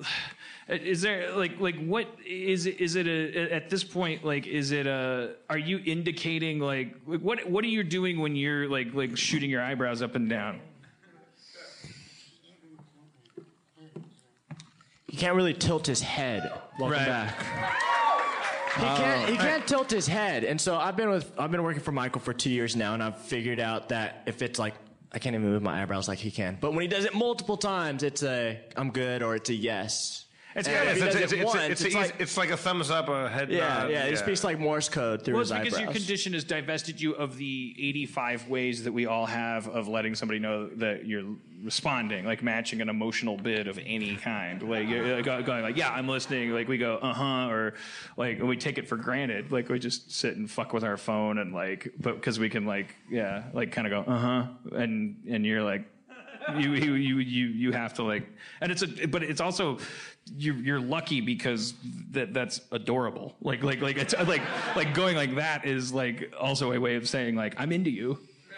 Is 0.68 1.02
there 1.02 1.36
like 1.36 1.60
like 1.60 1.76
what 1.86 2.08
is 2.26 2.66
is 2.66 2.96
it 2.96 3.08
a 3.08 3.52
at 3.54 3.70
this 3.70 3.84
point 3.84 4.24
like 4.24 4.48
is 4.48 4.72
it 4.72 4.88
a 4.88 5.36
are 5.50 5.58
you 5.58 5.82
indicating 5.86 6.60
like 6.60 6.96
like, 7.06 7.20
what 7.20 7.48
what 7.50 7.64
are 7.66 7.68
you 7.68 7.84
doing 7.84 8.20
when 8.20 8.36
you're 8.36 8.70
like 8.70 8.94
like 8.94 9.18
shooting 9.18 9.50
your 9.50 9.62
eyebrows 9.62 10.02
up 10.02 10.16
and 10.16 10.30
down? 10.30 10.62
He 15.08 15.18
can't 15.18 15.36
really 15.36 15.54
tilt 15.54 15.88
his 15.88 16.02
head. 16.02 16.54
Welcome 16.80 16.98
Right. 17.00 17.06
back. 17.06 18.01
He 18.78 18.86
oh. 18.86 18.96
can't. 18.98 19.30
He 19.30 19.38
can't 19.38 19.68
tilt 19.68 19.90
his 19.92 20.08
head, 20.08 20.44
and 20.44 20.60
so 20.60 20.78
I've 20.78 20.96
been 20.96 21.10
with. 21.10 21.32
I've 21.38 21.52
been 21.52 21.64
working 21.64 21.82
for 21.82 21.92
Michael 21.92 22.22
for 22.22 22.34
two 22.34 22.50
years 22.50 22.76
now, 22.76 22.94
and 22.94 23.04
I've 23.04 23.18
figured 23.18 23.60
out 23.60 23.90
that 23.90 24.24
if 24.28 24.42
it's 24.42 24.58
like 24.60 24.76
I 25.12 25.20
can't 25.20 25.36
even 25.36 25.48
move 25.50 25.62
my 25.62 25.82
eyebrows 25.82 26.08
like 26.08 26.20
he 26.20 26.32
can, 26.32 26.58
but 26.62 26.72
when 26.74 26.82
he 26.82 26.88
does 26.88 27.04
it 27.06 27.14
multiple 27.14 27.58
times, 27.58 28.02
it's 28.04 28.24
a 28.24 28.60
I'm 28.78 28.92
good 28.92 29.24
or 29.24 29.36
it's 29.36 29.50
a 29.50 29.54
yes. 29.54 30.26
It's 30.54 30.68
And 30.68 30.78
good. 30.78 30.88
if 30.90 30.98
he 30.98 31.04
It's, 31.04 31.16
does 31.16 31.32
it 31.32 31.46
once, 31.46 31.56
it's, 31.62 31.82
it's 31.82 31.96
like 31.96 32.16
it's 32.20 32.36
like 32.36 32.50
a 32.50 32.58
thumbs 32.58 32.92
up, 32.92 33.08
a 33.08 33.30
head 33.30 33.50
yeah, 33.50 33.84
nod. 33.84 33.90
yeah. 33.92 34.08
He 34.08 34.16
speaks 34.18 34.44
like 34.44 34.60
Morse 34.60 34.90
code 34.90 35.24
through 35.24 35.36
Well, 35.36 35.42
his 35.42 35.52
it's 35.52 35.60
because 35.62 35.74
eyebrows. 35.76 35.94
your 35.96 36.02
condition 36.02 36.34
has 36.34 36.44
divested 36.44 37.00
you 37.00 37.14
of 37.14 37.38
the 37.38 37.74
85 37.78 38.50
ways 38.50 38.84
that 38.84 38.92
we 38.92 39.06
all 39.06 39.26
have 39.26 39.70
of 39.70 39.88
letting 39.88 40.14
somebody 40.14 40.40
know 40.40 40.68
that 40.76 41.06
you're 41.06 41.24
responding, 41.64 42.26
like 42.26 42.44
matching 42.44 42.82
an 42.82 42.90
emotional 42.90 43.38
bid 43.38 43.68
of 43.68 43.80
any 43.86 44.16
kind. 44.16 44.62
Like 44.64 44.90
going 45.24 45.64
like, 45.64 45.78
yeah, 45.78 45.92
I'm 45.92 46.08
listening. 46.08 46.52
Like 46.52 46.68
we 46.68 46.78
go, 46.78 46.98
uh 46.98 47.14
huh, 47.14 47.50
or 47.50 47.74
like 48.18 48.42
we 48.42 48.58
take 48.58 48.78
it 48.78 48.88
for 48.88 48.98
granted. 48.98 49.52
Like 49.52 49.70
we 49.70 49.80
just 49.80 50.12
sit 50.12 50.38
and 50.38 50.50
fuck 50.50 50.74
with 50.74 50.84
our 50.84 50.98
phone 50.98 51.38
and 51.38 51.54
like, 51.54 51.92
but 52.00 52.16
because 52.16 52.40
we 52.40 52.50
can 52.50 52.66
like, 52.66 52.96
yeah, 53.10 53.44
like 53.54 53.72
kind 53.72 53.88
of 53.88 54.06
go, 54.06 54.12
uh 54.12 54.18
huh, 54.18 54.46
and 54.74 55.18
and 55.30 55.46
you're 55.46 55.64
like. 55.64 55.86
You, 56.58 56.74
you 56.74 56.94
you 56.96 57.18
you 57.20 57.48
you 57.50 57.72
have 57.72 57.94
to 57.94 58.04
like, 58.04 58.28
and 58.62 58.72
it's 58.72 58.82
a, 58.82 59.06
but 59.06 59.22
it's 59.22 59.40
also, 59.40 59.78
you're 60.36 60.56
you're 60.56 60.80
lucky 60.80 61.22
because 61.22 61.76
that 62.10 62.34
that's 62.34 62.62
adorable. 62.72 63.36
Like 63.42 63.62
like 63.62 63.80
like 63.80 63.98
it's 63.98 64.16
like 64.18 64.42
like 64.76 64.96
going 64.96 65.16
like 65.16 65.36
that 65.36 65.66
is 65.66 65.94
like 65.94 66.34
also 66.40 66.72
a 66.72 66.80
way 66.80 66.96
of 66.96 67.08
saying 67.08 67.36
like 67.36 67.54
I'm 67.60 67.72
into 67.72 67.92
you. 67.92 68.18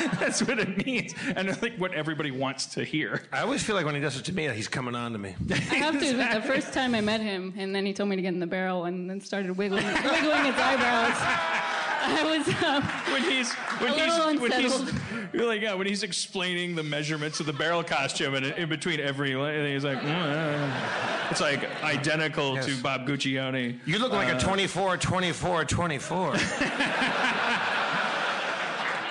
That's 0.20 0.42
what 0.42 0.58
it 0.58 0.84
means, 0.86 1.14
and 1.36 1.50
I 1.50 1.52
think 1.52 1.76
what 1.76 1.92
everybody 1.94 2.30
wants 2.30 2.66
to 2.74 2.84
hear. 2.84 3.22
I 3.32 3.40
always 3.40 3.62
feel 3.62 3.76
like 3.76 3.84
when 3.86 3.94
he 3.94 4.00
does 4.00 4.18
it 4.18 4.24
to 4.26 4.32
me, 4.32 4.48
he's 4.48 4.68
coming 4.68 4.94
on 4.94 5.12
to 5.12 5.18
me. 5.18 5.34
I 5.50 5.54
have 5.54 5.98
to 6.00 6.08
admit, 6.08 6.32
the 6.32 6.42
first 6.42 6.72
time 6.72 6.94
I 6.94 7.00
met 7.00 7.20
him, 7.20 7.52
and 7.56 7.74
then 7.74 7.84
he 7.86 7.92
told 7.92 8.08
me 8.08 8.16
to 8.16 8.22
get 8.22 8.34
in 8.34 8.40
the 8.40 8.46
barrel, 8.46 8.84
and 8.86 9.08
then 9.08 9.20
started 9.20 9.56
wiggling, 9.56 9.84
wiggling 9.84 10.44
his 10.44 10.54
eyebrows. 10.56 11.16
I 12.02 12.24
was, 12.24 12.48
um, 12.64 12.82
When 13.12 13.22
he's 13.30 13.52
when 13.52 13.92
A 13.92 13.94
he's 13.94 14.18
little 14.18 14.40
when 14.40 14.52
he's 14.52 14.74
unsettled. 14.74 15.00
you're 15.34 15.44
like 15.46 15.60
yeah 15.60 15.74
when 15.74 15.86
he's 15.86 16.02
explaining 16.02 16.74
the 16.74 16.82
measurements 16.82 17.40
of 17.40 17.46
the 17.46 17.52
barrel 17.52 17.84
costume 17.84 18.34
and 18.36 18.46
in 18.46 18.70
between 18.70 19.00
every 19.00 19.34
line, 19.36 19.66
he's 19.66 19.84
like 19.84 20.00
mm, 20.00 21.30
it's 21.30 21.42
like 21.42 21.68
identical 21.84 22.56
to 22.56 22.82
Bob 22.82 23.06
Guccione. 23.06 23.78
You 23.84 23.98
look 23.98 24.12
like 24.12 24.34
a 24.34 24.38
24, 24.40 24.96
24, 24.96 25.64
24. 25.66 26.32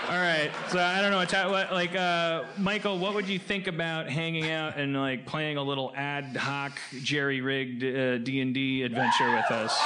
All 0.09 0.15
right, 0.15 0.49
so 0.69 0.79
I 0.79 1.01
don't 1.03 1.11
know 1.11 1.19
it's 1.19 1.31
how- 1.31 1.51
what 1.51 1.71
like 1.71 1.95
uh, 1.95 2.43
Michael, 2.57 2.97
what 2.97 3.13
would 3.13 3.27
you 3.27 3.37
think 3.37 3.67
about 3.67 4.09
hanging 4.09 4.49
out 4.49 4.75
and 4.75 4.95
like 4.95 5.27
playing 5.27 5.57
a 5.57 5.61
little 5.61 5.93
ad 5.95 6.35
hoc 6.35 6.71
jerry 7.03 7.41
rigged 7.41 7.83
uh, 7.83 8.17
D 8.17 8.41
and 8.41 8.51
D 8.51 8.81
adventure 8.81 9.31
with 9.31 9.51
us? 9.51 9.79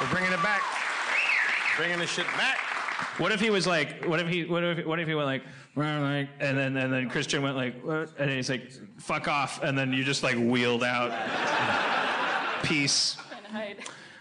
We're 0.00 0.10
bringing 0.10 0.32
it 0.32 0.42
back. 0.42 0.62
Bringing 1.76 1.98
the 1.98 2.06
shit 2.06 2.26
back. 2.38 2.56
What 3.18 3.32
if 3.32 3.40
he 3.40 3.50
was 3.50 3.66
like, 3.66 4.06
what 4.06 4.18
if 4.18 4.28
he, 4.28 4.44
what 4.46 4.64
if, 4.64 4.86
what 4.86 4.98
if 4.98 5.06
he 5.06 5.14
went 5.14 5.26
like, 5.26 5.42
like," 5.76 6.28
and 6.40 6.56
then 6.56 6.78
and 6.78 6.90
then 6.90 7.10
Christian 7.10 7.42
went 7.42 7.54
like, 7.54 7.84
what? 7.84 8.08
and 8.18 8.30
he's 8.30 8.48
like, 8.48 8.62
fuck 8.96 9.28
off, 9.28 9.62
and 9.62 9.76
then 9.76 9.92
you 9.92 10.04
just 10.04 10.22
like 10.22 10.36
wheeled 10.36 10.82
out. 10.84 11.12
Peace. 12.62 13.18
trying 13.30 13.42
to 13.42 13.50
hide. 13.50 13.76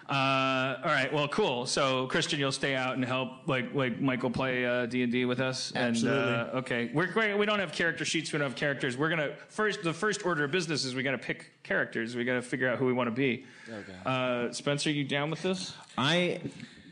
Uh, 0.09 0.77
all 0.83 0.91
right. 0.91 1.11
Well, 1.13 1.27
cool. 1.29 1.65
So 1.65 2.07
Christian, 2.07 2.39
you'll 2.39 2.51
stay 2.51 2.75
out 2.75 2.95
and 2.95 3.05
help 3.05 3.47
like 3.47 3.73
like 3.73 4.01
Michael 4.01 4.29
play 4.29 4.65
uh, 4.65 4.85
D 4.85 5.03
and 5.03 5.11
D 5.11 5.25
with 5.25 5.39
us. 5.39 5.71
Absolutely. 5.75 6.21
And, 6.21 6.41
uh, 6.49 6.57
okay. 6.57 6.91
We're 6.93 7.07
great. 7.07 7.37
We 7.37 7.45
don't 7.45 7.59
have 7.59 7.71
character 7.71 8.03
sheets. 8.03 8.33
We 8.33 8.39
don't 8.39 8.49
have 8.49 8.57
characters. 8.57 8.97
We're 8.97 9.09
gonna 9.09 9.33
first. 9.47 9.83
The 9.83 9.93
first 9.93 10.25
order 10.25 10.43
of 10.43 10.51
business 10.51 10.83
is 10.83 10.93
we 10.93 11.03
gotta 11.03 11.17
pick 11.17 11.51
characters. 11.63 12.15
We 12.15 12.25
gotta 12.25 12.41
figure 12.41 12.69
out 12.69 12.77
who 12.79 12.85
we 12.85 12.93
want 12.93 13.07
to 13.07 13.11
be. 13.11 13.45
Okay. 13.69 13.93
Uh, 14.05 14.51
Spencer, 14.51 14.91
you 14.91 15.05
down 15.05 15.29
with 15.29 15.41
this? 15.41 15.73
I 15.97 16.41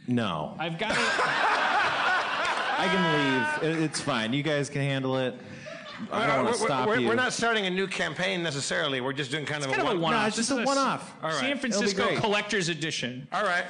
no. 0.07 0.55
I've 0.57 0.77
got 0.77 0.91
it. 0.91 0.97
I 2.81 2.87
can 3.61 3.67
leave. 3.69 3.83
It's 3.83 4.01
fine. 4.01 4.33
You 4.33 4.41
guys 4.41 4.69
can 4.69 4.81
handle 4.81 5.17
it. 5.17 5.35
I 6.11 6.27
don't 6.27 6.35
want 6.37 6.47
we're, 6.47 6.51
to 6.53 6.57
stop 6.59 6.87
we're, 6.87 6.99
you. 6.99 7.07
we're 7.07 7.15
not 7.15 7.33
starting 7.33 7.65
a 7.65 7.69
new 7.69 7.87
campaign 7.87 8.41
necessarily. 8.43 9.01
We're 9.01 9.13
just 9.13 9.31
doing 9.31 9.45
kind 9.45 9.63
of 9.63 9.69
kind 9.71 9.81
a 9.81 9.85
of 9.85 9.91
a 9.91 9.95
one. 9.95 10.01
one-off. 10.01 10.21
No, 10.21 10.27
it's 10.27 10.35
just 10.37 10.51
a 10.51 10.63
one-off. 10.63 11.13
All 11.21 11.29
right. 11.29 11.39
San 11.39 11.57
Francisco. 11.57 12.15
Collector's 12.19 12.69
Edition. 12.69 13.27
All 13.31 13.43
right. 13.43 13.65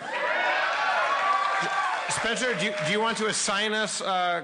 Spencer, 2.10 2.54
do 2.60 2.66
you, 2.66 2.74
do 2.86 2.92
you 2.92 3.00
want 3.00 3.18
to 3.18 3.28
assign 3.28 3.72
us? 3.74 4.02
Uh, 4.02 4.44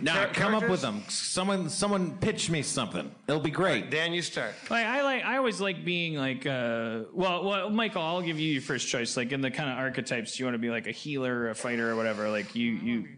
No, 0.00 0.12
char- 0.14 0.28
come 0.28 0.54
up 0.54 0.66
with 0.70 0.80
them. 0.80 1.02
Someone, 1.08 1.68
someone 1.68 2.16
pitch 2.18 2.48
me 2.48 2.62
something. 2.62 3.14
It'll 3.28 3.40
be 3.40 3.50
great. 3.50 3.90
Dan, 3.90 4.14
you 4.14 4.22
start. 4.22 4.54
Like 4.70 4.86
I 4.86 5.02
like 5.02 5.22
I 5.22 5.36
always 5.36 5.60
like 5.60 5.84
being 5.84 6.14
like 6.14 6.46
uh 6.46 7.00
well 7.12 7.44
well 7.44 7.68
Michael 7.68 8.00
I'll 8.00 8.22
give 8.22 8.40
you 8.40 8.50
your 8.54 8.62
first 8.62 8.88
choice 8.88 9.18
like 9.18 9.32
in 9.32 9.42
the 9.42 9.50
kind 9.50 9.68
of 9.70 9.76
archetypes 9.76 10.38
you 10.38 10.46
want 10.46 10.54
to 10.54 10.58
be 10.58 10.70
like 10.70 10.86
a 10.86 10.92
healer 10.92 11.34
or 11.40 11.50
a 11.50 11.54
fighter 11.54 11.90
or 11.90 11.96
whatever 11.96 12.30
like 12.30 12.54
you 12.54 12.70
you 12.72 13.08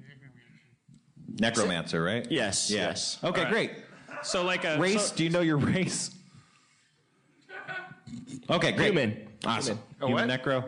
Necromancer, 1.38 2.02
right? 2.02 2.26
Yes, 2.30 2.70
Yeah. 2.70 2.88
yes. 2.88 3.18
Okay, 3.22 3.38
All 3.40 3.44
right. 3.44 3.52
great. 3.52 3.70
So 4.24 4.44
like 4.44 4.64
a 4.64 4.78
Race? 4.78 5.08
so- 5.10 5.16
do 5.16 5.24
you 5.24 5.30
know 5.30 5.40
your 5.40 5.56
race? 5.58 6.10
Okay, 8.50 8.72
great. 8.72 8.86
Human. 8.86 9.28
Awesome. 9.46 9.78
A 10.00 10.06
Human 10.06 10.28
what? 10.28 10.42
necro. 10.42 10.64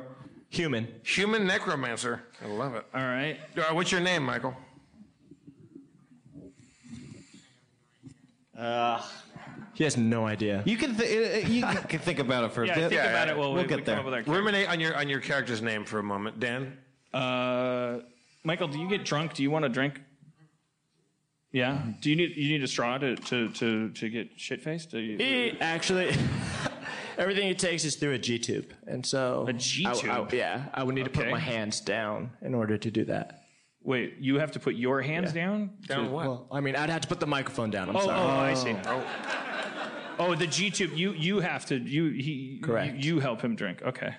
Human. 0.50 0.88
Human 1.02 1.46
necromancer. 1.46 2.22
I 2.42 2.46
love 2.48 2.74
it. 2.74 2.84
all 2.94 3.02
right 3.02 3.38
Uh, 3.56 3.74
what's 3.74 3.90
your 3.92 4.00
name, 4.00 4.22
Michael? 4.22 4.56
Uh, 8.58 9.02
He 9.74 9.84
has 9.84 9.96
no 9.98 10.26
idea. 10.26 10.62
You 10.64 10.76
can 10.78 10.96
th- 10.96 11.46
you 11.48 11.62
can 11.66 11.98
think 12.00 12.18
about 12.18 12.44
it 12.44 12.52
for 12.52 12.62
a 12.64 12.66
yeah 12.66 12.74
bit. 12.74 12.80
think 12.88 12.92
Yeah, 12.94 13.04
about 13.10 13.26
yeah, 13.28 13.34
it 13.34 13.38
well 13.38 13.52
we'll 13.52 13.62
we, 13.62 13.68
get 13.68 13.78
we 13.78 13.82
there. 13.84 13.96
come 13.96 14.06
up 14.06 14.12
with 14.12 14.26
our 14.28 14.34
Ruminate 14.34 14.68
on 14.68 14.80
your 14.80 14.96
on 14.96 15.08
your 15.08 15.20
character's 15.20 15.60
name 15.60 15.84
for 15.84 15.98
a 15.98 16.02
moment, 16.02 16.40
Dan. 16.40 16.78
uh 17.12 17.98
Michael 18.44 18.68
do 18.68 18.78
you 18.78 18.88
get 18.88 19.04
drunk 19.04 19.34
do 19.34 19.42
you 19.42 19.50
want 19.50 19.64
to 19.64 19.68
drink 19.68 20.00
yeah 21.56 21.72
mm-hmm. 21.72 21.92
do 22.02 22.10
you 22.10 22.16
need 22.16 22.36
you 22.36 22.48
need 22.54 22.62
a 22.62 22.68
straw 22.68 22.98
to 22.98 23.16
to 23.16 23.48
to, 23.60 23.88
to 23.90 24.08
get 24.16 24.26
shit 24.36 24.60
faced 24.62 24.92
He 24.92 25.56
actually, 25.60 26.08
everything 27.18 27.48
it 27.48 27.58
takes 27.58 27.84
is 27.88 27.96
through 27.96 28.12
a 28.12 28.18
G 28.18 28.38
tube, 28.38 28.68
and 28.86 29.04
so 29.12 29.46
A 29.48 29.54
G 29.54 29.86
I- 29.86 29.90
I- 29.90 29.94
tube? 29.94 30.34
yeah, 30.34 30.66
I 30.74 30.82
would 30.84 30.94
need 30.94 31.06
to 31.12 31.16
put 31.20 31.30
my 31.30 31.38
hands 31.54 31.80
down 31.80 32.18
in 32.42 32.54
order 32.54 32.76
to 32.76 32.90
do 32.98 33.04
that. 33.06 33.26
wait 33.82 34.14
you 34.20 34.38
have 34.42 34.52
to 34.56 34.60
put 34.66 34.74
your 34.86 35.00
hands 35.00 35.32
down 35.32 35.58
Down 35.88 36.12
what? 36.12 36.26
Well, 36.26 36.46
I 36.52 36.60
mean, 36.60 36.76
I'd 36.76 36.90
have 36.90 37.02
to 37.06 37.08
put 37.08 37.20
the 37.20 37.32
microphone 37.38 37.70
down. 37.70 37.88
I'm 37.90 37.96
Oh, 37.96 38.06
sorry. 38.10 38.20
oh, 38.20 38.48
I 38.50 38.52
oh. 38.52 38.64
see. 38.64 38.74
Oh, 38.92 39.02
oh 40.18 40.34
the 40.34 40.46
G 40.56 40.70
tube. 40.70 40.92
You 41.02 41.08
you 41.26 41.40
have 41.40 41.64
to 41.70 41.76
you 41.78 42.04
he 42.26 42.60
Correct. 42.62 42.96
You, 42.96 43.14
you 43.14 43.20
help 43.20 43.40
him 43.46 43.56
drink. 43.56 43.82
Okay. 43.82 44.12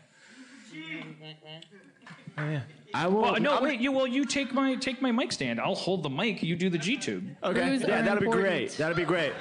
I 2.93 3.07
will. 3.07 3.21
Well, 3.21 3.39
no, 3.39 3.53
I'm- 3.55 3.63
wait. 3.63 3.79
You 3.79 3.91
well, 3.91 4.07
you 4.07 4.25
take 4.25 4.53
my 4.53 4.75
take 4.75 5.01
my 5.01 5.11
mic 5.11 5.31
stand. 5.31 5.59
I'll 5.59 5.75
hold 5.75 6.03
the 6.03 6.09
mic. 6.09 6.41
You 6.43 6.55
do 6.55 6.69
the 6.69 6.77
G 6.77 6.97
tube. 6.97 7.27
Okay, 7.43 7.61
Crews 7.61 7.81
yeah, 7.81 7.99
are 7.99 8.03
that'd 8.03 8.23
be 8.23 8.29
great. 8.29 8.71
That'd 8.77 8.95
be 8.95 9.03
great. 9.05 9.33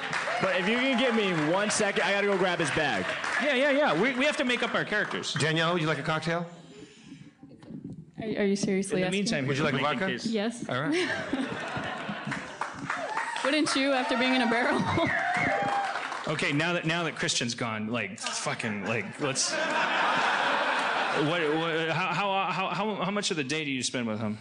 But 0.42 0.56
if 0.58 0.68
you 0.68 0.76
can 0.76 0.98
give 0.98 1.14
me 1.14 1.32
one 1.52 1.70
second, 1.70 2.02
I 2.02 2.12
gotta 2.12 2.26
go 2.26 2.36
grab 2.36 2.58
his 2.58 2.70
bag. 2.70 3.04
Yeah, 3.44 3.54
yeah, 3.54 3.70
yeah. 3.70 4.00
We, 4.00 4.12
we 4.14 4.24
have 4.24 4.36
to 4.38 4.44
make 4.44 4.62
up 4.62 4.74
our 4.74 4.84
characters. 4.84 5.34
Danielle, 5.34 5.72
would 5.74 5.82
you 5.82 5.88
like 5.88 5.98
a 5.98 6.02
cocktail? 6.02 6.46
Are, 8.20 8.24
are 8.26 8.44
you 8.44 8.56
seriously 8.56 8.96
In 8.96 9.00
the 9.02 9.06
asking? 9.08 9.18
meantime, 9.20 9.46
Would 9.46 9.58
you 9.58 9.64
like 9.64 9.74
a 9.74 9.78
vodka? 9.78 10.06
case- 10.06 10.26
Yes. 10.26 10.68
All 10.68 10.80
right. 10.80 11.08
Wouldn't 13.44 13.76
you 13.76 13.92
after 13.92 14.16
being 14.16 14.34
in 14.34 14.42
a 14.42 14.50
barrel? 14.50 14.82
Okay, 16.28 16.50
now 16.50 16.72
that 16.72 16.84
now 16.84 17.04
that 17.04 17.14
Christian's 17.14 17.54
gone, 17.54 17.86
like 17.86 18.18
fucking 18.18 18.84
like 18.84 19.20
let's. 19.20 19.54
What, 21.16 21.40
what 21.56 21.88
how, 21.88 22.12
how 22.12 22.70
how 22.70 22.94
how 22.96 23.10
much 23.10 23.30
of 23.30 23.38
the 23.38 23.44
day 23.44 23.64
do 23.64 23.70
you 23.70 23.82
spend 23.82 24.06
with 24.06 24.20
him? 24.20 24.38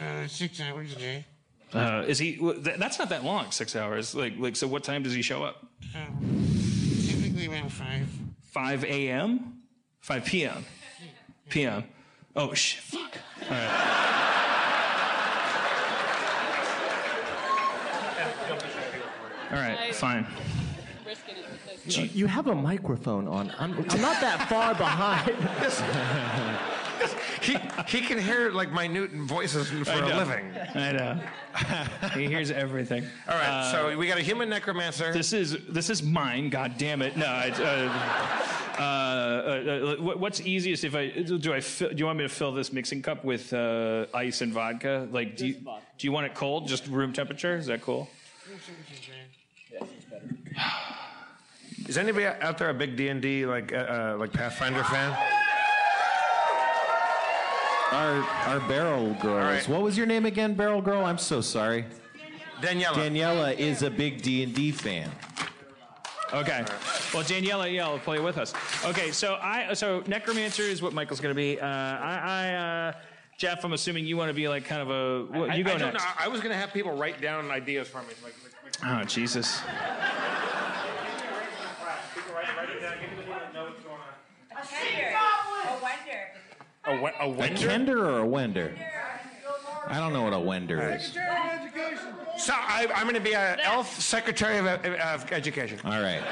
Uh, 0.00 0.26
six 0.26 0.60
hours 0.60 0.92
a 0.92 0.96
day. 0.96 1.24
Uh, 1.74 2.04
is 2.06 2.18
he? 2.18 2.38
That's 2.58 2.98
not 2.98 3.10
that 3.10 3.22
long. 3.22 3.50
Six 3.50 3.76
hours. 3.76 4.14
Like 4.14 4.34
like. 4.38 4.56
So 4.56 4.66
what 4.66 4.82
time 4.82 5.02
does 5.02 5.12
he 5.12 5.20
show 5.20 5.44
up? 5.44 5.66
Typically 7.06 7.48
around 7.48 7.70
five. 7.70 8.08
5 8.52 8.84
a.m. 8.84 9.58
5 10.00 10.24
p.m. 10.24 10.64
p.m. 11.48 11.84
Oh 12.36 12.54
shit! 12.54 12.82
Fuck. 12.82 13.18
All 13.42 13.50
right. 13.50 14.14
All 19.50 19.58
right. 19.58 19.94
Fine. 19.94 20.26
You, 21.86 22.04
you 22.14 22.26
have 22.26 22.46
a 22.46 22.54
microphone 22.54 23.28
on. 23.28 23.52
I'm, 23.58 23.72
I'm 23.90 24.00
not 24.00 24.20
that 24.20 24.48
far 24.48 24.74
behind. 24.74 25.30
he, 27.42 27.56
he 27.86 28.00
can 28.06 28.18
hear 28.18 28.50
like 28.50 28.72
minute 28.72 29.12
voices 29.12 29.68
for 29.70 29.90
I 29.90 29.94
a 29.96 30.00
know. 30.00 30.16
living. 30.16 30.44
I 30.74 30.92
know. 30.92 31.20
he 32.14 32.26
hears 32.26 32.50
everything. 32.50 33.04
All 33.28 33.36
right, 33.36 33.48
Uh, 33.48 33.72
so 33.72 33.98
we 33.98 34.06
got 34.06 34.18
a 34.18 34.22
human 34.22 34.48
necromancer. 34.48 35.12
This 35.12 35.32
is 35.32 35.56
this 35.68 35.90
is 35.90 36.02
mine. 36.02 36.48
God 36.48 36.76
damn 36.78 37.02
it! 37.02 37.16
No. 37.16 37.26
I, 37.26 37.50
uh, 38.76 38.82
uh, 38.82 38.82
uh, 38.82 39.96
what's 40.16 40.40
easiest 40.40 40.84
if 40.84 40.94
I 40.96 41.08
do? 41.10 41.52
I 41.52 41.60
fill, 41.60 41.90
do 41.90 41.96
you 41.96 42.06
want 42.06 42.18
me 42.18 42.24
to 42.24 42.28
fill 42.28 42.52
this 42.52 42.72
mixing 42.72 43.02
cup 43.02 43.24
with 43.24 43.52
uh, 43.52 44.06
ice 44.14 44.40
and 44.40 44.52
vodka? 44.52 45.06
Like, 45.12 45.36
do 45.36 45.46
you, 45.48 45.54
do 45.54 46.06
you 46.06 46.12
want 46.12 46.26
it 46.26 46.34
cold, 46.34 46.66
just 46.66 46.86
room 46.88 47.12
temperature? 47.12 47.56
Is 47.56 47.66
that 47.66 47.82
cool? 47.82 48.08
Is 51.88 51.98
anybody 51.98 52.24
out 52.26 52.56
there 52.58 52.70
a 52.70 52.74
big 52.74 52.96
D 52.96 53.08
and 53.08 53.20
D 53.20 53.44
like 53.46 53.72
uh, 53.72 53.76
uh, 53.76 54.16
like 54.18 54.32
Pathfinder 54.32 54.82
fan? 54.84 55.10
Our 57.92 58.22
our 58.48 58.60
barrel 58.68 59.14
girls. 59.20 59.44
right. 59.44 59.68
What 59.68 59.82
was 59.82 59.96
your 59.96 60.06
name 60.06 60.26
again, 60.26 60.54
barrel 60.54 60.80
girl? 60.80 61.04
I'm 61.04 61.18
so 61.18 61.40
sorry. 61.40 61.84
Daniela. 62.60 62.94
Daniela 62.94 63.56
is 63.58 63.82
a 63.82 63.90
big 63.90 64.22
D 64.22 64.42
and 64.42 64.54
D 64.54 64.72
fan. 64.72 65.10
Okay. 66.32 66.64
Well, 67.12 67.22
Daniela, 67.22 67.72
yeah, 67.72 67.88
will 67.88 67.98
play 68.00 68.18
with 68.18 68.38
us. 68.38 68.54
Okay, 68.84 69.12
so 69.12 69.38
I 69.40 69.74
so 69.74 70.02
necromancer 70.08 70.62
is 70.62 70.82
what 70.82 70.92
Michael's 70.92 71.20
going 71.20 71.34
to 71.34 71.36
be. 71.40 71.60
Uh, 71.60 71.66
I, 71.66 72.20
I 72.24 72.54
uh, 72.54 72.92
Jeff, 73.38 73.62
I'm 73.64 73.72
assuming 73.72 74.06
you 74.06 74.16
want 74.16 74.30
to 74.30 74.34
be 74.34 74.48
like 74.48 74.64
kind 74.64 74.80
of 74.82 74.90
a. 74.90 75.26
Well, 75.30 75.50
I- 75.50 75.54
you 75.54 75.62
go 75.62 75.74
I, 75.74 75.78
don't 75.78 75.92
next. 75.92 76.04
know. 76.04 76.10
I 76.18 76.28
was 76.28 76.40
gonna 76.40 76.56
have 76.56 76.72
people 76.72 76.96
write 76.96 77.20
down 77.20 77.50
ideas 77.50 77.86
for 77.88 77.98
me. 78.02 78.08
Like, 78.24 78.34
like, 78.42 78.82
like, 78.82 79.02
Oh 79.02 79.04
Jesus. 79.04 79.60
A, 86.86 87.02
we- 87.02 87.10
a 87.10 87.14
A 87.20 87.28
wender? 87.28 87.60
kender 87.68 87.96
or 87.98 88.18
a 88.20 88.26
wender? 88.26 88.74
I 89.86 89.98
don't 89.98 90.12
know 90.12 90.22
what 90.22 90.32
a 90.32 90.38
wender 90.40 90.94
is. 90.94 91.12
So 92.38 92.52
I, 92.54 92.86
I'm 92.94 93.02
going 93.04 93.14
to 93.14 93.20
be 93.20 93.34
an 93.34 93.60
elf 93.60 94.00
secretary 94.00 94.58
of, 94.58 94.66
of 94.66 95.32
education. 95.32 95.78
All 95.84 96.00
right. 96.02 96.22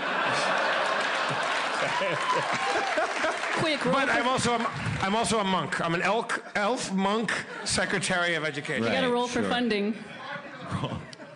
Quick, 3.58 3.84
roll 3.84 3.94
But 3.94 4.08
for, 4.08 4.14
I'm 4.14 4.28
also 4.28 4.54
a, 4.54 4.70
I'm 5.02 5.14
also 5.14 5.38
a 5.38 5.44
monk. 5.44 5.80
I'm 5.80 5.94
an 5.94 6.02
elk, 6.02 6.42
elf 6.54 6.92
monk 6.92 7.32
secretary 7.64 8.34
of 8.34 8.44
education. 8.44 8.82
you 8.84 8.88
gotta 8.90 9.06
Right, 9.06 9.12
roll 9.12 9.26
for 9.26 9.40
sure. 9.40 9.50
funding. 9.50 9.94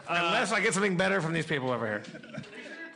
Unless 0.08 0.52
I 0.52 0.60
get 0.60 0.72
something 0.74 0.96
better 0.96 1.20
from 1.20 1.32
these 1.32 1.46
people 1.46 1.70
over 1.70 1.86
here. 1.86 2.02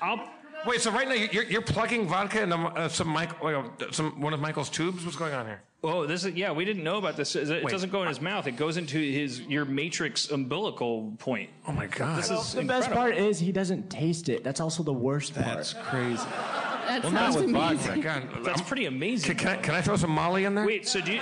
I'll. 0.00 0.28
Wait, 0.66 0.80
so 0.80 0.90
right 0.90 1.08
now 1.08 1.14
you're, 1.14 1.44
you're 1.44 1.62
plugging 1.62 2.06
vodka 2.06 2.42
into 2.42 2.56
uh, 2.56 2.88
some 2.88 3.08
Mike, 3.08 3.30
uh, 3.42 3.62
some 3.90 4.20
one 4.20 4.32
of 4.34 4.40
Michael's 4.40 4.68
tubes. 4.68 5.04
What's 5.04 5.16
going 5.16 5.32
on 5.32 5.46
here? 5.46 5.62
Oh, 5.82 6.06
this 6.06 6.24
is 6.24 6.34
yeah. 6.34 6.52
We 6.52 6.64
didn't 6.66 6.84
know 6.84 6.98
about 6.98 7.16
this. 7.16 7.34
It 7.34 7.48
Wait. 7.64 7.68
doesn't 7.70 7.90
go 7.90 8.02
in 8.02 8.08
his 8.08 8.20
mouth. 8.20 8.46
It 8.46 8.56
goes 8.56 8.76
into 8.76 8.98
his 8.98 9.40
your 9.42 9.64
matrix 9.64 10.30
umbilical 10.30 11.12
point. 11.18 11.48
Oh 11.66 11.72
my 11.72 11.86
God! 11.86 12.18
This 12.18 12.30
is 12.30 12.52
The 12.52 12.62
best 12.62 12.90
part 12.90 13.16
is 13.16 13.38
he 13.38 13.52
doesn't 13.52 13.88
taste 13.88 14.28
it. 14.28 14.44
That's 14.44 14.60
also 14.60 14.82
the 14.82 14.92
worst 14.92 15.34
part. 15.34 15.46
That's 15.46 15.72
crazy. 15.72 16.22
That 16.86 17.02
Well, 17.04 17.12
not 17.12 17.32
sounds 17.32 17.46
with 17.46 17.54
vodka. 17.54 18.00
God, 18.00 18.28
That's 18.44 18.58
I'm- 18.60 18.66
pretty 18.66 18.86
amazing. 18.86 19.36
Can, 19.36 19.38
can 19.38 19.58
I, 19.58 19.62
can 19.62 19.74
I 19.76 19.80
throw 19.80 19.96
some 19.96 20.10
Molly 20.10 20.44
in 20.44 20.54
there? 20.54 20.66
Wait, 20.66 20.86
so 20.88 21.00
do 21.00 21.12
you? 21.12 21.20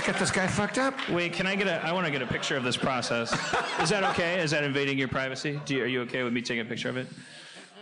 Let's 0.00 0.12
get 0.12 0.18
this 0.18 0.30
guy 0.30 0.46
fucked 0.46 0.78
up. 0.78 0.94
Wait, 1.10 1.34
can 1.34 1.46
I 1.46 1.54
get 1.54 1.66
a? 1.66 1.84
I 1.84 1.92
want 1.92 2.06
to 2.06 2.10
get 2.10 2.22
a 2.22 2.26
picture 2.26 2.56
of 2.56 2.64
this 2.64 2.74
process. 2.74 3.34
Is 3.82 3.90
that 3.90 4.02
okay? 4.02 4.40
Is 4.40 4.50
that 4.50 4.64
invading 4.64 4.96
your 4.96 5.08
privacy? 5.08 5.60
You, 5.66 5.82
are 5.82 5.86
you 5.86 6.00
okay 6.00 6.22
with 6.22 6.32
me 6.32 6.40
taking 6.40 6.62
a 6.62 6.64
picture 6.64 6.88
of 6.88 6.96
it? 6.96 7.06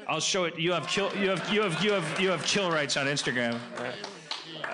I'll 0.09 0.19
show 0.19 0.43
it. 0.43 0.59
You 0.59 0.73
have 0.73 0.89
kill. 0.89 1.15
You 1.15 1.31
have 1.31 1.49
you 1.49 1.63
have 1.63 1.85
you 1.85 1.93
have 1.93 2.21
you 2.21 2.29
have 2.31 2.43
kill 2.43 2.73
rights 2.73 2.97
on 2.97 3.07
Instagram. 3.07 3.57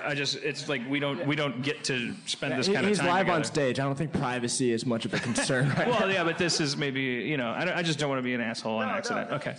I 0.03 0.13
just 0.15 0.35
it's 0.37 0.67
like 0.67 0.81
we 0.89 0.99
don't 0.99 1.25
we 1.25 1.35
don't 1.35 1.61
get 1.61 1.83
to 1.85 2.13
spend 2.25 2.57
this 2.57 2.67
kind 2.67 2.79
of 2.79 2.85
He's 2.87 2.99
time 2.99 3.07
live 3.07 3.29
on 3.29 3.41
together. 3.41 3.43
stage. 3.43 3.79
I 3.79 3.83
don't 3.83 3.95
think 3.95 4.13
privacy 4.13 4.71
is 4.71 4.85
much 4.85 5.05
of 5.05 5.13
a 5.13 5.19
concern 5.19 5.69
right. 5.69 5.87
Well, 5.87 6.11
yeah, 6.11 6.23
but 6.23 6.37
this 6.37 6.59
is 6.59 6.75
maybe 6.77 7.01
you 7.01 7.37
know 7.37 7.51
I, 7.51 7.65
don't- 7.65 7.77
I 7.77 7.81
just 7.83 7.99
don't 7.99 8.09
want 8.09 8.19
to 8.19 8.23
be 8.23 8.33
an 8.33 8.41
asshole 8.41 8.77
on 8.77 8.89
accident. 8.89 9.31
Okay, 9.31 9.55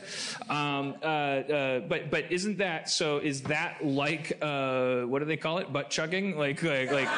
um, 0.49 0.95
uh, 1.03 1.07
uh, 1.07 1.81
but 1.81 2.11
but 2.11 2.31
isn't 2.31 2.59
that 2.59 2.89
so? 2.91 3.19
Is 3.19 3.43
that 3.43 3.85
like 3.85 4.39
uh, 4.43 5.03
what 5.03 5.21
do 5.21 5.25
they 5.25 5.37
call 5.37 5.59
it? 5.59 5.73
Butt 5.73 5.91
chugging? 5.91 6.37
Like 6.37 6.63
like 6.63 6.91
like 6.93 7.09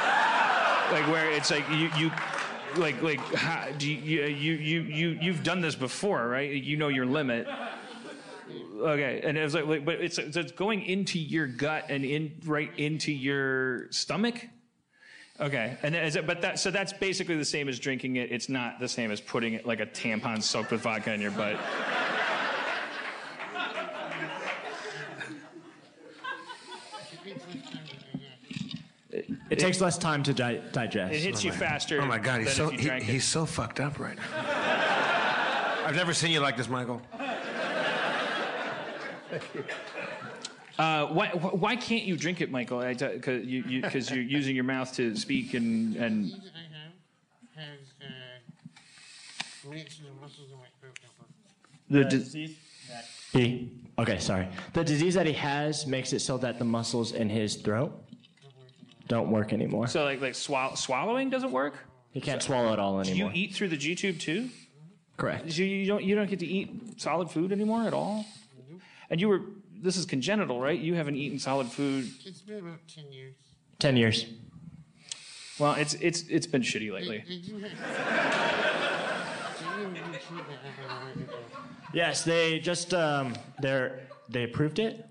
like 0.93 1.07
where 1.09 1.31
it's 1.31 1.51
like 1.51 1.69
you 1.71 1.91
you. 1.97 2.11
Like, 2.77 3.03
like, 3.03 3.19
how, 3.35 3.67
do 3.79 3.91
you, 3.91 4.25
you, 4.27 4.53
you, 4.53 4.81
you, 4.83 5.19
you've 5.23 5.43
done 5.43 5.63
this 5.63 5.75
before, 5.75 6.29
right? 6.29 6.51
You 6.53 6.77
know 6.77 6.89
your 6.89 7.07
limit. 7.07 7.49
Okay, 8.79 9.21
and 9.25 9.37
it 9.37 9.43
was 9.43 9.55
like, 9.55 9.67
like 9.67 9.85
but 9.85 9.97
it's, 9.97 10.17
so 10.17 10.23
it's 10.23 10.53
going 10.53 10.83
into 10.83 11.19
your 11.19 11.47
gut 11.47 11.87
and 11.89 12.05
in 12.05 12.35
right 12.45 12.71
into 12.77 13.13
your 13.13 13.91
stomach. 13.91 14.47
Okay, 15.41 15.77
and 15.83 15.95
is 15.95 16.17
it, 16.17 16.27
but 16.27 16.41
that 16.43 16.59
so 16.59 16.71
that's 16.71 16.93
basically 16.93 17.37
the 17.37 17.45
same 17.45 17.69
as 17.69 17.79
drinking 17.79 18.17
it. 18.17 18.33
It's 18.33 18.49
not 18.49 18.81
the 18.81 18.89
same 18.89 19.11
as 19.11 19.21
putting 19.21 19.55
it 19.55 19.67
like 19.67 19.81
a 19.81 19.87
tampon 19.87 20.43
soaked 20.43 20.71
with 20.71 20.81
vodka 20.81 21.13
in 21.13 21.21
your 21.21 21.31
butt. 21.31 21.59
It 29.51 29.59
takes 29.59 29.81
less 29.81 29.97
time 29.97 30.23
to 30.25 30.35
di- 30.35 30.61
digest. 30.73 31.15
It 31.15 31.21
hits 31.21 31.43
oh 31.43 31.47
you 31.47 31.53
faster. 31.53 32.01
Oh 32.01 32.07
my 32.07 32.19
God, 32.19 32.41
he's 32.41 32.53
so 32.53 32.69
he, 32.69 32.89
he's 33.01 33.25
so 33.25 33.47
fucked 33.47 33.81
up 33.81 33.99
right 33.99 34.17
now. 34.17 34.25
I've 35.87 35.97
never 35.97 36.13
seen 36.13 36.31
you 36.33 36.41
like 36.41 36.57
this, 36.57 36.69
Michael. 36.69 37.01
Uh, 40.79 41.07
why, 41.09 41.29
why 41.31 41.75
can't 41.75 42.05
you 42.05 42.17
drink 42.17 42.41
it, 42.41 42.53
Michael? 42.53 42.79
Because 42.81 43.45
you, 43.45 43.65
you, 43.67 43.83
cause 43.83 44.13
you're 44.13 44.23
using 44.23 44.55
your 44.55 44.63
mouth 44.63 44.93
to 44.95 45.17
speak 45.17 45.55
and, 45.55 45.97
and 45.97 46.33
I 46.55 47.57
have 47.57 47.67
has 47.67 47.79
makes 49.69 49.99
the 49.99 50.05
muscles 50.21 50.51
in 50.53 50.57
my 50.57 50.67
throat 50.81 50.99
the, 51.91 52.05
disease 52.05 52.57
he, 53.33 53.71
okay, 53.99 54.19
sorry. 54.19 54.49
The 54.73 54.85
disease 54.85 55.15
that 55.15 55.27
he 55.27 55.33
has 55.35 55.87
makes 55.87 56.13
it 56.13 56.21
so 56.21 56.39
that 56.39 56.59
the 56.59 56.65
muscles 56.65 57.13
in 57.13 57.29
his 57.29 57.57
throat 57.57 57.93
don't 59.07 59.31
work 59.31 59.53
anymore. 59.53 59.87
so 59.87 60.05
like 60.05 60.21
like 60.21 60.35
swallow, 60.35 60.75
swallowing 60.75 61.31
doesn't 61.31 61.53
work. 61.53 61.75
He 62.11 62.21
can't 62.21 62.43
swallow 62.43 62.73
at 62.73 62.79
all 62.79 63.03
Do 63.03 63.11
anymore. 63.11 63.33
you 63.33 63.43
eat 63.43 63.55
through 63.55 63.69
the 63.69 63.77
G 63.77 63.95
tube 63.95 64.19
too? 64.19 64.49
Correct. 65.17 65.53
So 65.53 65.63
you 65.63 65.87
don't 65.87 66.03
you 66.05 66.15
don't 66.15 66.29
get 66.29 66.39
to 66.39 66.47
eat 66.47 67.01
solid 67.01 67.31
food 67.31 67.53
anymore 67.53 67.83
at 67.83 67.93
all. 67.93 68.25
And 69.11 69.21
you 69.21 69.29
were 69.29 69.41
this 69.81 69.97
is 69.97 70.05
congenital, 70.07 70.61
right? 70.61 70.79
You 70.79 70.95
haven't 70.95 71.17
eaten 71.17 71.39
solid 71.39 71.69
food. 71.69 72.09
It's 72.25 72.41
been 72.43 72.59
about 72.59 72.81
10 72.93 73.13
years. 73.13 73.35
Ten 73.79 73.97
years. 73.97 74.27
Well, 75.59 75.75
it's 75.75 75.95
it's 75.95 76.23
it's 76.29 76.47
been 76.47 76.63
shitty 76.63 76.93
lately. 76.93 77.25
they 77.29 77.37
do 77.39 77.59
have. 77.59 77.71
they 77.71 77.77
do 79.95 80.03
have 80.03 80.27
treatment 80.27 80.59
up 80.67 80.91
on 80.91 81.19
the 81.21 81.25
right 81.25 81.35
Yes, 81.93 82.23
they 82.25 82.59
just 82.59 82.93
um, 82.93 83.35
they're 83.61 84.01
they 84.29 84.45
approved 84.45 84.79
it. 84.79 85.05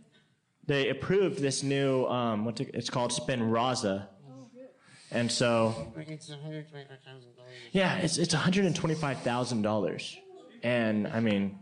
They 0.65 0.89
approved 0.89 1.39
this 1.39 1.63
new 1.63 2.05
um, 2.07 2.43
what 2.45 2.59
it's 2.59 2.89
called 2.89 3.11
Spinraza, 3.11 4.07
and 5.11 5.31
so 5.31 5.91
Like 5.95 6.09
it's 6.09 6.29
$125,000. 6.29 6.65
yeah, 7.71 7.97
it's 7.97 8.17
it's 8.17 8.33
one 8.33 8.43
hundred 8.43 8.65
and 8.65 8.75
twenty 8.75 8.95
five 8.95 9.19
thousand 9.21 9.61
dollars, 9.61 10.17
and 10.63 11.07
I 11.07 11.19
mean 11.21 11.57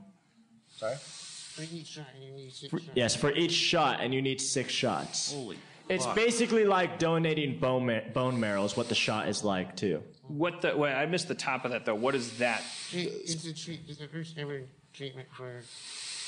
For 1.56 1.64
each 1.64 1.88
shot, 1.88 2.06
you 2.22 2.32
need 2.34 2.54
six 2.54 2.72
shots. 2.72 2.84
yes 2.96 3.16
for 3.16 3.32
each 3.32 3.52
shot, 3.54 4.02
and 4.02 4.14
you 4.14 4.22
need 4.22 4.42
six 4.42 4.74
shots. 4.74 5.32
Holy. 5.32 5.58
It's 5.88 6.06
basically 6.08 6.66
like 6.66 7.00
donating 7.00 7.60
bone 7.60 7.86
mar- 7.86 8.04
bone 8.14 8.40
marrow 8.40 8.66
is 8.66 8.76
what 8.76 8.90
the 8.90 8.96
shot 8.96 9.30
is 9.30 9.44
like 9.44 9.76
too. 9.78 10.04
What 10.28 10.62
the? 10.62 10.76
Wait, 10.76 10.94
I 10.94 11.06
missed 11.06 11.28
the 11.30 11.36
top 11.36 11.64
of 11.64 11.72
that 11.72 11.86
though. 11.86 11.96
What 11.96 12.14
is 12.14 12.38
that? 12.40 12.62
It's 12.92 13.46
a 13.46 13.54
treat. 13.54 13.82
It's 13.88 14.00
the 14.00 14.08
first 14.08 14.38
ever 14.38 14.64
treatment 14.94 15.28
for. 15.32 15.62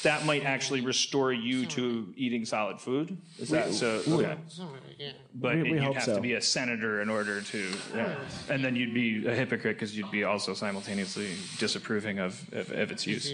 That 0.04 0.26
might 0.26 0.44
actually 0.46 0.82
restore 0.82 1.34
you 1.34 1.66
to 1.68 2.14
eating 2.16 2.46
solid 2.46 2.80
food. 2.80 3.18
Is 3.40 3.50
that 3.50 3.74
so? 3.74 4.02
Okay. 4.08 4.36
Some 4.48 4.68
of 4.68 4.76
it, 4.76 4.96
yeah. 5.00 5.12
But 5.34 5.56
We- 5.56 5.64
we 5.64 5.70
you'd 5.72 5.84
hope 5.84 5.96
have 5.96 6.04
so. 6.04 6.16
to 6.16 6.22
be 6.22 6.34
a 6.34 6.42
senator 6.42 7.02
in 7.02 7.10
order 7.10 7.42
to, 7.42 7.72
yeah. 7.96 8.16
and 8.50 8.64
then 8.64 8.76
you'd 8.76 8.94
be 8.94 9.26
a 9.26 9.34
hypocrite 9.34 9.76
because 9.76 9.98
you'd 9.98 10.12
be 10.12 10.24
also 10.24 10.54
simultaneously 10.54 11.30
disapproving 11.58 12.20
of, 12.20 12.40
of, 12.54 12.72
of 12.72 12.92
its 12.92 13.08
use. 13.08 13.34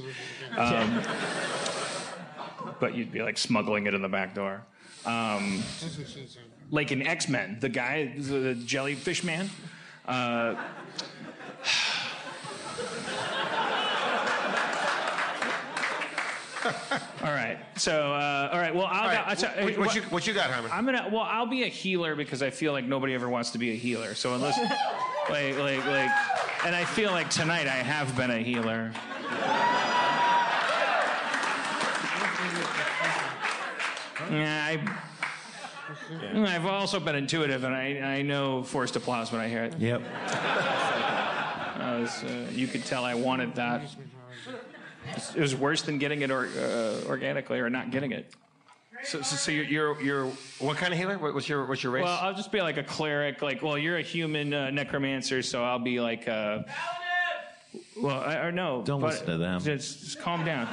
Um, 0.58 1.02
but 2.80 2.96
you'd 2.96 3.12
be 3.12 3.22
like 3.22 3.38
smuggling 3.38 3.86
it 3.88 3.94
in 3.94 4.02
the 4.02 4.10
back 4.10 4.34
door. 4.34 4.64
Um, 5.06 5.62
That's 5.82 5.98
what 5.98 6.08
she 6.08 6.26
said. 6.28 6.44
like 6.72 6.94
in 6.94 7.02
X 7.06 7.28
Men, 7.28 7.58
the 7.60 7.70
guy, 7.70 8.14
the, 8.18 8.40
the 8.40 8.56
jellyfish 8.56 9.24
man. 9.26 9.50
Uh, 10.08 10.56
all 16.66 17.32
right. 17.32 17.58
So, 17.76 18.14
uh, 18.14 18.50
all 18.52 18.60
right. 18.60 18.74
Well, 18.74 18.86
I'll. 18.86 19.02
All 19.02 19.08
right, 19.08 19.24
i'll 19.28 19.36
tell 19.36 19.52
what, 19.64 19.78
what 19.78 19.96
you, 19.96 20.02
what 20.04 20.28
you 20.28 20.34
got, 20.34 20.50
Herman? 20.50 20.72
I'm 20.72 20.86
gonna. 20.86 21.10
Well, 21.12 21.22
I'll 21.22 21.46
be 21.46 21.64
a 21.64 21.68
healer 21.68 22.16
because 22.16 22.42
I 22.42 22.50
feel 22.50 22.72
like 22.72 22.86
nobody 22.86 23.14
ever 23.14 23.30
wants 23.30 23.52
to 23.52 23.58
be 23.58 23.72
a 23.72 23.76
healer. 23.76 24.16
So 24.16 24.34
unless, 24.34 24.58
like, 25.30 25.58
like, 25.58 25.86
like, 25.86 26.12
and 26.66 26.76
I 26.76 26.86
feel 26.86 27.12
like 27.12 27.30
tonight 27.30 27.68
I 27.68 27.76
have 27.76 28.16
been 28.16 28.32
a 28.32 28.40
healer. 28.40 28.92
Yeah, 34.32 34.66
I. 34.66 35.14
Mm, 36.34 36.48
I've 36.48 36.66
also 36.66 37.00
been 37.00 37.16
intuitive, 37.16 37.64
and 37.64 37.74
I, 37.76 38.18
I 38.18 38.22
know 38.22 38.64
forced 38.64 38.96
applause 38.96 39.32
when 39.32 39.42
I 39.42 39.48
hear 39.48 39.64
it. 39.64 39.78
Yep. 39.80 40.02
I 40.24 42.00
was, 42.00 42.24
uh, 42.24 42.48
you 42.52 42.68
could 42.68 42.86
tell 42.86 43.04
I 43.04 43.14
wanted 43.14 43.56
that. 43.56 43.82
It 45.36 45.42
was 45.42 45.56
worse 45.56 45.82
than 45.82 45.98
getting 45.98 46.22
it 46.22 46.32
or, 46.32 46.48
uh, 46.48 47.08
organically 47.08 47.60
or 47.60 47.70
not 47.70 47.92
getting 47.92 48.12
it. 48.12 48.34
So, 49.04 49.22
so, 49.22 49.36
so 49.36 49.52
you're, 49.52 49.66
you're 49.66 50.02
you're 50.02 50.26
what 50.60 50.78
kind 50.78 50.94
of 50.94 51.00
healer? 51.00 51.18
What, 51.18 51.34
what's 51.34 51.50
your 51.50 51.66
what's 51.66 51.84
your 51.84 51.92
race? 51.92 52.04
Well, 52.06 52.20
I'll 52.22 52.34
just 52.34 52.52
be 52.52 52.62
like 52.62 52.78
a 52.78 52.84
cleric. 52.84 53.42
Like, 53.42 53.62
well, 53.62 53.78
you're 53.78 53.98
a 53.98 54.02
human 54.02 54.54
uh, 54.54 54.70
necromancer, 54.70 55.42
so 55.42 55.64
I'll 55.64 55.80
be 55.80 56.00
like. 56.00 56.28
Uh, 56.28 56.64
well, 58.00 58.22
I, 58.22 58.36
or 58.38 58.52
no. 58.52 58.82
Don't 58.86 59.02
but 59.02 59.12
listen 59.12 59.26
to 59.28 59.38
them. 59.38 59.62
Just, 59.62 60.00
just 60.00 60.20
calm 60.20 60.46
down. 60.46 60.68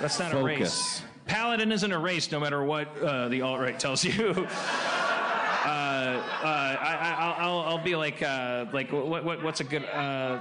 That's 0.00 0.18
not 0.18 0.34
a 0.34 0.42
race. 0.42 1.02
Paladin 1.26 1.72
isn't 1.72 1.90
a 1.90 1.98
race, 1.98 2.30
no 2.30 2.38
matter 2.38 2.62
what 2.62 2.96
uh, 3.02 3.28
the 3.28 3.42
alt 3.42 3.60
right 3.60 3.78
tells 3.78 4.04
you. 4.04 4.30
uh, 4.36 4.48
uh, 5.66 6.16
I, 6.44 6.96
I, 7.00 7.34
I'll, 7.38 7.60
I'll 7.60 7.82
be 7.82 7.96
like, 7.96 8.22
uh, 8.22 8.66
like 8.72 8.92
what, 8.92 9.24
what, 9.24 9.42
what's 9.42 9.60
a 9.60 9.64
good? 9.64 9.84
Uh, 9.84 10.40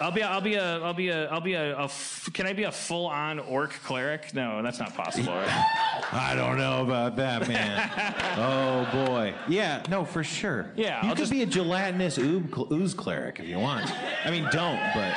I'll 0.00 0.10
be, 0.10 0.22
I'll 0.22 0.40
be 0.40 0.54
a, 0.54 0.78
I'll 0.80 0.94
be 0.94 1.08
a, 1.08 1.28
I'll 1.30 1.40
be 1.40 1.54
a, 1.54 1.76
a 1.76 1.84
f- 1.84 2.28
can 2.32 2.46
I 2.46 2.52
be 2.52 2.64
a 2.64 2.72
full-on 2.72 3.38
orc 3.38 3.70
cleric? 3.84 4.34
No, 4.34 4.62
that's 4.62 4.78
not 4.78 4.94
possible. 4.94 5.32
Right? 5.32 5.48
I 6.12 6.34
don't 6.34 6.58
know 6.58 6.82
about 6.82 7.16
that, 7.16 7.46
man. 7.48 7.90
oh 8.38 9.06
boy. 9.06 9.34
Yeah, 9.48 9.82
no, 9.88 10.04
for 10.04 10.24
sure. 10.24 10.66
Yeah, 10.76 11.02
you 11.02 11.08
I'll 11.10 11.14
could 11.14 11.18
just- 11.22 11.32
be 11.32 11.42
a 11.42 11.46
gelatinous 11.46 12.18
oob, 12.18 12.70
ooze 12.72 12.94
cleric 12.94 13.38
if 13.40 13.46
you 13.46 13.58
want. 13.58 13.90
I 14.24 14.30
mean, 14.30 14.48
don't, 14.50 14.80
but 14.94 15.14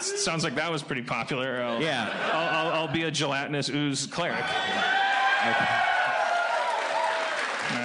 Sounds 0.00 0.44
like 0.44 0.54
that 0.56 0.70
was 0.70 0.82
pretty 0.82 1.02
popular. 1.02 1.62
I'll, 1.62 1.80
Yeah. 1.80 2.10
I'll, 2.32 2.66
I'll, 2.68 2.72
I'll 2.86 2.92
be 2.92 3.04
a 3.04 3.10
gelatinous 3.10 3.68
ooze 3.70 4.06
cleric. 4.06 4.42
All 4.42 5.52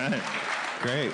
right. 0.10 0.22
great. 0.82 1.12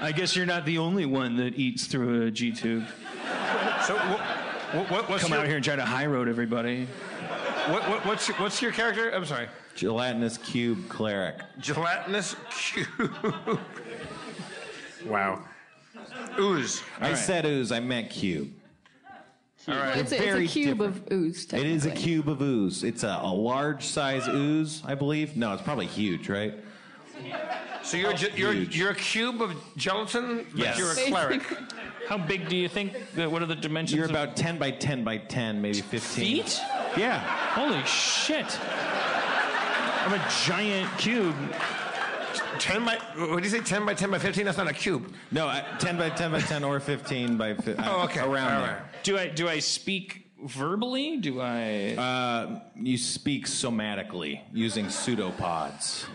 I 0.00 0.12
guess 0.12 0.34
you're 0.34 0.46
not 0.46 0.64
the 0.64 0.78
only 0.78 1.04
one 1.06 1.36
that 1.36 1.58
eats 1.58 1.86
through 1.86 2.26
a 2.26 2.30
G 2.30 2.52
tube. 2.52 2.86
so 3.86 3.96
what, 3.96 4.20
what, 4.74 4.90
what, 4.90 5.10
what's 5.10 5.22
Come 5.22 5.32
your, 5.32 5.40
out 5.40 5.46
here 5.46 5.56
and 5.56 5.64
try 5.64 5.76
to 5.76 5.84
high 5.84 6.06
road 6.06 6.28
everybody. 6.28 6.86
What, 7.68 7.88
what, 7.88 8.06
what's 8.06 8.28
your, 8.28 8.36
what's 8.38 8.62
your 8.62 8.72
character? 8.72 9.10
I'm 9.10 9.24
sorry. 9.26 9.48
Gelatinous 9.74 10.38
cube 10.38 10.88
cleric. 10.88 11.36
Gelatinous 11.58 12.34
cube. 12.50 12.88
wow. 15.06 15.44
Ooze. 16.38 16.82
I 17.00 17.14
said 17.14 17.44
ooze, 17.44 17.70
I 17.70 17.80
meant 17.80 18.10
cube. 18.10 18.52
All 19.68 19.74
right. 19.74 19.98
It's, 19.98 20.12
a- 20.12 20.16
it's 20.16 20.50
a 20.50 20.52
cube 20.52 20.78
different. 20.78 21.06
of 21.06 21.12
ooze. 21.12 21.52
It 21.52 21.66
is 21.66 21.84
a 21.84 21.90
cube 21.90 22.28
of 22.28 22.40
ooze. 22.40 22.82
It's 22.82 23.02
a, 23.04 23.20
a 23.22 23.32
large 23.32 23.84
size 23.84 24.26
ooze, 24.26 24.82
I 24.86 24.94
believe. 24.94 25.36
No, 25.36 25.52
it's 25.52 25.62
probably 25.62 25.86
huge, 25.86 26.28
right? 26.30 26.54
So 27.82 27.96
you're 27.96 28.12
ge- 28.12 28.34
you're 28.36 28.52
Huge. 28.52 28.76
you're 28.76 28.90
a 28.90 28.94
cube 28.94 29.40
of 29.42 29.54
gelatin, 29.76 30.46
but 30.52 30.58
Yes. 30.58 30.78
you're 30.78 30.92
a 30.92 30.94
cleric. 31.10 31.42
How 32.08 32.18
big 32.18 32.48
do 32.48 32.56
you 32.56 32.68
think? 32.68 32.92
The, 33.14 33.28
what 33.28 33.42
are 33.42 33.46
the 33.46 33.54
dimensions? 33.56 33.96
You're 33.96 34.04
of- 34.04 34.10
about 34.10 34.36
10 34.36 34.58
by 34.58 34.70
10 34.70 35.04
by 35.04 35.18
10, 35.18 35.60
maybe 35.62 35.80
15. 35.80 36.24
feet. 36.44 36.60
Yeah. 36.96 37.20
Holy 37.20 37.82
shit! 37.84 38.58
I'm 40.04 40.12
a 40.14 40.28
giant 40.46 40.96
cube. 40.98 41.34
Ten 42.58 42.84
by 42.84 42.96
what 43.16 43.38
do 43.38 43.42
you 43.42 43.48
say? 43.50 43.60
Ten 43.60 43.86
by 43.86 43.94
ten 43.94 44.10
by 44.10 44.18
fifteen? 44.18 44.44
That's 44.44 44.58
not 44.58 44.68
a 44.68 44.72
cube. 44.74 45.14
No, 45.30 45.48
uh, 45.48 45.62
10 45.78 45.96
by 45.96 46.10
10 46.10 46.30
by 46.32 46.40
10 46.40 46.62
or 46.64 46.78
15 46.80 47.36
by 47.38 47.54
15. 47.54 47.76
Oh, 47.86 48.02
okay. 48.02 48.20
Around 48.20 48.52
All 48.52 48.62
there. 48.62 48.90
Do 49.02 49.18
I 49.18 49.28
do 49.28 49.48
I 49.48 49.58
speak 49.60 50.26
verbally? 50.44 51.16
Do 51.18 51.40
I? 51.40 51.94
Uh, 51.96 52.60
you 52.76 52.96
speak 52.98 53.46
somatically 53.46 54.40
using 54.52 54.88
pseudopods. 54.88 56.06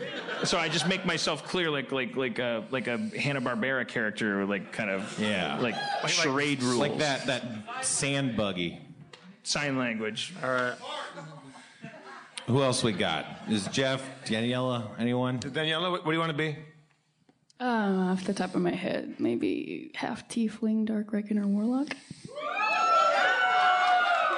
so 0.43 0.57
I 0.57 0.69
just 0.69 0.87
make 0.87 1.05
myself 1.05 1.43
clear, 1.45 1.69
like 1.69 1.91
like 1.91 2.15
like 2.15 2.39
a 2.39 2.63
like 2.71 2.87
a 2.87 2.97
Hanna 2.97 3.41
Barbera 3.41 3.87
character, 3.87 4.45
like 4.45 4.71
kind 4.71 4.89
of 4.89 5.17
Yeah. 5.19 5.57
like, 5.59 5.75
charade 6.07 6.61
rules, 6.63 6.77
Like 6.77 6.97
that, 6.99 7.25
that 7.27 7.43
sand 7.81 8.35
buggy. 8.35 8.79
sign 9.43 9.77
language. 9.77 10.33
All 10.43 10.49
right. 10.51 10.75
Who 12.47 12.61
else 12.61 12.83
we 12.83 12.91
got? 12.91 13.25
Is 13.49 13.67
Jeff, 13.69 14.03
Daniela, 14.25 14.89
anyone? 14.99 15.39
Daniela, 15.39 15.89
what, 15.89 16.05
what 16.05 16.11
do 16.11 16.13
you 16.13 16.19
want 16.19 16.31
to 16.31 16.37
be? 16.37 16.55
Uh, 17.59 18.11
off 18.11 18.23
the 18.25 18.33
top 18.33 18.53
of 18.53 18.61
my 18.61 18.69
head, 18.75 19.15
maybe 19.17 19.89
half 19.95 20.27
tiefling, 20.29 20.85
dark 20.85 21.11
reckoner, 21.11 21.47
warlock. 21.47 21.95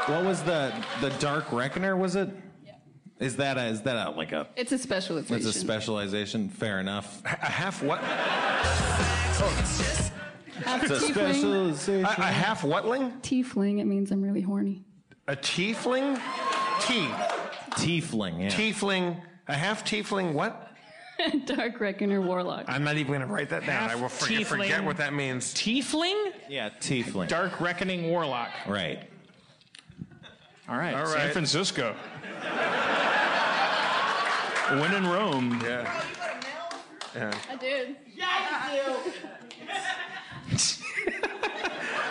What 0.08 0.24
was 0.24 0.42
the 0.44 0.74
the 1.02 1.10
Dark 1.20 1.52
Reckoner? 1.52 1.96
Was 1.98 2.16
it? 2.16 2.30
Is 3.20 3.36
that 3.38 3.58
a, 3.58 3.66
is 3.66 3.82
that 3.82 4.08
a 4.08 4.12
like 4.12 4.32
a 4.32 4.48
It's 4.56 4.72
a 4.72 4.78
specialization. 4.78 5.36
it's 5.36 5.46
a 5.46 5.54
specialization? 5.54 6.50
Fair 6.50 6.80
enough. 6.80 7.22
A 7.26 7.30
half 7.46 7.82
what? 7.84 8.00
Half 10.64 10.84
It's 10.84 10.92
a 10.92 10.96
tiefling. 10.96 11.12
specialization. 11.14 12.06
A, 12.06 12.10
a 12.10 12.32
half 12.32 12.64
whatling? 12.64 13.12
Tiefling. 13.22 13.80
It 13.80 13.86
means 13.86 14.12
I'm 14.12 14.22
really 14.22 14.42
horny. 14.42 14.84
A 15.28 15.36
tiefling? 15.36 16.16
T. 16.82 17.08
Tiefling. 17.72 18.40
Yeah. 18.42 18.50
Tiefling. 18.50 19.22
A 19.48 19.54
half 19.56 19.84
tiefling. 19.84 20.34
What? 20.34 20.64
dark 21.46 21.80
reckoner, 21.80 22.22
warlock. 22.22 22.66
I'm 22.68 22.84
not 22.84 22.96
even 22.98 23.08
going 23.08 23.22
to 23.22 23.28
write 23.28 23.50
that 23.50 23.66
down. 23.66 23.90
Half 23.90 23.92
I 23.92 23.96
will 23.96 24.10
forget, 24.10 24.46
forget 24.46 24.84
what 24.84 24.98
that 24.98 25.14
means. 25.14 25.54
Tiefling, 25.54 26.34
yeah. 26.48 26.70
Tiefling. 26.80 27.28
Dark 27.28 27.60
Reckoning 27.60 28.10
Warlock. 28.10 28.50
Right. 28.68 29.10
All 30.69 30.77
right, 30.77 30.95
All 30.95 31.06
San. 31.07 31.31
Francisco. 31.31 31.95
When 34.69 34.94
in 34.94 35.07
Rome. 35.07 35.61
Yeah. 35.64 36.03
yeah. 37.15 37.34
I 37.49 37.56
did. 37.56 37.95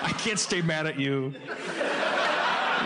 I 0.03 0.13
can't 0.13 0.39
stay 0.39 0.63
mad 0.63 0.87
at 0.87 0.99
you. 0.99 1.35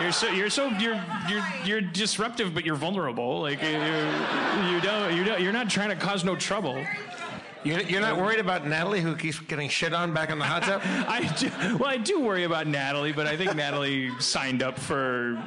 You're 0.00 0.10
so 0.10 0.28
you're 0.28 0.50
so 0.50 0.70
you're 0.70 1.00
you're 1.28 1.46
you're 1.64 1.80
disruptive, 1.80 2.52
but 2.52 2.64
you're 2.64 2.74
vulnerable. 2.74 3.40
Like 3.40 3.62
you 3.62 3.68
you 3.68 4.80
don't 4.80 5.14
you 5.14 5.22
don't 5.22 5.40
you're 5.40 5.52
not 5.52 5.70
trying 5.70 5.90
to 5.90 5.96
cause 5.96 6.24
no 6.24 6.34
trouble. 6.34 6.84
You're, 7.62 7.80
you're 7.82 8.00
not 8.00 8.16
worried 8.16 8.38
about 8.38 8.66
Natalie, 8.66 9.00
who 9.00 9.14
keeps 9.14 9.38
getting 9.38 9.68
shit 9.68 9.92
on 9.92 10.14
back 10.14 10.30
in 10.30 10.38
the 10.38 10.44
hot 10.44 10.62
tub? 10.62 10.80
I 10.84 11.26
do, 11.38 11.76
well, 11.76 11.90
I 11.90 11.98
do 11.98 12.20
worry 12.20 12.44
about 12.44 12.66
Natalie, 12.66 13.12
but 13.12 13.26
I 13.26 13.36
think 13.36 13.54
Natalie 13.54 14.10
signed 14.18 14.62
up 14.62 14.78
for. 14.78 15.42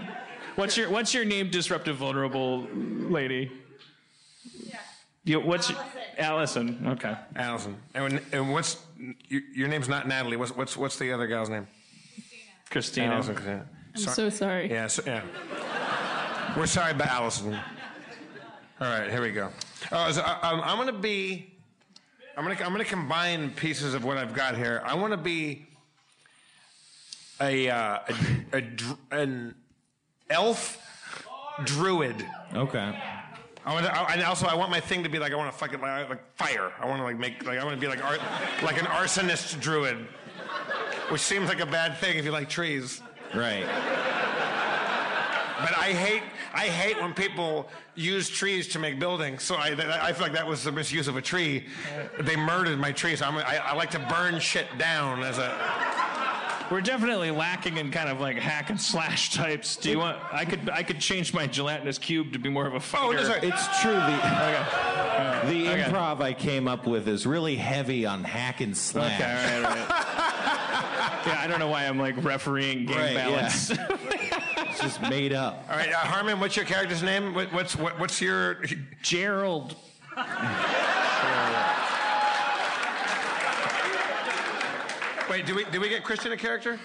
What's 0.56 0.78
your 0.78 0.90
What's 0.92 1.14
your 1.14 1.26
name, 1.26 1.50
disruptive, 1.50 1.96
vulnerable 1.98 2.68
lady? 2.72 3.52
Yeah. 5.24 5.38
what's 5.38 5.72
your, 5.72 5.80
Allison? 6.20 6.86
Okay. 6.90 7.16
Allison. 7.36 7.78
And, 7.96 8.04
when- 8.04 8.22
and 8.32 8.52
what's 8.54 8.78
your, 9.30 9.42
your 9.56 9.68
name's 9.68 9.90
not 9.90 10.08
Natalie? 10.08 10.38
What's 10.38 10.56
what's 10.56 10.78
what's 10.78 11.00
the 11.00 11.12
other 11.12 11.26
gal's 11.26 11.50
name? 11.50 11.68
Christina. 12.70 13.14
Allison. 13.14 13.36
Christina. 13.36 13.66
I'm 13.96 14.02
so 14.02 14.30
sorry. 14.30 14.70
Yeah, 14.70 14.88
so, 14.88 15.04
yeah. 15.06 15.24
We're 16.58 16.66
sorry 16.68 16.92
about 16.92 17.08
Allison. 17.08 17.54
All 18.82 18.90
right, 18.90 19.10
here 19.10 19.22
we 19.22 19.32
go. 19.32 19.50
Oh, 19.92 20.12
so 20.12 20.22
I, 20.22 20.40
I'm, 20.52 20.62
I'm 20.62 20.76
going 20.78 20.88
to 20.94 21.00
be. 21.02 21.53
I'm 22.36 22.56
to 22.56 22.66
I'm 22.66 22.76
to 22.76 22.84
combine 22.84 23.52
pieces 23.52 23.94
of 23.94 24.04
what 24.04 24.18
I've 24.18 24.34
got 24.34 24.58
here. 24.58 24.82
I 24.84 24.96
want 24.96 25.12
to 25.12 25.18
be 25.18 25.68
a, 27.40 27.70
uh, 27.70 28.00
a, 28.52 28.58
a 28.58 28.64
an 29.12 29.56
elf 30.30 30.80
druid. 31.66 32.26
Okay. 32.56 33.00
I 33.66 33.74
want 33.74 33.86
to, 33.86 33.96
I, 33.96 34.14
and 34.14 34.24
also 34.24 34.48
I 34.48 34.56
want 34.56 34.72
my 34.72 34.80
thing 34.80 35.04
to 35.04 35.10
be 35.10 35.20
like 35.20 35.32
I 35.32 35.36
want 35.36 35.52
to 35.52 35.58
fucking 35.58 35.80
like, 35.80 36.10
like 36.10 36.36
fire. 36.36 36.74
I 36.80 36.88
want 36.88 37.00
to 37.00 37.04
like 37.04 37.20
make 37.20 37.46
like 37.46 37.60
I 37.60 37.64
want 37.64 37.76
to 37.76 37.82
be 37.82 37.88
like 37.88 38.04
art, 38.04 38.20
like 38.64 38.80
an 38.80 38.88
arsonist 38.88 39.60
druid, 39.62 39.98
which 41.10 41.22
seems 41.22 41.48
like 41.50 41.60
a 41.60 41.66
bad 41.66 41.98
thing 41.98 42.18
if 42.18 42.26
you 42.26 42.32
like 42.32 42.50
trees. 42.50 43.02
Right. 43.34 43.66
But 45.64 45.78
I 45.78 45.94
hate 45.94 46.24
I 46.54 46.66
hate 46.68 47.02
when 47.02 47.14
people 47.14 47.70
use 47.96 48.30
trees 48.30 48.68
to 48.70 48.80
make 48.80 49.00
buildings. 49.00 49.44
So 49.44 49.56
I 49.56 49.68
I 50.02 50.12
feel 50.12 50.24
like 50.24 50.34
that 50.34 50.46
was 50.46 50.64
the 50.64 50.72
misuse 50.72 51.08
of 51.08 51.16
a 51.16 51.22
tree. 51.22 51.66
They 52.20 52.36
murdered 52.36 52.80
my 52.80 52.92
tree. 52.92 53.16
So 53.16 53.26
I'm, 53.26 53.38
I, 53.38 53.58
I 53.58 53.74
like 53.76 53.92
to 53.92 54.00
burn 54.00 54.40
shit 54.40 54.68
down 54.78 55.24
as 55.24 55.38
a. 55.38 55.56
We're 56.72 56.82
definitely 56.82 57.30
lacking 57.32 57.78
in 57.78 57.92
kind 57.92 58.10
of 58.10 58.20
like 58.20 58.38
hack 58.38 58.70
and 58.70 58.80
slash 58.82 59.34
types. 59.34 59.76
Do 59.76 59.90
you 59.90 60.00
want? 60.00 60.18
I 60.32 60.44
could 60.46 60.70
I 60.70 60.84
could 60.84 61.00
change 61.00 61.34
my 61.34 61.48
gelatinous 61.48 61.98
cube 61.98 62.34
to 62.34 62.40
be 62.40 62.50
more 62.50 62.66
of 62.68 62.74
a 62.74 62.78
oh, 62.78 62.80
fighter. 62.80 63.20
Oh, 63.20 63.24
sorry. 63.24 63.48
It's 63.48 63.82
true. 63.82 63.94
The 63.94 64.00
the 65.48 65.70
Okay. 65.70 65.84
improv 65.84 66.22
I 66.22 66.34
came 66.34 66.68
up 66.68 66.88
with 66.88 67.08
is 67.08 67.26
really 67.26 67.56
heavy 67.56 68.06
on 68.06 68.24
hack 68.24 68.62
and 68.62 68.76
slash. 68.76 69.20
Okay, 69.20 69.30
all 69.30 69.62
right, 69.62 69.70
all 69.70 69.76
right. 69.76 69.90
yeah, 71.28 71.40
I 71.40 71.48
don't 71.48 71.60
know 71.60 71.68
why 71.68 71.86
I'm 71.86 72.00
like 72.00 72.24
refereeing 72.24 72.86
game 72.86 72.98
Right, 72.98 73.16
balance. 73.16 73.70
It's 73.70 73.80
just 74.84 75.02
made 75.02 75.34
up. 75.34 75.66
All 75.70 75.78
right, 75.78 75.92
uh, 75.92 75.98
Harmon, 75.98 76.40
what's 76.40 76.56
your 76.56 76.66
character's 76.66 77.04
name? 77.04 77.34
What, 77.34 77.52
what's 77.54 77.76
what, 77.76 78.00
what's 78.00 78.22
your? 78.22 78.64
Gerald. 79.02 79.76
Wait, 85.30 85.46
do 85.46 85.56
we 85.56 85.64
do 85.72 85.80
we 85.80 85.90
get 85.90 86.04
Christian 86.04 86.32
a 86.32 86.38
character? 86.38 86.80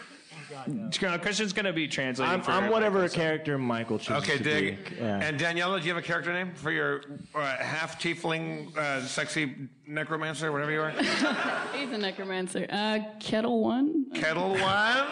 Christian's 1.21 1.53
gonna 1.53 1.73
be 1.73 1.87
translating. 1.87 2.33
I'm, 2.33 2.43
for 2.43 2.53
I'm 2.53 2.71
whatever 2.71 3.01
Michael, 3.01 3.09
so- 3.11 3.17
character 3.17 3.59
Michael 3.59 3.99
chooses 3.99 4.23
Okay, 4.23 4.39
to 4.39 4.43
dig. 4.43 4.91
be. 4.91 4.97
Yeah. 4.97 5.21
And 5.21 5.39
Daniela, 5.39 5.79
do 5.81 5.87
you 5.87 5.95
have 5.95 6.03
a 6.03 6.07
character 6.07 6.33
name 6.33 6.53
for 6.55 6.71
your 6.71 7.03
uh, 7.35 7.57
half 7.57 8.01
tiefling, 8.01 8.75
uh, 8.77 9.03
sexy 9.05 9.55
necromancer, 9.87 10.51
whatever 10.51 10.71
you 10.73 10.81
are? 10.81 10.91
He's 11.75 11.91
a 11.91 11.99
necromancer. 11.99 12.67
Uh, 12.71 13.01
Ketel 13.21 13.61
One. 13.61 14.07
Ketel 14.15 14.51
One. 14.53 15.07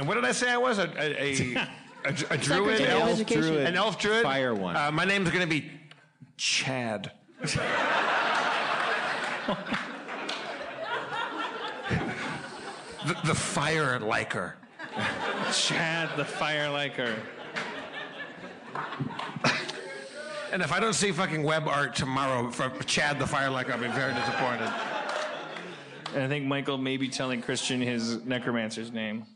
And 0.00 0.08
what 0.08 0.14
did 0.14 0.24
I 0.24 0.32
say 0.32 0.50
I 0.50 0.56
was? 0.56 0.78
A, 0.78 0.90
a, 0.96 1.12
a, 1.12 1.56
a, 2.06 2.08
a 2.08 2.38
druid, 2.38 2.78
Secretary 2.78 2.84
of 2.84 2.88
elf, 2.88 3.10
Education. 3.10 3.42
druid. 3.42 3.66
an 3.66 3.76
elf 3.76 3.98
druid. 3.98 4.22
Fire 4.22 4.54
one. 4.54 4.74
Uh, 4.74 4.90
my 4.90 5.04
name's 5.04 5.28
going 5.28 5.42
to 5.42 5.46
be 5.46 5.70
Chad. 6.38 7.12
the, 7.42 7.50
the 13.26 13.34
fire 13.34 14.00
liker. 14.00 14.56
Chad 15.52 16.08
the 16.16 16.24
fire 16.24 16.70
liker. 16.70 17.14
And 20.50 20.62
if 20.62 20.72
I 20.72 20.80
don't 20.80 20.94
see 20.94 21.12
fucking 21.12 21.42
web 21.42 21.68
art 21.68 21.94
tomorrow 21.94 22.50
from 22.50 22.72
Chad 22.86 23.18
the 23.18 23.26
fire 23.26 23.50
liker, 23.50 23.72
I'll 23.72 23.78
be 23.78 23.88
very 23.88 24.14
disappointed. 24.14 24.72
And 26.14 26.24
I 26.24 26.28
think 26.28 26.46
Michael 26.46 26.78
may 26.78 26.96
be 26.96 27.10
telling 27.10 27.42
Christian 27.42 27.82
his 27.82 28.24
necromancer's 28.24 28.92
name. 28.92 29.26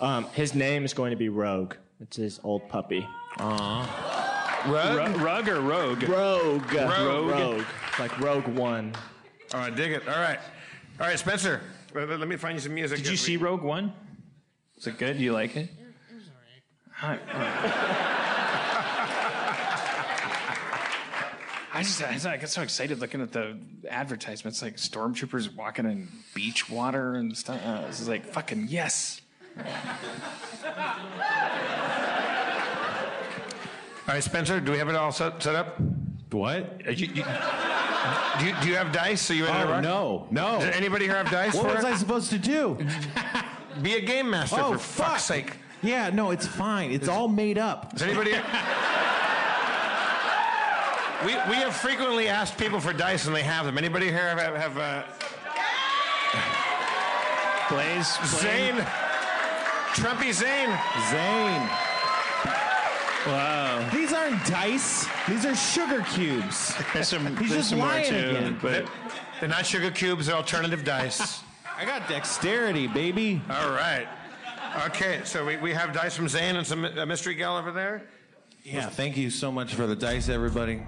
Um, 0.00 0.24
his 0.32 0.54
name 0.54 0.84
is 0.84 0.94
going 0.94 1.10
to 1.10 1.16
be 1.16 1.28
Rogue. 1.28 1.74
It's 2.00 2.16
his 2.16 2.40
old 2.42 2.68
puppy. 2.68 3.06
Rug? 3.38 3.86
Ru- 4.66 5.24
rug 5.24 5.48
or 5.48 5.60
rogue? 5.60 6.02
Rogue. 6.04 6.72
Rogue. 6.72 7.30
Rogue. 7.30 7.64
Like 7.98 8.18
Rogue 8.20 8.46
One. 8.48 8.92
Oh, 9.54 9.58
I 9.58 9.70
dig 9.70 9.92
it. 9.92 10.06
All 10.08 10.14
right. 10.18 10.38
All 11.00 11.06
right, 11.06 11.18
Spencer. 11.18 11.60
Let, 11.94 12.08
let 12.08 12.28
me 12.28 12.36
find 12.36 12.54
you 12.54 12.60
some 12.60 12.74
music. 12.74 12.98
Did 12.98 13.08
you 13.08 13.16
see 13.16 13.36
Rogue 13.36 13.62
One? 13.62 13.92
Is 14.78 14.86
it 14.86 14.96
good? 14.98 15.18
Do 15.18 15.24
you 15.24 15.32
like 15.32 15.56
it? 15.56 15.68
It 15.68 16.14
was 16.14 16.24
all 17.02 17.08
right. 17.10 17.20
Hi. 17.26 18.16
I 21.72 21.82
just, 21.82 22.02
I 22.02 22.12
just- 22.14 22.26
I 22.26 22.36
get 22.36 22.48
so 22.50 22.62
excited 22.62 22.98
looking 22.98 23.20
at 23.22 23.32
the 23.32 23.56
advertisements, 23.88 24.60
like 24.60 24.76
stormtroopers 24.76 25.54
walking 25.54 25.84
in 25.86 26.08
beach 26.34 26.68
water 26.68 27.14
and 27.14 27.36
stuff. 27.36 27.60
Uh, 27.64 27.86
this 27.86 28.00
is 28.00 28.08
like 28.08 28.24
fucking 28.26 28.66
yes. 28.68 29.20
All 34.08 34.14
right, 34.14 34.22
Spencer, 34.22 34.60
do 34.60 34.72
we 34.72 34.78
have 34.78 34.88
it 34.88 34.96
all 34.96 35.12
set, 35.12 35.42
set 35.42 35.54
up? 35.54 35.76
What? 36.30 36.80
Uh, 36.86 36.90
you- 36.90 37.06
you- 37.14 37.24
do, 38.38 38.46
you, 38.46 38.54
do 38.62 38.68
you 38.68 38.76
have 38.76 38.92
dice? 38.92 39.30
Are 39.30 39.34
you 39.34 39.44
to 39.46 39.52
Oh 39.76 39.80
no, 39.80 40.26
no. 40.30 40.58
Does 40.60 40.74
anybody 40.74 41.04
here 41.04 41.16
have 41.16 41.30
dice 41.30 41.54
What 41.54 41.66
for 41.68 41.74
was 41.74 41.84
it? 41.84 41.88
I 41.88 41.96
supposed 41.96 42.30
to 42.30 42.38
do? 42.38 42.78
Be 43.82 43.94
a 43.94 44.00
game 44.00 44.30
master, 44.30 44.56
Oh, 44.60 44.72
for 44.72 44.78
fuck. 44.78 45.06
fuck's 45.10 45.24
sake. 45.24 45.52
Yeah, 45.82 46.10
no, 46.10 46.30
it's 46.30 46.46
fine. 46.46 46.90
It's 46.92 47.08
all 47.08 47.28
made 47.28 47.58
up. 47.58 47.92
Does 47.92 48.02
anybody... 48.02 48.30
we, 51.24 51.32
we 51.48 51.56
have 51.56 51.74
frequently 51.76 52.28
asked 52.28 52.56
people 52.58 52.80
for 52.80 52.92
dice, 52.92 53.26
and 53.26 53.34
they 53.36 53.42
have 53.42 53.64
them. 53.66 53.76
Anybody 53.78 54.06
here 54.06 54.36
have... 54.36 54.54
have 54.56 54.78
uh, 54.78 55.02
Blaze, 57.70 58.18
Zane? 58.26 58.84
Trumpy 59.94 60.32
Zane? 60.32 60.70
Zane. 61.10 61.68
Wow. 63.26 63.88
These 63.92 64.12
aren't 64.12 64.44
dice. 64.46 65.06
These 65.28 65.44
are 65.44 65.54
sugar 65.54 66.02
cubes. 66.02 66.74
There's 66.94 67.08
some, 67.08 67.26
He's 67.36 67.50
there's 67.50 67.52
just 67.52 67.70
some 67.70 67.78
more 67.80 67.88
lying 67.88 68.08
too. 68.08 68.16
again. 68.30 68.58
But 68.62 68.86
They're 69.40 69.48
not 69.48 69.66
sugar 69.66 69.90
cubes, 69.90 70.26
they're 70.26 70.36
alternative 70.36 70.84
dice. 70.84 71.42
I 71.76 71.84
got 71.84 72.08
dexterity, 72.08 72.86
baby. 72.86 73.42
All 73.50 73.70
right. 73.70 74.06
Okay, 74.86 75.20
so 75.24 75.44
we, 75.44 75.56
we 75.56 75.72
have 75.72 75.92
dice 75.92 76.14
from 76.16 76.28
Zane 76.28 76.56
and 76.56 76.66
some 76.66 76.84
a 76.84 77.04
mystery 77.04 77.34
gal 77.34 77.56
over 77.56 77.72
there. 77.72 78.04
Yeah, 78.62 78.88
thank 78.88 79.16
you 79.16 79.30
so 79.30 79.50
much 79.50 79.74
for 79.74 79.86
the 79.86 79.96
dice, 79.96 80.28
everybody. 80.28 80.82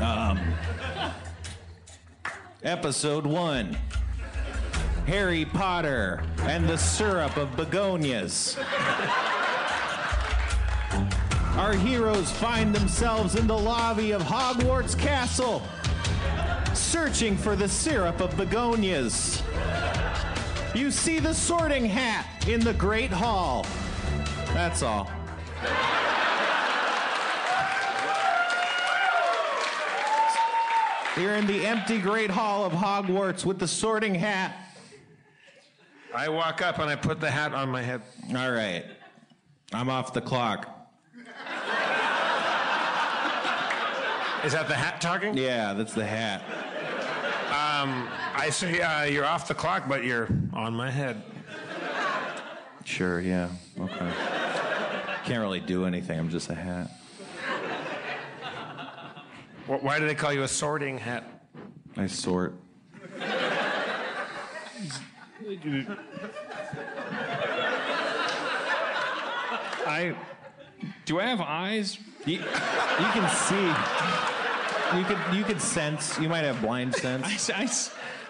Um, 0.00 0.40
episode 2.62 3.26
one 3.26 3.76
Harry 5.06 5.44
Potter 5.44 6.22
and 6.42 6.68
the 6.68 6.76
syrup 6.76 7.36
of 7.36 7.56
begonias. 7.56 8.56
Our 11.56 11.74
heroes 11.74 12.30
find 12.30 12.74
themselves 12.74 13.34
in 13.34 13.46
the 13.46 13.58
lobby 13.58 14.12
of 14.12 14.22
Hogwarts 14.22 14.96
Castle, 14.98 15.62
searching 16.74 17.36
for 17.36 17.56
the 17.56 17.68
syrup 17.68 18.20
of 18.20 18.36
begonias. 18.36 19.42
You 20.74 20.90
see 20.90 21.18
the 21.18 21.34
sorting 21.34 21.84
hat 21.84 22.26
in 22.48 22.60
the 22.60 22.74
Great 22.74 23.10
Hall. 23.10 23.66
That's 24.54 24.82
all. 24.82 25.10
You're 31.16 31.34
in 31.34 31.46
the 31.46 31.66
empty 31.66 31.98
Great 31.98 32.30
Hall 32.30 32.64
of 32.64 32.72
Hogwarts 32.72 33.44
with 33.44 33.58
the 33.58 33.68
sorting 33.68 34.14
hat. 34.14 34.56
I 36.14 36.28
walk 36.28 36.62
up 36.62 36.78
and 36.78 36.90
I 36.90 36.96
put 36.96 37.20
the 37.20 37.30
hat 37.30 37.54
on 37.54 37.68
my 37.68 37.82
head. 37.82 38.02
All 38.36 38.50
right. 38.50 38.84
I'm 39.72 39.88
off 39.88 40.12
the 40.12 40.20
clock. 40.20 40.76
Is 44.44 44.52
that 44.52 44.68
the 44.68 44.74
hat 44.74 45.00
talking? 45.00 45.36
Yeah, 45.36 45.74
that's 45.74 45.92
the 45.92 46.04
hat. 46.06 46.42
Um, 47.50 48.08
I 48.34 48.48
say 48.50 48.80
uh, 48.80 49.04
you're 49.04 49.24
off 49.26 49.46
the 49.46 49.54
clock, 49.54 49.86
but 49.86 50.02
you're 50.02 50.28
on 50.54 50.72
my 50.74 50.90
head. 50.90 51.22
Sure, 52.84 53.20
yeah. 53.20 53.50
Okay. 53.78 54.12
Can't 55.24 55.40
really 55.40 55.60
do 55.60 55.84
anything. 55.84 56.18
I'm 56.18 56.30
just 56.30 56.48
a 56.48 56.54
hat. 56.54 56.90
Wh- 59.66 59.82
Why 59.84 59.98
do 60.00 60.06
they 60.06 60.14
call 60.14 60.32
you 60.32 60.42
a 60.42 60.48
sorting 60.48 60.96
hat? 60.96 61.24
I 61.98 62.06
sort. 62.06 62.54
I 69.86 70.14
do 71.04 71.20
I 71.20 71.24
have 71.24 71.40
eyes? 71.40 71.98
You, 72.26 72.34
you 72.34 72.42
can 72.42 73.28
see. 73.30 73.66
You 74.98 75.04
could 75.04 75.36
you 75.36 75.44
could 75.44 75.60
sense. 75.60 76.18
You 76.18 76.28
might 76.28 76.44
have 76.44 76.60
blind 76.60 76.94
sense. 76.94 77.50
I, 77.50 77.62
I, 77.62 77.68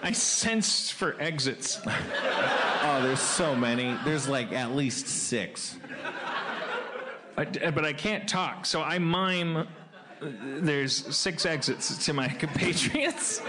I 0.08 0.12
sense 0.12 0.90
for 0.90 1.20
exits. 1.20 1.80
Oh, 2.82 3.00
there's 3.02 3.20
so 3.20 3.54
many. 3.54 3.96
There's 4.04 4.28
like 4.28 4.52
at 4.52 4.74
least 4.74 5.06
six. 5.06 5.76
I, 7.36 7.44
but 7.44 7.84
I 7.84 7.92
can't 7.92 8.28
talk, 8.28 8.66
so 8.66 8.82
I 8.82 8.98
mime. 8.98 9.56
uh, 9.56 9.64
There's 10.60 11.14
six 11.16 11.46
exits 11.46 12.04
to 12.04 12.12
my 12.12 12.28
compatriots. 12.28 13.40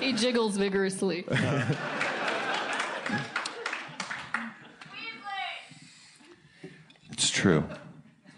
He 0.00 0.12
jiggles 0.12 0.56
vigorously. 0.56 1.26
It's 7.12 7.28
true. 7.28 7.62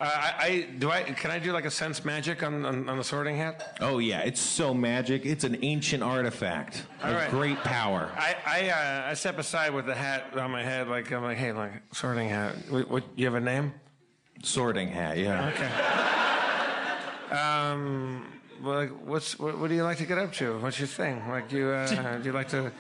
Uh, 0.01 0.05
I, 0.05 0.35
I 0.41 0.67
do. 0.81 0.91
I 0.91 1.03
can 1.05 1.31
I 1.31 1.39
do 1.39 1.53
like 1.53 1.65
a 1.65 1.71
sense 1.71 2.05
magic 2.05 2.43
on, 2.43 2.65
on, 2.67 2.89
on 2.89 2.99
the 2.99 3.05
sorting 3.05 3.37
hat? 3.37 3.77
Oh 3.81 3.99
yeah, 3.99 4.23
it's 4.23 4.41
so 4.41 4.75
magic. 4.75 5.25
It's 5.25 5.45
an 5.45 5.57
ancient 5.63 6.03
artifact 6.03 6.85
All 7.05 7.11
of 7.11 7.17
right. 7.17 7.31
great 7.31 7.59
power. 7.59 8.11
I 8.17 8.35
I, 8.45 8.69
uh, 8.71 9.11
I 9.11 9.15
step 9.15 9.39
aside 9.39 9.73
with 9.73 9.87
the 9.87 9.95
hat 9.95 10.37
on 10.37 10.51
my 10.51 10.65
head, 10.65 10.89
like 10.89 11.13
I'm 11.13 11.23
like, 11.23 11.39
hey, 11.39 11.53
like 11.53 11.81
sorting 11.93 12.29
hat. 12.29 12.57
What, 12.69 12.91
what 12.91 13.05
you 13.15 13.25
have 13.27 13.37
a 13.37 13.41
name? 13.41 13.73
Sorting 14.43 14.89
hat, 14.89 15.19
yeah. 15.19 15.49
Okay. 15.51 15.71
Um. 17.33 18.27
Well, 18.63 18.75
like, 18.77 18.91
what's 19.05 19.39
what, 19.39 19.59
what 19.59 19.69
do 19.69 19.75
you 19.75 19.83
like 19.83 19.99
to 19.99 20.07
get 20.07 20.19
up 20.19 20.33
to? 20.35 20.59
What's 20.61 20.79
your 20.79 20.87
thing? 20.89 21.29
Like 21.29 21.51
you 21.51 21.69
uh, 21.69 22.19
do 22.19 22.25
you 22.25 22.33
like 22.33 22.49
to 22.51 22.71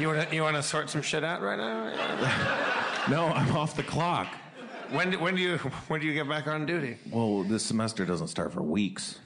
you 0.00 0.08
want 0.08 0.28
to 0.28 0.34
you 0.34 0.42
want 0.42 0.56
to 0.56 0.62
sort 0.62 0.90
some 0.90 1.02
shit 1.02 1.24
out 1.24 1.40
right 1.42 1.58
now? 1.58 2.68
No, 3.10 3.26
I'm 3.26 3.56
off 3.56 3.74
the 3.74 3.82
clock. 3.82 4.28
When 4.92 5.10
do, 5.10 5.18
when 5.18 5.34
do 5.34 5.42
you 5.42 5.58
when 5.88 6.00
do 6.00 6.06
you 6.06 6.14
get 6.14 6.28
back 6.28 6.46
on 6.46 6.66
duty? 6.66 6.98
Well, 7.10 7.42
this 7.42 7.64
semester 7.64 8.06
doesn't 8.06 8.28
start 8.28 8.52
for 8.52 8.62
weeks. 8.62 9.18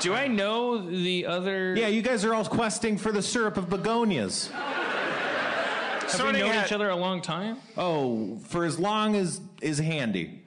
Do 0.00 0.14
I 0.14 0.28
know 0.28 0.78
the 0.78 1.26
other? 1.26 1.74
Yeah, 1.76 1.88
you 1.88 2.00
guys 2.00 2.24
are 2.24 2.32
all 2.32 2.46
questing 2.46 2.96
for 2.96 3.12
the 3.12 3.20
syrup 3.20 3.58
of 3.58 3.68
begonias. 3.68 4.50
Have 4.50 6.26
we 6.26 6.32
known 6.40 6.52
hat. 6.52 6.66
each 6.66 6.72
other 6.72 6.88
a 6.88 6.96
long 6.96 7.20
time? 7.20 7.58
Oh, 7.76 8.38
for 8.46 8.64
as 8.64 8.78
long 8.78 9.14
as 9.14 9.42
is 9.60 9.78
handy. 9.78 10.42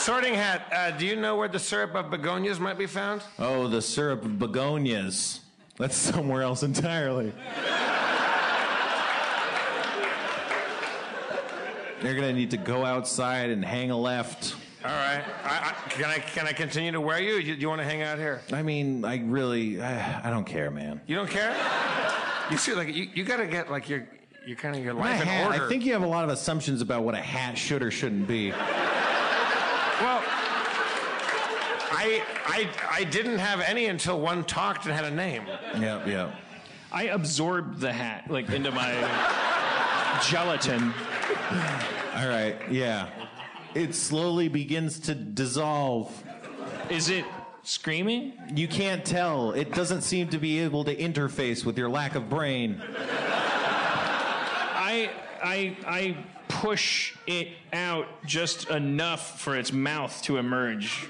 Sorting 0.00 0.32
hat. 0.32 0.66
Uh, 0.72 0.90
do 0.92 1.04
you 1.04 1.14
know 1.14 1.36
where 1.36 1.46
the 1.46 1.58
syrup 1.58 1.94
of 1.94 2.10
begonias 2.10 2.58
might 2.58 2.78
be 2.78 2.86
found? 2.86 3.22
Oh, 3.38 3.68
the 3.68 3.82
syrup 3.82 4.24
of 4.24 4.38
begonias. 4.38 5.40
That's 5.76 5.94
somewhere 5.94 6.40
else 6.40 6.62
entirely. 6.62 7.34
You're 12.02 12.14
gonna 12.14 12.32
need 12.32 12.50
to 12.52 12.56
go 12.56 12.82
outside 12.82 13.50
and 13.50 13.62
hang 13.62 13.90
a 13.90 13.98
left 13.98 14.54
All 14.82 14.90
right. 14.90 15.22
I, 15.44 15.74
I, 15.74 15.88
can 15.90 16.06
I 16.06 16.18
can 16.18 16.46
I 16.46 16.54
continue 16.54 16.92
to 16.92 17.00
wear 17.00 17.20
you? 17.20 17.42
Do 17.42 17.48
you, 17.48 17.54
you 17.56 17.68
want 17.68 17.82
to 17.82 17.86
hang 17.86 18.00
out 18.00 18.16
here? 18.16 18.40
I 18.54 18.62
mean, 18.62 19.04
I 19.04 19.18
really, 19.18 19.82
I, 19.82 20.22
I 20.28 20.30
don't 20.30 20.46
care, 20.46 20.70
man. 20.70 21.02
You 21.06 21.16
don't 21.16 21.28
care? 21.28 21.54
You 22.50 22.56
see, 22.56 22.72
like 22.72 22.88
you, 22.88 23.10
you 23.14 23.22
got 23.22 23.36
to 23.36 23.46
get 23.46 23.70
like 23.70 23.90
your 23.90 24.08
your 24.46 24.56
kind 24.56 24.74
of 24.74 24.82
your 24.82 24.94
life 24.94 25.20
in 25.20 25.28
order. 25.28 25.66
I 25.66 25.68
think 25.68 25.84
you 25.84 25.92
have 25.92 26.02
a 26.02 26.06
lot 26.06 26.24
of 26.24 26.30
assumptions 26.30 26.80
about 26.80 27.04
what 27.04 27.14
a 27.14 27.20
hat 27.20 27.58
should 27.58 27.82
or 27.82 27.90
shouldn't 27.90 28.26
be. 28.26 28.54
Well, 30.00 30.22
I 31.92 32.22
I 32.46 32.68
I 32.90 33.04
didn't 33.04 33.38
have 33.38 33.60
any 33.60 33.86
until 33.86 34.20
one 34.20 34.44
talked 34.44 34.86
and 34.86 34.94
had 34.94 35.04
a 35.04 35.10
name. 35.10 35.42
Yep, 35.78 36.06
yep. 36.06 36.34
I 36.92 37.04
absorbed 37.04 37.80
the 37.80 37.92
hat 37.92 38.30
like 38.30 38.48
into 38.48 38.70
my 38.70 38.92
gelatin. 40.28 40.92
All 42.16 42.28
right, 42.28 42.56
yeah. 42.70 43.08
It 43.74 43.94
slowly 43.94 44.48
begins 44.48 44.98
to 45.00 45.14
dissolve. 45.14 46.10
Is 46.88 47.08
it 47.08 47.24
screaming? 47.62 48.32
You 48.54 48.66
can't 48.66 49.04
tell. 49.04 49.52
It 49.52 49.72
doesn't 49.72 50.00
seem 50.02 50.28
to 50.28 50.38
be 50.38 50.60
able 50.60 50.84
to 50.84 50.96
interface 50.96 51.64
with 51.64 51.78
your 51.78 51.88
lack 51.88 52.14
of 52.14 52.28
brain. 52.28 52.80
I 54.74 55.10
I 55.42 55.76
I 55.86 56.16
push 56.60 57.14
it 57.26 57.48
out 57.72 58.06
just 58.26 58.68
enough 58.68 59.40
for 59.40 59.56
its 59.56 59.72
mouth 59.72 60.20
to 60.22 60.36
emerge. 60.36 61.08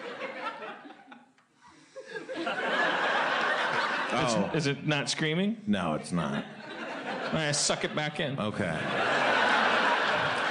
Oh. 4.13 4.51
Is 4.55 4.67
it 4.67 4.87
not 4.87 5.09
screaming? 5.11 5.57
No, 5.67 5.95
it's 5.95 6.13
not. 6.13 6.45
I 7.33 7.53
suck 7.53 7.85
it 7.85 7.95
back 7.95 8.21
in. 8.21 8.39
Okay. 8.39 8.77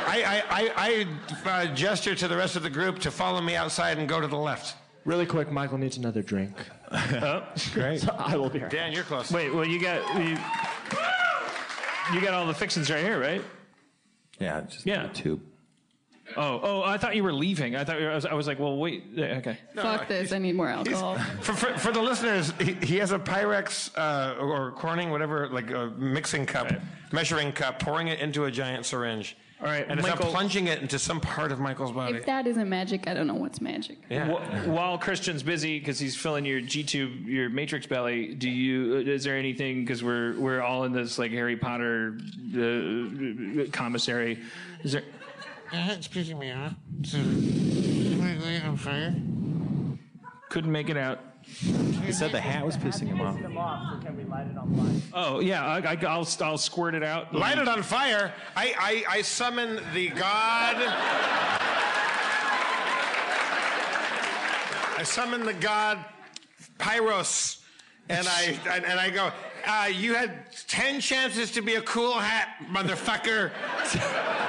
I 0.08 0.24
I 0.26 0.44
I, 0.50 1.06
I 1.46 1.50
uh, 1.50 1.76
gesture 1.76 2.16
to 2.16 2.28
the 2.28 2.38
rest 2.38 2.56
of 2.56 2.64
the 2.64 2.70
group 2.70 3.00
to 3.00 3.12
follow 3.12 3.42
me 3.42 3.56
outside 3.56 3.98
and 3.98 4.08
go 4.08 4.20
to 4.22 4.28
the 4.28 4.38
left. 4.38 4.76
Really 5.06 5.26
quick, 5.26 5.52
Michael 5.52 5.78
needs 5.78 5.98
another 5.98 6.22
drink. 6.22 6.56
Oh, 6.92 7.44
Great. 7.74 8.02
So 8.02 8.16
I 8.18 8.36
will 8.36 8.50
be 8.50 8.60
right. 8.60 8.72
Dan, 8.72 8.92
you're 8.92 9.04
close. 9.04 9.32
wait. 9.32 9.54
Well, 9.54 9.66
you 9.66 9.80
got 9.80 10.02
you, 10.20 10.38
you 12.14 12.22
got 12.22 12.34
all 12.34 12.48
the 12.48 12.54
fixings 12.54 12.90
right 12.90 13.04
here, 13.04 13.20
right? 13.20 13.44
Yeah, 14.40 14.62
just 14.62 14.86
Yeah. 14.86 15.06
a 15.06 15.10
tube. 15.10 15.42
Oh, 16.38 16.60
oh! 16.62 16.84
I 16.84 16.98
thought 17.00 17.16
you 17.16 17.24
were 17.24 17.34
leaving. 17.34 17.76
I 17.76 17.84
thought 17.84 18.00
you 18.00 18.06
were, 18.06 18.12
I, 18.12 18.16
was, 18.16 18.26
I 18.28 18.34
was 18.36 18.46
like, 18.46 18.60
well, 18.60 18.78
wait. 18.78 19.04
yeah, 19.14 19.38
Okay. 19.40 19.58
Fuck 19.76 20.08
this. 20.08 20.32
I 20.32 20.38
need 20.38 20.54
more 20.56 20.70
alcohol. 20.70 21.18
For, 21.42 21.54
for, 21.54 21.76
for 21.80 21.92
the 21.92 22.02
listeners, 22.02 22.54
he, 22.62 22.74
he 22.74 22.98
has 22.98 23.12
a 23.12 23.18
Pyrex 23.18 23.90
uh, 23.98 24.36
or 24.40 24.72
Corning, 24.74 25.10
whatever, 25.10 25.50
like 25.50 25.72
a 25.72 25.88
mixing 25.98 26.46
cup, 26.46 26.70
Right. 26.70 26.80
measuring 27.12 27.52
cup, 27.52 27.80
pouring 27.80 28.10
it 28.10 28.20
into 28.20 28.46
a 28.46 28.52
giant 28.52 28.86
syringe. 28.86 29.36
All 29.62 29.68
right, 29.68 29.86
and 29.90 30.00
it's 30.00 30.08
now 30.08 30.14
Michael- 30.16 30.32
plunging 30.32 30.68
it 30.68 30.82
into 30.82 30.98
some 30.98 31.20
part 31.20 31.52
of 31.52 31.60
Michael's 31.60 31.92
body. 31.92 32.16
If 32.18 32.26
that 32.28 32.48
isn't 32.48 32.70
magic, 32.70 33.10
I 33.10 33.14
don't 33.14 33.28
know 33.28 33.34
what's 33.36 33.60
magic. 33.60 33.98
yeah. 34.10 34.26
Wh- 34.28 34.68
While 34.70 34.98
Christian's 34.98 35.44
busy 35.44 35.80
because 35.80 36.00
he's 36.00 36.16
filling 36.16 36.46
your 36.46 36.62
G 36.62 36.82
tube, 36.82 37.28
your 37.28 37.50
matrix 37.50 37.86
belly, 37.86 38.34
do 38.36 38.50
you? 38.50 38.96
uh, 39.06 39.12
Is 39.12 39.26
there 39.26 39.36
anything? 39.38 39.82
Because 39.84 40.02
we're 40.02 40.40
we're 40.40 40.62
all 40.62 40.86
in 40.86 40.94
this 40.94 41.20
like 41.20 41.32
Harry 41.32 41.58
Potter 41.58 42.18
uh, 42.56 43.66
commissary. 43.74 44.40
Is 44.84 44.94
there? 44.94 45.04
Your 45.74 45.82
head's 45.82 46.08
pissing 46.08 46.40
me 46.40 46.52
off. 46.54 46.74
So, 47.04 47.18
am 47.18 48.22
I 48.22 48.34
light 48.38 48.66
on 48.66 48.78
fire? 48.78 49.14
Couldn't 50.50 50.72
make 50.72 50.90
it 50.90 50.98
out. 50.98 51.20
He 51.60 52.14
said 52.14 52.32
the 52.32 52.40
hat 52.40 52.66
was 52.66 52.78
pissing 52.78 53.08
him 53.08 53.20
off. 53.20 53.38
Oh 55.14 55.42
yeah, 55.42 55.66
I, 55.66 55.80
I, 55.80 55.98
I'll 56.08 56.28
I'll 56.42 56.58
squirt 56.58 56.96
it 56.96 57.04
out. 57.04 57.34
Light 57.34 57.58
it 57.58 57.68
on 57.68 57.84
fire. 57.84 58.34
I, 58.56 58.74
I, 58.80 59.18
I 59.18 59.22
summon 59.22 59.82
the 59.94 60.10
god. 60.10 60.78
I 64.98 65.04
summon 65.04 65.46
the 65.46 65.54
god 65.54 66.04
Pyros, 66.78 67.62
and 68.08 68.26
I 68.26 68.58
and, 68.72 68.86
and 68.86 69.00
I 69.00 69.10
go. 69.10 69.32
Uh, 69.68 69.90
you 69.94 70.14
had 70.14 70.46
ten 70.68 71.02
chances 71.02 71.52
to 71.52 71.62
be 71.62 71.76
a 71.76 71.82
cool 71.82 72.14
hat, 72.14 72.56
motherfucker. 72.72 73.52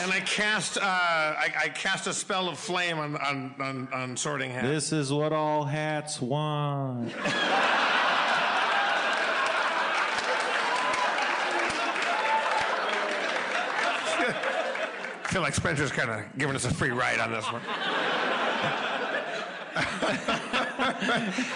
and 0.00 0.10
I 0.12 0.20
cast 0.20 0.78
uh, 0.78 0.80
I, 0.82 1.52
I 1.64 1.68
cast 1.68 2.06
a 2.06 2.14
spell 2.14 2.48
of 2.48 2.58
flame 2.58 2.98
on 2.98 3.16
on 3.16 3.54
on, 3.60 3.88
on 3.92 4.16
sorting 4.16 4.50
hat. 4.50 4.64
This 4.64 4.92
is 4.92 5.12
what 5.12 5.32
all 5.32 5.64
hats 5.64 6.20
want. 6.20 7.12
I 15.22 15.32
feel 15.32 15.42
like 15.42 15.54
Spencer's 15.54 15.92
kind 15.92 16.10
of 16.10 16.24
giving 16.38 16.56
us 16.56 16.64
a 16.64 16.74
free 16.74 16.90
ride 16.90 17.20
on 17.20 17.30
this 17.30 17.44
one. 17.52 17.62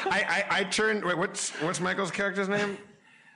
I, 0.06 0.44
I, 0.50 0.58
I 0.58 0.64
turned. 0.64 1.04
Wait, 1.04 1.18
what's 1.18 1.50
what's 1.60 1.80
Michael's 1.80 2.12
character's 2.12 2.48
name? 2.48 2.78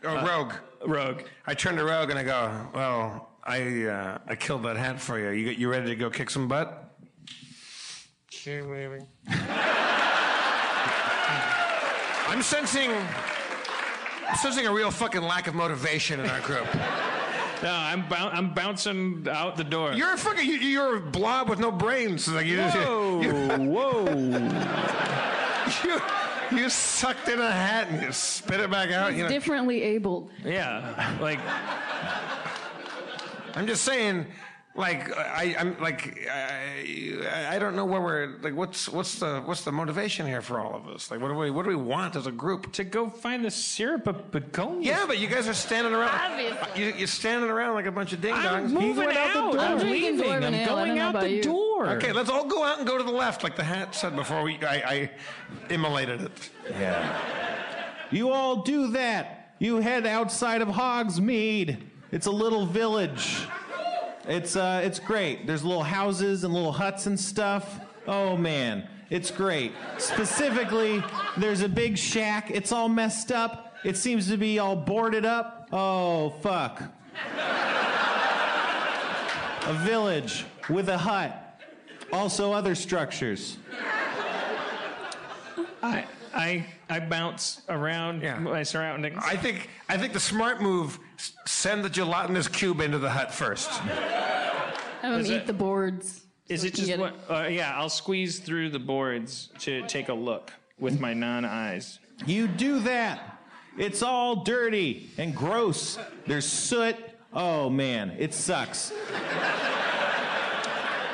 Oh, 0.05 0.24
Rogue. 0.24 0.52
Rogue. 0.86 1.22
I 1.47 1.55
turn 1.55 1.74
to 1.76 1.85
Rogue 1.85 2.10
and 2.10 2.18
I 2.18 2.22
go, 2.22 2.68
"Well, 2.72 3.27
I 3.48 3.84
uh, 3.86 4.18
I 4.26 4.34
killed 4.36 4.62
that 4.64 4.76
hat 4.76 5.00
for 5.00 5.18
you. 5.18 5.30
You 5.30 5.50
you 5.52 5.70
ready 5.70 5.86
to 5.86 5.96
go 5.96 6.10
kick 6.10 6.28
some 6.30 6.48
butt?" 6.48 6.84
Sure, 8.30 8.68
whatever. 8.68 9.00
I'm 12.28 12.42
sensing. 12.42 12.90
I'm 14.28 14.36
sensing 14.36 14.66
a 14.66 14.72
real 14.72 14.90
fucking 14.90 15.22
lack 15.22 15.46
of 15.46 15.54
motivation 15.54 16.20
in 16.20 16.28
our 16.28 16.40
group. 16.40 16.66
No, 17.62 17.72
I'm 17.72 18.06
bou- 18.06 18.14
I'm 18.14 18.52
bouncing 18.52 19.26
out 19.30 19.56
the 19.56 19.64
door. 19.64 19.94
You're 19.94 20.12
a 20.12 20.18
fucking. 20.18 20.46
You, 20.46 20.56
you're 20.56 20.96
a 20.96 21.00
blob 21.00 21.48
with 21.48 21.58
no 21.58 21.72
brains. 21.72 22.28
Like 22.28 22.46
you, 22.46 22.60
whoa, 22.60 23.22
you, 23.22 23.32
whoa. 23.32 24.04
you, 25.84 26.58
you 26.58 26.68
sucked 26.68 27.28
in 27.28 27.40
a 27.40 27.50
hat 27.50 27.88
and 27.88 28.02
you 28.02 28.12
spit 28.12 28.60
it 28.60 28.70
back 28.70 28.90
out. 28.90 29.14
You 29.14 29.22
know, 29.22 29.28
Differently 29.30 29.82
abled. 29.82 30.30
Yeah, 30.44 31.16
like 31.20 31.40
I'm 33.59 33.66
just 33.66 33.85
saying, 33.85 34.26
like 34.76 35.10
I, 35.16 35.56
I'm 35.59 35.80
like 35.80 36.28
I, 36.30 37.56
I 37.56 37.59
don't 37.59 37.74
know 37.74 37.85
where 37.85 38.01
we're 38.01 38.39
like. 38.40 38.55
What's 38.55 38.89
what's 38.89 39.18
the 39.18 39.40
what's 39.40 39.62
the 39.62 39.72
motivation 39.72 40.28
here 40.28 40.40
for 40.40 40.60
all 40.60 40.76
of 40.76 40.86
us? 40.86 41.10
Like, 41.10 41.20
what 41.20 41.26
do 41.26 41.35
we 41.35 41.51
what 41.51 41.64
do 41.64 41.70
we 41.70 41.74
want 41.74 42.14
as 42.14 42.28
a 42.28 42.30
group? 42.30 42.72
to 42.74 42.85
go 42.85 43.10
find 43.10 43.44
the 43.44 43.51
syrup 43.51 44.06
of 44.06 44.30
begonia. 44.30 44.93
Yeah, 44.93 45.05
but 45.09 45.18
you 45.18 45.26
guys 45.26 45.48
are 45.48 45.55
standing 45.55 45.93
around. 45.93 46.14
Obviously. 46.14 46.80
You, 46.80 46.93
you're 46.97 47.09
standing 47.09 47.51
around 47.51 47.74
like 47.74 47.86
a 47.86 47.90
bunch 47.90 48.12
of 48.12 48.20
ding 48.20 48.32
dongs. 48.32 48.47
I'm 48.47 48.68
dongs. 48.68 48.80
moving 48.80 49.09
out. 49.09 49.59
I'm 49.59 49.59
I'm 49.59 49.78
drinking 49.80 50.18
leaving. 50.18 50.44
I'm 50.44 50.55
ale. 50.55 50.62
I 50.62 50.64
don't 50.64 50.86
going 50.86 50.94
know 50.94 51.02
out 51.02 51.10
about 51.10 51.22
the 51.24 51.30
you. 51.30 51.43
door. 51.43 51.86
Okay, 51.89 52.12
let's 52.12 52.30
all 52.30 52.47
go 52.47 52.62
out 52.62 52.78
and 52.78 52.86
go 52.86 52.97
to 52.97 53.02
the 53.02 53.10
left, 53.10 53.43
like 53.43 53.56
the 53.56 53.64
hat 53.64 53.97
said 53.97 54.14
before 54.14 54.44
we 54.44 54.62
I, 54.62 54.76
I 54.76 55.10
immolated 55.68 56.20
it. 56.20 56.51
Yeah. 56.70 57.20
You 58.12 58.30
all 58.30 58.62
do 58.62 58.93
that. 58.93 59.55
You 59.59 59.78
head 59.78 60.06
outside 60.06 60.62
of 60.62 60.68
Hogsmeade. 60.68 61.78
It's 62.12 62.26
a 62.26 62.30
little 62.30 62.64
village. 62.66 63.47
It's 64.26 64.56
uh, 64.56 64.80
it's 64.85 64.98
great. 64.98 65.47
There's 65.47 65.64
little 65.64 65.82
houses 65.82 66.44
and 66.44 66.52
little 66.52 66.72
huts 66.72 67.06
and 67.06 67.18
stuff. 67.18 67.80
Oh 68.06 68.36
man, 68.36 68.89
it's 69.10 69.30
great. 69.30 69.72
Specifically, 69.98 71.02
there's 71.36 71.62
a 71.62 71.68
big 71.68 71.97
shack. 71.98 72.51
It's 72.51 72.72
all 72.72 72.89
messed 72.89 73.32
up. 73.32 73.74
It 73.85 73.97
seems 73.97 74.28
to 74.28 74.36
be 74.36 74.59
all 74.59 74.76
boarded 74.76 75.24
up. 75.24 75.68
Oh 75.72 76.30
fuck. 76.43 76.82
A 79.66 79.72
village 79.85 80.47
with 80.70 80.89
a 80.89 80.97
hut. 80.98 81.44
Also 82.12 82.52
other 82.52 82.74
structures. 82.74 83.59
I 85.82 86.05
I 86.35 86.66
I 86.89 87.01
bounce 87.01 87.62
around 87.68 88.22
Yeah. 88.22 88.39
my 88.39 88.62
surroundings. 88.62 89.22
I 89.24 89.36
think 89.36 89.68
I 89.89 89.97
think 89.98 90.12
the 90.14 90.20
smart 90.20 90.60
move: 90.62 90.94
s- 90.94 90.98
send 91.46 91.84
the 91.84 91.90
gelatinous 91.90 92.48
cube 92.48 92.80
into 92.80 92.98
the 92.98 93.10
hut 93.10 93.32
first. 93.34 93.68
Have 93.70 95.14
him 95.14 95.20
Is 95.20 95.30
eat 95.30 95.34
it- 95.34 95.46
the 95.46 95.52
boards. 95.52 96.22
Is 96.48 96.62
so 96.62 96.66
it 96.68 96.70
can 96.70 96.76
just 96.76 96.86
get 96.88 96.98
what? 96.98 97.14
Uh, 97.28 97.46
yeah, 97.48 97.74
I'll 97.76 97.90
squeeze 97.90 98.38
through 98.38 98.70
the 98.70 98.78
boards 98.78 99.50
to 99.60 99.86
take 99.86 100.08
a 100.08 100.14
look 100.14 100.50
with 100.78 100.98
my 100.98 101.12
non-eyes. 101.12 101.98
You 102.26 102.48
do 102.48 102.80
that. 102.80 103.38
It's 103.76 104.02
all 104.02 104.36
dirty 104.44 105.10
and 105.18 105.36
gross. 105.36 105.98
There's 106.26 106.46
soot. 106.46 106.96
Oh 107.34 107.68
man, 107.68 108.16
it 108.18 108.32
sucks. 108.32 108.92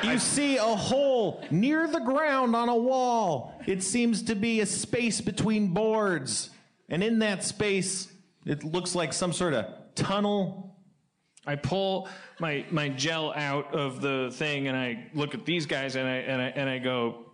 You 0.03 0.19
see 0.19 0.57
a 0.57 0.61
hole 0.63 1.43
near 1.51 1.87
the 1.87 1.99
ground 1.99 2.55
on 2.55 2.69
a 2.69 2.75
wall. 2.75 3.59
It 3.65 3.81
seems 3.81 4.21
to 4.23 4.35
be 4.35 4.61
a 4.61 4.65
space 4.65 5.19
between 5.19 5.69
boards. 5.69 6.51
And 6.89 7.03
in 7.03 7.19
that 7.19 7.43
space, 7.43 8.07
it 8.45 8.63
looks 8.63 8.93
like 8.93 9.13
some 9.13 9.33
sort 9.33 9.53
of 9.55 9.65
tunnel. 9.95 10.75
I 11.47 11.55
pull 11.55 12.09
my 12.39 12.65
my 12.71 12.89
gel 12.89 13.31
out 13.35 13.73
of 13.73 14.01
the 14.01 14.29
thing 14.33 14.67
and 14.67 14.75
I 14.77 15.07
look 15.13 15.33
at 15.35 15.45
these 15.45 15.65
guys 15.65 15.95
and 15.95 16.07
I 16.07 16.15
and 16.15 16.41
I 16.41 16.45
and 16.47 16.69
I 16.69 16.79
go. 16.79 17.25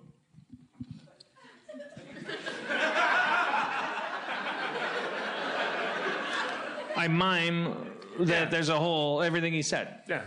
I 6.96 7.08
mime 7.08 7.76
that 8.20 8.52
there's 8.52 8.70
a 8.70 8.78
hole. 8.78 9.22
Everything 9.22 9.54
he 9.54 9.62
said. 9.62 10.00
Yeah, 10.08 10.24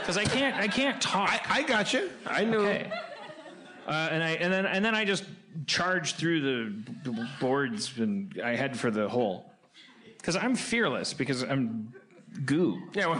Because 0.00 0.16
I 0.16 0.24
can't 0.24 0.56
I 0.56 0.68
can't 0.68 1.00
talk. 1.00 1.28
I, 1.30 1.58
I 1.60 1.62
got 1.62 1.92
you. 1.92 2.10
I 2.26 2.44
knew. 2.44 2.58
okay. 2.60 2.90
Uh, 3.86 4.08
and 4.10 4.22
I 4.22 4.30
and 4.30 4.52
then 4.52 4.64
and 4.66 4.84
then 4.84 4.94
I 4.94 5.04
just 5.04 5.24
charge 5.66 6.14
through 6.14 6.40
the 6.40 7.10
b- 7.10 7.24
boards 7.40 7.98
and 7.98 8.40
I 8.42 8.54
head 8.56 8.78
for 8.78 8.90
the 8.90 9.08
hole 9.08 9.52
because 10.24 10.36
I'm 10.36 10.54
fearless 10.54 11.12
because 11.12 11.42
I'm 11.42 11.92
goo. 12.46 12.80
Yeah. 12.94 13.08
Well, 13.08 13.18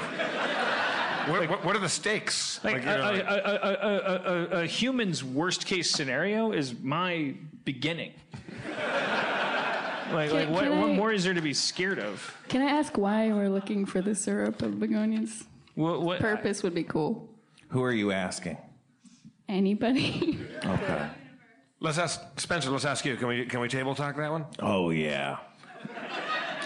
what, 1.29 1.51
what, 1.51 1.65
what 1.67 1.77
are 1.77 1.81
the 1.81 1.89
stakes? 1.89 2.65
Like, 2.65 2.77
you 2.77 2.81
know, 2.87 2.95
a, 2.95 3.19
a, 3.19 3.19
a, 3.19 3.59
a, 3.61 3.99
a, 3.99 4.59
a, 4.61 4.63
a 4.63 4.67
human's 4.67 5.23
worst 5.23 5.67
case 5.67 5.91
scenario 5.91 6.53
is 6.53 6.81
my 6.81 7.35
beginning. 7.67 8.15
Like, 10.13 10.31
Can- 10.31 10.39
like 10.39 10.49
what, 10.49 10.65
can 10.65 10.81
what 10.81 10.91
I- 10.91 10.95
more 10.95 11.13
is 11.13 11.25
there 11.25 11.35
to 11.35 11.43
be 11.43 11.53
scared 11.53 11.99
of? 11.99 12.35
Can 12.49 12.63
I 12.63 12.71
ask 12.71 12.97
why 12.97 13.31
we're 13.33 13.51
looking 13.51 13.85
for 13.85 14.01
the 14.01 14.15
syrup 14.15 14.63
of 14.63 14.81
begonias? 14.81 15.45
What, 15.75 16.01
what 16.01 16.21
Purpose 16.21 16.63
would 16.63 16.75
be 16.75 16.85
cool. 16.85 17.29
Who 17.69 17.83
are 17.83 17.93
you 17.93 18.13
asking? 18.13 18.57
Anybody? 19.47 20.39
Okay. 20.65 21.07
let's 21.81 21.99
ask 21.99 22.41
Spencer. 22.41 22.71
Let's 22.71 22.87
ask 22.87 23.05
you. 23.05 23.17
Can 23.17 23.29
we 23.29 23.45
can 23.45 23.61
we 23.61 23.69
table 23.69 23.95
talk 23.95 24.17
that 24.17 24.31
one? 24.31 24.47
Oh, 24.61 24.89
yeah. 24.91 25.37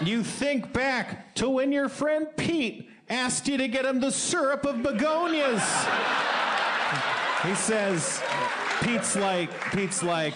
You 0.03 0.23
think 0.23 0.71
back 0.71 1.35
to 1.35 1.49
when 1.49 1.71
your 1.71 1.89
friend 1.89 2.27
Pete 2.37 2.89
asked 3.09 3.47
you 3.47 3.57
to 3.57 3.67
get 3.67 3.85
him 3.85 3.99
the 3.99 4.11
syrup 4.11 4.65
of 4.65 4.77
begonias. 4.77 5.63
he 7.43 7.55
says, 7.55 8.21
Pete's 8.81 9.15
like, 9.15 9.49
Pete's 9.71 10.03
like, 10.03 10.35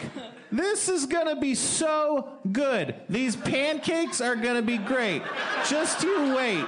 this 0.52 0.90
is 0.90 1.06
gonna 1.06 1.40
be 1.40 1.56
so 1.56 2.30
good. 2.52 2.96
These 3.10 3.36
pancakes 3.36 4.22
are 4.22 4.36
gonna 4.36 4.62
be 4.62 4.78
great. 4.78 5.24
Just 5.68 6.04
you 6.04 6.36
wait. 6.36 6.66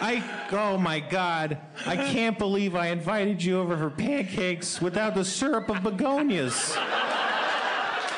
I, 0.00 0.22
oh 0.50 0.78
my 0.78 1.00
God, 1.00 1.58
I 1.86 1.96
can't 1.96 2.38
believe 2.38 2.74
I 2.74 2.88
invited 2.88 3.42
you 3.42 3.60
over 3.60 3.76
for 3.76 3.90
pancakes 3.90 4.80
without 4.80 5.14
the 5.14 5.24
syrup 5.24 5.68
of 5.68 5.82
begonias. 5.82 6.76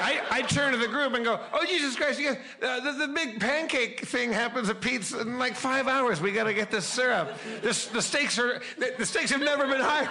I, 0.07 0.23
I 0.31 0.43
turn 0.43 0.71
to 0.73 0.79
the 0.79 0.87
group 0.87 1.15
and 1.15 1.25
go, 1.25 1.41
"Oh 1.53 1.65
Jesus 1.67 1.97
Christ! 1.97 2.21
You 2.21 2.35
guys, 2.35 2.39
uh, 2.63 2.81
the, 2.81 3.07
the 3.07 3.13
big 3.13 3.41
pancake 3.41 4.07
thing 4.07 4.33
happens 4.33 4.71
at 4.71 4.81
Pete's 4.81 5.13
in 5.13 5.37
like 5.37 5.57
five 5.57 5.89
hours. 5.89 6.21
We 6.21 6.31
got 6.31 6.45
to 6.45 6.55
get 6.55 6.71
this 6.71 6.87
syrup. 6.87 7.37
This, 7.61 7.87
the 7.87 8.01
stakes 8.01 8.39
are 8.39 8.61
the, 8.79 8.95
the 8.97 9.05
stakes 9.05 9.31
have 9.31 9.41
never 9.41 9.67
been 9.67 9.81
higher." 9.81 10.09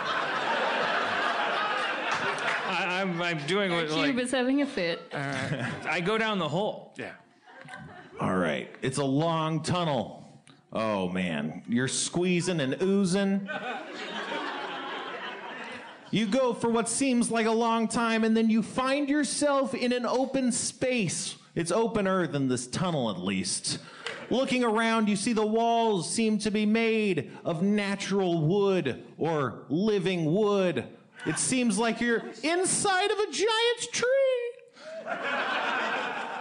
I, 2.67 3.01
I'm, 3.01 3.21
I'm 3.21 3.37
doing 3.47 3.71
what, 3.71 3.87
Cube 3.87 4.15
like, 4.15 4.25
is 4.25 4.31
having 4.31 4.61
a 4.61 4.65
fit. 4.65 5.01
I 5.13 6.01
go 6.03 6.17
down 6.17 6.39
the 6.39 6.49
hole. 6.49 6.93
Yeah. 6.97 7.13
All 8.19 8.35
right. 8.35 8.69
It's 8.81 8.97
a 8.97 9.03
long 9.03 9.63
tunnel. 9.63 10.27
Oh 10.73 11.07
man, 11.07 11.63
you're 11.69 11.87
squeezing 11.87 12.59
and 12.59 12.81
oozing. 12.81 13.47
You 16.11 16.27
go 16.27 16.53
for 16.53 16.69
what 16.69 16.87
seems 16.87 17.31
like 17.31 17.45
a 17.45 17.51
long 17.51 17.87
time, 17.87 18.23
and 18.23 18.35
then 18.37 18.49
you 18.49 18.61
find 18.63 19.09
yourself 19.09 19.73
in 19.73 19.91
an 19.91 20.05
open 20.05 20.51
space. 20.51 21.35
It's 21.55 21.71
open 21.71 22.07
earth 22.07 22.33
in 22.35 22.47
this 22.47 22.67
tunnel, 22.67 23.09
at 23.09 23.17
least. 23.17 23.79
Looking 24.29 24.63
around, 24.63 25.07
you 25.09 25.15
see 25.15 25.33
the 25.33 25.45
walls 25.45 26.09
seem 26.09 26.37
to 26.39 26.51
be 26.51 26.65
made 26.65 27.31
of 27.43 27.61
natural 27.61 28.41
wood 28.41 29.03
or 29.17 29.65
living 29.69 30.33
wood. 30.33 30.85
It 31.25 31.39
seems 31.39 31.77
like 31.77 32.01
you're 32.01 32.23
inside 32.43 33.11
of 33.11 33.19
a 33.19 33.31
giant 33.31 33.81
tree. 33.91 34.07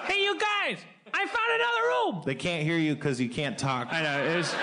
Hey, 0.06 0.22
you 0.22 0.38
guys! 0.38 0.78
I 1.12 1.26
found 1.26 1.50
another 1.54 2.12
room. 2.12 2.22
They 2.26 2.34
can't 2.34 2.64
hear 2.64 2.76
you 2.76 2.94
because 2.94 3.20
you 3.20 3.28
can't 3.28 3.56
talk. 3.56 3.88
I 3.92 4.02
know 4.02 4.24
it 4.24 4.36
was. 4.36 4.54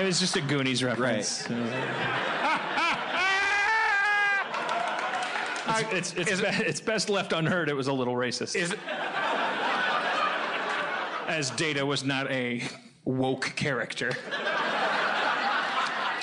It 0.00 0.04
was 0.04 0.20
just 0.20 0.36
a 0.36 0.40
Goonies 0.40 0.82
reference. 0.82 1.48
It's 5.66 6.12
it's, 6.12 6.30
it's, 6.30 6.40
be- 6.40 6.64
it's 6.64 6.80
best 6.80 7.08
left 7.08 7.32
unheard. 7.32 7.68
It 7.68 7.74
was 7.74 7.88
a 7.88 7.92
little 7.92 8.14
racist. 8.14 8.54
Is 8.56 8.74
as 11.26 11.50
Data 11.50 11.84
was 11.84 12.04
not 12.04 12.30
a 12.30 12.62
woke 13.04 13.52
character. 13.56 14.12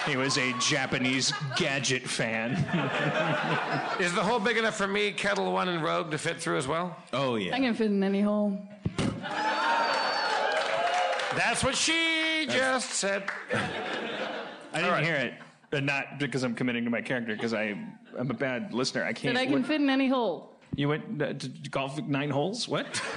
He 0.05 0.18
was 0.18 0.38
a 0.38 0.53
Japanese 0.59 1.31
gadget 1.55 2.03
fan. 2.03 2.53
is 3.99 4.13
the 4.13 4.23
hole 4.23 4.39
big 4.39 4.57
enough 4.57 4.76
for 4.76 4.88
me, 4.88 5.11
Ketel 5.11 5.51
One, 5.51 5.69
and 5.69 5.84
Rogue 5.84 6.09
to 6.11 6.18
fit 6.18 6.41
through 6.41 6.57
as 6.57 6.68
well? 6.68 6.97
Oh 7.13 7.35
yeah. 7.35 7.55
I 7.55 7.59
can 7.59 7.76
fit 7.76 7.88
in 7.88 8.03
any 8.03 8.22
hole. 8.22 8.57
That's 11.35 11.63
what 11.63 11.76
she 11.76 12.45
just 12.49 12.91
said. 12.91 13.23
I 14.73 14.81
didn't 14.81 15.03
hear 15.03 15.15
it, 15.15 15.34
but 15.69 15.84
not 15.84 16.19
because 16.19 16.43
I'm 16.43 16.55
committing 16.55 16.84
to 16.84 16.89
my 16.89 17.01
character. 17.01 17.34
Because 17.35 17.53
I 17.53 17.77
I'm 18.17 18.29
a 18.31 18.33
bad 18.33 18.73
listener. 18.73 19.03
I 19.03 19.13
can't. 19.13 19.35
That 19.35 19.41
I 19.41 19.45
can 19.45 19.53
what- 19.61 19.65
fit 19.67 19.81
in 19.81 19.89
any 19.89 20.07
hole. 20.09 20.57
you 20.75 20.88
went 20.89 21.21
uh, 21.21 21.33
to 21.33 21.47
golf 21.69 21.97
nine 22.01 22.29
holes? 22.29 22.67
What? 22.67 23.01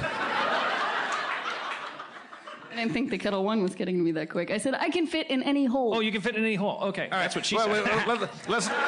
I 2.70 2.76
didn't 2.78 2.92
think 2.92 3.10
the 3.10 3.18
Ketel 3.18 3.44
One 3.44 3.62
was 3.62 3.74
getting 3.76 3.96
to 3.98 4.02
me 4.02 4.10
that 4.12 4.30
quick. 4.30 4.50
I 4.50 4.58
said 4.58 4.74
I 4.74 4.88
can 4.90 5.06
fit 5.06 5.30
in 5.30 5.42
any 5.44 5.64
hole. 5.64 5.94
Oh, 5.94 6.00
you 6.00 6.10
can 6.10 6.20
fit 6.20 6.34
in 6.34 6.42
any 6.44 6.56
hole. 6.56 6.78
Okay, 6.82 7.04
all 7.04 7.10
right. 7.12 7.20
that's 7.22 7.36
what 7.36 7.46
she 7.46 7.56
Wait, 7.56 7.64
said. 7.66 7.72
wait, 7.84 7.84
wait, 8.08 8.20
let, 8.20 8.48
let's. 8.48 8.68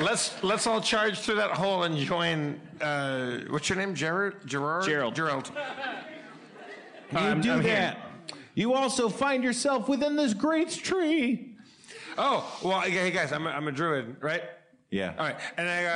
Let's 0.00 0.42
let's 0.42 0.66
all 0.66 0.80
charge 0.80 1.20
through 1.20 1.34
that 1.36 1.50
hole 1.50 1.82
and 1.84 1.96
join. 1.96 2.58
Uh, 2.80 3.40
what's 3.50 3.68
your 3.68 3.76
name, 3.78 3.94
Gerard? 3.94 4.46
Gerard? 4.46 4.84
Gerald. 4.84 5.14
Gerald. 5.14 5.52
You 7.12 7.18
I'm- 7.18 7.40
do 7.42 7.52
I'm 7.52 7.60
here. 7.60 7.74
that. 7.74 7.98
You 8.54 8.72
also 8.74 9.08
find 9.10 9.44
yourself 9.44 9.88
within 9.88 10.16
this 10.16 10.32
great 10.34 10.70
tree. 10.70 11.51
Oh 12.18 12.58
well, 12.62 12.80
hey 12.80 13.10
guys, 13.10 13.32
I'm 13.32 13.46
a, 13.46 13.50
I'm 13.50 13.68
a 13.68 13.72
druid, 13.72 14.16
right? 14.20 14.42
Yeah. 14.90 15.14
All 15.18 15.24
right, 15.24 15.36
and 15.56 15.68
I 15.68 15.84
uh, 15.86 15.90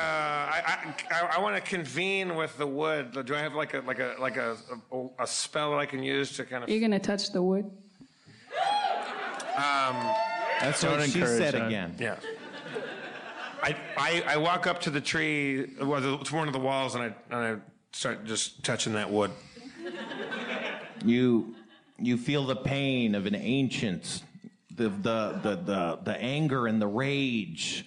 I 0.50 0.94
I, 1.10 1.36
I 1.36 1.40
want 1.40 1.54
to 1.56 1.60
convene 1.60 2.34
with 2.34 2.56
the 2.56 2.66
wood. 2.66 3.12
Do 3.26 3.34
I 3.34 3.40
have 3.40 3.54
like 3.54 3.74
a 3.74 3.80
like 3.80 3.98
a 3.98 4.14
like 4.18 4.36
a, 4.36 4.56
a 4.92 5.06
a 5.20 5.26
spell 5.26 5.72
that 5.72 5.76
I 5.78 5.86
can 5.86 6.02
use 6.02 6.34
to 6.36 6.44
kind 6.44 6.64
of? 6.64 6.70
You're 6.70 6.80
gonna 6.80 6.98
touch 6.98 7.30
the 7.32 7.42
wood. 7.42 7.70
That's 10.60 10.82
what 10.82 11.02
she 11.04 11.20
said 11.20 11.54
that. 11.54 11.66
again. 11.66 11.94
Yeah. 11.98 12.16
I, 13.62 13.76
I 13.96 14.24
I 14.28 14.36
walk 14.38 14.66
up 14.66 14.80
to 14.82 14.90
the 14.90 15.00
tree, 15.00 15.74
well, 15.80 16.00
the- 16.00 16.18
to 16.24 16.34
one 16.34 16.46
of 16.46 16.52
the 16.54 16.60
walls, 16.60 16.94
and 16.94 17.04
I 17.04 17.06
and 17.30 17.60
I 17.60 17.62
start 17.92 18.24
just 18.24 18.64
touching 18.64 18.92
that 18.94 19.10
wood. 19.10 19.30
You 21.04 21.54
you 21.98 22.16
feel 22.16 22.44
the 22.46 22.56
pain 22.56 23.14
of 23.14 23.26
an 23.26 23.34
ancient, 23.34 24.22
the 24.76 24.88
the 24.88 25.40
the 25.42 25.56
the, 25.56 25.98
the 26.04 26.16
anger 26.18 26.66
and 26.66 26.80
the 26.80 26.86
rage, 26.86 27.86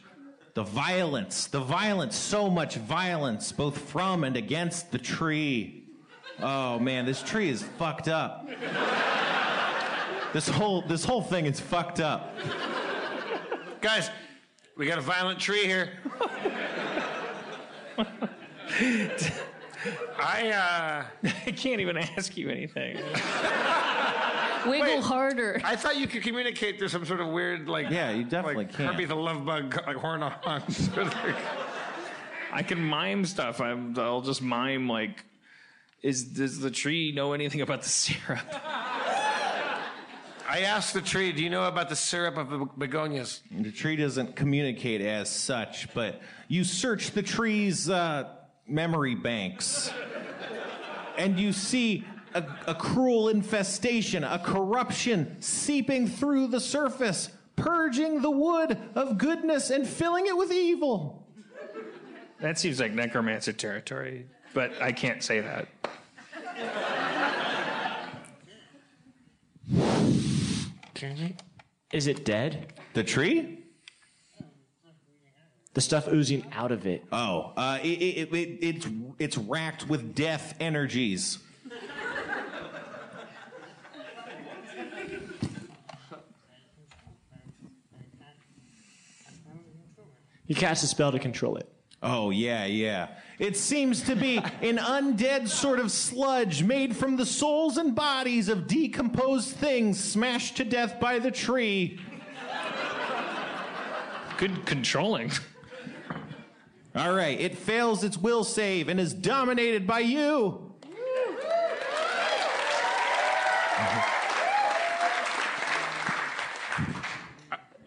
the 0.53 0.64
violence, 0.64 1.48
the 1.48 1.60
violence, 1.60 2.16
so 2.16 2.49
much 2.49 2.76
violence, 2.76 3.52
both 3.52 3.78
from 3.78 4.24
and 4.24 4.36
against 4.36 4.91
the 4.91 4.98
tree. 4.98 5.86
Oh 6.41 6.80
man, 6.80 7.06
this 7.06 7.22
tree 7.22 7.49
is 7.49 7.64
fucked 7.64 8.07
up. 8.07 8.49
This 10.34 10.48
whole 10.48 10.82
this 10.84 11.03
whole 11.03 11.22
thing 11.22 11.45
is 11.45 11.60
fucked 11.60 11.99
up. 11.99 12.36
Guys, 13.82 14.10
we 14.78 14.86
got 14.86 14.98
a 14.98 15.02
violent 15.02 15.40
tree 15.40 15.66
here. 15.66 15.91
I 20.20 20.52
uh, 20.52 21.30
I 21.45 21.52
can't 21.52 21.82
even 21.82 21.98
ask 21.98 22.38
you 22.38 22.49
anything. 22.49 22.98
Wiggle 24.65 24.81
Wait. 24.81 25.03
harder. 25.03 25.61
I 25.64 25.76
thought 25.76 25.98
you 25.98 26.07
could 26.07 26.23
communicate 26.23 26.77
through 26.80 26.90
some 26.90 27.06
sort 27.06 27.19
of 27.22 27.27
weird 27.27 27.68
like 27.68 27.90
Yeah, 27.90 28.11
you 28.11 28.23
definitely 28.23 28.65
like 28.65 28.73
can. 28.73 28.88
Herbie 28.88 29.06
the 29.06 29.15
Love 29.15 29.45
Bug 29.45 29.76
like 29.88 29.95
horn 29.95 30.22
honks. 30.41 30.90
I 32.52 32.64
can 32.64 32.84
mime 32.84 33.26
stuff. 33.26 33.61
I'm, 33.61 33.98
I'll 33.98 34.22
just 34.22 34.41
mime 34.41 34.88
like, 34.90 35.23
is 36.02 36.23
does 36.23 36.60
the 36.60 36.72
tree 36.72 37.11
know 37.11 37.34
anything 37.34 37.61
about 37.61 37.84
the 37.84 37.90
syrup? 37.90 38.40
I 40.52 40.61
asked 40.61 40.95
the 40.95 41.02
tree, 41.02 41.31
"Do 41.31 41.44
you 41.44 41.49
know 41.52 41.65
about 41.65 41.90
the 41.90 41.95
syrup 41.95 42.36
of 42.38 42.49
the 42.49 42.65
begonias?" 42.77 43.41
The 43.52 43.72
tree 43.72 43.95
doesn't 43.95 44.36
communicate 44.36 44.99
as 45.02 45.30
such, 45.30 45.94
but 45.94 46.22
you 46.48 46.64
search 46.64 47.11
the 47.11 47.22
tree's 47.22 47.88
uh, 47.88 48.30
memory 48.68 49.14
banks, 49.14 49.91
and 51.19 51.40
you 51.40 51.53
see 51.53 52.03
a, 52.34 52.44
a 52.68 52.76
cruel 52.76 53.30
infestation, 53.30 54.24
a 54.24 54.40
corruption 54.40 55.38
seeping 55.42 56.08
through 56.08 56.48
the 56.48 56.60
surface, 56.60 57.30
purging 57.56 58.22
the 58.22 58.32
wood 58.32 58.78
of 58.96 59.18
goodness 59.18 59.70
and 59.70 59.88
filling 59.88 60.28
it 60.28 60.38
with 60.38 60.52
evil. 60.52 61.28
That 62.40 62.58
seems 62.58 62.80
like 62.80 62.94
necromancer 62.94 63.54
territory, 63.54 64.28
but 64.54 64.72
I 64.82 64.92
can't 64.92 65.22
say 65.22 65.42
that. 65.42 65.68
Is 71.92 72.08
it 72.08 72.26
dead? 72.26 72.74
The 72.94 73.04
tree? 73.04 73.60
The 75.74 75.82
stuff 75.82 76.08
oozing 76.08 76.46
out 76.52 76.72
of 76.72 76.86
it. 76.86 77.04
Oh, 77.12 77.54
uh, 77.56 77.80
it, 77.82 77.88
it, 77.88 78.34
it, 78.34 78.58
it's 78.62 78.88
it's 79.20 79.38
racked 79.38 79.88
with 79.88 80.16
death 80.16 80.56
energies. 80.60 81.40
You 90.50 90.56
cast 90.56 90.84
a 90.84 90.88
spell 90.88 91.12
to 91.12 91.20
control 91.20 91.58
it. 91.58 91.70
Oh, 92.02 92.32
yeah, 92.32 92.66
yeah. 92.66 93.10
It 93.38 93.56
seems 93.56 94.02
to 94.04 94.16
be 94.16 94.38
an 94.38 94.78
undead 94.78 95.48
sort 95.48 95.80
of 95.80 95.92
sludge 95.92 96.64
made 96.64 96.96
from 96.96 97.18
the 97.18 97.26
souls 97.26 97.78
and 97.78 97.94
bodies 97.94 98.50
of 98.50 98.66
decomposed 98.66 99.56
things 99.56 100.04
smashed 100.04 100.58
to 100.58 100.66
death 100.66 101.00
by 101.00 101.20
the 101.20 101.30
tree. 101.30 102.00
Good 104.38 104.66
controlling. 104.66 105.32
All 106.96 107.14
right, 107.14 107.40
it 107.40 107.56
fails 107.56 108.04
its 108.04 108.18
will 108.18 108.44
save 108.44 108.90
and 108.90 109.00
is 109.00 109.14
dominated 109.14 109.86
by 109.86 110.00
you. 110.00 110.74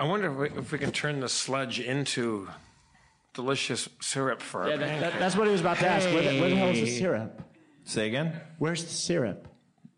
I 0.02 0.04
wonder 0.04 0.32
if 0.32 0.52
we, 0.52 0.58
if 0.58 0.72
we 0.72 0.78
can 0.78 0.90
turn 0.90 1.20
the 1.20 1.28
sludge 1.28 1.78
into 1.78 2.48
delicious 3.34 3.88
syrup 4.00 4.42
for 4.42 4.66
Yeah, 4.66 4.72
our 4.72 4.78
that, 4.78 5.00
that, 5.00 5.18
that's 5.20 5.36
what 5.36 5.46
he 5.46 5.52
was 5.52 5.60
about 5.60 5.78
to 5.78 5.86
ask. 5.86 6.06
Where 6.06 6.22
the, 6.22 6.40
where 6.40 6.50
the 6.50 6.56
hell 6.56 6.70
is 6.70 6.80
the 6.80 6.98
syrup? 6.98 7.40
Say 7.84 8.08
again? 8.08 8.40
Where's 8.58 8.82
the 8.82 8.90
syrup? 8.90 9.46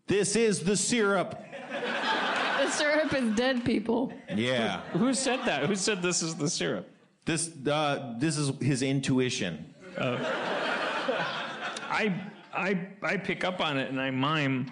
This 0.05 0.35
is 0.35 0.59
the 0.59 0.77
syrup. 0.77 1.43
The 1.71 2.69
syrup 2.69 3.15
is 3.15 3.35
dead 3.35 3.65
people. 3.65 4.13
Yeah. 4.31 4.81
Who 4.91 5.11
said 5.15 5.39
that? 5.45 5.65
Who 5.65 5.75
said 5.75 6.03
this 6.03 6.21
is 6.21 6.35
the 6.35 6.51
syrup? 6.51 6.87
This 7.25 7.49
uh, 7.65 8.13
this 8.19 8.37
is 8.37 8.51
his 8.61 8.83
intuition. 8.83 9.73
I 9.97 12.13
I 12.53 12.87
I 13.01 13.17
pick 13.17 13.43
up 13.43 13.59
on 13.59 13.79
it 13.79 13.89
and 13.89 13.99
I 13.99 14.11
mime. 14.11 14.69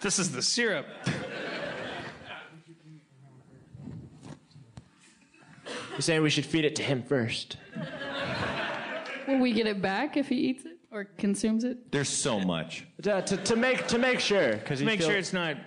This 0.00 0.20
is 0.20 0.30
the 0.30 0.42
syrup. 0.42 0.86
You're 6.00 6.04
saying 6.04 6.22
we 6.22 6.30
should 6.30 6.46
feed 6.46 6.64
it 6.64 6.76
to 6.76 6.82
him 6.82 7.02
first. 7.02 7.58
Will 9.28 9.38
we 9.38 9.52
get 9.52 9.66
it 9.66 9.82
back 9.82 10.16
if 10.16 10.30
he 10.30 10.36
eats 10.36 10.64
it 10.64 10.78
or 10.90 11.04
consumes 11.04 11.62
it? 11.62 11.92
There's 11.92 12.08
so 12.08 12.40
much. 12.40 12.86
To, 13.02 13.20
to, 13.20 13.36
to 13.36 13.54
make 13.54 13.86
to 13.88 13.98
make 13.98 14.18
sure, 14.18 14.54
because 14.54 14.80
Make 14.80 15.02
sure 15.02 15.14
it's 15.14 15.34
not 15.34 15.58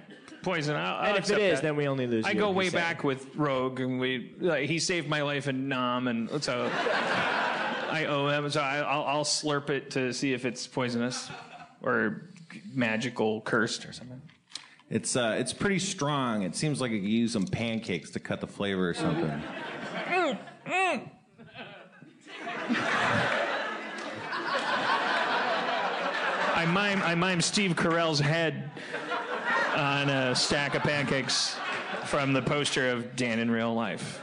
poison. 0.42 0.76
I'll, 0.76 0.96
I'll 0.96 1.06
And 1.10 1.18
if 1.18 1.18
it 1.18 1.20
accept 1.20 1.40
is, 1.40 1.60
that. 1.60 1.62
then 1.68 1.76
we 1.76 1.88
only 1.88 2.08
lose. 2.08 2.26
I 2.26 2.32
you, 2.32 2.40
go 2.40 2.50
he 2.50 2.58
way 2.58 2.70
said. 2.72 2.78
back 2.78 3.04
with 3.04 3.28
Rogue, 3.36 3.80
and 3.80 4.00
we 4.00 4.34
like, 4.40 4.68
he 4.68 4.80
saved 4.80 5.08
my 5.08 5.22
life 5.22 5.48
in 5.48 5.68
Nam, 5.70 6.08
and 6.08 6.44
so 6.44 6.68
I 6.74 8.08
owe 8.10 8.28
him. 8.30 8.50
So 8.50 8.60
I, 8.60 8.80
I'll, 8.80 9.04
I'll 9.04 9.24
slurp 9.26 9.70
it 9.70 9.92
to 9.92 10.12
see 10.14 10.34
if 10.34 10.46
it's 10.46 10.66
poisonous 10.66 11.30
or 11.84 12.32
magical, 12.74 13.42
cursed, 13.42 13.86
or 13.86 13.94
something. 13.94 14.20
It's 14.90 15.16
uh, 15.16 15.36
it's 15.38 15.54
pretty 15.54 15.78
strong. 15.78 16.42
It 16.42 16.56
seems 16.56 16.82
like 16.82 16.90
you 16.90 17.02
could 17.02 17.08
use 17.08 17.34
some 17.34 17.46
pancakes 17.46 18.10
to 18.10 18.20
cut 18.20 18.42
the 18.42 18.48
flavor 18.48 18.90
or 18.90 18.96
something. 18.96 19.40
I 26.56 26.66
mime, 26.66 27.02
I 27.04 27.16
mime 27.16 27.42
Steve 27.42 27.76
Carell's 27.76 28.20
head 28.20 28.72
on 29.76 30.10
a 30.10 30.36
stack 30.36 30.76
of 30.76 30.84
pancakes 30.84 31.58
from 32.06 32.34
the 32.34 32.42
poster 32.42 32.90
of 32.90 33.16
Dan 33.16 33.40
in 33.40 33.52
Real 33.52 33.74
Life. 33.74 34.22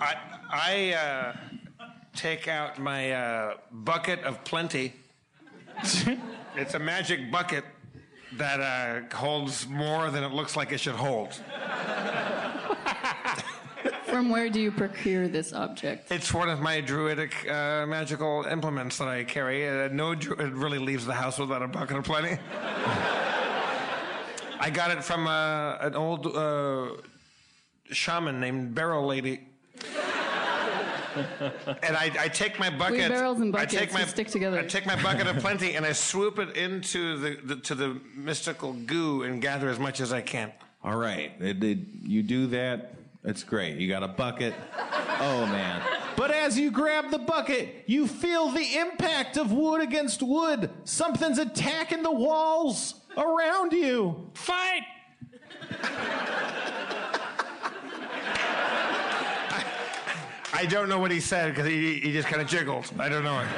I, 0.00 0.16
I 0.50 0.92
uh, 0.92 1.36
take 2.14 2.48
out 2.48 2.78
my 2.78 3.12
uh, 3.12 3.54
bucket 3.70 4.22
of 4.24 4.42
plenty. 4.44 4.94
it's 6.56 6.74
a 6.74 6.78
magic 6.78 7.30
bucket 7.30 7.64
that 8.36 8.60
uh, 8.60 9.00
holds 9.14 9.66
more 9.68 10.10
than 10.10 10.22
it 10.24 10.32
looks 10.32 10.56
like 10.56 10.72
it 10.72 10.78
should 10.80 10.94
hold. 10.94 11.34
From 14.04 14.28
where 14.28 14.50
do 14.50 14.60
you 14.60 14.72
procure 14.72 15.28
this 15.28 15.52
object? 15.52 16.10
It's 16.10 16.34
one 16.34 16.48
of 16.48 16.60
my 16.60 16.80
druidic 16.80 17.48
uh, 17.48 17.86
magical 17.86 18.44
implements 18.44 18.98
that 18.98 19.06
I 19.08 19.22
carry. 19.24 19.68
Uh, 19.68 19.88
no 19.92 20.14
druid 20.14 20.52
really 20.52 20.78
leaves 20.78 21.06
the 21.06 21.14
house 21.14 21.38
without 21.38 21.62
a 21.62 21.68
bucket 21.68 21.96
of 21.96 22.04
plenty. 22.04 22.38
I 24.62 24.68
got 24.72 24.90
it 24.90 25.04
from 25.04 25.26
uh, 25.26 25.76
an 25.80 25.94
old 25.94 26.26
uh, 26.26 26.88
shaman 27.92 28.40
named 28.40 28.74
Barrel 28.74 29.06
Lady. 29.06 29.46
And 31.16 31.96
I, 31.96 32.10
I 32.18 32.28
take 32.28 32.58
my 32.58 32.70
bucket. 32.70 32.98
We 32.98 33.08
barrels 33.08 33.40
and 33.40 33.54
I 33.56 33.64
take 33.64 33.90
buckets, 33.90 33.94
my, 33.94 34.04
stick 34.04 34.28
together. 34.28 34.58
I 34.58 34.66
take 34.66 34.86
my 34.86 35.00
bucket 35.02 35.26
of 35.26 35.36
plenty 35.38 35.74
and 35.74 35.84
I 35.84 35.92
swoop 35.92 36.38
it 36.38 36.56
into 36.56 37.18
the, 37.18 37.36
the 37.44 37.56
to 37.56 37.74
the 37.74 38.00
mystical 38.14 38.72
goo 38.72 39.22
and 39.22 39.40
gather 39.40 39.68
as 39.68 39.78
much 39.78 40.00
as 40.00 40.12
I 40.12 40.20
can. 40.20 40.52
All 40.82 40.96
right, 40.96 41.32
it, 41.40 41.62
it, 41.62 41.78
you 42.02 42.22
do 42.22 42.46
that. 42.48 42.94
It's 43.22 43.42
great. 43.42 43.76
You 43.76 43.88
got 43.88 44.02
a 44.02 44.08
bucket. 44.08 44.54
Oh 45.20 45.46
man! 45.46 45.82
But 46.16 46.30
as 46.30 46.58
you 46.58 46.70
grab 46.70 47.10
the 47.10 47.18
bucket, 47.18 47.84
you 47.86 48.06
feel 48.06 48.50
the 48.50 48.76
impact 48.78 49.36
of 49.36 49.52
wood 49.52 49.82
against 49.82 50.22
wood. 50.22 50.70
Something's 50.84 51.38
attacking 51.38 52.02
the 52.02 52.10
walls 52.10 52.94
around 53.16 53.72
you. 53.72 54.30
Fight! 54.34 54.82
I 60.60 60.66
don't 60.66 60.90
know 60.90 60.98
what 60.98 61.10
he 61.10 61.20
said 61.20 61.48
because 61.54 61.66
he, 61.66 62.00
he 62.00 62.12
just 62.12 62.28
kind 62.28 62.42
of 62.42 62.46
jiggled. 62.46 62.84
I 62.98 63.08
don't 63.08 63.24
know 63.24 63.40
it. 63.40 63.48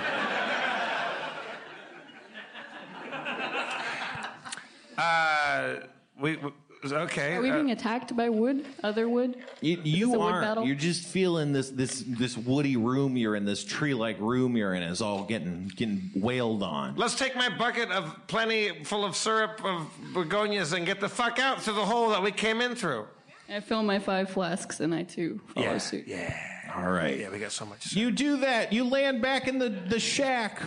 Uh, 4.96 5.80
we, 6.20 6.36
we 6.36 6.52
okay. 6.92 7.34
Are 7.34 7.42
we 7.42 7.50
uh, 7.50 7.54
being 7.54 7.72
attacked 7.72 8.14
by 8.14 8.28
wood? 8.28 8.64
Other 8.84 9.08
wood? 9.08 9.34
You, 9.60 9.80
you 9.82 10.20
aren't. 10.20 10.46
battle? 10.46 10.64
You're 10.64 10.76
just 10.76 11.04
feeling 11.04 11.52
this 11.52 11.70
this 11.70 12.04
this 12.06 12.36
woody 12.36 12.76
room 12.76 13.16
you're 13.16 13.34
in. 13.34 13.44
This 13.44 13.64
tree-like 13.64 14.20
room 14.20 14.56
you're 14.56 14.74
in 14.74 14.84
is 14.84 15.02
all 15.02 15.24
getting 15.24 15.72
getting 15.74 16.08
wailed 16.14 16.62
on. 16.62 16.94
Let's 16.94 17.16
take 17.16 17.34
my 17.34 17.48
bucket 17.48 17.90
of 17.90 18.14
plenty 18.28 18.84
full 18.84 19.04
of 19.04 19.16
syrup 19.16 19.60
of 19.64 19.90
begonias 20.14 20.72
and 20.72 20.86
get 20.86 21.00
the 21.00 21.08
fuck 21.08 21.40
out 21.40 21.62
through 21.62 21.74
the 21.74 21.84
hole 21.84 22.10
that 22.10 22.22
we 22.22 22.30
came 22.30 22.60
in 22.60 22.76
through. 22.76 23.08
I 23.48 23.58
fill 23.58 23.82
my 23.82 23.98
five 23.98 24.30
flasks 24.30 24.78
and 24.78 24.94
I 24.94 25.02
too 25.02 25.40
follow 25.52 25.78
suit. 25.78 26.06
Yeah. 26.06 26.32
All 26.74 26.90
right. 26.90 27.18
Yeah, 27.18 27.30
we 27.30 27.38
got 27.38 27.52
so 27.52 27.66
much. 27.66 27.94
You 27.94 28.10
do 28.10 28.38
that. 28.38 28.72
You 28.72 28.84
land 28.84 29.20
back 29.20 29.48
in 29.48 29.58
the, 29.58 29.68
the 29.68 30.00
shack. 30.00 30.62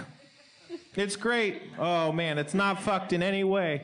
It's 0.96 1.16
great. 1.16 1.62
Oh 1.78 2.12
man, 2.12 2.38
it's 2.38 2.54
not 2.54 2.82
fucked 2.82 3.12
in 3.14 3.22
any 3.24 3.44
way. 3.44 3.84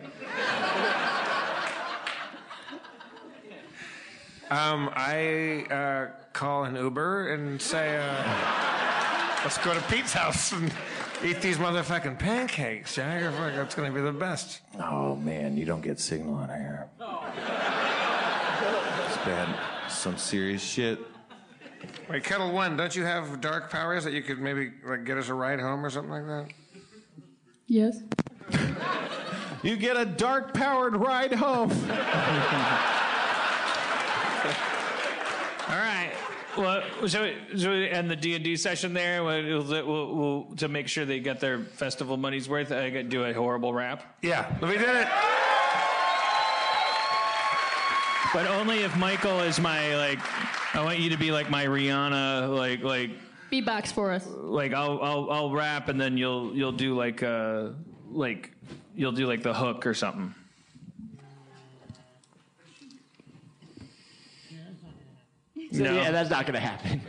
Um, 4.49 4.89
I 4.93 5.65
uh, 5.71 6.07
call 6.33 6.65
an 6.65 6.75
Uber 6.75 7.33
and 7.33 7.61
say, 7.61 7.97
uh, 7.97 9.43
let's 9.43 9.57
go 9.59 9.73
to 9.73 9.81
Pete's 9.83 10.11
house 10.11 10.51
and 10.51 10.69
eat 11.23 11.41
these 11.41 11.57
motherfucking 11.57 12.19
pancakes, 12.19 12.95
Jack. 12.95 13.21
That's 13.55 13.75
going 13.75 13.89
to 13.89 13.95
be 13.97 14.03
the 14.03 14.11
best. 14.11 14.59
Oh 14.77 15.15
man, 15.15 15.55
you 15.55 15.63
don't 15.63 15.79
get 15.79 16.01
signal 16.01 16.35
on 16.35 16.49
here. 16.49 16.89
It's 19.07 19.17
bad. 19.23 19.57
Some 19.89 20.17
serious 20.17 20.61
shit. 20.61 20.99
Wait, 22.09 22.23
Ketel 22.23 22.51
One, 22.51 22.77
don't 22.77 22.95
you 22.95 23.03
have 23.03 23.41
dark 23.41 23.69
powers 23.71 24.03
that 24.03 24.13
you 24.13 24.21
could 24.21 24.39
maybe 24.39 24.71
like 24.85 25.05
get 25.05 25.17
us 25.17 25.29
a 25.29 25.33
ride 25.33 25.59
home 25.59 25.85
or 25.85 25.89
something 25.89 26.11
like 26.11 26.25
that? 26.25 26.47
Yes. 27.67 28.01
You 29.63 29.77
get 29.77 29.95
a 29.95 30.05
dark 30.05 30.55
powered 30.55 30.95
ride 30.95 31.33
home. 31.33 31.69
All 35.69 35.77
right. 35.77 36.11
Well, 36.57 36.81
so, 37.07 37.31
so 37.55 37.69
we 37.69 37.87
end 37.87 38.09
the 38.09 38.15
D 38.15 38.33
and 38.35 38.43
D 38.43 38.55
session 38.57 38.93
there. 38.93 39.23
We'll, 39.23 39.63
we'll, 39.63 40.15
we'll, 40.15 40.55
to 40.57 40.67
make 40.67 40.87
sure 40.87 41.05
they 41.05 41.19
get 41.19 41.39
their 41.39 41.59
festival 41.59 42.17
money's 42.17 42.49
worth. 42.49 42.71
I 42.71 42.89
got 42.89 42.97
to 42.99 43.03
do 43.03 43.23
a 43.23 43.33
horrible 43.33 43.71
rap, 43.73 44.17
Yeah, 44.23 44.51
we 44.61 44.77
did 44.77 44.89
it. 44.89 45.07
But 48.33 48.47
only 48.47 48.79
if 48.83 48.95
Michael 48.97 49.39
is 49.41 49.59
my 49.59 49.95
like. 49.97 50.19
I 50.73 50.83
want 50.83 50.99
you 50.99 51.09
to 51.09 51.17
be 51.17 51.31
like 51.31 51.49
my 51.49 51.65
Rihanna, 51.65 52.55
like 52.55 52.81
like 52.81 53.11
Beatbox 53.51 53.91
for 53.91 54.11
us. 54.11 54.25
like 54.27 54.73
I'll 54.73 55.01
I'll 55.01 55.29
I'll 55.31 55.51
rap 55.51 55.89
and 55.89 55.99
then 55.99 56.17
you'll 56.17 56.55
you'll 56.55 56.71
do 56.71 56.95
like 56.95 57.21
uh 57.23 57.69
like 58.09 58.51
you'll 58.95 59.11
do 59.11 59.27
like 59.27 59.43
the 59.43 59.53
hook 59.53 59.85
or 59.85 59.93
something. 59.93 60.33
So, 65.73 65.83
No. 65.83 65.93
Yeah, 65.93 66.11
that's 66.11 66.29
not 66.29 66.45
going 66.45 66.55
to 66.55 66.59
happen. 66.59 67.01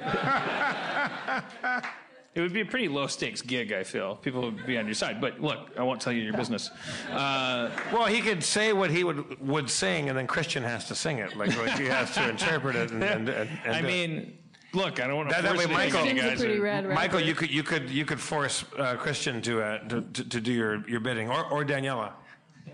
It 2.35 2.41
would 2.41 2.53
be 2.55 2.63
a 2.63 2.65
pretty 2.65 2.89
low 2.89 3.07
stakes 3.09 3.43
gig, 3.43 3.73
I 3.73 3.83
feel. 3.85 4.17
People 4.17 4.41
would 4.43 4.65
be 4.65 4.79
on 4.79 4.87
your 4.87 4.95
side. 4.95 5.21
But 5.21 5.41
look, 5.41 5.69
I 5.79 5.83
won't 5.83 6.01
tell 6.01 6.15
you 6.15 6.23
your 6.23 6.33
business. 6.33 6.71
Uh, 7.11 7.71
Well, 7.93 8.07
he 8.07 8.23
could 8.23 8.43
say 8.43 8.73
what 8.73 8.91
he 8.91 9.05
would 9.05 9.39
would 9.47 9.69
sing, 9.69 10.09
and 10.09 10.17
then 10.17 10.27
Christian 10.27 10.63
has 10.63 10.87
to 10.89 10.95
sing 10.95 11.19
it. 11.19 11.37
Like, 11.37 11.55
like 11.59 11.79
he 11.79 11.85
has 11.87 12.11
to 12.15 12.27
interpret 12.29 12.75
it. 12.75 12.91
And, 12.91 13.03
and, 13.05 13.29
and, 13.29 13.51
and 13.67 13.75
I 13.75 13.81
do 13.83 13.87
it. 13.87 13.91
mean, 13.91 14.39
look, 14.73 14.99
I 14.99 15.07
don't 15.07 15.17
want 15.17 15.29
to 15.29 15.35
That- 15.35 15.43
that 15.45 15.57
way 15.59 15.67
Michael- 15.67 16.07
you 16.07 16.15
guys. 16.15 16.39
pretty 16.39 16.59
rad 16.59 16.87
rapper. 16.87 16.95
Michael, 16.95 17.21
you 17.21 17.35
could 17.35 17.51
you 17.51 17.63
could 17.63 17.91
you 17.91 18.07
could 18.07 18.19
force 18.21 18.65
uh, 18.79 18.97
Christian 18.97 19.43
to, 19.43 19.61
uh, 19.63 19.79
to, 19.89 20.01
to 20.01 20.25
to 20.31 20.41
do 20.41 20.53
your 20.53 20.89
your 20.89 21.01
bidding, 21.01 21.29
or 21.29 21.45
or 21.51 21.65
Daniela. 21.67 22.13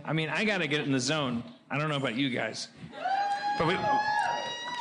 I 0.04 0.12
mean, 0.12 0.28
I 0.28 0.44
got 0.44 0.58
to 0.58 0.68
get 0.68 0.82
in 0.82 0.92
the 0.92 1.00
zone. 1.00 1.42
I 1.68 1.78
don't 1.78 1.88
know 1.88 1.96
about 1.96 2.14
you 2.14 2.30
guys. 2.30 2.68
But 3.58 3.66
we, 3.66 3.76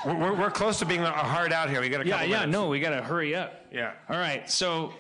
we're, 0.05 0.33
we're 0.35 0.51
close 0.51 0.77
to 0.79 0.85
being 0.85 1.01
a 1.01 1.09
hard 1.11 1.51
out 1.51 1.69
here. 1.69 1.81
We 1.81 1.89
got 1.89 2.01
a 2.01 2.05
Yeah, 2.05 2.11
couple 2.17 2.27
yeah, 2.29 2.39
minutes. 2.41 2.51
no, 2.53 2.67
we 2.67 2.79
got 2.79 2.91
to 2.91 3.01
hurry 3.01 3.35
up. 3.35 3.56
Yeah. 3.71 3.93
All 4.09 4.17
right, 4.17 4.49
so 4.49 4.93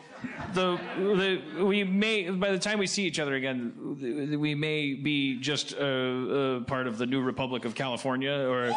the 0.53 0.79
the 0.97 1.63
we 1.63 1.83
may 1.83 2.29
by 2.29 2.51
the 2.51 2.59
time 2.59 2.79
we 2.79 2.87
see 2.87 3.03
each 3.05 3.19
other 3.19 3.35
again, 3.35 4.37
we 4.39 4.55
may 4.55 4.93
be 4.93 5.39
just 5.39 5.73
a, 5.73 6.57
a 6.57 6.61
part 6.61 6.87
of 6.87 6.97
the 6.97 7.05
new 7.05 7.21
Republic 7.21 7.65
of 7.65 7.75
California, 7.75 8.31
or 8.31 8.71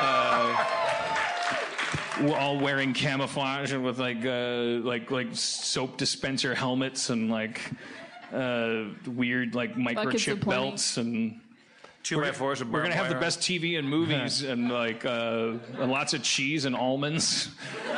uh, 0.00 0.66
all 2.36 2.58
wearing 2.58 2.92
camouflage 2.92 3.72
and 3.72 3.84
with 3.84 3.98
like 3.98 4.24
uh, 4.24 4.80
like 4.86 5.10
like 5.10 5.28
soap 5.32 5.96
dispenser 5.96 6.54
helmets 6.54 7.10
and 7.10 7.30
like 7.30 7.60
uh, 8.32 8.84
weird 9.06 9.54
like 9.54 9.74
microchip 9.74 10.44
belts 10.44 10.96
and. 10.96 11.40
Two 12.02 12.18
by 12.18 12.32
fours. 12.32 12.64
We're 12.64 12.80
gonna 12.80 12.94
barbed 12.94 12.94
have 12.94 13.08
the 13.10 13.20
best 13.20 13.40
TV 13.40 13.78
and 13.78 13.86
movies 13.86 14.42
and 14.42 14.70
like 14.70 15.04
uh, 15.04 15.52
and 15.78 15.90
lots 15.90 16.14
of 16.14 16.22
cheese 16.22 16.64
and 16.64 16.74
almonds. 16.74 17.50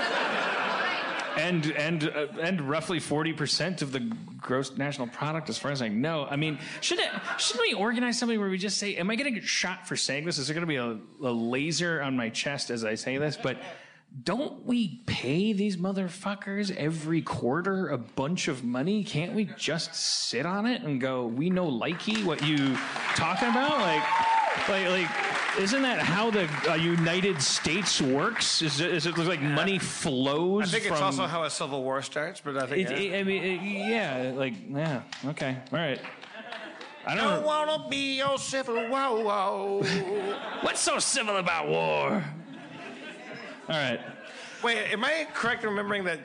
And 1.36 1.72
and 1.72 2.04
uh, 2.04 2.26
and 2.40 2.60
roughly 2.60 3.00
forty 3.00 3.32
percent 3.32 3.82
of 3.82 3.92
the 3.92 4.00
gross 4.40 4.76
national 4.76 5.06
product, 5.08 5.48
as 5.48 5.58
far 5.58 5.70
as 5.70 5.80
I 5.80 5.88
know. 5.88 6.26
I 6.28 6.36
mean, 6.36 6.58
should 6.80 6.98
it, 6.98 7.08
shouldn't 7.38 7.66
we 7.68 7.74
organize 7.74 8.18
something 8.18 8.38
where 8.38 8.50
we 8.50 8.58
just 8.58 8.78
say, 8.78 8.96
"Am 8.96 9.10
I 9.10 9.16
going 9.16 9.32
to 9.32 9.40
get 9.40 9.48
shot 9.48 9.88
for 9.88 9.96
saying 9.96 10.26
this? 10.26 10.38
Is 10.38 10.48
there 10.48 10.54
going 10.54 10.62
to 10.62 10.66
be 10.66 10.76
a, 10.76 10.98
a 11.26 11.32
laser 11.32 12.02
on 12.02 12.16
my 12.16 12.28
chest 12.28 12.70
as 12.70 12.84
I 12.84 12.96
say 12.96 13.16
this?" 13.18 13.36
But 13.36 13.58
don't 14.24 14.66
we 14.66 15.02
pay 15.06 15.54
these 15.54 15.78
motherfuckers 15.78 16.74
every 16.76 17.22
quarter 17.22 17.88
a 17.88 17.98
bunch 17.98 18.48
of 18.48 18.62
money? 18.62 19.02
Can't 19.04 19.32
we 19.32 19.46
just 19.56 19.94
sit 19.94 20.44
on 20.44 20.66
it 20.66 20.82
and 20.82 21.00
go, 21.00 21.26
"We 21.26 21.48
know 21.48 21.70
likey 21.70 22.24
what 22.24 22.46
you 22.46 22.76
talking 23.14 23.48
about?" 23.48 23.78
Like, 23.78 24.68
like, 24.68 24.88
like. 24.88 25.31
Isn't 25.58 25.82
that 25.82 25.98
how 26.00 26.30
the 26.30 26.48
uh, 26.70 26.74
United 26.74 27.42
States 27.42 28.00
works? 28.00 28.62
Is 28.62 28.80
it, 28.80 28.90
is 28.92 29.06
it 29.06 29.18
like 29.18 29.42
money 29.42 29.78
flows? 29.78 30.62
I 30.62 30.66
think 30.78 30.86
it's 30.86 30.96
from- 30.96 31.04
also 31.04 31.26
how 31.26 31.44
a 31.44 31.50
civil 31.50 31.82
war 31.84 32.00
starts, 32.02 32.40
but 32.40 32.56
I 32.56 32.66
think. 32.66 32.90
it, 32.90 33.02
yeah. 33.02 33.16
it- 33.16 33.20
I 33.20 33.24
mean, 33.24 33.42
it- 33.44 33.62
yeah, 33.62 34.32
like, 34.34 34.54
yeah, 34.68 35.02
okay, 35.26 35.58
all 35.72 35.78
right. 35.78 36.00
I 37.04 37.14
don't 37.16 37.24
don't. 37.42 37.44
wanna 37.44 37.86
be 37.90 38.16
your 38.18 38.38
civil 38.38 38.88
war. 38.88 39.82
What's 40.62 40.80
so 40.80 40.98
civil 41.00 41.36
about 41.36 41.68
war? 41.68 42.24
All 43.68 43.76
right. 43.76 44.00
Wait, 44.62 44.78
am 44.92 45.04
I 45.04 45.26
correct 45.34 45.64
in 45.64 45.70
remembering 45.70 46.04
that 46.04 46.20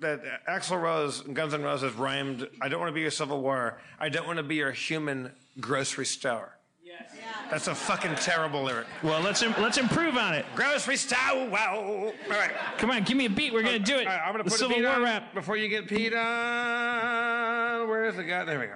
that 0.00 0.22
Axl 0.48 0.80
Rose 0.80 1.24
and 1.24 1.34
Guns 1.36 1.52
N' 1.54 1.62
Roses 1.62 1.92
rhymed? 1.94 2.48
I 2.62 2.68
don't 2.68 2.80
want 2.80 2.88
to 2.90 2.94
be 2.94 3.02
your 3.02 3.10
civil 3.10 3.40
war. 3.40 3.78
I 4.00 4.08
don't 4.08 4.26
want 4.26 4.38
to 4.38 4.42
be 4.42 4.56
your 4.56 4.72
human 4.72 5.32
grocery 5.60 6.06
store. 6.06 6.57
Yes. 7.00 7.10
That's 7.50 7.66
a 7.68 7.74
fucking 7.74 8.14
terrible 8.16 8.62
lyric. 8.62 8.86
Well, 9.02 9.20
let's 9.20 9.42
im- 9.42 9.54
let's 9.58 9.78
improve 9.78 10.16
on 10.16 10.34
it. 10.34 10.44
Grocery 10.54 10.96
store. 10.96 11.48
Wow. 11.48 12.12
All 12.12 12.12
right. 12.30 12.52
Come 12.78 12.90
on, 12.90 13.04
give 13.04 13.16
me 13.16 13.26
a 13.26 13.30
beat. 13.30 13.52
We're 13.52 13.62
gonna 13.62 13.76
oh, 13.76 13.78
do 13.78 13.96
it. 13.96 14.06
All 14.06 14.12
right, 14.12 14.22
I'm 14.24 14.32
gonna 14.32 14.44
The 14.44 14.50
put 14.50 14.58
Civil 14.58 14.76
a 14.76 14.78
beat 14.80 14.86
War 14.86 14.94
on 14.96 15.02
rap. 15.02 15.34
before 15.34 15.56
you 15.56 15.68
get 15.68 15.86
peed 15.88 16.12
on. 16.12 17.88
Where 17.88 18.06
is 18.06 18.16
the 18.16 18.24
guy? 18.24 18.44
There 18.44 18.58
we 18.58 18.66
go. 18.66 18.74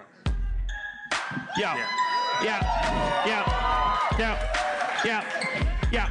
Yeah. 1.59 1.77
Yeah. 2.43 3.27
Yeah. 3.27 4.17
Yeah. 4.19 4.39
Yeah. 5.05 5.25
Yeah. 5.93 6.09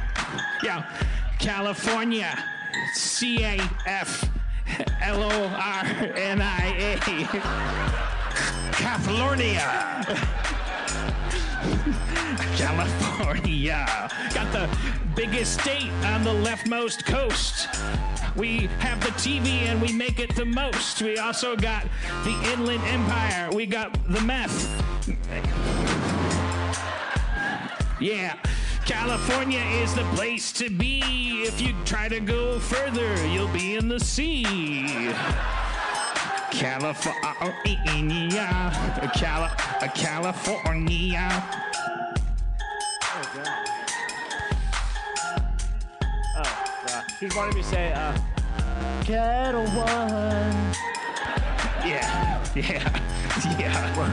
Yeah. 0.62 0.84
California. 1.38 2.38
C 2.94 3.42
A 3.44 3.58
F 3.86 4.28
L 5.02 5.22
O 5.22 5.46
R 5.46 5.84
N 6.16 6.40
I 6.40 6.74
A. 6.78 6.98
California. 8.72 10.58
California. 12.56 13.86
Got 14.34 14.52
the 14.52 14.68
biggest 15.14 15.60
state 15.60 15.90
on 16.04 16.24
the 16.24 16.30
leftmost 16.30 17.04
coast. 17.04 17.68
We 18.36 18.68
have 18.78 19.00
the 19.00 19.10
TV 19.12 19.66
and 19.66 19.80
we 19.80 19.92
make 19.92 20.18
it 20.18 20.34
the 20.34 20.44
most. 20.44 21.02
We 21.02 21.18
also 21.18 21.56
got 21.56 21.84
the 22.24 22.52
Inland 22.52 22.82
Empire. 22.84 23.50
We 23.52 23.66
got 23.66 23.92
the 24.08 24.20
meth. 24.20 24.68
Yeah. 28.00 28.36
California 28.84 29.62
is 29.82 29.94
the 29.94 30.04
place 30.14 30.50
to 30.52 30.68
be. 30.68 31.44
If 31.46 31.60
you 31.60 31.74
try 31.84 32.08
to 32.08 32.20
go 32.20 32.58
further, 32.58 33.26
you'll 33.28 33.48
be 33.48 33.76
in 33.76 33.88
the 33.88 34.00
sea. 34.00 35.08
Uh, 35.08 35.12
uh, 35.12 35.34
uh, 36.18 36.50
California. 36.50 37.50
Cali- 39.14 39.88
California. 39.94 41.71
She 47.22 47.28
just 47.28 47.38
wanted 47.38 47.54
me 47.54 47.62
to 47.62 47.68
say, 47.68 47.92
uh, 47.92 48.18
Ketel 49.04 49.64
One. 49.76 50.74
Yeah, 51.86 52.44
yeah, 52.56 53.00
yeah. 53.60 54.10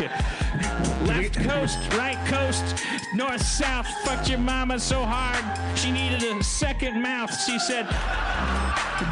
yeah. 0.00 1.04
Left 1.04 1.34
coast, 1.34 1.78
right 1.98 2.16
coast, 2.28 2.82
north, 3.14 3.42
south. 3.42 3.86
Fucked 4.06 4.30
your 4.30 4.38
mama 4.38 4.78
so 4.78 5.04
hard 5.04 5.78
she 5.78 5.90
needed 5.90 6.22
a 6.22 6.42
second 6.42 7.02
mouth. 7.02 7.30
She 7.44 7.58
said, 7.58 7.86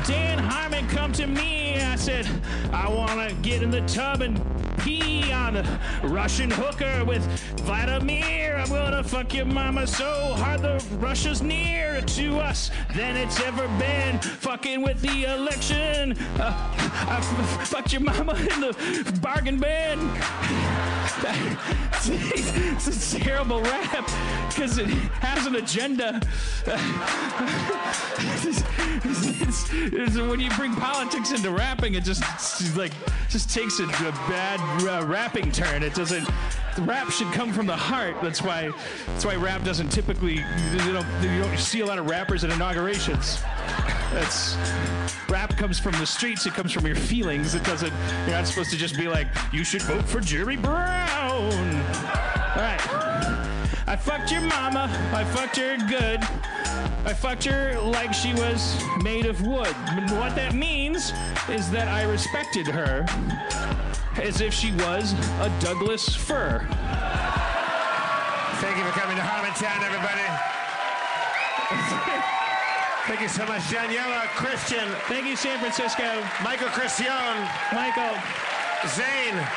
Dan 0.07 0.39
Harmon, 0.39 0.89
come 0.89 1.13
to 1.13 1.27
me. 1.27 1.79
I 1.83 1.97
said, 1.97 2.27
I 2.73 2.89
wanna 2.89 3.35
get 3.43 3.63
in 3.63 3.71
the 3.71 3.83
tub 3.83 4.23
and 4.23 4.39
pee 4.79 5.31
on 5.33 5.57
a 5.57 5.81
Russian 6.05 6.51
hooker 6.51 7.05
with 7.05 7.25
Vladimir. 7.63 8.57
I'm 8.57 8.69
gonna 8.69 9.03
fuck 9.05 9.35
your 9.35 9.45
mama 9.47 9.87
so 9.87 10.35
hard 10.37 10.63
the 10.63 10.83
Russia's 10.99 11.43
nearer 11.43 12.01
to 12.03 12.39
us 12.39 12.71
than 12.95 13.17
it's 13.17 13.41
ever 13.41 13.67
been. 13.79 14.19
Fucking 14.19 14.83
with 14.83 15.01
the 15.01 15.25
election. 15.25 16.17
Uh, 16.39 16.53
I 17.09 17.17
f- 17.19 17.69
fucked 17.69 17.93
your 17.93 18.03
mama 18.03 18.35
in 18.35 18.61
the 18.61 19.19
bargain 19.23 19.59
bin. 19.59 20.11
it's 22.11 23.15
a 23.15 23.19
terrible 23.21 23.61
rap 23.63 24.09
because 24.49 24.79
it 24.79 24.87
has 24.89 25.47
an 25.47 25.57
agenda. 25.57 26.21
It's- 28.45 28.63
it's- 29.43 29.73
it's- 29.73 30.17
when 30.17 30.41
you 30.41 30.51
bring 30.51 30.75
politics 30.75 31.31
into 31.33 31.51
rapping, 31.51 31.95
it 31.95 32.05
just 32.05 32.23
like 32.77 32.93
just 33.29 33.51
takes 33.51 33.79
a, 33.81 33.85
a 33.85 34.13
bad 34.29 34.61
uh, 34.87 35.05
rapping 35.07 35.53
turn. 35.53 35.83
It 35.83 35.95
doesn't. 35.95 36.29
Rap 36.81 37.11
should 37.11 37.33
come 37.33 37.53
from 37.53 37.67
the 37.67 37.77
heart. 37.77 38.17
That's 38.23 38.43
why. 38.43 38.71
That's 39.07 39.25
why 39.25 39.37
rap 39.37 39.65
doesn't 39.65 39.89
typically. 39.91 40.35
You 40.37 40.93
don't, 40.93 41.07
you 41.23 41.43
don't 41.43 41.59
see 41.59 41.81
a 41.81 41.87
lot 41.87 41.99
of 41.99 42.09
rappers 42.09 42.45
at 42.45 42.51
inaugurations. 42.51 43.41
That's 44.13 44.57
rap 45.29 45.57
comes 45.57 45.79
from 45.79 45.93
the 45.93 46.07
streets. 46.07 46.47
It 46.47 46.55
comes 46.55 46.73
from 46.73 46.87
your 46.87 46.97
feelings. 46.97 47.55
It 47.55 47.65
doesn't. 47.65 47.93
You're 48.27 48.37
not 48.37 48.47
supposed 48.47 48.71
to 48.71 48.77
just 48.77 48.97
be 48.97 49.09
like, 49.09 49.29
you 49.53 49.65
should 49.65 49.83
vote 49.83 50.05
for 50.05 50.21
Jerry 50.21 50.57
Brown. 50.57 51.53
All 51.53 52.63
right. 52.63 53.08
I 53.89 53.97
fucked 53.97 54.31
your 54.31 54.43
mama. 54.43 54.91
I 55.15 55.25
fucked 55.25 55.57
her 55.57 55.79
good. 55.79 56.21
I 57.09 57.15
fucked 57.15 57.45
her 57.45 57.81
like 57.81 58.13
she 58.13 58.35
was 58.35 58.79
made 59.03 59.25
of 59.25 59.41
wood. 59.41 59.75
What 60.13 60.37
that 60.37 60.53
means 60.53 61.15
is 61.49 61.71
that 61.71 61.89
I 61.89 62.03
respected 62.03 62.67
her 62.67 63.07
as 64.21 64.43
if 64.43 64.53
she 64.53 64.73
was 64.73 65.15
a 65.41 65.51
Douglas 65.59 66.15
fir. 66.15 66.69
Thank 68.61 68.77
you 68.77 68.85
for 68.85 68.93
coming 68.93 69.17
to 69.17 69.23
Harmontown, 69.25 69.81
everybody. 69.81 70.29
Thank 73.09 73.23
you 73.23 73.29
so 73.29 73.47
much, 73.47 73.63
Daniela, 73.73 74.27
Christian, 74.37 74.87
Thank 75.09 75.25
you, 75.25 75.35
San 75.35 75.59
Francisco. 75.61 76.23
Michael 76.45 76.69
Christian, 76.69 77.09
Michael. 77.73 78.21
Zane. 78.87 79.49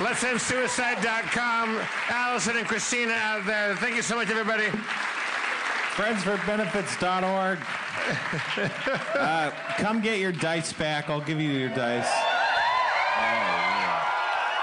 Let's 0.00 0.24
end 0.24 0.40
suicide.com. 0.40 1.80
Allison 2.08 2.56
and 2.56 2.66
Christina 2.66 3.12
out 3.12 3.44
there. 3.46 3.76
Thank 3.76 3.96
you 3.96 4.02
so 4.02 4.16
much, 4.16 4.30
everybody. 4.30 4.66
Friendsforbenefits.org. 5.94 7.58
uh, 9.14 9.50
come 9.76 10.00
get 10.00 10.18
your 10.18 10.32
dice 10.32 10.72
back. 10.72 11.10
I'll 11.10 11.20
give 11.20 11.40
you 11.40 11.50
your 11.50 11.68
dice. 11.68 12.08
Oh, 12.08 13.20
yeah. 13.20 14.04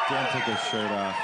Dan 0.09 0.31
took 0.31 0.43
his 0.55 0.59
shirt 0.69 0.91
off. 0.91 1.15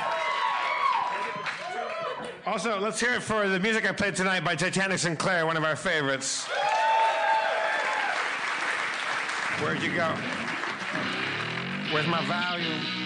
Also, 2.45 2.79
let's 2.79 2.99
hear 2.99 3.15
it 3.15 3.23
for 3.23 3.49
the 3.49 3.59
music 3.59 3.89
I 3.89 3.91
played 3.91 4.15
tonight 4.15 4.45
by 4.45 4.55
Titanic 4.55 4.99
Sinclair, 4.99 5.47
one 5.47 5.57
of 5.57 5.63
our 5.63 5.75
favorites. 5.75 6.47
Where'd 9.59 9.81
you 9.81 9.95
go? 9.95 10.15
Where's 11.91 12.07
my 12.07 12.23
volume? 12.25 13.05